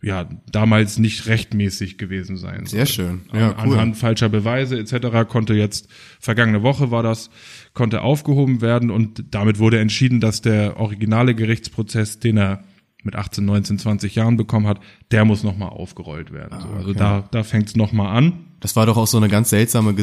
ja 0.00 0.28
damals 0.52 1.00
nicht 1.00 1.26
rechtmäßig 1.26 1.98
gewesen 1.98 2.36
sein 2.36 2.66
soll. 2.66 2.78
Sehr 2.78 2.86
schön. 2.86 3.22
Ja, 3.34 3.54
An, 3.54 3.66
cool. 3.66 3.74
Anhand 3.74 3.96
falscher 3.96 4.28
Beweise 4.28 4.78
etc. 4.78 5.28
konnte 5.28 5.54
jetzt 5.54 5.88
vergangene 6.20 6.62
Woche 6.62 6.92
war 6.92 7.02
das 7.02 7.30
konnte 7.74 8.02
aufgehoben 8.02 8.60
werden 8.60 8.92
und 8.92 9.24
damit 9.32 9.58
wurde 9.58 9.80
entschieden, 9.80 10.20
dass 10.20 10.40
der 10.40 10.76
originale 10.76 11.34
Gerichtsprozess, 11.34 12.20
den 12.20 12.36
er 12.36 12.64
mit 13.02 13.16
18, 13.16 13.44
19, 13.44 13.78
20 13.78 14.14
Jahren 14.14 14.36
bekommen 14.36 14.66
hat, 14.66 14.78
der 15.10 15.24
muss 15.24 15.42
nochmal 15.42 15.70
aufgerollt 15.70 16.32
werden. 16.32 16.58
so. 16.60 16.68
Also 16.76 16.90
okay. 16.90 16.98
da, 16.98 17.24
da 17.30 17.42
fängt 17.42 17.68
es 17.68 17.76
nochmal 17.76 18.16
an. 18.16 18.32
Das 18.60 18.76
war 18.76 18.84
doch 18.84 18.98
auch 18.98 19.06
so 19.06 19.16
eine 19.16 19.28
ganz 19.28 19.48
seltsame 19.48 19.94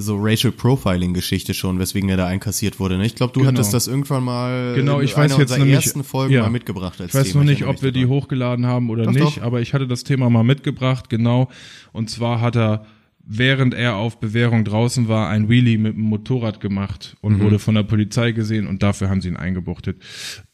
so 0.00 0.16
Racial 0.18 0.52
Profiling 0.52 1.12
Geschichte 1.12 1.52
schon, 1.52 1.78
weswegen 1.78 2.08
er 2.08 2.16
da 2.16 2.26
einkassiert 2.26 2.80
wurde. 2.80 2.96
Ne? 2.96 3.04
Ich 3.04 3.14
glaube, 3.14 3.34
du 3.34 3.40
Genau. 3.40 3.52
hattest 3.52 3.74
das 3.74 3.88
irgendwann 3.88 4.24
mal 4.24 4.72
Genau, 4.74 5.00
in 5.00 5.04
ich 5.04 5.14
weiß 5.14 5.36
jetzt 5.36 5.58
nicht, 5.58 5.68
ersten 5.68 6.02
Folgen 6.02 6.32
ja. 6.32 6.42
mal 6.42 6.50
mitgebracht 6.50 6.98
als 7.00 7.10
Ich 7.12 7.20
weiß 7.20 7.32
Thema. 7.32 7.44
noch 7.44 7.50
nicht, 7.50 7.66
ob 7.66 7.82
wir 7.82 7.92
die 7.92 8.06
hochgeladen 8.06 8.64
haben 8.64 8.88
oder 8.88 9.04
Doch, 9.04 9.12
nicht, 9.12 9.36
doch. 9.38 9.42
aber 9.42 9.60
ich 9.60 9.74
hatte 9.74 9.86
das 9.86 10.02
Thema 10.02 10.30
mal 10.30 10.44
mitgebracht, 10.44 11.10
genau. 11.10 11.50
Und 11.92 12.08
zwar 12.08 12.40
hat 12.40 12.56
er 12.56 12.86
während 13.26 13.72
er 13.74 13.96
auf 13.96 14.20
Bewährung 14.20 14.64
draußen 14.64 15.08
war, 15.08 15.28
ein 15.30 15.48
Wheelie 15.48 15.78
mit 15.78 15.94
dem 15.96 16.02
Motorrad 16.02 16.60
gemacht 16.60 17.16
und 17.20 17.38
Mhm. 17.38 17.40
wurde 17.40 17.58
von 17.58 17.74
der 17.74 17.82
Polizei 17.82 18.32
gesehen 18.32 18.66
und 18.66 18.82
dafür 18.82 19.08
haben 19.08 19.20
sie 19.20 19.28
ihn 19.28 19.36
eingebuchtet. 19.36 19.96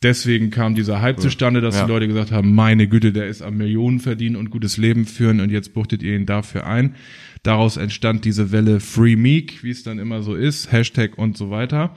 Deswegen 0.03 0.51
kam 0.51 0.75
dieser 0.75 1.01
Hype 1.03 1.21
zustande, 1.21 1.61
dass 1.61 1.77
Ja. 1.77 1.85
die 1.87 1.91
Leute 1.93 2.07
gesagt 2.09 2.31
haben, 2.33 2.55
meine 2.55 2.87
Güte, 2.89 3.13
der 3.13 3.27
ist 3.27 3.43
am 3.43 3.57
Millionen 3.57 4.01
verdienen 4.01 4.37
und 4.37 4.51
gutes 4.51 4.77
Leben 4.77 5.05
führen 5.07 5.41
und 5.41 5.51
jetzt 5.51 5.75
buchtet 5.75 6.03
ihr 6.03 6.15
ihn 6.17 6.27
dafür 6.27 6.67
ein. 6.67 6.95
Daraus 7.43 7.77
entstand 7.79 8.25
diese 8.27 8.53
Welle 8.53 8.81
Free 8.81 9.17
Meek, 9.17 9.63
wie 9.65 9.71
es 9.71 9.83
dann 9.83 9.99
immer 9.99 10.23
so 10.23 10.35
ist, 10.35 10.71
Hashtag 10.73 11.17
und 11.17 11.37
so 11.39 11.51
weiter. 11.51 11.97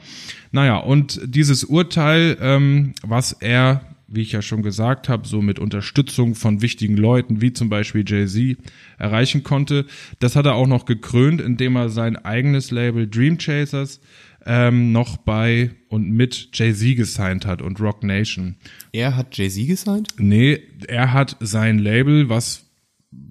Naja, 0.52 0.78
und 0.78 1.20
dieses 1.26 1.66
Urteil, 1.66 2.38
ähm, 2.42 2.94
was 3.04 3.34
er, 3.34 3.82
wie 4.16 4.22
ich 4.22 4.32
ja 4.32 4.42
schon 4.42 4.62
gesagt 4.62 5.10
habe, 5.10 5.28
so 5.28 5.42
mit 5.42 5.60
Unterstützung 5.60 6.36
von 6.36 6.62
wichtigen 6.62 6.98
Leuten, 6.98 7.42
wie 7.42 7.54
zum 7.54 7.70
Beispiel 7.70 8.04
Jay-Z, 8.06 8.58
erreichen 8.98 9.44
konnte, 9.44 9.86
das 10.20 10.36
hat 10.36 10.46
er 10.46 10.56
auch 10.56 10.68
noch 10.68 10.86
gekrönt, 10.86 11.42
indem 11.42 11.76
er 11.76 11.90
sein 11.90 12.16
eigenes 12.16 12.72
Label 12.72 13.08
Dream 13.08 13.38
Chasers 13.38 14.00
ähm, 14.46 14.92
noch 14.92 15.18
bei 15.18 15.72
und 15.90 16.10
mit 16.10 16.50
Jay-Z 16.54 16.96
gesigned 16.96 17.46
hat 17.46 17.62
und 17.62 17.80
Rock 17.80 18.04
Nation. 18.04 18.56
Er 18.92 19.16
hat 19.16 19.38
Jay-Z 19.38 19.68
gesigned? 19.68 20.10
Nee, 20.18 20.60
er 20.88 21.14
hat 21.14 21.38
sein 21.40 21.80
Label, 21.80 22.30
was 22.30 22.63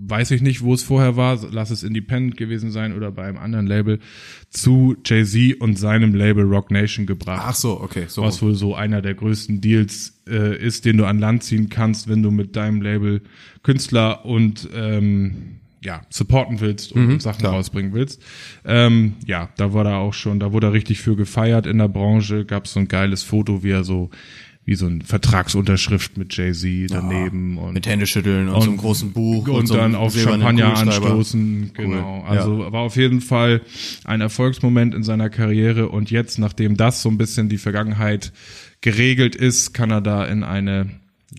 weiß 0.05 0.33
ich 0.33 0.43
nicht, 0.43 0.63
wo 0.63 0.75
es 0.75 0.83
vorher 0.83 1.17
war, 1.17 1.39
lass 1.51 1.71
es 1.71 1.83
Independent 1.83 2.37
gewesen 2.37 2.71
sein 2.71 2.95
oder 2.95 3.11
bei 3.11 3.25
einem 3.25 3.39
anderen 3.39 3.67
Label, 3.67 3.99
zu 4.51 4.97
Jay-Z 5.05 5.61
und 5.61 5.79
seinem 5.79 6.15
Label 6.15 6.45
Rock 6.45 6.71
Nation 6.71 7.07
gebracht. 7.07 7.43
Ach 7.47 7.55
so, 7.55 7.81
okay. 7.81 8.05
So. 8.09 8.23
Was 8.23 8.43
wohl 8.43 8.55
so 8.55 8.75
einer 8.75 9.01
der 9.01 9.15
größten 9.15 9.61
Deals 9.61 10.23
äh, 10.29 10.57
ist, 10.57 10.85
den 10.85 10.97
du 10.99 11.07
an 11.07 11.19
Land 11.19 11.45
ziehen 11.45 11.69
kannst, 11.69 12.09
wenn 12.09 12.23
du 12.23 12.31
mit 12.31 12.57
deinem 12.57 12.83
Label 12.83 13.23
Künstler 13.63 14.25
und 14.27 14.69
ähm, 14.75 15.61
ja, 15.85 16.03
supporten 16.11 16.61
willst 16.61 16.93
und 16.93 17.07
Mhm, 17.07 17.21
Sachen 17.21 17.41
klar. 17.41 17.55
rausbringen 17.55 17.93
willst. 17.93 18.23
Ähm, 18.65 19.15
ja, 19.27 19.49
da 19.57 19.73
war 19.73 19.87
er 19.87 19.97
auch 19.99 20.15
schon, 20.15 20.39
da 20.41 20.53
wurde 20.53 20.69
er 20.69 20.73
richtig 20.73 21.01
für 21.01 21.17
gefeiert 21.17 21.67
in 21.67 21.79
der 21.79 21.89
Branche, 21.89 22.45
gab 22.45 22.67
es 22.67 22.73
so 22.75 22.81
ein 22.81 22.89
geiles 22.89 23.23
Foto, 23.23 23.63
wie 23.65 23.71
er 23.71 23.83
so 23.85 24.11
wie 24.65 24.77
so 24.77 24.87
ein 24.87 25.03
Vertragsunterschrift 25.03 26.17
mit 26.17 26.37
Jay-Z 26.37 26.91
daneben 26.91 27.59
und 27.59 27.73
mit 27.75 27.87
Händeschütteln 27.87 28.49
und, 28.49 28.63
so 28.63 28.69
einem 28.69 28.77
großen 28.79 29.13
Buch 29.13 29.49
und, 29.49 29.67
so 29.67 29.75
dann 29.75 29.97
auf 29.97 30.17
Champagner 30.17 30.77
anstoßen. 30.77 31.73
Cool. 31.77 31.85
Genau. 31.85 32.23
Also 32.23 32.71
war 32.71 32.83
auf 32.83 32.97
jeden 32.97 33.21
Fall 33.21 33.63
ein 34.05 34.21
Erfolgsmoment 34.21 34.95
in 34.95 35.03
seiner 35.03 35.31
Karriere 35.31 35.89
und 35.89 36.11
jetzt, 36.13 36.39
nachdem 36.39 36.77
das 36.77 37.03
so 37.03 37.09
ein 37.09 37.19
bisschen 37.19 37.49
die 37.49 37.59
Vergangenheit 37.59 38.33
geregelt 38.83 39.35
ist, 39.35 39.75
kann 39.75 39.91
er 39.91 40.01
da 40.01 40.25
in 40.25 40.45
eine 40.45 40.91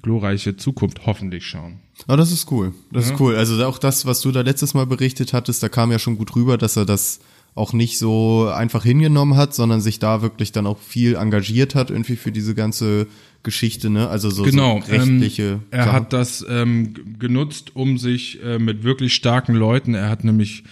glorreiche 0.02 0.58
Zukunft 0.58 1.06
hoffentlich 1.06 1.46
schauen. 1.46 1.80
Ah, 2.08 2.18
das 2.18 2.32
ist 2.32 2.52
cool. 2.52 2.74
Das 2.92 3.08
Ja. 3.08 3.14
ist 3.14 3.20
cool. 3.22 3.36
Also 3.36 3.64
auch 3.66 3.78
das, 3.78 4.06
was 4.06 4.20
du 4.22 4.32
da 4.32 4.42
letztes 4.42 4.74
Mal 4.74 4.86
berichtet 4.86 5.32
hattest, 5.32 5.64
da 5.64 5.70
kam 5.70 5.92
ja 5.92 6.00
schon 6.00 6.18
gut 6.18 6.36
rüber, 6.36 6.58
dass 6.58 6.76
er 6.76 6.86
das 6.86 7.20
auch 7.56 7.74
nicht 7.74 7.98
so 7.98 8.50
einfach 8.54 8.84
hingenommen 8.84 9.38
hat, 9.38 9.54
sondern 9.54 9.80
sich 9.82 10.00
da 10.00 10.22
wirklich 10.22 10.52
dann 10.52 10.66
auch 10.66 10.80
viel 10.80 11.16
engagiert 11.16 11.76
hat 11.76 11.92
irgendwie 11.92 12.16
für 12.16 12.32
diese 12.32 12.56
ganze 12.56 13.08
Geschichte, 13.44 13.90
ne? 13.90 14.08
Also 14.08 14.30
so, 14.30 14.44
genau, 14.44 14.82
so 14.82 14.92
rechtliche. 14.92 15.44
ähm, 15.44 15.62
er 15.70 15.84
Sachen. 15.84 15.94
hat 15.94 16.14
das 16.14 16.46
ähm, 16.50 16.94
genutzt, 17.20 17.76
um 17.76 17.98
sich 17.98 18.42
äh, 18.44 18.58
mit 18.58 18.84
wirklich 18.84 19.14
starken 19.14 19.54
Leuten, 19.54 19.94
er 19.94 20.10
hat 20.10 20.24
nämlich 20.24 20.64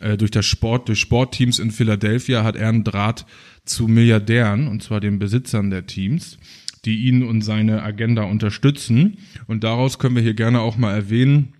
äh, 0.00 0.16
durch 0.16 0.30
das 0.30 0.46
Sport, 0.46 0.88
durch 0.88 1.00
Sportteams 1.00 1.58
in 1.58 1.70
Philadelphia 1.70 2.44
hat 2.44 2.56
er 2.56 2.68
einen 2.68 2.84
Draht 2.84 3.26
zu 3.64 3.88
Milliardären, 3.88 4.68
und 4.68 4.82
zwar 4.82 5.00
den 5.00 5.18
Besitzern 5.18 5.70
der 5.70 5.86
Teams, 5.86 6.38
die 6.84 7.06
ihn 7.06 7.22
und 7.22 7.42
seine 7.42 7.82
Agenda 7.82 8.22
unterstützen. 8.22 9.18
Und 9.46 9.64
daraus 9.64 9.98
können 9.98 10.16
wir 10.16 10.22
hier 10.22 10.34
gerne 10.34 10.60
auch 10.60 10.76
mal 10.76 10.94
erwähnen, 10.94 11.54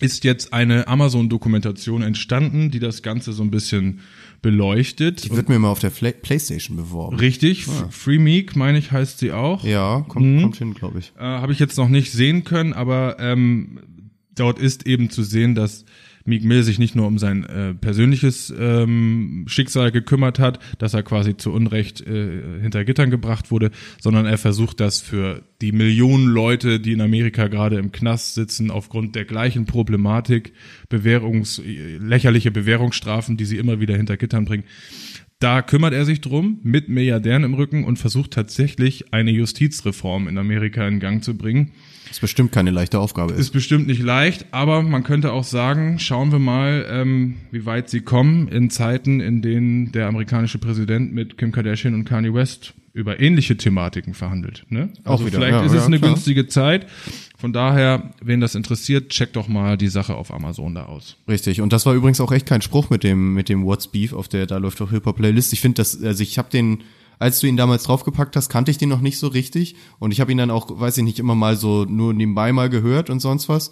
ist 0.00 0.24
jetzt 0.24 0.52
eine 0.52 0.86
Amazon-Dokumentation 0.88 2.02
entstanden, 2.02 2.70
die 2.70 2.78
das 2.78 3.02
Ganze 3.02 3.32
so 3.32 3.42
ein 3.42 3.50
bisschen 3.50 4.00
beleuchtet. 4.42 5.24
Die 5.24 5.30
wird 5.36 5.48
mir 5.48 5.58
mal 5.58 5.68
auf 5.70 5.80
der 5.80 5.90
Fla 5.90 6.10
Playstation 6.12 6.76
beworben. 6.76 7.16
Richtig, 7.16 7.66
Ah. 7.68 7.88
Free 7.90 8.18
Meek, 8.18 8.54
meine 8.56 8.78
ich, 8.78 8.92
heißt 8.92 9.18
sie 9.18 9.32
auch. 9.32 9.64
Ja, 9.64 10.04
kommt, 10.08 10.24
Mhm. 10.26 10.42
kommt 10.42 10.56
hin, 10.56 10.74
glaube 10.74 11.00
ich. 11.00 11.12
Äh, 11.18 11.22
Habe 11.22 11.52
ich 11.52 11.58
jetzt 11.58 11.76
noch 11.76 11.88
nicht 11.88 12.12
sehen 12.12 12.44
können, 12.44 12.72
aber 12.72 13.16
ähm, 13.18 13.80
dort 14.36 14.58
ist 14.60 14.86
eben 14.86 15.10
zu 15.10 15.22
sehen, 15.24 15.54
dass 15.56 15.84
Meek 16.28 16.44
Mill 16.44 16.62
sich 16.62 16.78
nicht 16.78 16.94
nur 16.94 17.06
um 17.06 17.18
sein 17.18 17.44
äh, 17.44 17.74
persönliches 17.74 18.52
ähm, 18.56 19.44
Schicksal 19.48 19.90
gekümmert 19.90 20.38
hat, 20.38 20.60
dass 20.78 20.94
er 20.94 21.02
quasi 21.02 21.36
zu 21.36 21.52
Unrecht 21.52 22.00
äh, 22.00 22.60
hinter 22.60 22.84
Gittern 22.84 23.10
gebracht 23.10 23.50
wurde, 23.50 23.70
sondern 24.00 24.26
er 24.26 24.38
versucht 24.38 24.80
das 24.80 25.00
für 25.00 25.42
die 25.60 25.72
Millionen 25.72 26.26
Leute, 26.26 26.78
die 26.78 26.92
in 26.92 27.00
Amerika 27.00 27.48
gerade 27.48 27.78
im 27.78 27.90
Knast 27.90 28.34
sitzen, 28.34 28.70
aufgrund 28.70 29.16
der 29.16 29.24
gleichen 29.24 29.66
Problematik, 29.66 30.52
Bewährungs, 30.88 31.58
äh, 31.58 31.96
lächerliche 31.96 32.50
Bewährungsstrafen, 32.50 33.36
die 33.36 33.44
sie 33.44 33.56
immer 33.56 33.80
wieder 33.80 33.96
hinter 33.96 34.16
Gittern 34.16 34.44
bringen, 34.44 34.64
da 35.40 35.62
kümmert 35.62 35.94
er 35.94 36.04
sich 36.04 36.20
drum 36.20 36.58
mit 36.64 36.88
Milliardären 36.88 37.44
im 37.44 37.54
Rücken 37.54 37.84
und 37.84 37.98
versucht 37.98 38.32
tatsächlich 38.32 39.14
eine 39.14 39.30
Justizreform 39.30 40.26
in 40.26 40.36
Amerika 40.36 40.86
in 40.86 40.98
Gang 40.98 41.22
zu 41.22 41.36
bringen. 41.36 41.72
Ist 42.10 42.20
bestimmt 42.20 42.52
keine 42.52 42.70
leichte 42.70 42.98
Aufgabe 42.98 43.32
ist. 43.32 43.40
Ist 43.40 43.50
bestimmt 43.50 43.86
nicht 43.86 44.02
leicht, 44.02 44.46
aber 44.52 44.82
man 44.82 45.04
könnte 45.04 45.32
auch 45.32 45.44
sagen, 45.44 45.98
schauen 45.98 46.32
wir 46.32 46.38
mal, 46.38 46.86
ähm, 46.90 47.36
wie 47.50 47.66
weit 47.66 47.88
sie 47.90 48.00
kommen 48.00 48.48
in 48.48 48.70
Zeiten, 48.70 49.20
in 49.20 49.42
denen 49.42 49.92
der 49.92 50.06
amerikanische 50.06 50.58
Präsident 50.58 51.12
mit 51.12 51.38
Kim 51.38 51.52
Kardashian 51.52 51.94
und 51.94 52.04
Kanye 52.04 52.32
West 52.34 52.74
über 52.94 53.20
ähnliche 53.20 53.56
Thematiken 53.56 54.14
verhandelt. 54.14 54.64
Ne? 54.70 54.88
Auch 55.04 55.12
Also 55.12 55.26
wieder, 55.26 55.38
vielleicht 55.38 55.52
ja, 55.52 55.64
ist 55.64 55.72
es 55.72 55.80
ja, 55.80 55.86
eine 55.86 55.98
klar. 55.98 56.12
günstige 56.12 56.48
Zeit. 56.48 56.86
Von 57.36 57.52
daher, 57.52 58.10
wen 58.20 58.40
das 58.40 58.56
interessiert, 58.56 59.10
checkt 59.10 59.36
doch 59.36 59.46
mal 59.46 59.76
die 59.76 59.86
Sache 59.86 60.16
auf 60.16 60.34
Amazon 60.34 60.74
da 60.74 60.86
aus. 60.86 61.16
Richtig. 61.28 61.60
Und 61.60 61.72
das 61.72 61.86
war 61.86 61.94
übrigens 61.94 62.20
auch 62.20 62.32
echt 62.32 62.46
kein 62.46 62.60
Spruch 62.62 62.90
mit 62.90 63.04
dem 63.04 63.34
mit 63.34 63.48
dem 63.48 63.64
What's 63.64 63.86
Beef 63.86 64.12
auf 64.12 64.26
der 64.26 64.46
da 64.46 64.56
läuft 64.56 64.80
doch 64.80 64.90
Hip 64.90 65.06
Hop 65.06 65.16
Playlist. 65.16 65.52
Ich 65.52 65.60
finde 65.60 65.76
das 65.76 66.02
also 66.02 66.22
ich 66.24 66.38
habe 66.38 66.50
den 66.50 66.82
als 67.18 67.40
du 67.40 67.46
ihn 67.46 67.56
damals 67.56 67.84
draufgepackt 67.84 68.36
hast, 68.36 68.48
kannte 68.48 68.70
ich 68.70 68.78
den 68.78 68.88
noch 68.88 69.00
nicht 69.00 69.18
so 69.18 69.28
richtig 69.28 69.76
und 69.98 70.12
ich 70.12 70.20
habe 70.20 70.32
ihn 70.32 70.38
dann 70.38 70.50
auch, 70.50 70.68
weiß 70.80 70.98
ich 70.98 71.04
nicht, 71.04 71.18
immer 71.18 71.34
mal 71.34 71.56
so 71.56 71.84
nur 71.84 72.14
nebenbei 72.14 72.52
mal 72.52 72.68
gehört 72.68 73.10
und 73.10 73.20
sonst 73.20 73.48
was. 73.48 73.70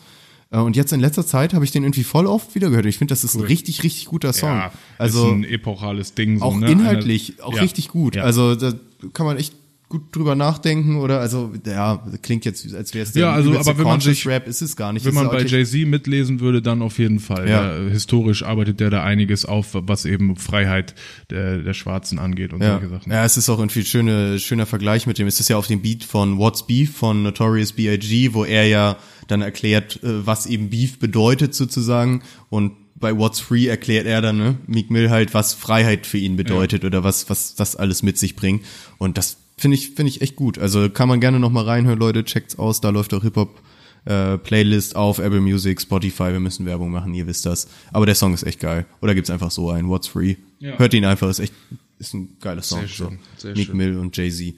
Äh, 0.51 0.59
Und 0.59 0.77
jetzt 0.77 0.93
in 0.93 1.01
letzter 1.01 1.27
Zeit 1.27 1.55
habe 1.55 1.65
ich 1.65 1.71
den 1.71 1.83
irgendwie 1.83 2.05
voll 2.05 2.27
oft 2.27 2.55
wieder 2.55 2.71
gehört. 2.71 2.87
Ich 2.87 2.99
finde, 2.99 3.13
das 3.13 3.25
ist 3.25 3.35
ein 3.35 3.43
richtig, 3.43 3.83
richtig 3.83 4.07
guter 4.07 4.33
Song. 4.33 4.51
Ja, 4.51 4.73
also 4.99 5.27
ist 5.27 5.33
ein 5.33 5.45
epochales 5.45 6.15
Ding. 6.15 6.39
So, 6.39 6.45
auch 6.45 6.57
ne? 6.57 6.71
inhaltlich 6.71 7.43
auch 7.43 7.55
ja. 7.55 7.63
richtig 7.63 7.89
gut. 7.89 8.17
Ja. 8.17 8.23
Also 8.23 8.55
da 8.55 8.73
kann 9.13 9.27
man 9.27 9.37
echt 9.37 9.55
gut 9.89 10.15
drüber 10.17 10.35
nachdenken 10.35 10.97
oder 10.97 11.21
also 11.21 11.53
ja 11.65 12.05
klingt 12.21 12.45
jetzt 12.45 12.75
als 12.75 12.93
wäre 12.93 13.05
es 13.05 13.13
der 13.13 13.23
Ja, 13.23 13.33
also, 13.33 13.57
aber 13.57 13.79
wenn 13.79 13.85
man 13.85 14.01
sich- 14.01 14.27
Rap 14.27 14.49
ist 14.49 14.61
es 14.61 14.75
gar 14.77 14.93
nicht. 14.93 15.07
Wenn 15.07 15.15
man 15.15 15.29
bei 15.29 15.39
eigentlich- 15.39 15.53
Jay-Z 15.53 15.87
mitlesen 15.87 16.41
würde, 16.41 16.61
dann 16.61 16.83
auf 16.83 16.99
jeden 16.99 17.21
Fall. 17.21 17.49
Ja. 17.49 17.79
Ja. 17.79 17.89
historisch 17.89 18.43
arbeitet 18.43 18.81
der 18.81 18.91
da 18.91 19.05
einiges 19.05 19.45
auf, 19.45 19.69
was 19.73 20.05
eben 20.05 20.35
Freiheit 20.37 20.95
der, 21.31 21.59
der 21.59 21.73
Schwarzen 21.75 22.19
angeht 22.19 22.53
und 22.53 22.63
Ja. 22.63 22.73
solche 22.81 22.89
Sachen. 22.89 23.13
ja, 23.13 23.25
es 23.25 23.37
ist 23.37 23.49
auch 23.49 23.61
ein 23.61 23.71
schöne, 23.71 24.41
schöner 24.41 24.67
Vergleich 24.67 25.07
mit 25.07 25.19
dem. 25.19 25.29
Es 25.29 25.39
ist 25.39 25.49
ja 25.49 25.57
auf 25.57 25.69
dem 25.69 25.83
Beat 25.83 26.03
von 26.03 26.37
What's 26.39 26.67
Beef 26.67 26.97
von 26.97 27.23
Notorious 27.23 27.73
B.I.G., 27.73 28.35
wo 28.35 28.45
er 28.45 28.67
ja 28.67 28.97
dann 29.29 29.41
erklärt, 29.41 30.03
äh, 30.03 30.27
was 30.27 30.47
eben 30.47 30.69
Beef 30.71 30.99
bedeutet 30.99 31.55
sozusagen. 31.55 32.23
Und 32.49 32.73
bei 32.99 33.17
What's 33.17 33.39
Free 33.41 33.67
erklärt 33.67 34.07
er 34.07 34.21
dann, 34.21 34.37
ne, 34.39 34.57
Meek 34.67 34.91
Mill 34.91 35.11
halt, 35.11 35.33
was 35.35 35.55
Freiheit 35.55 36.07
für 36.07 36.19
ihn 36.19 36.35
bedeutet 36.37 36.85
oder 36.85 37.05
was, 37.05 37.29
was 37.31 37.55
das 37.55 37.77
alles 37.77 38.03
mit 38.03 38.19
sich 38.19 38.35
bringt. 38.37 38.65
Und 38.99 39.19
das 39.19 39.37
finde 39.59 39.77
ich, 39.77 39.91
finde 39.91 40.11
ich 40.11 40.21
echt 40.21 40.37
gut. 40.37 40.59
Also 40.59 40.89
kann 40.91 41.09
man 41.09 41.21
gerne 41.21 41.41
noch 41.41 41.51
mal 41.51 41.65
reinhören, 41.65 41.99
Leute, 41.99 42.25
checkt's 42.25 42.59
aus. 42.59 42.81
Da 42.81 42.91
läuft 42.91 43.15
auch 43.15 43.23
Hip-Hop 43.23 43.61
äh, 44.05 44.39
Playlist 44.39 44.97
auf 44.97 45.19
Apple 45.19 45.41
Music, 45.41 45.81
Spotify. 45.81 46.33
Wir 46.33 46.41
müssen 46.41 46.67
Werbung 46.67 46.91
machen, 46.91 47.13
ihr 47.15 47.27
wisst 47.27 47.47
das. 47.47 47.69
Aber 47.93 48.07
der 48.07 48.15
Song 48.15 48.35
ist 48.35 48.45
echt 48.45 48.61
geil. 48.61 48.87
Oder 49.01 49.15
gibt's 49.15 49.31
einfach 49.31 49.51
so 49.51 49.71
einen, 49.71 49.89
What's 49.89 50.09
Free. 50.09 50.37
Ja. 50.61 50.79
Hört 50.79 50.95
ihn 50.95 51.05
einfach, 51.05 51.29
ist 51.29 51.41
echt, 51.41 51.55
ist 51.99 52.15
ein 52.15 52.37
geiler 52.41 52.63
Song. 52.63 52.81
Sehr 52.81 52.89
schön, 52.89 53.19
so. 53.37 53.49
sehr 53.49 53.57
Meek 53.57 53.67
schön. 53.67 53.77
Mill 53.77 53.99
und 53.99 54.17
Jay-Z. 54.17 54.55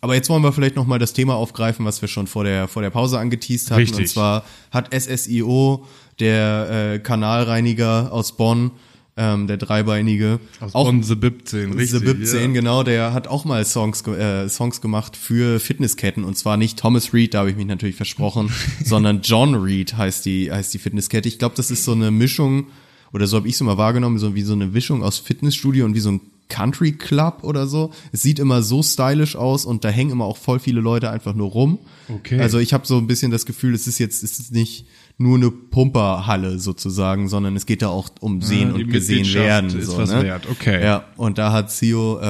Aber 0.00 0.14
jetzt 0.14 0.28
wollen 0.28 0.42
wir 0.42 0.52
vielleicht 0.52 0.74
noch 0.74 0.86
mal 0.86 0.98
das 0.98 1.12
Thema 1.12 1.36
aufgreifen, 1.36 1.84
was 1.84 2.02
wir 2.02 2.08
schon 2.08 2.26
vor 2.26 2.42
der, 2.42 2.66
vor 2.66 2.82
der 2.82 2.90
Pause 2.90 3.18
angeteased 3.20 3.70
hatten. 3.70 3.80
Richtig. 3.80 4.00
Und 4.00 4.08
zwar 4.08 4.44
hat 4.72 4.92
SSIO, 4.92 5.86
der 6.18 6.94
äh, 6.94 6.98
Kanalreiniger 6.98 8.12
aus 8.12 8.36
Bonn, 8.36 8.72
ähm, 9.16 9.46
der 9.46 9.58
dreibeinige, 9.58 10.40
Aus 10.60 10.74
auch 10.74 10.86
Bonn, 10.86 11.02
The 11.02 11.14
Bib 11.14 11.46
10, 11.46 11.72
richtig. 11.74 12.00
The 12.00 12.06
Bib 12.06 12.26
10, 12.26 12.40
ja. 12.40 12.46
genau, 12.48 12.82
der 12.82 13.12
hat 13.12 13.28
auch 13.28 13.44
mal 13.44 13.64
Songs, 13.64 14.06
äh, 14.06 14.48
Songs 14.48 14.80
gemacht 14.80 15.16
für 15.16 15.60
Fitnessketten 15.60 16.24
und 16.24 16.36
zwar 16.36 16.56
nicht 16.56 16.78
Thomas 16.78 17.12
Reed, 17.12 17.34
da 17.34 17.40
habe 17.40 17.50
ich 17.50 17.56
mich 17.56 17.66
natürlich 17.66 17.96
versprochen, 17.96 18.50
sondern 18.84 19.20
John 19.22 19.54
Reed 19.54 19.96
heißt 19.96 20.24
die, 20.24 20.50
heißt 20.50 20.72
die 20.72 20.78
Fitnesskette. 20.78 21.28
Ich 21.28 21.38
glaube, 21.38 21.54
das 21.56 21.70
ist 21.70 21.84
so 21.84 21.92
eine 21.92 22.10
Mischung, 22.10 22.68
oder 23.12 23.26
so 23.26 23.36
habe 23.36 23.48
ich 23.48 23.54
es 23.54 23.60
immer 23.60 23.76
wahrgenommen, 23.76 24.18
so 24.18 24.34
wie 24.34 24.42
so 24.42 24.54
eine 24.54 24.66
Mischung 24.66 25.02
aus 25.02 25.18
Fitnessstudio 25.18 25.84
und 25.84 25.94
wie 25.94 26.00
so 26.00 26.12
ein 26.12 26.20
Country 26.48 26.92
Club 26.92 27.40
oder 27.42 27.66
so. 27.66 27.92
Es 28.12 28.22
sieht 28.22 28.38
immer 28.38 28.62
so 28.62 28.82
stylisch 28.82 29.36
aus 29.36 29.64
und 29.64 29.84
da 29.84 29.88
hängen 29.88 30.10
immer 30.10 30.26
auch 30.26 30.36
voll 30.36 30.60
viele 30.60 30.80
Leute 30.80 31.10
einfach 31.10 31.34
nur 31.34 31.50
rum. 31.50 31.78
Okay. 32.08 32.40
Also 32.40 32.58
ich 32.58 32.74
habe 32.74 32.86
so 32.86 32.98
ein 32.98 33.06
bisschen 33.06 33.30
das 33.30 33.46
Gefühl, 33.46 33.74
es 33.74 33.86
ist 33.86 33.98
jetzt, 33.98 34.22
es 34.22 34.38
ist 34.38 34.52
nicht 34.52 34.86
nur 35.22 35.36
eine 35.36 35.50
Pumperhalle 35.50 36.58
sozusagen, 36.58 37.28
sondern 37.28 37.56
es 37.56 37.66
geht 37.66 37.82
da 37.82 37.88
auch 37.88 38.08
um 38.20 38.42
Sehen 38.42 38.72
Ah, 38.72 38.76
die 38.78 38.84
und 38.84 38.90
gesehen 38.90 39.32
werden. 39.34 39.76
ist 39.78 39.86
so, 39.86 39.98
was 39.98 40.10
ne? 40.10 40.22
wert, 40.22 40.46
okay. 40.50 40.82
Ja, 40.84 41.04
und 41.16 41.38
da 41.38 41.52
hat 41.52 41.70
Sio 41.70 42.18
äh, 42.20 42.24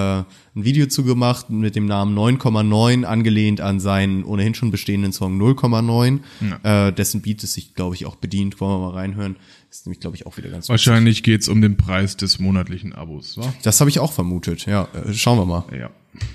ein 0.55 0.65
Video 0.65 0.87
zu 0.87 1.03
gemacht 1.05 1.51
mit 1.51 1.75
dem 1.77 1.87
Namen 1.87 2.17
9,9, 2.17 3.05
angelehnt 3.05 3.61
an 3.61 3.81
seinen 3.81 4.25
ohnehin 4.25 4.55
schon 4.55 4.71
bestehenden 4.71 5.13
Song 5.13 5.41
0,9, 5.41 6.21
äh, 6.63 6.93
dessen 6.93 7.23
Beat 7.23 7.43
es 7.43 7.55
sich, 7.55 7.75
glaube 7.75 7.95
ich, 7.95 8.07
auch 8.07 8.17
bedient. 8.17 8.61
Wollen 8.61 8.81
wir 8.81 8.87
mal 8.91 8.95
reinhören? 8.95 9.37
Ist 9.71 9.87
nämlich, 9.87 10.01
glaube 10.01 10.17
ich, 10.17 10.27
auch 10.27 10.37
wieder 10.37 10.51
ganz. 10.51 10.69
Wahrscheinlich 10.69 11.23
geht's 11.23 11.49
um 11.49 11.63
den 11.63 11.79
Preis 11.79 12.17
des 12.19 12.39
monatlichen 12.39 12.93
Abos, 12.93 13.39
wa? 13.39 13.53
Das 13.63 13.81
habe 13.81 13.89
ich 13.89 13.99
auch 14.01 14.13
vermutet, 14.13 14.67
ja. 14.67 14.87
Äh, 14.93 15.15
schauen 15.15 15.39
wir 15.39 15.47
mal. 15.47 15.65
Ja. 15.77 15.91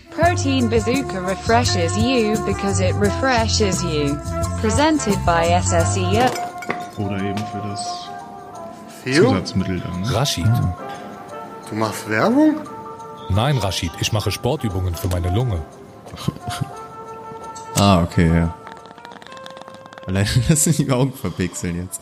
Protein 0.09 0.67
Bazooka 0.71 1.19
refreshes 1.19 1.95
you 1.97 2.33
because 2.47 2.83
it 2.83 2.95
refreshes 2.95 3.83
you. 3.83 4.15
Presented 4.59 5.15
by. 5.23 5.43
SSE. 5.61 6.46
Oder 6.97 7.21
eben 7.21 7.37
für 7.37 7.59
das 7.67 8.09
Theo? 9.03 9.25
Zusatzmittel 9.29 9.79
dann. 9.79 10.01
Ne? 10.01 10.13
Rashid. 10.13 10.45
Du 11.69 11.75
machst 11.75 12.09
Werbung? 12.09 12.55
Nein, 13.29 13.57
Rashid, 13.57 13.91
ich 13.99 14.13
mache 14.13 14.31
Sportübungen 14.31 14.95
für 14.95 15.07
meine 15.07 15.29
Lunge. 15.29 15.61
Ah, 17.79 18.01
okay, 18.01 18.27
ja. 18.27 18.55
Allein, 20.07 20.27
dass 20.49 20.63
sie 20.63 20.71
die 20.71 20.91
Augen 20.91 21.13
verpixeln 21.13 21.77
jetzt. 21.83 22.01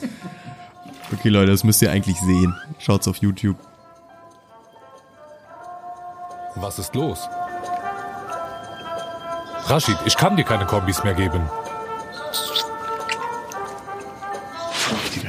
Okay, 1.12 1.28
Leute, 1.28 1.52
das 1.52 1.66
müsst 1.66 1.82
ihr 1.82 1.92
eigentlich 1.92 2.18
sehen. 2.22 2.56
Schaut's 2.80 3.10
auf 3.10 3.18
YouTube. 3.18 3.58
Was 6.56 6.80
ist 6.80 6.96
los? 6.96 7.28
Rashid, 9.68 9.98
ich 10.06 10.16
kann 10.16 10.38
dir 10.38 10.46
keine 10.46 10.66
Kombis 10.66 11.04
mehr 11.04 11.14
geben. 11.14 11.42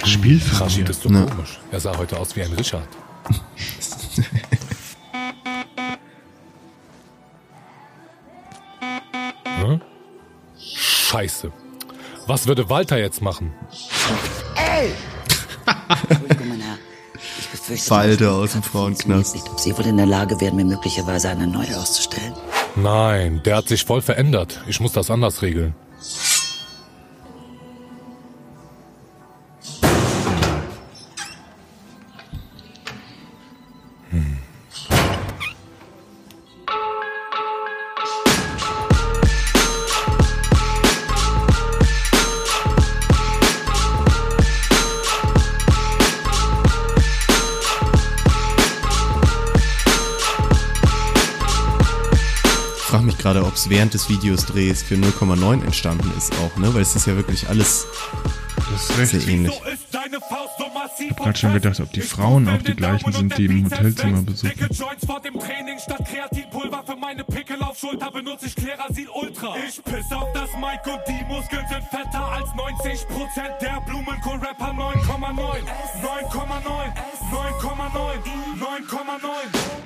Spielfilm. 0.07 0.63
Rashid 0.63 0.89
ist 0.89 1.03
so 1.03 1.09
Ja. 1.11 1.25
komisch. 1.27 1.59
Er 1.71 1.81
sah 1.81 1.97
heute 1.97 2.19
aus 2.19 2.35
wie 2.37 2.43
ein 2.43 2.53
Richard. 2.53 2.89
Hm? 9.61 9.81
Scheiße. 10.59 11.53
Was 12.27 12.47
würde 12.47 12.69
Walter 12.69 12.99
jetzt 12.99 13.23
machen? 13.23 13.53
Ey! 14.57 14.91
Entschuldigung, 16.09 16.49
mein 16.49 16.61
Herr. 16.61 16.77
Ich 17.39 17.49
befürchte, 17.49 17.87
Falte 17.87 18.31
aus 18.33 18.53
dem 18.53 18.63
Frauenknast. 18.63 19.35
nicht, 19.35 19.49
ob 19.49 19.61
Sie 19.61 19.77
wohl 19.77 19.87
in 19.87 19.97
der 19.97 20.07
Lage 20.07 20.41
wären, 20.41 20.57
mir 20.57 20.65
möglicherweise 20.65 21.29
eine 21.29 21.47
neue 21.47 21.77
auszustellen. 21.77 22.33
Nein, 22.75 23.41
der 23.45 23.57
hat 23.57 23.69
sich 23.69 23.85
voll 23.85 24.03
verändert. 24.03 24.61
Ich 24.67 24.81
muss 24.81 24.93
das 24.93 25.11
anders 25.11 25.43
regeln. 25.43 25.75
Es 53.67 53.71
während 53.71 53.95
des 53.95 54.09
Videos 54.09 54.47
Drehs 54.47 54.83
für 54.83 54.95
0,9 54.95 55.65
entstanden 55.65 56.11
ist 56.17 56.33
auch, 56.35 56.57
ne? 56.57 56.73
Weil 56.75 56.83
es 56.83 56.95
ist 56.95 57.07
ja 57.07 57.17
wirklich 57.17 57.49
alles 57.49 57.87
Das 58.71 58.91
ist 58.91 59.11
sehr 59.11 59.29
ähnlich. 59.29 59.61
Ich 60.99 61.11
hab 61.11 61.17
grad 61.17 61.39
schon 61.39 61.53
gedacht, 61.53 61.81
ob 61.81 61.93
die 61.93 62.01
Frauen 62.01 62.49
auch 62.49 62.63
die 62.63 62.75
gleichen 62.75 63.13
sind, 63.13 63.37
die 63.37 63.47
im 63.47 63.65
Hotelzimmer 63.65 64.23
besuchen. 64.23 64.69
Joints 64.71 65.05
vor 65.05 65.21
dem 65.21 65.39
Training 65.39 65.79
statt 65.79 66.07
Kreatinpulver 66.09 66.85
für 66.87 66.97
meine 66.97 67.25
Pickel 67.25 67.61
auf 67.63 67.79
Schulter 67.79 68.11
benutze 68.11 68.47
ich 68.47 68.55
piss 68.55 70.13
auf 70.13 70.33
das 70.33 70.51
Mic 70.55 70.81
und 70.87 71.01
die 71.09 71.25
Muskeln 71.27 71.67
sind 71.69 71.85
fetter 71.91 72.25
als 72.25 72.49
90% 72.51 73.59
der 73.61 73.81
Blumenkohl-Rapper 73.87 74.71
9,9. 74.71 75.67
9,9, 76.03 76.67
9,9, 77.33 78.27
9,9. 78.61 79.86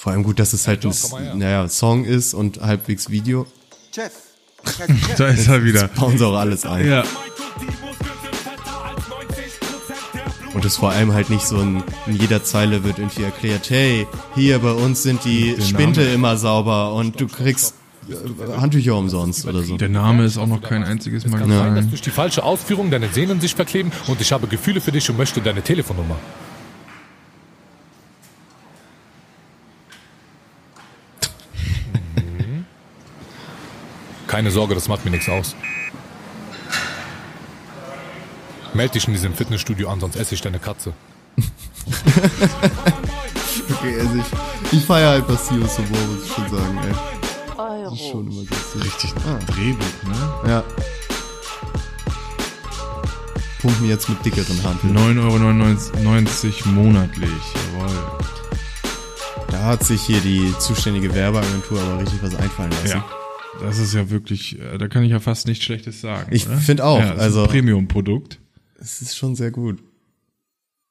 Vor 0.00 0.12
allem 0.12 0.22
gut, 0.22 0.38
dass 0.38 0.54
es 0.54 0.66
halt 0.66 0.82
ein 0.86 1.38
naja, 1.38 1.68
Song 1.68 2.06
ist 2.06 2.32
und 2.32 2.62
halbwegs 2.62 3.10
Video. 3.10 3.46
Chef. 3.94 4.10
Da 5.18 5.28
ist 5.28 5.46
er 5.46 5.62
wieder. 5.62 5.88
Das 5.88 6.00
bauen 6.00 6.16
sie 6.16 6.26
auch 6.26 6.38
alles 6.38 6.64
ein. 6.64 6.88
Ja. 6.88 7.04
Und 10.54 10.64
es 10.64 10.78
vor 10.78 10.92
allem 10.92 11.12
halt 11.12 11.28
nicht 11.28 11.46
so 11.46 11.58
ein, 11.58 11.82
in 12.06 12.16
jeder 12.16 12.42
Zeile 12.42 12.82
wird 12.82 12.98
irgendwie 12.98 13.24
erklärt, 13.24 13.68
hey, 13.68 14.06
hier 14.34 14.60
bei 14.60 14.72
uns 14.72 15.02
sind 15.02 15.22
die 15.26 15.54
Der 15.54 15.62
Spinte 15.64 16.00
Name. 16.00 16.14
immer 16.14 16.36
sauber 16.38 16.94
und 16.94 17.20
du 17.20 17.28
kriegst 17.28 17.74
äh, 18.08 18.58
Handtücher 18.58 18.96
umsonst 18.96 19.44
oder 19.44 19.62
so. 19.62 19.76
Der 19.76 19.90
Name 19.90 20.24
ist 20.24 20.38
auch 20.38 20.46
noch 20.46 20.62
kein 20.62 20.82
einziges 20.82 21.26
Mal 21.26 21.40
Kann 21.40 21.50
sein, 21.50 21.74
dass 21.74 21.88
durch 21.88 22.00
die 22.00 22.10
falsche 22.10 22.42
Ausführung 22.42 22.90
deine 22.90 23.10
Sehnen 23.10 23.38
sich 23.38 23.54
verkleben 23.54 23.92
und 24.06 24.18
ich 24.22 24.32
habe 24.32 24.46
Gefühle 24.46 24.80
für 24.80 24.92
dich 24.92 25.10
und 25.10 25.18
möchte 25.18 25.42
deine 25.42 25.60
Telefonnummer. 25.60 26.16
Keine 34.40 34.52
Sorge, 34.52 34.74
das 34.74 34.88
macht 34.88 35.04
mir 35.04 35.10
nichts 35.10 35.28
aus. 35.28 35.54
Meld 38.72 38.94
dich 38.94 39.06
in 39.06 39.12
diesem 39.12 39.34
Fitnessstudio 39.34 39.90
an, 39.90 40.00
sonst 40.00 40.16
esse 40.16 40.34
ich 40.34 40.40
deine 40.40 40.58
Katze. 40.58 40.94
Okay, 43.70 44.00
also 44.00 44.14
ich, 44.16 44.78
ich 44.78 44.84
feiere 44.84 45.10
halt 45.10 45.26
Bastios 45.28 45.76
Humor, 45.78 45.98
muss 46.08 46.24
ich 46.24 46.32
schon 46.32 46.48
sagen, 46.48 46.78
ey. 46.88 47.84
Das 47.84 47.92
ist 47.92 48.08
schon 48.10 48.26
immer 48.30 48.40
lustig. 48.42 48.84
Richtig 48.84 49.14
Ah. 49.26 49.38
Drehbuch, 49.52 50.02
ne? 50.04 50.50
Ja. 50.50 50.64
Pumpen 53.60 53.88
jetzt 53.88 54.08
mit 54.08 54.24
dickeren 54.24 54.62
Handeln. 54.62 55.18
9,99 55.18 56.46
Euro 56.46 56.68
monatlich, 56.70 57.30
jawohl. 57.74 57.96
Da 59.50 59.62
hat 59.64 59.84
sich 59.84 60.00
hier 60.02 60.20
die 60.20 60.54
zuständige 60.58 61.14
Werbeagentur 61.14 61.80
aber 61.80 62.00
richtig 62.00 62.22
was 62.22 62.34
einfallen 62.36 62.70
lassen. 62.70 62.88
Ja. 62.88 63.19
Das 63.60 63.78
ist 63.78 63.94
ja 63.94 64.10
wirklich, 64.10 64.58
äh, 64.60 64.78
da 64.78 64.88
kann 64.88 65.02
ich 65.02 65.10
ja 65.10 65.20
fast 65.20 65.46
nichts 65.46 65.64
Schlechtes 65.64 66.00
sagen. 66.00 66.28
Ich 66.32 66.46
oder? 66.46 66.56
find 66.58 66.80
auch, 66.80 66.98
Ja, 66.98 67.14
also- 67.14 67.46
Premium-Produkt. 67.46 68.38
Es 68.78 69.02
ist 69.02 69.16
schon 69.16 69.36
sehr 69.36 69.50
gut. 69.50 69.78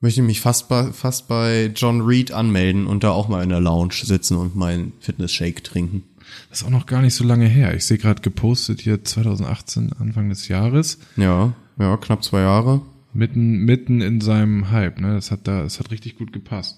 Möchte 0.02 0.22
mich 0.22 0.40
fast 0.40 0.70
bei, 0.70 0.92
fast 0.94 1.28
bei 1.28 1.72
John 1.76 2.02
Reed 2.02 2.32
anmelden 2.32 2.88
und 2.88 3.04
da 3.04 3.12
auch 3.12 3.28
mal 3.28 3.44
in 3.44 3.50
der 3.50 3.60
Lounge 3.60 3.94
sitzen 4.04 4.38
und 4.38 4.56
meinen 4.56 4.94
Fitness-Shake 5.02 5.64
trinken. 5.64 6.04
Das 6.50 6.62
ist 6.62 6.66
auch 6.68 6.72
noch 6.72 6.86
gar 6.86 7.02
nicht 7.02 7.16
so 7.16 7.24
lange 7.24 7.48
her. 7.48 7.74
Ich 7.76 7.86
sehe 7.86 7.98
gerade 7.98 8.22
gepostet 8.22 8.80
hier 8.82 9.04
2018, 9.04 9.92
Anfang 10.00 10.30
des 10.30 10.48
Jahres. 10.48 11.00
Ja, 11.18 11.54
ja, 11.80 11.98
knapp 11.98 12.24
zwei 12.24 12.42
Jahre. 12.42 12.82
Mitten, 13.14 13.66
mitten 13.66 14.02
in 14.02 14.22
seinem 14.22 14.70
Hype, 14.72 15.02
ne? 15.02 15.16
Das 15.16 15.32
hat 15.32 15.48
da, 15.48 15.64
es 15.64 15.80
hat 15.80 15.92
richtig 15.92 16.18
gut 16.18 16.32
gepasst. 16.32 16.78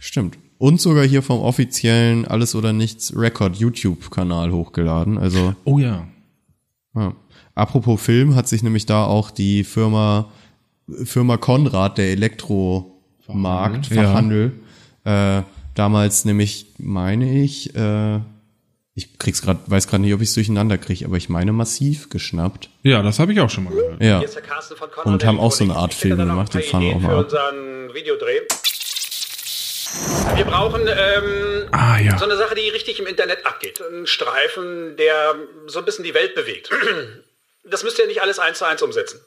Stimmt. 0.00 0.38
Und 0.58 0.80
sogar 0.80 1.04
hier 1.04 1.22
vom 1.22 1.40
offiziellen 1.40 2.26
Alles 2.26 2.54
oder 2.54 2.72
Nichts 2.72 3.14
Record 3.16 3.56
YouTube-Kanal 3.56 4.52
hochgeladen. 4.52 5.18
Also, 5.18 5.54
Oh 5.64 5.78
ja. 5.78 6.06
ja. 6.94 7.14
Apropos 7.54 8.00
Film 8.00 8.34
hat 8.34 8.48
sich 8.48 8.62
nämlich 8.62 8.86
da 8.86 9.04
auch 9.04 9.30
die 9.30 9.64
Firma, 9.64 10.30
Firma 11.04 11.36
Konrad, 11.36 11.98
der 11.98 12.10
Elektromarkt, 12.10 13.88
Ja. 13.90 14.02
Fachhandel, 14.04 14.52
äh, 15.04 15.42
damals 15.74 16.24
nämlich, 16.24 16.66
meine 16.78 17.40
ich, 17.42 17.74
äh, 17.74 18.20
ich 18.94 19.18
krieg's 19.18 19.42
grad, 19.42 19.70
weiß 19.70 19.88
gerade 19.88 20.02
nicht, 20.02 20.14
ob 20.14 20.22
ich 20.22 20.28
es 20.30 20.34
durcheinander 20.34 20.78
kriege, 20.78 21.04
aber 21.04 21.18
ich 21.18 21.28
meine 21.28 21.52
massiv 21.52 22.08
geschnappt. 22.08 22.70
Ja, 22.82 23.02
das 23.02 23.18
habe 23.18 23.32
ich 23.32 23.40
auch 23.40 23.50
schon 23.50 23.64
mal 23.64 23.74
gehört. 23.74 24.02
Ja. 24.02 24.18
Hier 24.18 24.28
ist 24.28 24.34
der 24.36 24.42
Carsten 24.42 24.74
von 24.76 24.90
Conrad, 24.90 25.12
Und 25.12 25.24
haben 25.26 25.38
auch 25.38 25.52
so 25.52 25.64
eine 25.64 25.76
Art 25.76 25.92
Film 25.92 26.16
gemacht, 26.16 26.54
den 26.54 26.62
fahren 26.62 26.82
wir 26.82 26.96
auch 26.96 27.00
mal 27.00 27.10
für 27.10 27.18
ab. 27.18 27.30
Wir 30.34 30.44
brauchen 30.44 30.82
ähm, 30.86 31.68
Ah, 31.72 31.98
ja. 31.98 32.18
so 32.18 32.24
eine 32.24 32.36
Sache, 32.36 32.54
die 32.54 32.68
richtig 32.68 32.98
im 33.00 33.06
Internet 33.06 33.46
abgeht. 33.46 33.80
Ein 33.80 34.06
Streifen, 34.06 34.96
der 34.96 35.34
so 35.66 35.78
ein 35.78 35.84
bisschen 35.84 36.04
die 36.04 36.14
Welt 36.14 36.34
bewegt. 36.34 36.70
Das 37.68 37.82
müsst 37.82 37.98
ihr 37.98 38.06
nicht 38.06 38.22
alles 38.22 38.38
eins 38.38 38.58
zu 38.58 38.64
eins 38.64 38.80
umsetzen. 38.80 39.20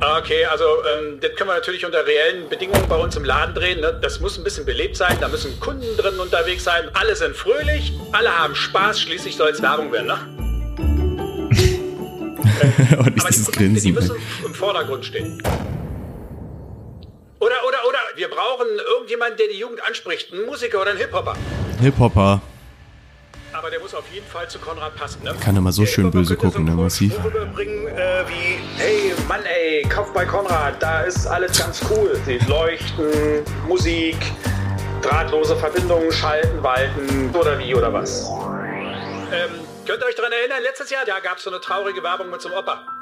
Okay, 0.00 0.44
also 0.46 0.64
ähm, 0.84 1.20
das 1.20 1.36
können 1.36 1.50
wir 1.50 1.54
natürlich 1.54 1.86
unter 1.86 2.04
reellen 2.04 2.48
Bedingungen 2.48 2.84
bei 2.88 2.96
uns 2.96 3.14
im 3.16 3.22
Laden 3.24 3.54
drehen. 3.54 3.78
Ne? 3.80 3.96
Das 4.02 4.18
muss 4.18 4.36
ein 4.36 4.42
bisschen 4.42 4.66
belebt 4.66 4.96
sein, 4.96 5.16
da 5.20 5.28
müssen 5.28 5.60
Kunden 5.60 5.96
drin 5.96 6.18
unterwegs 6.18 6.64
sein. 6.64 6.90
Alle 6.94 7.14
sind 7.14 7.36
fröhlich, 7.36 7.92
alle 8.10 8.36
haben 8.36 8.56
Spaß, 8.56 9.00
schließlich 9.00 9.36
soll 9.36 9.50
es 9.50 9.62
Werbung 9.62 9.92
werden, 9.92 10.08
ne? 10.08 10.76
Und 12.98 13.00
Aber 13.00 13.10
die 13.10 13.20
dieses 13.30 13.46
die 13.46 13.52
Grinsen. 13.52 13.94
müssen 13.94 14.16
im 14.44 14.54
Vordergrund 14.54 15.04
stehen. 15.04 15.40
Oder, 17.38 17.56
oder, 17.68 17.78
oder, 17.86 17.98
wir 18.14 18.28
brauchen 18.28 18.66
irgendjemanden, 18.94 19.36
der 19.36 19.48
die 19.48 19.58
Jugend 19.58 19.82
anspricht. 19.86 20.32
Ein 20.32 20.46
Musiker 20.46 20.80
oder 20.80 20.92
ein 20.92 20.96
Hip-Hopper. 20.96 21.36
Hip-Hopper. 21.80 22.40
aber 23.52 23.70
der 23.70 23.80
muss 23.80 23.94
auf 23.94 24.04
jeden 24.12 24.26
Fall 24.26 24.48
zu 24.48 24.58
Konrad 24.58 24.96
passen. 24.96 25.22
Ne? 25.22 25.34
Kann 25.42 25.56
immer 25.56 25.72
so 25.72 25.84
schön 25.86 26.10
böse 26.10 26.36
gucken, 26.36 26.64
ne, 26.64 26.72
massiv. 26.72 27.12
Rüberbringen 27.24 27.88
äh, 27.88 28.24
wie, 28.28 28.58
hey 28.80 29.12
Mann 29.28 29.44
ey, 29.44 29.82
kauf 29.82 30.12
bei 30.12 30.24
Konrad, 30.24 30.82
da 30.82 31.02
ist 31.02 31.26
alles 31.26 31.58
ganz 31.58 31.80
cool. 31.90 32.18
Die 32.26 32.38
Leuchten, 32.48 33.44
Musik, 33.66 34.16
drahtlose 35.02 35.56
Verbindungen, 35.56 36.10
Schalten, 36.12 36.62
Walten 36.62 37.34
oder 37.34 37.58
wie 37.58 37.74
oder 37.74 37.92
was. 37.92 38.26
Ähm, 39.32 39.50
könnt 39.86 40.02
ihr 40.02 40.06
euch 40.06 40.14
daran 40.14 40.32
erinnern, 40.32 40.62
letztes 40.62 40.90
Jahr, 40.90 41.04
da 41.04 41.20
gab 41.20 41.36
es 41.36 41.44
so 41.44 41.50
eine 41.50 41.60
traurige 41.60 42.02
Werbung 42.02 42.30
mit 42.30 42.40
so 42.40 42.48
einem 42.48 42.58
Opa. 42.58 42.95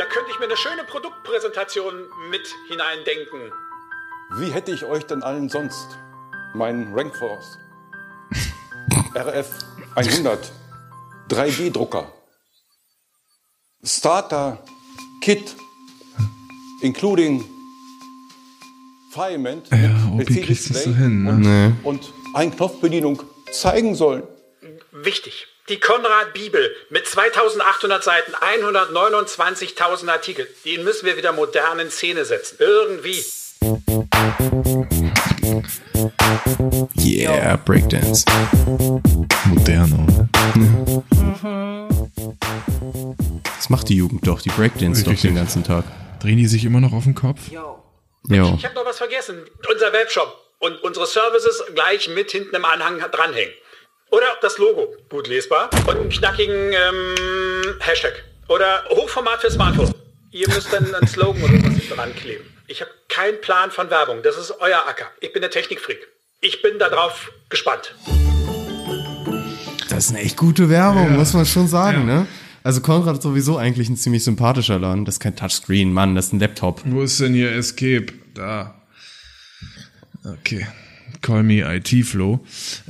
Da 0.00 0.06
könnte 0.06 0.30
ich 0.30 0.38
mir 0.38 0.46
eine 0.46 0.56
schöne 0.56 0.82
Produktpräsentation 0.84 2.08
mit 2.30 2.40
hineindenken. 2.68 3.52
Wie 4.38 4.50
hätte 4.50 4.72
ich 4.72 4.86
euch 4.86 5.04
denn 5.04 5.22
allen 5.22 5.50
sonst 5.50 5.88
meinen 6.54 6.94
Rankforce 6.94 7.58
RF 9.14 9.50
100 9.96 10.52
3D-Drucker 11.28 12.10
Starter 13.84 14.64
Kit 15.20 15.54
including 16.80 17.44
Firement 19.12 19.68
Ja, 19.70 20.24
kriegst 20.24 20.70
du 20.70 20.74
so 20.78 20.94
hin, 20.94 21.24
ne? 21.24 21.30
und, 21.30 21.40
Nee. 21.40 21.72
und 21.82 22.12
ein 22.32 22.56
Knopfbedienung 22.56 23.22
zeigen 23.52 23.94
sollen. 23.94 24.22
Wichtig. 24.92 25.46
Die 25.70 25.78
Konrad-Bibel 25.78 26.74
mit 26.88 27.06
2800 27.06 28.02
Seiten, 28.02 28.32
129.000 28.34 30.10
Artikel. 30.10 30.48
Den 30.64 30.82
müssen 30.82 31.06
wir 31.06 31.16
wieder 31.16 31.30
modern 31.32 31.78
in 31.78 31.92
Szene 31.92 32.24
setzen. 32.24 32.56
Irgendwie. 32.58 33.24
Yeah, 36.98 37.56
Breakdance. 37.58 38.24
Moderno. 39.44 40.08
Das 43.44 43.70
macht 43.70 43.88
die 43.90 43.94
Jugend 43.94 44.26
doch, 44.26 44.42
die 44.42 44.50
Breakdance 44.50 45.04
doch 45.04 45.14
den 45.14 45.36
ganzen 45.36 45.62
Tag. 45.62 45.84
Drehen 46.20 46.38
die 46.38 46.48
sich 46.48 46.64
immer 46.64 46.80
noch 46.80 46.92
auf 46.92 47.04
den 47.04 47.14
Kopf? 47.14 47.42
Jo. 47.48 47.80
Ich 48.28 48.64
habe 48.64 48.74
noch 48.74 48.84
was 48.84 48.98
vergessen. 48.98 49.46
Unser 49.72 49.92
Webshop 49.92 50.36
und 50.58 50.82
unsere 50.82 51.06
Services 51.06 51.62
gleich 51.76 52.08
mit 52.08 52.32
hinten 52.32 52.56
im 52.56 52.64
Anhang 52.64 52.98
dranhängen. 52.98 53.54
Oder 54.10 54.26
das 54.42 54.58
Logo, 54.58 54.92
gut 55.08 55.28
lesbar. 55.28 55.70
Und 55.86 55.96
einen 55.96 56.08
knackigen 56.08 56.72
ähm, 56.72 57.76
Hashtag. 57.78 58.24
Oder 58.48 58.84
Hochformat 58.90 59.40
für 59.40 59.50
Smartphone. 59.50 59.92
Ihr 60.32 60.48
müsst 60.48 60.72
dann 60.72 60.92
einen 60.92 61.06
Slogan 61.06 61.42
oder 61.44 61.62
was 61.64 61.88
dran 61.88 62.14
kleben. 62.16 62.44
Ich 62.66 62.80
habe 62.80 62.90
keinen 63.08 63.40
Plan 63.40 63.70
von 63.70 63.88
Werbung. 63.88 64.22
Das 64.22 64.36
ist 64.36 64.52
euer 64.60 64.80
Acker. 64.88 65.06
Ich 65.20 65.32
bin 65.32 65.42
der 65.42 65.50
Technikfreak. 65.50 66.08
Ich 66.40 66.60
bin 66.60 66.78
darauf 66.80 67.30
gespannt. 67.48 67.94
Das 69.88 70.06
ist 70.06 70.10
eine 70.10 70.20
echt 70.20 70.36
gute 70.36 70.68
Werbung, 70.68 71.16
muss 71.16 71.32
man 71.32 71.46
schon 71.46 71.68
sagen, 71.68 72.06
ne? 72.06 72.26
Also 72.62 72.80
Konrad 72.80 73.16
ist 73.16 73.22
sowieso 73.22 73.56
eigentlich 73.56 73.88
ein 73.88 73.96
ziemlich 73.96 74.24
sympathischer 74.24 74.78
Laden. 74.78 75.04
Das 75.04 75.16
ist 75.16 75.20
kein 75.20 75.36
Touchscreen, 75.36 75.92
Mann, 75.92 76.14
das 76.14 76.26
ist 76.26 76.32
ein 76.32 76.40
Laptop. 76.40 76.82
Wo 76.84 77.02
ist 77.02 77.20
denn 77.20 77.34
hier 77.34 77.52
Escape? 77.52 78.06
Da. 78.34 78.74
Okay. 80.24 80.66
Call 81.20 81.42
me 81.42 81.60
IT 81.60 81.88
Flow. 82.06 82.40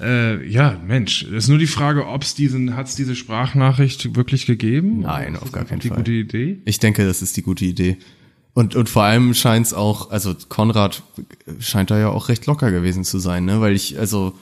Äh, 0.00 0.46
ja, 0.48 0.80
Mensch, 0.86 1.22
ist 1.22 1.48
nur 1.48 1.58
die 1.58 1.66
Frage, 1.66 2.06
ob's 2.06 2.34
diesen, 2.34 2.76
hat's 2.76 2.94
diese 2.94 3.16
Sprachnachricht 3.16 4.14
wirklich 4.16 4.46
gegeben? 4.46 5.00
Nein, 5.00 5.36
auf 5.36 5.52
gar 5.52 5.64
keinen 5.64 5.80
die 5.80 5.88
Fall. 5.88 5.98
gute 5.98 6.12
Idee? 6.12 6.58
Ich 6.64 6.78
denke, 6.78 7.04
das 7.04 7.22
ist 7.22 7.36
die 7.36 7.42
gute 7.42 7.64
Idee. 7.64 7.98
Und, 8.52 8.74
und 8.76 8.88
vor 8.88 9.04
allem 9.04 9.34
scheint 9.34 9.66
es 9.66 9.74
auch, 9.74 10.10
also 10.10 10.34
Konrad 10.48 11.02
scheint 11.60 11.90
da 11.90 11.98
ja 11.98 12.08
auch 12.08 12.28
recht 12.28 12.46
locker 12.46 12.70
gewesen 12.70 13.04
zu 13.04 13.18
sein, 13.18 13.44
ne? 13.44 13.60
Weil 13.60 13.74
ich, 13.74 13.98
also 13.98 14.34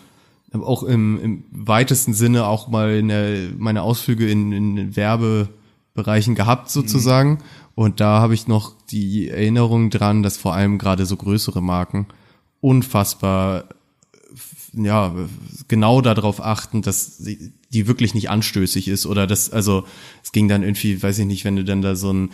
auch 0.53 0.83
im, 0.83 1.21
im 1.21 1.45
weitesten 1.51 2.15
Sinne 2.15 2.47
auch 2.47 2.69
mal 2.69 2.95
in 2.95 3.09
der, 3.09 3.51
meine 3.59 3.83
Ausflüge 3.83 4.29
in, 4.31 4.53
in 4.53 4.97
Werbebereichen 4.97 6.35
gehabt 6.35 6.71
sozusagen. 6.71 7.39
Und 7.75 8.01
da 8.01 8.21
habe 8.21 8.35
ich 8.35 8.49
noch 8.49 8.75
die 8.91 9.29
Erinnerung 9.29 9.91
dran, 9.91 10.23
dass 10.23 10.37
vor 10.37 10.55
allem 10.55 10.79
gerade 10.79 11.07
so 11.07 11.17
größere 11.17 11.63
Marken 11.63 12.07
unfassbar 12.61 13.69
ja, 14.73 15.15
genau 15.69 16.01
darauf 16.01 16.41
achten, 16.41 16.83
dass 16.83 17.19
die 17.19 17.87
wirklich 17.87 18.15
nicht 18.15 18.31
anstößig 18.31 18.89
ist 18.89 19.07
oder 19.07 19.27
das, 19.27 19.51
also 19.51 19.85
es 20.23 20.33
ging 20.33 20.49
dann 20.49 20.63
irgendwie, 20.63 21.03
weiß 21.03 21.19
ich 21.19 21.27
nicht, 21.27 21.45
wenn 21.45 21.57
du 21.57 21.65
dann 21.65 21.83
da 21.83 21.97
so 21.97 22.11
einen 22.11 22.31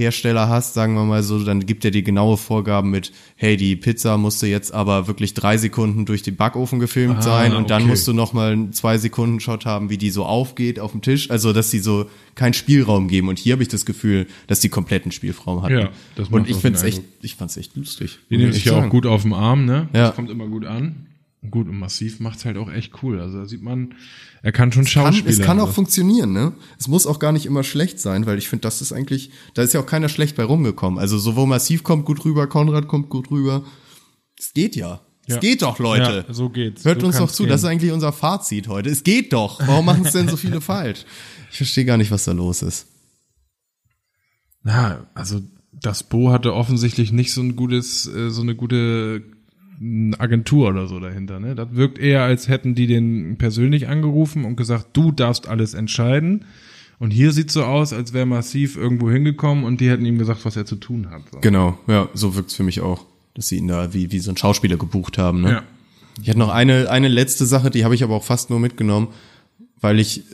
Tiefkühlhersteller 0.00 0.48
hast, 0.48 0.74
sagen 0.74 0.94
wir 0.94 1.04
mal 1.04 1.22
so, 1.22 1.42
dann 1.44 1.66
gibt 1.66 1.84
er 1.84 1.90
dir 1.90 2.02
genaue 2.02 2.36
Vorgaben 2.36 2.90
mit, 2.90 3.12
hey, 3.36 3.56
die 3.56 3.76
Pizza 3.76 4.16
musste 4.18 4.46
jetzt 4.46 4.72
aber 4.72 5.06
wirklich 5.06 5.34
drei 5.34 5.56
Sekunden 5.56 6.06
durch 6.06 6.22
den 6.22 6.36
Backofen 6.36 6.78
gefilmt 6.78 7.18
Ah, 7.18 7.22
sein 7.22 7.54
und 7.54 7.70
dann 7.70 7.82
okay. 7.82 7.90
musst 7.90 8.06
du 8.08 8.12
nochmal 8.12 8.52
einen 8.52 8.72
zwei 8.72 8.98
Sekunden 8.98 9.40
Shot 9.40 9.66
haben, 9.66 9.90
wie 9.90 9.98
die 9.98 10.10
so 10.10 10.24
aufgeht 10.24 10.80
auf 10.80 10.92
dem 10.92 11.02
Tisch, 11.02 11.30
also 11.30 11.52
dass 11.52 11.70
sie 11.70 11.80
so 11.80 12.06
keinen 12.34 12.54
Spielraum 12.54 13.08
geben 13.08 13.28
und 13.28 13.38
hier 13.38 13.52
habe 13.52 13.62
ich 13.62 13.68
das 13.68 13.84
Gefühl, 13.84 14.26
dass 14.46 14.60
die 14.60 14.68
kompletten 14.68 15.12
Spielraum 15.12 15.62
hatten. 15.62 15.78
Ja, 15.78 15.88
das 16.14 16.28
und 16.28 16.48
ich 16.48 16.56
find's 16.56 16.80
den 16.80 16.88
echt, 16.88 17.02
ich 17.22 17.34
fand's 17.34 17.56
echt 17.56 17.76
lustig. 17.76 18.18
Die 18.30 18.36
nehmen 18.36 18.50
ich 18.50 18.56
sich 18.56 18.64
ja 18.66 18.82
auch 18.82 18.88
gut 18.88 19.06
auf 19.06 19.22
den 19.22 19.32
Arm, 19.32 19.64
ne? 19.64 19.88
Ja. 19.92 20.08
Das 20.08 20.16
kommt 20.16 20.30
immer 20.30 20.46
gut 20.46 20.64
an. 20.64 21.06
Gut 21.48 21.68
und 21.68 21.78
massiv 21.78 22.20
macht's 22.20 22.44
halt 22.44 22.58
auch 22.58 22.70
echt 22.70 23.02
cool. 23.02 23.18
Also 23.18 23.38
da 23.38 23.46
sieht 23.46 23.62
man, 23.62 23.94
er 24.42 24.52
kann 24.52 24.72
schon 24.72 24.82
Es 24.84 24.92
kann, 24.92 25.04
Schauspieler. 25.14 25.30
es 25.30 25.40
kann 25.40 25.58
auch 25.58 25.72
funktionieren, 25.72 26.32
ne? 26.34 26.52
Es 26.78 26.86
muss 26.86 27.06
auch 27.06 27.18
gar 27.18 27.32
nicht 27.32 27.46
immer 27.46 27.64
schlecht 27.64 27.98
sein, 27.98 28.26
weil 28.26 28.36
ich 28.36 28.48
finde, 28.48 28.62
das 28.62 28.82
ist 28.82 28.92
eigentlich, 28.92 29.30
da 29.54 29.62
ist 29.62 29.72
ja 29.72 29.80
auch 29.80 29.86
keiner 29.86 30.10
schlecht 30.10 30.36
bei 30.36 30.44
rumgekommen. 30.44 30.98
Also 30.98 31.16
sowohl 31.18 31.46
Massiv 31.46 31.82
kommt 31.82 32.04
gut 32.04 32.24
rüber, 32.26 32.46
Konrad 32.46 32.88
kommt 32.88 33.08
gut 33.08 33.30
rüber. 33.30 33.64
Es 34.38 34.52
geht 34.52 34.76
ja. 34.76 35.00
Es 35.26 35.34
Ja. 35.36 35.40
geht 35.40 35.62
doch, 35.62 35.78
Leute. 35.78 36.24
Ja, 36.28 36.34
so 36.34 36.50
geht's. 36.50 36.84
Hört 36.84 37.00
So 37.00 37.06
uns 37.06 37.16
doch 37.16 37.30
zu, 37.30 37.44
gehen. 37.44 37.50
das 37.50 37.62
ist 37.62 37.66
eigentlich 37.68 37.92
unser 37.92 38.12
Fazit 38.12 38.68
heute. 38.68 38.90
Es 38.90 39.02
geht 39.02 39.32
doch. 39.32 39.66
Warum 39.66 39.86
machen 39.86 40.04
es 40.04 40.12
denn 40.12 40.28
so 40.28 40.36
viele 40.36 40.60
falsch? 40.60 41.04
Ich 41.50 41.56
verstehe 41.56 41.86
gar 41.86 41.96
nicht, 41.96 42.10
was 42.10 42.24
da 42.24 42.32
los 42.32 42.60
ist. 42.60 42.86
Ja, 44.64 45.06
also 45.14 45.40
das 45.72 46.02
Bo 46.02 46.30
hatte 46.30 46.52
offensichtlich 46.54 47.12
nicht 47.12 47.32
so 47.32 47.40
ein 47.40 47.56
gutes, 47.56 48.06
äh, 48.06 48.30
so 48.30 48.42
eine 48.42 48.54
gute 48.54 49.22
mm, 49.80 50.14
Agentur 50.18 50.68
oder 50.68 50.86
so 50.86 51.00
dahinter. 51.00 51.40
Ne? 51.40 51.56
Das 51.56 51.68
wirkt 51.72 51.98
eher, 51.98 52.22
als 52.22 52.46
hätten 52.48 52.76
die 52.76 52.86
den 52.86 53.36
persönlich 53.36 53.88
angerufen 53.88 54.44
und 54.44 54.56
gesagt, 54.56 54.88
du 54.92 55.10
darfst 55.10 55.48
alles 55.48 55.74
entscheiden. 55.74 56.44
Und 57.00 57.10
hier 57.10 57.32
sieht 57.32 57.50
so 57.50 57.64
aus, 57.64 57.92
als 57.92 58.12
wäre 58.12 58.26
Massiv 58.26 58.76
irgendwo 58.76 59.10
hingekommen 59.10 59.64
und 59.64 59.80
die 59.80 59.90
hätten 59.90 60.04
ihm 60.04 60.18
gesagt, 60.18 60.44
was 60.44 60.56
er 60.56 60.66
zu 60.66 60.76
tun 60.76 61.10
hat. 61.10 61.22
So. 61.32 61.40
Genau, 61.40 61.78
ja, 61.88 62.08
so 62.14 62.36
wirkt's 62.36 62.54
für 62.54 62.62
mich 62.62 62.80
auch. 62.80 63.06
Dass 63.34 63.48
sie 63.48 63.56
ihn 63.56 63.68
da 63.68 63.94
wie, 63.94 64.12
wie 64.12 64.18
so 64.18 64.30
ein 64.30 64.36
Schauspieler 64.36 64.76
gebucht 64.76 65.16
haben, 65.16 65.40
ne? 65.40 65.50
Ja. 65.50 65.62
Ich 66.22 66.28
hatte 66.28 66.38
noch 66.38 66.50
eine, 66.50 66.90
eine 66.90 67.08
letzte 67.08 67.46
Sache, 67.46 67.70
die 67.70 67.84
habe 67.84 67.94
ich 67.94 68.04
aber 68.04 68.14
auch 68.14 68.24
fast 68.24 68.50
nur 68.50 68.60
mitgenommen, 68.60 69.08
weil 69.80 69.98
ich 69.98 70.24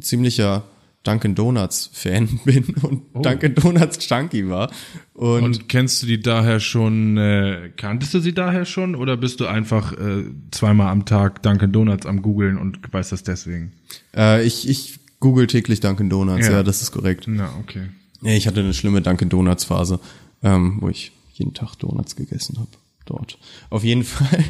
ziemlicher 0.00 0.64
Dunkin' 1.06 1.34
Donuts 1.34 1.90
Fan 1.92 2.40
bin 2.44 2.64
und 2.82 3.02
Oh. 3.14 3.22
Dunkin' 3.22 3.54
Donuts 3.54 4.08
Junkie 4.08 4.48
war. 4.48 4.70
Und, 5.14 5.42
Und 5.44 5.68
kennst 5.68 6.02
du 6.02 6.06
die 6.06 6.20
daher 6.20 6.60
schon, 6.60 7.16
äh, 7.16 7.70
kanntest 7.76 8.12
du 8.14 8.20
sie 8.20 8.32
daher 8.34 8.64
schon 8.64 8.94
oder 8.94 9.16
bist 9.16 9.40
du 9.40 9.46
einfach 9.46 9.92
äh, 9.92 10.24
zweimal 10.50 10.88
am 10.88 11.04
Tag 11.06 11.42
Dunkin' 11.42 11.72
Donuts 11.72 12.06
am 12.06 12.22
googeln 12.22 12.58
und 12.58 12.78
weißt 12.92 13.12
das 13.12 13.22
deswegen? 13.22 13.72
äh, 14.16 14.44
ich, 14.44 14.68
ich 14.68 14.98
google 15.20 15.46
täglich 15.46 15.80
Dunkin' 15.80 16.10
Donuts, 16.10 16.46
Ja. 16.46 16.52
ja, 16.54 16.62
das 16.62 16.82
ist 16.82 16.92
korrekt. 16.92 17.24
Na, 17.26 17.48
okay. 17.60 17.86
Ich 18.22 18.46
hatte 18.46 18.60
eine 18.60 18.74
schlimme 18.74 19.00
Dunkin' 19.02 19.28
Donuts 19.28 19.64
Phase, 19.64 20.00
ähm, 20.42 20.78
wo 20.80 20.88
ich 20.88 21.12
jeden 21.34 21.54
Tag 21.54 21.76
Donuts 21.78 22.16
gegessen 22.16 22.56
habe. 22.58 22.68
Dort. 23.04 23.38
Auf 23.70 23.84
jeden 23.84 24.02
Fall. 24.04 24.44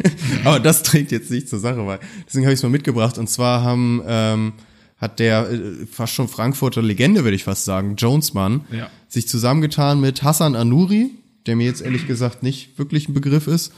Aber 0.44 0.58
das 0.60 0.82
trägt 0.82 1.12
jetzt 1.12 1.30
nicht 1.30 1.48
zur 1.48 1.58
Sache 1.58 1.82
bei. 1.84 1.98
Deswegen 2.26 2.46
habe 2.46 2.54
ich 2.54 2.58
es 2.60 2.62
mal 2.62 2.70
mitgebracht. 2.70 3.18
Und 3.18 3.28
zwar 3.28 3.62
haben, 3.62 4.00
ähm, 4.06 4.52
hat 4.98 5.18
der 5.18 5.51
äh, 5.51 5.86
fast 5.90 6.14
schon 6.14 6.28
Frankfurter 6.28 6.82
Legende, 6.82 7.24
würde 7.24 7.36
ich 7.36 7.44
fast 7.44 7.64
sagen, 7.64 7.97
Jonesmann, 7.97 8.62
Ja. 8.73 8.89
sich 9.09 9.28
zusammengetan 9.28 10.01
mit 10.01 10.23
Hassan 10.23 10.55
Anuri, 10.56 11.10
der 11.47 11.56
mir 11.56 11.64
jetzt 11.66 11.82
ehrlich 11.82 12.06
gesagt 12.06 12.43
nicht 12.43 12.78
wirklich 12.78 13.09
ein 13.09 13.14
Begriff 13.14 13.47
ist. 13.47 13.73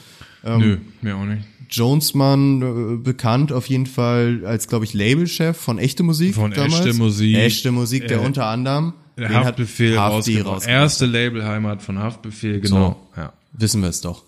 Ähm, 0.44 0.58
Nö, 0.60 0.76
mir 1.02 1.16
auch 1.16 1.24
nicht. 1.24 1.42
Jonesmann 1.70 2.62
äh, 2.62 2.96
bekannt 2.96 3.52
auf 3.52 3.66
jeden 3.66 3.86
Fall 3.86 4.42
als, 4.46 4.68
glaube 4.68 4.84
ich, 4.84 4.94
Labelchef 4.94 5.56
von 5.56 5.78
Echte 5.78 6.02
Musik. 6.02 6.34
Von 6.34 6.52
damals. 6.52 6.86
Echte 6.86 6.94
Musik. 6.94 7.36
Echte 7.36 7.72
Musik, 7.72 8.08
der 8.08 8.22
Äh, 8.22 8.26
unter 8.26 8.46
anderem 8.46 8.94
Der 9.18 9.28
hat 9.30 9.44
Haftbefehl 9.46 9.98
Hafti 9.98 10.14
rausgebracht. 10.38 10.46
rausgebracht. 10.56 10.68
Erste 10.82 11.06
Labelheimat 11.06 11.82
von 11.82 11.98
Haftbefehl, 11.98 12.60
genau. 12.60 12.96
So, 13.14 13.20
Ja. 13.20 13.32
Wissen 13.52 13.82
wir 13.82 13.88
es 13.88 14.00
doch. 14.00 14.24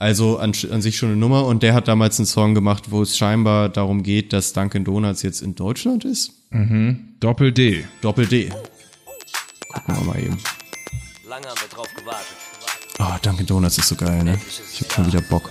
Also 0.00 0.38
an, 0.38 0.54
an 0.72 0.80
sich 0.80 0.96
schon 0.96 1.10
eine 1.10 1.18
Nummer 1.18 1.44
und 1.44 1.62
der 1.62 1.74
hat 1.74 1.86
damals 1.86 2.18
einen 2.18 2.24
Song 2.24 2.54
gemacht, 2.54 2.90
wo 2.90 3.02
es 3.02 3.18
scheinbar 3.18 3.68
darum 3.68 4.02
geht, 4.02 4.32
dass 4.32 4.54
Dunkin' 4.54 4.82
Donuts 4.82 5.20
jetzt 5.20 5.42
in 5.42 5.54
Deutschland 5.54 6.06
ist. 6.06 6.32
Mhm. 6.48 7.16
Doppel 7.20 7.52
D. 7.52 7.84
Doppel 8.00 8.26
D. 8.26 8.48
Gucken 9.68 9.96
wir 9.96 10.04
mal 10.04 10.18
eben. 10.18 10.38
Lange 11.28 11.46
haben 11.48 11.60
wir 11.60 11.68
drauf 11.68 11.88
gewartet. 11.94 12.26
Ah, 12.98 13.18
Dunkin' 13.18 13.44
Donuts 13.44 13.76
ist 13.76 13.88
so 13.88 13.94
geil, 13.94 14.24
ne? 14.24 14.40
Ich 14.72 14.80
hab 14.80 14.90
schon 14.90 15.06
wieder 15.06 15.20
Bock. 15.20 15.50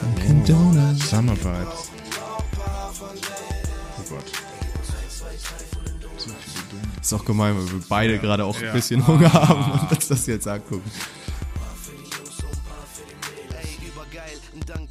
Dunkin' 0.00 0.44
Donuts. 0.46 1.10
Summer 1.10 1.36
Vibes. 1.36 1.93
Ist 7.04 7.12
auch 7.12 7.24
gemein, 7.26 7.54
weil 7.54 7.70
wir 7.70 7.80
beide 7.86 8.18
gerade 8.18 8.46
auch 8.46 8.58
Ja. 8.58 8.68
ein 8.68 8.72
bisschen 8.74 9.06
Hunger 9.06 9.30
haben 9.30 9.72
und 9.72 9.92
uns 9.92 10.08
das 10.08 10.26
jetzt 10.26 10.48
angucken. 10.48 10.90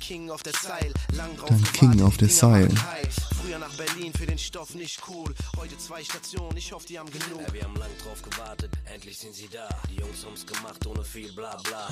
King 0.05 0.29
auf 0.29 0.43
der 0.43 0.51
Seil, 0.51 0.93
lang 1.13 1.33
drauf 1.37 1.47
Dann 1.49 1.63
King 1.71 2.01
auf 2.01 2.17
der 2.17 2.27
Seil. 2.27 2.67
Früher 3.41 3.57
nach 3.57 3.73
Berlin 3.75 4.11
für 4.11 4.25
den 4.25 4.37
Stoff 4.37 4.75
nicht 4.75 4.99
cool. 5.07 5.33
Heute 5.55 5.77
zwei 5.77 6.03
Stationen, 6.03 6.57
ich 6.57 6.73
hoffe, 6.73 6.85
die 6.87 6.99
haben 6.99 7.09
genug. 7.09 7.41
Ja, 7.47 7.53
wir 7.53 7.63
haben 7.63 7.75
lang 7.77 7.89
drauf 8.03 8.21
gewartet, 8.21 8.69
endlich 8.93 9.17
sind 9.17 9.33
sie 9.33 9.47
da. 9.49 9.69
Die 9.89 10.01
Jungs 10.01 10.25
haben's 10.25 10.45
gemacht 10.45 10.85
ohne 10.85 11.05
viel 11.05 11.31
bla 11.31 11.55
bla. 11.63 11.87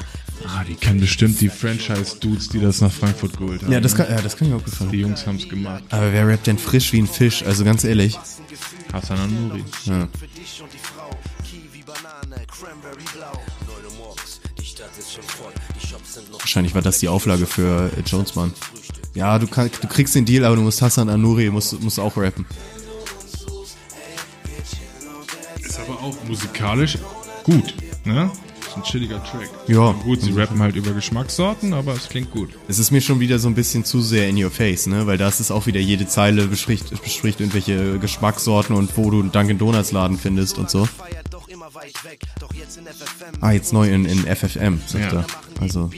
Ah, 0.46 0.64
die 0.66 0.76
kennen 0.76 1.00
bestimmt 1.00 1.40
die 1.40 1.48
Franchise-Dudes, 1.48 2.50
die 2.50 2.60
das 2.60 2.82
nach 2.82 2.92
Frankfurt 2.92 3.38
geholt 3.38 3.62
haben. 3.62 3.72
Ja, 3.72 3.80
das 3.80 3.96
kann, 3.96 4.10
ja, 4.10 4.20
das 4.22 4.36
kann 4.36 4.50
ich 4.50 4.54
auch 4.54 4.66
gefallen. 4.66 4.92
Die 4.92 5.00
Jungs 5.00 5.26
haben's 5.26 5.48
gemacht. 5.48 5.84
Aber 5.90 6.12
wer 6.12 6.28
rappt 6.28 6.48
denn 6.48 6.58
frisch 6.58 6.92
wie 6.92 7.02
ein 7.02 7.08
Fisch? 7.08 7.44
Also 7.44 7.64
ganz 7.64 7.86
ehrlich. 7.86 8.20
Hassan 8.92 9.20
Anuri. 9.20 9.64
Ja. 9.86 10.10
Für 10.20 10.28
dich 10.28 10.62
und 10.62 10.74
die 10.74 10.78
Frau. 10.78 11.10
Kiwi, 11.50 11.84
Banane, 11.84 12.46
Cranberry 12.48 13.06
Blau. 13.14 13.42
9 13.68 13.86
Uhr 13.86 13.94
morgens, 13.98 14.31
Wahrscheinlich 16.32 16.76
war 16.76 16.82
das 16.82 17.00
die 17.00 17.08
Auflage 17.08 17.46
für 17.46 17.92
äh, 17.98 18.02
Jonesman. 18.02 18.54
Ja, 19.14 19.38
du, 19.40 19.48
kann, 19.48 19.70
du 19.82 19.88
kriegst 19.88 20.16
den 20.16 20.26
Deal, 20.26 20.46
aber 20.46 20.56
du 20.56 20.62
musst 20.62 20.82
Hassan 20.82 21.10
Anuri, 21.10 21.50
musst, 21.50 21.80
musst 21.82 22.00
auch 22.00 22.16
rappen. 22.18 22.46
Ist 25.60 25.80
aber 25.80 26.00
auch 26.02 26.16
musikalisch 26.28 26.98
gut, 27.44 27.74
ne? 28.06 28.32
Ist 28.62 28.78
ein 28.78 28.84
chilliger 28.84 29.22
Track. 29.24 29.50
Ja. 29.68 29.92
Gut, 29.92 30.22
sie 30.22 30.32
rappen 30.32 30.62
halt 30.62 30.78
über 30.78 30.92
Geschmackssorten, 30.92 31.74
aber 31.74 31.94
es 31.94 32.08
klingt 32.08 32.32
gut. 32.32 32.52
Es 32.70 32.80
ist 32.80 32.92
mir 32.92 33.02
schon 33.02 33.20
wieder 33.20 33.38
so 33.38 33.50
ein 33.50 33.56
bisschen 33.56 33.84
zu 33.84 34.02
sehr 34.02 34.30
in 34.30 34.42
your 34.42 34.50
face, 34.50 34.88
ne? 34.88 35.08
Weil 35.08 35.18
da 35.18 35.28
ist 35.28 35.42
es 35.42 35.52
auch 35.52 35.66
wieder 35.66 35.82
jede 35.82 36.08
Zeile 36.08 36.48
bespricht, 36.48 36.90
bespricht 37.04 37.42
irgendwelche 37.42 38.00
Geschmackssorten 38.00 38.74
und 38.74 38.96
wo 38.96 39.12
du 39.12 39.20
einen 39.20 39.32
Dunkin' 39.34 39.58
Donuts 39.58 39.92
Laden 39.92 40.18
findest 40.18 40.58
und 40.58 40.70
so. 40.70 40.88
Ah, 43.42 43.52
jetzt 43.52 43.74
neu 43.74 43.92
in, 43.92 44.06
in 44.06 44.20
FFM, 44.26 44.80
sagt 44.86 45.14
Ja. 45.14 45.20
er. 45.20 45.26
Also, 45.60 45.90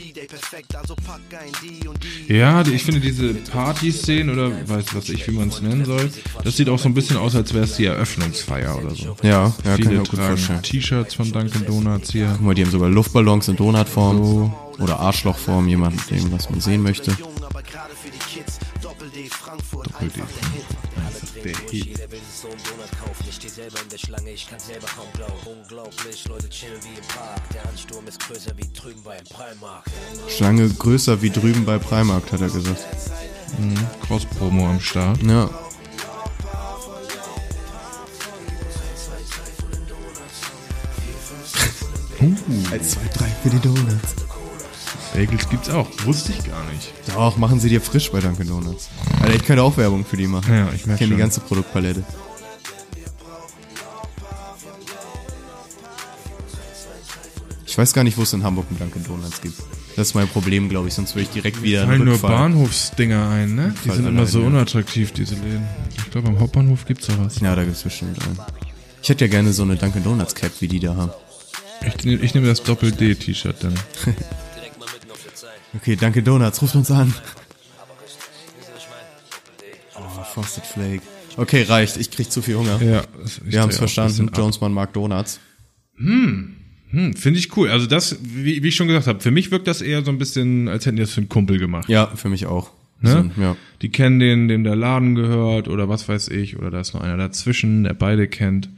Ja, 2.28 2.62
ich 2.66 2.82
finde 2.84 3.00
diese 3.00 3.34
Party-Szenen 3.34 4.30
oder 4.30 4.50
weiß 4.68 4.94
was 4.94 5.08
ich, 5.08 5.26
wie 5.26 5.32
man 5.32 5.48
es 5.48 5.60
nennen 5.60 5.84
soll, 5.84 6.10
das 6.42 6.56
sieht 6.56 6.68
auch 6.68 6.78
so 6.78 6.88
ein 6.88 6.94
bisschen 6.94 7.16
aus, 7.16 7.34
als 7.34 7.52
wäre 7.54 7.64
es 7.64 7.76
die 7.76 7.84
Eröffnungsfeier 7.86 8.78
oder 8.82 8.94
so. 8.94 9.16
ja, 9.22 9.28
ja, 9.46 9.52
kann 9.64 9.76
Viele 9.76 10.02
ich 10.02 10.08
tragen 10.08 10.36
vorstellen. 10.36 10.62
T-Shirts 10.62 11.14
von 11.14 11.30
Dunkin' 11.32 11.66
Donuts 11.66 12.12
hier. 12.12 12.28
Guck 12.32 12.40
mal, 12.42 12.54
die 12.54 12.62
haben 12.64 12.70
sogar 12.70 12.88
Luftballons 12.88 13.48
in 13.48 13.56
Donutform 13.56 14.54
oder 14.78 15.00
Arschlochform, 15.00 15.68
jemand, 15.68 16.10
dem 16.10 16.32
was 16.32 16.50
man 16.50 16.60
sehen 16.60 16.82
möchte. 16.82 17.16
Doppel-D, 19.14 19.28
Frankfurt, 19.30 19.86
Doppel-D. 19.86 20.20
Einfach 20.20 21.28
der 21.34 21.56
Hit. 21.70 21.86
Jeder 21.86 22.10
will 22.10 22.18
sich 22.18 22.40
so 22.42 22.48
einen 22.48 22.58
Donut 22.64 22.90
kaufen. 22.98 23.24
Ich 23.28 23.36
steh 23.36 23.48
selber 23.48 23.80
in 23.80 23.88
der 23.88 23.98
Schlange, 23.98 24.30
ich 24.30 24.48
kann 24.48 24.58
selber 24.58 24.86
kaum 24.88 25.06
glauben. 25.14 25.32
Unglaublich, 25.44 26.26
Leute 26.28 26.48
chillen 26.48 26.80
wie 26.82 26.98
im 26.98 27.06
Park. 27.06 27.48
Der 27.52 27.68
Ansturm 27.68 28.06
ist 28.08 28.18
größer 28.20 28.52
wie 28.56 28.68
drüben 28.72 29.02
beim 29.02 29.22
Primark. 29.24 29.84
Schlange 30.28 30.68
größer 30.68 31.22
wie 31.22 31.30
drüben 31.30 31.64
bei 31.64 31.78
Primark, 31.78 32.32
hat 32.32 32.40
er 32.40 32.50
gesagt. 32.50 32.84
Mhm. 33.58 33.78
Cross-Promo 34.06 34.68
am 34.68 34.80
Start. 34.80 35.22
Ja. 35.22 35.48
Uh. 42.20 42.34
Eins, 42.72 42.90
zwei, 42.92 43.08
drei 43.12 43.28
für 43.42 43.50
die 43.50 43.60
Donuts. 43.60 44.33
Bagels 45.14 45.48
gibt's 45.48 45.70
auch. 45.70 45.86
Wusste 46.04 46.32
ich 46.32 46.44
gar 46.44 46.64
nicht. 46.72 46.92
Doch, 47.14 47.36
machen 47.36 47.60
sie 47.60 47.68
dir 47.68 47.80
frisch 47.80 48.10
bei 48.10 48.20
Dunkin' 48.20 48.48
Donuts. 48.48 48.88
Alter, 49.22 49.34
ich 49.34 49.44
könnte 49.44 49.62
auch 49.62 49.76
Werbung 49.76 50.04
für 50.04 50.16
die 50.16 50.26
machen. 50.26 50.52
Ja, 50.52 50.68
ich 50.74 50.86
merk 50.86 50.98
kenne 50.98 51.10
die 51.10 51.14
schon. 51.14 51.18
ganze 51.18 51.40
Produktpalette. 51.40 52.02
Ich 57.66 57.78
weiß 57.78 57.92
gar 57.92 58.04
nicht, 58.04 58.16
wo 58.18 58.22
es 58.22 58.32
in 58.32 58.42
Hamburg 58.42 58.66
einen 58.70 58.78
Dunkin' 58.78 59.04
Donuts 59.04 59.40
gibt. 59.40 59.58
Das 59.96 60.08
ist 60.08 60.14
mein 60.14 60.26
Problem, 60.26 60.68
glaube 60.68 60.88
ich, 60.88 60.94
sonst 60.94 61.14
würde 61.14 61.22
ich 61.22 61.30
direkt 61.30 61.62
wieder 61.62 61.86
fallen 61.86 62.04
nur 62.04 62.18
Bahnhofsdinger 62.18 63.28
ein, 63.30 63.54
ne? 63.54 63.74
Die 63.84 63.88
Fall 63.88 63.96
sind 63.96 64.06
immer 64.06 64.20
allein, 64.20 64.30
so 64.30 64.40
ja. 64.40 64.46
unattraktiv, 64.48 65.12
diese 65.12 65.36
Läden. 65.36 65.66
Ich 65.96 66.10
glaube, 66.10 66.28
am 66.28 66.40
Hauptbahnhof 66.40 66.84
gibt's 66.84 67.06
sowas. 67.06 67.40
Ja, 67.40 67.54
da 67.54 67.64
gibt's 67.64 67.82
bestimmt 67.82 68.20
einen. 68.24 68.38
Ich 69.02 69.08
hätte 69.08 69.24
ja 69.24 69.30
gerne 69.30 69.52
so 69.52 69.62
eine 69.62 69.76
Dunkin' 69.76 70.02
Donuts 70.02 70.34
Cap, 70.34 70.50
wie 70.60 70.68
die 70.68 70.80
da 70.80 70.96
haben. 70.96 71.12
Ich, 71.86 72.04
nehm- 72.04 72.22
ich 72.22 72.34
nehme 72.34 72.46
das 72.48 72.62
Doppel-D-T-Shirt 72.62 73.56
dann. 73.60 73.74
Okay, 75.76 75.96
Dunkin' 75.96 76.24
Donuts, 76.24 76.62
ruft 76.62 76.74
uns 76.76 76.90
an. 76.90 77.12
Oh, 79.96 80.22
Frosted 80.34 80.64
Flake. 80.64 81.02
Okay, 81.36 81.62
reicht. 81.62 81.96
Ich 81.96 82.10
krieg 82.10 82.30
zu 82.30 82.42
viel 82.42 82.56
Hunger. 82.56 82.80
Ja, 82.82 83.02
Wir 83.44 83.60
auch 83.60 83.68
ein 83.68 83.72
verstanden. 83.72 84.30
Jonesman 84.34 84.72
mag 84.72 84.92
Donuts. 84.92 85.40
Hm, 85.96 86.56
hm 86.90 87.14
finde 87.16 87.38
ich 87.38 87.56
cool. 87.56 87.70
Also 87.70 87.86
das, 87.86 88.18
wie, 88.22 88.62
wie 88.62 88.68
ich 88.68 88.76
schon 88.76 88.86
gesagt 88.86 89.06
habe, 89.06 89.20
für 89.20 89.30
mich 89.30 89.50
wirkt 89.50 89.66
das 89.66 89.80
eher 89.80 90.04
so 90.04 90.10
ein 90.10 90.18
bisschen, 90.18 90.68
als 90.68 90.86
hätten 90.86 90.96
die 90.96 91.02
das 91.02 91.12
für 91.12 91.20
einen 91.20 91.28
Kumpel 91.28 91.58
gemacht. 91.58 91.88
Ja, 91.88 92.06
für 92.14 92.28
mich 92.28 92.46
auch. 92.46 92.70
Ne? 93.00 93.32
So, 93.36 93.42
ja. 93.42 93.56
Die 93.82 93.90
kennen 93.90 94.20
den, 94.20 94.48
dem 94.48 94.64
der 94.64 94.76
Laden 94.76 95.14
gehört 95.14 95.68
oder 95.68 95.88
was 95.88 96.08
weiß 96.08 96.28
ich, 96.28 96.56
oder 96.56 96.70
da 96.70 96.80
ist 96.80 96.94
noch 96.94 97.02
einer 97.02 97.16
dazwischen, 97.16 97.84
der 97.84 97.94
beide 97.94 98.28
kennt. 98.28 98.70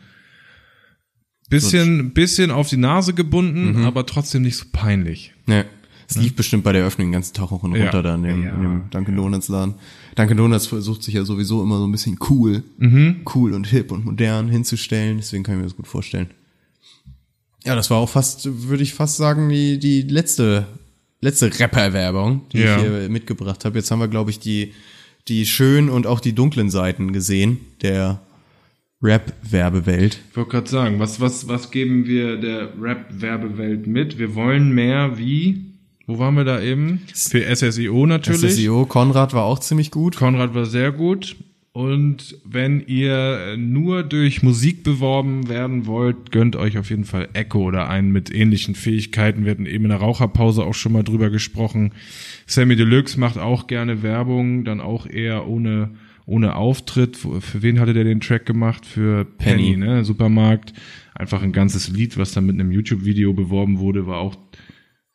Bisschen, 1.49 2.13
bisschen 2.13 2.51
auf 2.51 2.69
die 2.69 2.77
Nase 2.77 3.15
gebunden, 3.15 3.79
Mhm. 3.79 3.85
aber 3.85 4.05
trotzdem 4.05 4.43
nicht 4.43 4.57
so 4.57 4.65
peinlich. 4.73 5.33
Ne. 5.47 5.65
Es 6.09 6.17
lief 6.17 6.37
bestimmt 6.37 6.63
bei 6.65 6.73
der 6.73 6.83
Eröffnung 6.83 7.09
den 7.09 7.13
ganzen 7.13 7.35
Tag 7.35 7.51
hoch 7.51 7.63
und 7.63 7.75
Ja. 7.75 7.85
runter 7.85 8.03
da 8.03 8.15
in 8.15 8.23
dem, 8.23 8.43
Ja. 8.45 8.55
in 8.55 8.63
dem 8.63 8.83
Dunkin' 8.91 9.17
Donuts 9.17 9.49
Laden. 9.49 9.75
Dunkin' 10.15 10.37
Donuts 10.37 10.67
versucht 10.67 11.03
sich 11.03 11.15
ja 11.15 11.25
sowieso 11.25 11.63
immer 11.63 11.79
so 11.79 11.87
ein 11.87 11.93
bisschen 11.93 12.19
cool, 12.31 12.63
Mhm. 12.79 13.23
cool 13.35 13.53
und 13.55 13.67
hip 13.67 13.91
und 13.91 14.05
modern 14.05 14.49
hinzustellen. 14.49 15.17
Deswegen 15.19 15.43
kann 15.43 15.55
ich 15.55 15.59
mir 15.59 15.65
das 15.67 15.77
gut 15.77 15.87
vorstellen. 15.89 16.31
Ja, 17.65 17.75
das 17.75 17.91
war 17.91 17.97
auch 17.99 18.09
fast, 18.09 18.49
würde 18.69 18.83
ich 18.85 18.95
fast 18.95 19.17
sagen, 19.17 19.49
die, 19.49 19.79
die 19.79 20.03
letzte, 20.03 20.67
letzte 21.21 21.47
Rapper-Werbung, 21.59 22.43
die 22.53 22.59
Ja. 22.59 22.77
ich 22.77 22.83
hier 22.85 23.09
mitgebracht 23.09 23.65
habe. 23.65 23.77
Jetzt 23.79 23.91
haben 23.91 23.99
wir, 23.99 24.07
glaube 24.09 24.31
ich, 24.31 24.39
die, 24.39 24.73
die 25.27 25.45
schönen 25.45 25.89
und 25.89 26.07
auch 26.07 26.21
die 26.21 26.33
dunklen 26.35 26.71
Seiten 26.71 27.13
gesehen 27.13 27.59
der 27.83 28.21
Rap-Werbewelt. 29.03 30.21
Ich 30.31 30.37
wollte 30.37 30.51
gerade 30.51 30.69
sagen, 30.71 30.99
was, 31.01 31.21
was, 31.21 31.49
was 31.49 31.71
geben 31.71 32.07
wir 32.07 32.37
der 32.39 32.71
Rap-Werbewelt 32.81 33.87
mit? 33.87 34.19
Wir 34.19 34.35
wollen 34.35 34.73
mehr 34.73 35.19
wie, 35.19 35.65
wo 36.07 36.19
waren 36.19 36.35
wir 36.37 36.45
da 36.45 36.61
eben? 36.61 37.01
Für 37.15 37.43
SSIO 37.55 38.07
natürlich. 38.07 38.53
SSIO, 38.53 38.87
Konrad 38.87 39.33
war 39.35 39.45
auch 39.45 39.59
ziemlich 39.59 39.91
gut. 39.91 40.17
Konrad 40.17 40.55
war 40.55 40.67
sehr 40.67 40.93
gut. 40.93 41.37
Und 41.77 42.39
wenn 42.43 42.81
ihr 42.87 43.57
nur 43.59 44.03
durch 44.03 44.43
Musik 44.43 44.83
beworben 44.83 45.51
werden 45.51 45.85
wollt, 45.85 46.33
gönnt 46.33 46.57
euch 46.57 46.79
auf 46.79 46.89
jeden 46.89 47.05
Fall 47.05 47.29
Echo 47.35 47.65
oder 47.65 47.91
einen 47.91 48.13
mit 48.13 48.35
ähnlichen 48.35 48.75
Fähigkeiten. 48.75 49.45
Wir 49.45 49.51
hatten 49.51 49.67
eben 49.67 49.85
in 49.85 49.91
der 49.91 49.99
Raucherpause 49.99 50.65
auch 50.65 50.73
schon 50.73 50.93
mal 50.93 51.03
drüber 51.03 51.29
gesprochen. 51.29 51.93
Sammy 52.47 52.77
Deluxe 52.77 53.21
macht 53.21 53.37
auch 53.37 53.67
gerne 53.67 54.03
Werbung, 54.03 54.65
dann 54.65 54.81
auch 54.81 55.07
eher 55.07 55.47
ohne, 55.47 55.91
ohne 56.25 56.55
Auftritt. 56.55 57.19
Für 57.19 57.61
wen 57.61 57.79
hatte 57.79 57.93
der 57.93 58.05
den 58.05 58.21
Track 58.21 58.47
gemacht? 58.47 58.87
Für 58.87 59.27
Penny, 59.27 59.73
Penny. 59.73 59.77
ne? 59.77 60.03
Supermarkt. 60.03 60.73
Einfach 61.15 61.43
ein 61.43 61.53
ganzes 61.53 61.89
Lied, 61.89 62.17
was 62.17 62.33
dann 62.33 62.47
mit 62.47 62.59
einem 62.59 62.73
YouTube-Video 62.73 63.35
beworben 63.35 63.81
wurde, 63.81 64.07
war 64.07 64.17
auch 64.19 64.35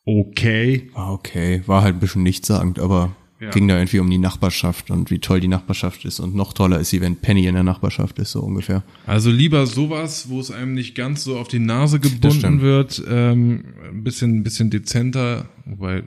okay. 0.06 0.90
War 0.94 1.14
okay, 1.14 1.62
war 1.66 1.84
halt 1.84 1.96
ein 1.96 2.00
bisschen 2.00 2.24
nichtssagend, 2.24 2.80
aber 2.80 3.16
Ja. 3.40 3.50
ging 3.50 3.68
da 3.68 3.78
irgendwie 3.78 4.00
um 4.00 4.10
die 4.10 4.18
Nachbarschaft 4.20 4.92
und 4.92 5.10
wie 5.10 5.18
toll 5.20 5.40
die 5.40 5.48
Nachbarschaft 5.48 6.06
ist 6.06 6.20
und 6.20 6.36
noch 6.36 6.54
toller 6.54 6.80
ist 6.80 6.92
sie, 6.92 7.02
wenn 7.02 7.16
Penny 7.16 7.48
in 7.48 7.56
der 7.56 7.64
Nachbarschaft 7.64 8.20
ist, 8.20 8.32
so 8.34 8.42
ungefähr. 8.42 8.84
Also 9.08 9.32
lieber 9.32 9.66
sowas, 9.66 10.30
wo 10.30 10.40
es 10.40 10.52
einem 10.52 10.74
nicht 10.76 10.94
ganz 10.96 11.24
so 11.24 11.38
auf 11.40 11.48
die 11.48 11.60
Nase 11.60 12.00
gebunden 12.00 12.62
wird, 12.62 13.04
ähm, 13.10 13.64
ein 13.90 14.04
bisschen, 14.04 14.38
ein 14.38 14.44
bisschen 14.44 14.70
dezenter, 14.70 15.50
wobei 15.66 16.04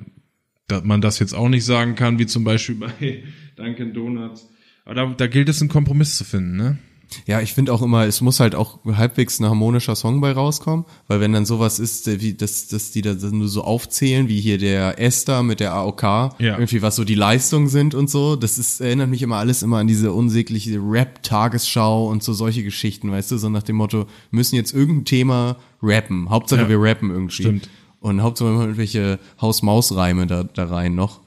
man 0.85 1.01
das 1.01 1.19
jetzt 1.19 1.35
auch 1.35 1.49
nicht 1.49 1.65
sagen 1.65 1.95
kann, 1.95 2.19
wie 2.19 2.27
zum 2.27 2.45
Beispiel 2.45 2.77
bei 2.77 2.91
Dunkin' 3.57 3.93
Donuts. 3.93 4.49
Aber 4.85 4.95
da, 4.95 5.07
da 5.17 5.27
gilt 5.27 5.49
es, 5.49 5.61
einen 5.61 5.71
Kompromiss 5.71 6.17
zu 6.17 6.25
finden, 6.25 6.57
ne? 6.57 6.79
Ja, 7.27 7.41
ich 7.41 7.53
finde 7.55 7.73
auch 7.73 7.81
immer, 7.83 8.05
es 8.07 8.21
muss 8.21 8.41
halt 8.41 8.55
auch 8.55 8.79
halbwegs 8.85 9.39
ein 9.39 9.47
harmonischer 9.47 9.95
Song 9.95 10.21
bei 10.21 10.33
rauskommen, 10.33 10.85
weil 11.07 11.21
wenn 11.21 11.33
dann 11.33 11.47
sowas 11.47 11.79
ist, 11.79 12.09
äh, 12.09 12.21
wie 12.21 12.35
dass, 12.35 12.67
dass 12.69 12.91
die 12.91 13.03
da 13.03 13.15
nur 13.15 13.49
so 13.49 13.63
aufzählen, 13.63 14.29
wie 14.29 14.41
hier 14.41 14.59
der 14.59 14.99
Esther 15.01 15.43
mit 15.43 15.61
der 15.61 15.73
AOK, 15.75 16.03
Ja. 16.03 16.31
irgendwie 16.55 16.83
was 16.83 16.97
so 16.97 17.05
die 17.05 17.15
Leistungen 17.15 17.69
sind 17.69 17.95
und 17.95 18.11
so, 18.11 18.37
das 18.37 18.59
ist, 18.59 18.81
erinnert 18.81 19.11
mich 19.11 19.23
immer 19.23 19.37
alles 19.37 19.63
immer 19.63 19.79
an 19.79 19.87
diese 19.87 20.13
unsägliche 20.13 20.79
Rap-Tagesschau 20.79 22.09
und 22.09 22.23
so 22.23 22.33
solche 22.33 22.63
Geschichten, 22.63 23.11
weißt 23.11 23.31
du, 23.31 23.39
so 23.39 23.49
nach 23.49 23.63
dem 23.63 23.77
Motto, 23.77 24.07
müssen 24.31 24.57
jetzt 24.57 24.73
irgendein 24.75 25.05
Thema 25.05 25.57
rappen, 25.83 26.31
Hauptsache 26.31 26.63
Ja. 26.63 26.69
wir 26.69 26.81
rappen 26.81 27.11
irgendwie. 27.11 27.35
Stimmt. 27.43 27.69
Und 28.01 28.23
Hauptsache 28.23 28.49
immer 28.51 28.61
irgendwelche 28.63 29.19
Haus-Maus-Reime 29.41 30.27
da, 30.27 30.45
da 30.45 30.67
rein 30.67 30.95
noch. 30.95 31.21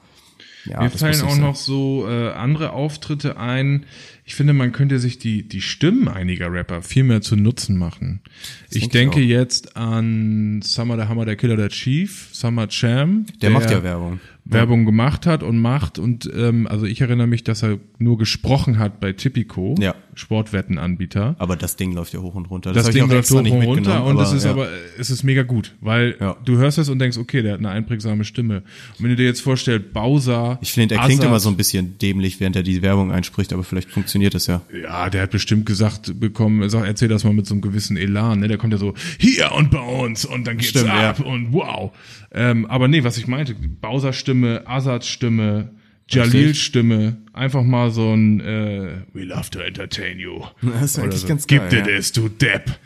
Ja, 0.64 0.82
Mir 0.82 0.90
fallen 0.90 1.22
auch 1.22 1.30
sein. 1.30 1.40
noch 1.40 1.56
so 1.56 2.06
äh, 2.08 2.30
andere 2.32 2.72
Auftritte 2.72 3.36
ein. 3.38 3.86
Ich 4.28 4.34
finde, 4.34 4.52
man 4.52 4.72
könnte 4.72 4.98
sich 4.98 5.18
die, 5.18 5.48
die 5.48 5.62
Stimmen 5.62 6.06
einiger 6.06 6.52
Rapper 6.52 6.82
viel 6.82 7.02
mehr 7.02 7.22
zu 7.22 7.34
Nutzen 7.34 7.78
machen. 7.78 8.20
ich 8.68 8.80
denk 8.80 8.82
ich 8.82 8.88
denke 8.90 9.16
auch. 9.20 9.22
jetzt 9.22 9.74
an 9.74 10.60
Summer 10.62 10.98
der 10.98 11.08
Hammer, 11.08 11.24
der 11.24 11.34
Killer, 11.34 11.56
der 11.56 11.70
Chief, 11.70 12.28
Summer 12.32 12.68
Cham. 12.68 13.24
Der 13.40 13.48
macht 13.48 13.70
ja 13.70 13.82
Werbung. 13.82 14.20
Werbung 14.44 14.84
gemacht 14.84 15.24
hat 15.24 15.42
und 15.42 15.58
macht 15.58 15.98
und 15.98 16.30
ähm, 16.34 16.66
also 16.66 16.84
ich 16.84 17.00
erinnere 17.00 17.26
mich, 17.26 17.42
dass 17.42 17.62
er 17.62 17.78
nur 17.98 18.18
gesprochen 18.18 18.78
hat 18.78 19.00
bei 19.00 19.14
Tipico, 19.14 19.74
Ja. 19.78 19.94
Sportwettenanbieter. 20.18 21.36
Aber 21.38 21.56
das 21.56 21.76
Ding 21.76 21.92
läuft 21.92 22.12
ja 22.12 22.20
hoch 22.20 22.34
und 22.34 22.46
runter. 22.50 22.72
Das, 22.72 22.88
ich 22.88 22.94
Ding 22.94 23.08
läuft 23.08 23.30
hoch 23.30 23.42
nicht 23.42 23.52
und 23.52 23.62
runter 23.62 23.80
mitgenommen, 23.80 24.16
und 24.16 24.22
es 24.22 24.32
ist 24.32 24.44
ja. 24.44 24.50
aber 24.50 24.68
es 24.98 25.10
ist 25.10 25.22
mega 25.22 25.42
gut, 25.42 25.74
weil 25.80 26.16
du 26.44 26.56
hörst 26.56 26.78
es 26.78 26.88
und 26.88 26.98
denkst, 26.98 27.18
okay, 27.18 27.42
der 27.42 27.54
hat 27.54 27.60
eine 27.60 27.70
einprägsame 27.70 28.24
Stimme. 28.24 28.62
Und 28.98 29.04
wenn 29.04 29.10
du 29.10 29.16
dir 29.16 29.26
jetzt 29.26 29.40
vorstellst, 29.40 29.92
Bowser, 29.92 30.58
Ich 30.60 30.72
finde, 30.72 30.96
er 30.96 31.04
klingt 31.04 31.22
immer 31.22 31.40
so 31.40 31.48
ein 31.48 31.56
bisschen 31.56 31.98
dämlich, 31.98 32.40
während 32.40 32.56
er 32.56 32.62
die 32.62 32.82
Werbung 32.82 33.12
einspricht, 33.12 33.52
aber 33.52 33.64
vielleicht 33.64 33.90
funktioniert 33.90 34.34
es 34.34 34.46
ja. 34.46 34.62
Ja, 34.82 35.10
der 35.10 35.22
hat 35.22 35.30
bestimmt 35.30 35.66
gesagt 35.66 36.18
bekommen, 36.18 36.62
erzähl 36.62 37.08
das 37.08 37.24
mal 37.24 37.32
mit 37.32 37.46
so 37.46 37.54
einem 37.54 37.60
gewissen 37.60 37.96
Elan, 37.96 38.40
ne? 38.40 38.48
Der 38.48 38.58
kommt 38.58 38.72
ja 38.72 38.78
so, 38.78 38.94
hier 39.18 39.52
und 39.52 39.70
bei 39.70 39.80
uns 39.80 40.24
und 40.24 40.46
dann 40.46 40.56
geht's 40.56 40.70
Stimmt, 40.70 40.90
ab 40.90 41.18
ja. 41.20 41.24
und 41.24 41.52
wow. 41.52 41.92
Ähm, 42.32 42.66
aber 42.66 42.88
nee, 42.88 43.04
was 43.04 43.16
ich 43.18 43.26
meinte, 43.26 43.54
Bowser 43.54 44.12
Stimme, 44.12 44.62
Azad 44.66 45.04
Stimme, 45.04 45.70
Jalil 46.08 46.54
Stimme, 46.54 47.18
einfach 47.32 47.62
mal 47.62 47.90
so 47.90 48.12
ein 48.12 48.40
äh, 48.40 49.02
We 49.12 49.24
love 49.24 49.50
to 49.50 49.60
entertain 49.60 50.18
you. 50.18 50.40
Das 50.62 50.82
ist 50.82 50.98
eigentlich 50.98 51.20
so, 51.20 51.28
ganz 51.28 51.46
Gib 51.46 51.60
geil, 51.60 51.84
dir 51.84 51.90
ja. 51.90 51.96
das, 51.96 52.12
du 52.12 52.28
Depp. 52.28 52.78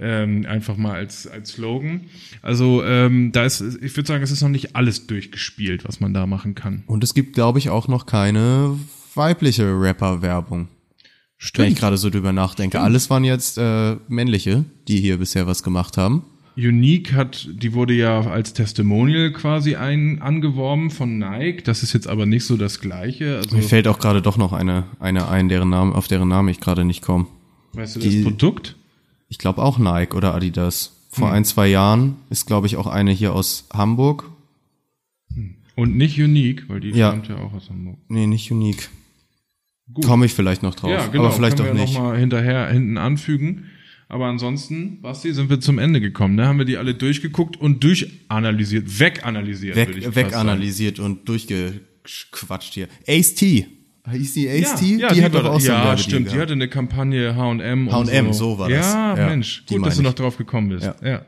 Ähm, 0.00 0.46
einfach 0.46 0.76
mal 0.76 0.94
als, 0.94 1.26
als 1.26 1.50
Slogan. 1.50 2.02
Also 2.40 2.84
ähm, 2.84 3.32
da 3.32 3.44
ist, 3.44 3.60
ich 3.60 3.96
würde 3.96 4.06
sagen, 4.06 4.22
es 4.22 4.30
ist 4.30 4.42
noch 4.42 4.48
nicht 4.48 4.76
alles 4.76 5.08
durchgespielt, 5.08 5.84
was 5.88 5.98
man 5.98 6.14
da 6.14 6.24
machen 6.26 6.54
kann. 6.54 6.84
Und 6.86 7.02
es 7.02 7.14
gibt, 7.14 7.34
glaube 7.34 7.58
ich, 7.58 7.68
auch 7.70 7.88
noch 7.88 8.06
keine 8.06 8.78
weibliche 9.14 9.64
Rapper-Werbung. 9.64 10.68
Stimmt. 11.36 11.66
Wenn 11.66 11.72
ich 11.72 11.78
gerade 11.78 11.96
so 11.96 12.10
drüber 12.10 12.32
nachdenke. 12.32 12.80
Alles 12.80 13.10
waren 13.10 13.24
jetzt 13.24 13.58
äh, 13.58 13.96
männliche, 14.08 14.64
die 14.86 15.00
hier 15.00 15.18
bisher 15.18 15.48
was 15.48 15.64
gemacht 15.64 15.96
haben. 15.96 16.24
Unique 16.58 17.12
hat, 17.12 17.48
die 17.52 17.72
wurde 17.72 17.94
ja 17.94 18.20
als 18.22 18.52
Testimonial 18.52 19.30
quasi 19.32 19.76
ein, 19.76 20.20
angeworben 20.20 20.90
von 20.90 21.16
Nike. 21.18 21.62
Das 21.62 21.84
ist 21.84 21.92
jetzt 21.92 22.08
aber 22.08 22.26
nicht 22.26 22.44
so 22.44 22.56
das 22.56 22.80
Gleiche. 22.80 23.36
Also, 23.36 23.54
Mir 23.56 23.62
fällt 23.62 23.86
auch 23.86 23.98
gerade 24.00 24.22
doch 24.22 24.36
noch 24.36 24.52
eine, 24.52 24.84
eine 24.98 25.28
ein, 25.28 25.48
deren 25.48 25.70
Namen, 25.70 25.92
auf 25.92 26.08
deren 26.08 26.28
Namen 26.28 26.48
ich 26.48 26.58
gerade 26.60 26.84
nicht 26.84 27.00
komme. 27.02 27.26
weißt 27.74 27.96
du 27.96 28.00
die- 28.00 28.16
das 28.16 28.24
Produkt? 28.24 28.74
Ich 29.28 29.38
glaube 29.38 29.62
auch 29.62 29.78
Nike 29.78 30.16
oder 30.16 30.34
Adidas. 30.34 30.94
Vor 31.10 31.28
Hm. 31.28 31.34
ein, 31.36 31.44
zwei 31.44 31.68
Jahren 31.68 32.16
ist, 32.30 32.46
glaube 32.46 32.66
ich, 32.66 32.76
auch 32.76 32.86
eine 32.88 33.12
hier 33.12 33.34
aus 33.34 33.66
Hamburg. 33.72 34.24
Und 35.76 35.96
nicht 35.96 36.18
Unique, 36.20 36.68
weil 36.68 36.80
die 36.80 36.90
Ja. 36.90 37.10
stammt 37.10 37.28
ja 37.28 37.36
auch 37.36 37.52
aus 37.52 37.70
Hamburg. 37.70 37.98
Nee, 38.08 38.26
nicht 38.26 38.50
Unique. 38.50 38.88
Gut. 39.94 40.04
Komme 40.04 40.26
ich 40.26 40.34
vielleicht 40.34 40.62
noch 40.62 40.74
drauf. 40.74 40.90
Ja, 40.90 41.06
genau. 41.06 41.24
aber 41.26 41.32
vielleicht 41.32 41.56
können 41.56 41.70
auch 41.70 41.74
wir 41.74 41.80
nicht. 41.82 41.94
noch 41.94 42.02
mal 42.02 42.18
hinterher 42.18 42.68
hinten 42.68 42.98
anfügen. 42.98 43.66
Aber 44.08 44.26
ansonsten, 44.26 45.02
Basti, 45.02 45.32
sind 45.34 45.50
wir 45.50 45.60
zum 45.60 45.78
Ende 45.78 46.00
gekommen. 46.00 46.34
Ne? 46.34 46.46
Haben 46.46 46.58
wir 46.58 46.64
die 46.64 46.78
alle 46.78 46.94
durchgeguckt 46.94 47.58
und 47.58 47.84
durchanalysiert, 47.84 48.98
weganalysiert, 49.00 49.76
würde 49.76 49.98
ich 49.98 50.06
Weg, 50.06 50.14
weganalysiert 50.16 50.98
und 50.98 51.28
durchgequatscht 51.28 52.72
hier. 52.74 52.88
Ace 53.06 53.34
T. 53.34 53.66
Hieß 54.10 54.32
die 54.34 54.48
Ace. 54.48 54.76
T? 54.76 54.96
Ja, 54.96 55.08
die, 55.08 55.16
die 55.16 55.24
hat 55.24 55.34
doch 55.34 55.44
auch 55.44 55.60
so 55.60 55.68
Ja, 55.68 55.96
stimmt. 55.98 56.20
Die 56.20 56.24
gehabt. 56.24 56.40
hatte 56.40 56.52
eine 56.54 56.68
Kampagne 56.68 57.36
H&M. 57.36 57.88
und 57.88 58.08
H&M, 58.10 58.32
so 58.32 58.58
war 58.58 58.70
das. 58.70 58.86
Ja, 58.86 59.16
Ja, 59.16 59.26
Mensch. 59.28 59.64
die 59.68 59.74
Gut, 59.76 59.86
dass 59.86 59.96
du 59.96 60.02
noch 60.02 60.14
drauf 60.14 60.38
gekommen 60.38 60.70
bist. 60.70 60.86
Ja. 60.86 60.96
ja. 61.06 61.26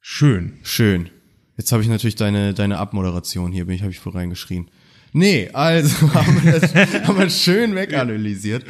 Schön. 0.00 0.54
Schön. 0.62 1.10
Jetzt 1.56 1.70
habe 1.72 1.82
ich 1.82 1.88
natürlich 1.88 2.16
deine, 2.16 2.54
deine 2.54 2.78
Abmoderation 2.78 3.52
hier, 3.52 3.66
bin 3.66 3.74
ich, 3.76 3.82
habe 3.82 3.92
ich 3.92 3.98
voll 4.00 4.12
reingeschrien. 4.14 4.68
Nee, 5.12 5.50
also 5.52 6.12
haben 6.14 6.42
wir 6.42 6.58
das 6.58 6.74
haben 6.74 7.18
wir 7.18 7.30
schön 7.30 7.74
weganalysiert. 7.76 8.64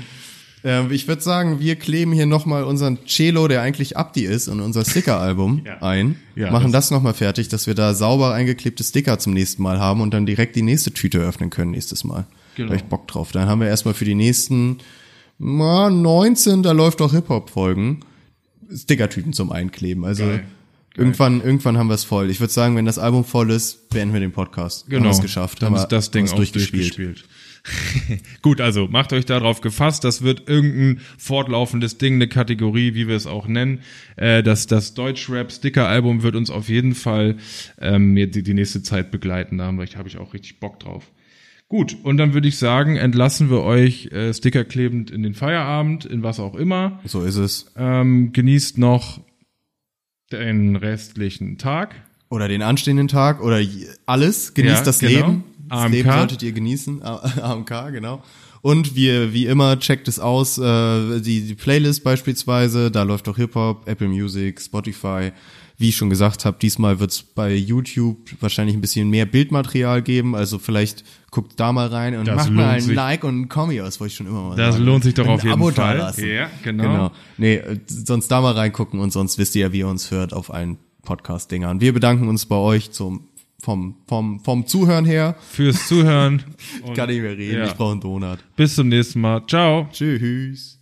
Ähm, 0.63 0.91
ich 0.91 1.09
würde 1.09 1.23
sagen, 1.23 1.59
wir 1.61 1.77
kleben 1.77 2.13
hier 2.13 2.27
nochmal 2.27 2.65
unseren 2.65 2.99
Cello, 3.07 3.49
der 3.49 3.63
eigentlich 3.63 3.97
Abdi 3.97 4.25
ist, 4.25 4.49
und 4.49 4.61
unser 4.61 4.85
Sticker-Album 4.85 5.63
Ja. 5.65 5.79
ein. 5.83 6.17
Ja, 6.37 6.51
machen 6.51 6.71
das- 6.73 6.87
das, 6.87 6.91
nochmal 6.91 7.15
fertig, 7.15 7.49
dass 7.49 7.67
wir 7.67 7.75
da 7.75 7.95
sauber 7.95 8.35
eingeklebte 8.35 8.85
Sticker 8.85 9.19
zum 9.19 9.33
nächsten 9.33 9.63
Mal 9.63 9.79
haben 9.81 10.01
und 10.03 10.13
dann 10.13 10.27
direkt 10.27 10.57
die 10.57 10.63
nächste 10.63 10.93
Tüte 10.93 11.19
öffnen 11.19 11.49
können 11.51 11.71
nächstes 11.71 12.05
Mal. 12.05 12.27
Genau. 12.57 12.69
Da 12.69 12.75
hab 12.75 12.83
ich 12.83 12.89
Bock 12.89 13.09
drauf. 13.09 13.33
Dann 13.33 13.49
haben 13.49 13.61
wir 13.61 13.69
erstmal 13.69 13.95
für 13.95 14.05
die 14.05 14.15
nächsten 14.15 14.79
na, 15.39 15.89
19, 15.89 16.63
da 16.63 16.73
läuft 16.73 17.01
auch 17.01 17.13
Hip-Hop-Folgen, 17.13 18.01
Stickertüten 18.75 19.33
zum 19.33 19.51
Einkleben. 19.53 20.05
Also 20.05 20.25
Geil. 20.25 20.45
Irgendwann, 20.97 21.41
irgendwann 21.41 21.79
haben 21.79 21.87
wir 21.89 21.95
es 21.95 22.05
voll. 22.05 22.29
Ich 22.31 22.41
würde 22.41 22.53
sagen, 22.53 22.77
wenn 22.77 22.85
das 22.85 22.99
Album 22.99 23.25
voll 23.25 23.51
ist, 23.51 23.89
beenden 23.91 24.13
wir 24.13 24.21
den 24.21 24.33
Podcast. 24.33 24.83
Haben 24.83 24.91
Genau. 24.91 25.05
wir 25.05 25.11
es 25.13 25.21
geschafft. 25.23 25.63
Dann 25.63 25.71
haben 25.71 25.77
wir- 25.81 25.87
das 25.87 26.11
Ding 26.11 26.27
haben 26.27 26.35
auch 26.37 26.43
es 26.43 26.53
durchgespielt. 26.53 27.25
Gut, 28.43 28.61
also 28.61 28.89
macht 28.89 29.13
euch 29.13 29.27
darauf 29.27 29.61
gefasst. 29.61 30.05
Das 30.05 30.23
wird 30.23 30.49
irgendein 30.49 31.01
fortlaufendes 31.19 31.99
Ding, 31.99 32.15
eine 32.15 32.29
Kategorie, 32.29 32.95
wie 32.95 33.09
wir 33.09 33.17
es 33.17 33.27
auch 33.27 33.47
nennen. 33.47 33.81
Äh, 34.17 34.43
das 34.43 34.67
das 34.67 34.95
Deutschrap-Sticker-Album 34.95 36.23
wird 36.23 36.37
uns 36.37 36.51
auf 36.51 36.69
jeden 36.69 36.95
Fall 36.95 37.37
ähm, 37.81 38.15
die, 38.15 38.43
die 38.43 38.55
nächste 38.55 38.83
Zeit 38.83 39.11
begleiten. 39.11 39.59
Da 39.59 39.67
habe 39.67 39.85
ich, 39.85 39.97
hab 39.97 40.07
ich 40.07 40.19
auch 40.19 40.35
richtig 40.35 40.61
Bock 40.61 40.81
drauf. 40.81 41.11
Gut, 41.69 41.97
und 42.03 42.17
dann 42.17 42.35
würde 42.35 42.49
ich 42.49 42.59
sagen, 42.59 42.97
entlassen 42.97 43.49
wir 43.49 43.63
euch 43.63 44.07
äh, 44.07 44.35
stickerklebend 44.35 45.13
in 45.13 45.23
den 45.23 45.35
Feierabend, 45.35 46.05
in 46.05 46.25
was 46.25 46.41
auch 46.41 46.57
immer. 46.57 46.99
So 47.05 47.23
ist 47.23 47.37
es. 47.37 47.73
Ähm, 47.77 48.33
genießt 48.33 48.77
noch 48.79 49.21
den 50.33 50.75
restlichen 50.75 51.59
Tag. 51.59 51.95
Oder 52.29 52.49
den 52.49 52.63
anstehenden 52.63 53.07
Tag 53.09 53.41
oder 53.41 53.61
alles. 54.07 54.55
Genießt 54.55 54.79
Ja, 54.79 54.85
das 54.85 54.99
genau. 54.99 55.13
Leben. 55.13 55.45
Das 55.71 55.79
AMK. 55.79 55.93
Leben 55.95 56.11
solltet 56.13 56.43
ihr 56.43 56.53
genießen. 56.53 57.03
AMK, 57.43 57.93
genau. 57.93 58.23
Und 58.63 58.95
wir, 58.95 59.33
wie 59.33 59.47
immer, 59.47 59.79
checkt 59.79 60.07
es 60.09 60.19
aus. 60.21 60.59
Äh, 60.59 61.21
die, 61.21 61.41
die 61.47 61.55
Playlist 61.55 62.05
beispielsweise, 62.05 62.91
da 62.91 63.05
läuft 63.05 63.27
auch 63.29 63.37
Hip-Hop, 63.37 63.89
Apple 63.89 64.09
Music, 64.09 64.61
Spotify. 64.61 65.33
Wie 65.79 65.89
ich 65.89 65.97
schon 65.97 66.11
gesagt 66.11 66.45
habe, 66.45 66.59
diesmal 66.61 67.01
wird 67.01 67.11
es 67.11 67.23
bei 67.23 67.55
YouTube 67.55 68.19
wahrscheinlich 68.41 68.77
ein 68.77 68.83
bisschen 68.83 69.09
mehr 69.09 69.25
Bildmaterial 69.25 70.03
geben. 70.03 70.35
Also 70.37 70.59
vielleicht 70.59 71.05
guckt 71.31 71.53
da 71.57 71.73
mal 71.73 71.87
rein 71.87 72.15
und 72.19 72.29
Das 72.29 72.37
macht 72.37 72.51
mal 72.53 72.69
ein 72.73 72.81
sich. 72.83 72.95
Like 72.95 73.25
und 73.25 73.41
ein 73.41 73.49
Kommi 73.49 73.81
aus, 73.81 73.99
wollte 73.99 74.11
ich 74.11 74.17
schon 74.19 74.27
immer 74.27 74.43
mal 74.51 74.57
Das 74.57 74.75
sagen. 74.75 74.85
lohnt 74.85 75.05
sich 75.05 75.15
doch 75.15 75.25
Und 75.25 75.31
auf 75.31 75.43
jeden 75.43 75.55
Abo 75.55 75.71
Fall. 75.71 75.97
dalassen. 75.97 76.29
Ja, 76.29 76.51
genau. 76.63 76.83
genau. 76.83 77.11
Nee, 77.39 77.55
äh, 77.55 77.79
sonst 77.87 78.29
da 78.29 78.43
mal 78.43 78.53
reingucken 78.53 79.01
und 79.01 79.11
sonst 79.11 79.39
wisst 79.39 79.55
ihr 79.57 79.63
ja, 79.69 79.73
wie 79.73 79.79
ihr 79.79 79.89
uns 79.89 80.11
hört 80.11 80.35
auf 80.35 80.53
allen 80.53 80.77
Podcast-Dingern. 81.03 81.81
Wir 81.81 81.95
bedanken 81.95 82.29
uns 82.29 82.45
bei 82.45 82.57
euch 82.57 82.91
zum, 82.91 83.29
vom, 83.63 83.97
vom, 84.07 84.41
vom 84.41 84.67
Zuhören 84.67 85.05
her. 85.05 85.37
Fürs 85.51 85.87
Zuhören. 85.87 86.43
Ich 86.87 86.95
kann 86.95 87.09
nicht 87.09 87.21
mehr 87.23 87.37
reden, 87.37 87.59
Ja. 87.59 87.65
ich 87.67 87.75
brauche 87.75 87.93
einen 87.93 88.01
Donut. 88.01 88.39
Bis 88.57 88.75
zum 88.75 88.89
nächsten 88.89 89.21
Mal. 89.21 89.43
Ciao. 89.47 89.89
Tschüss. 89.93 90.80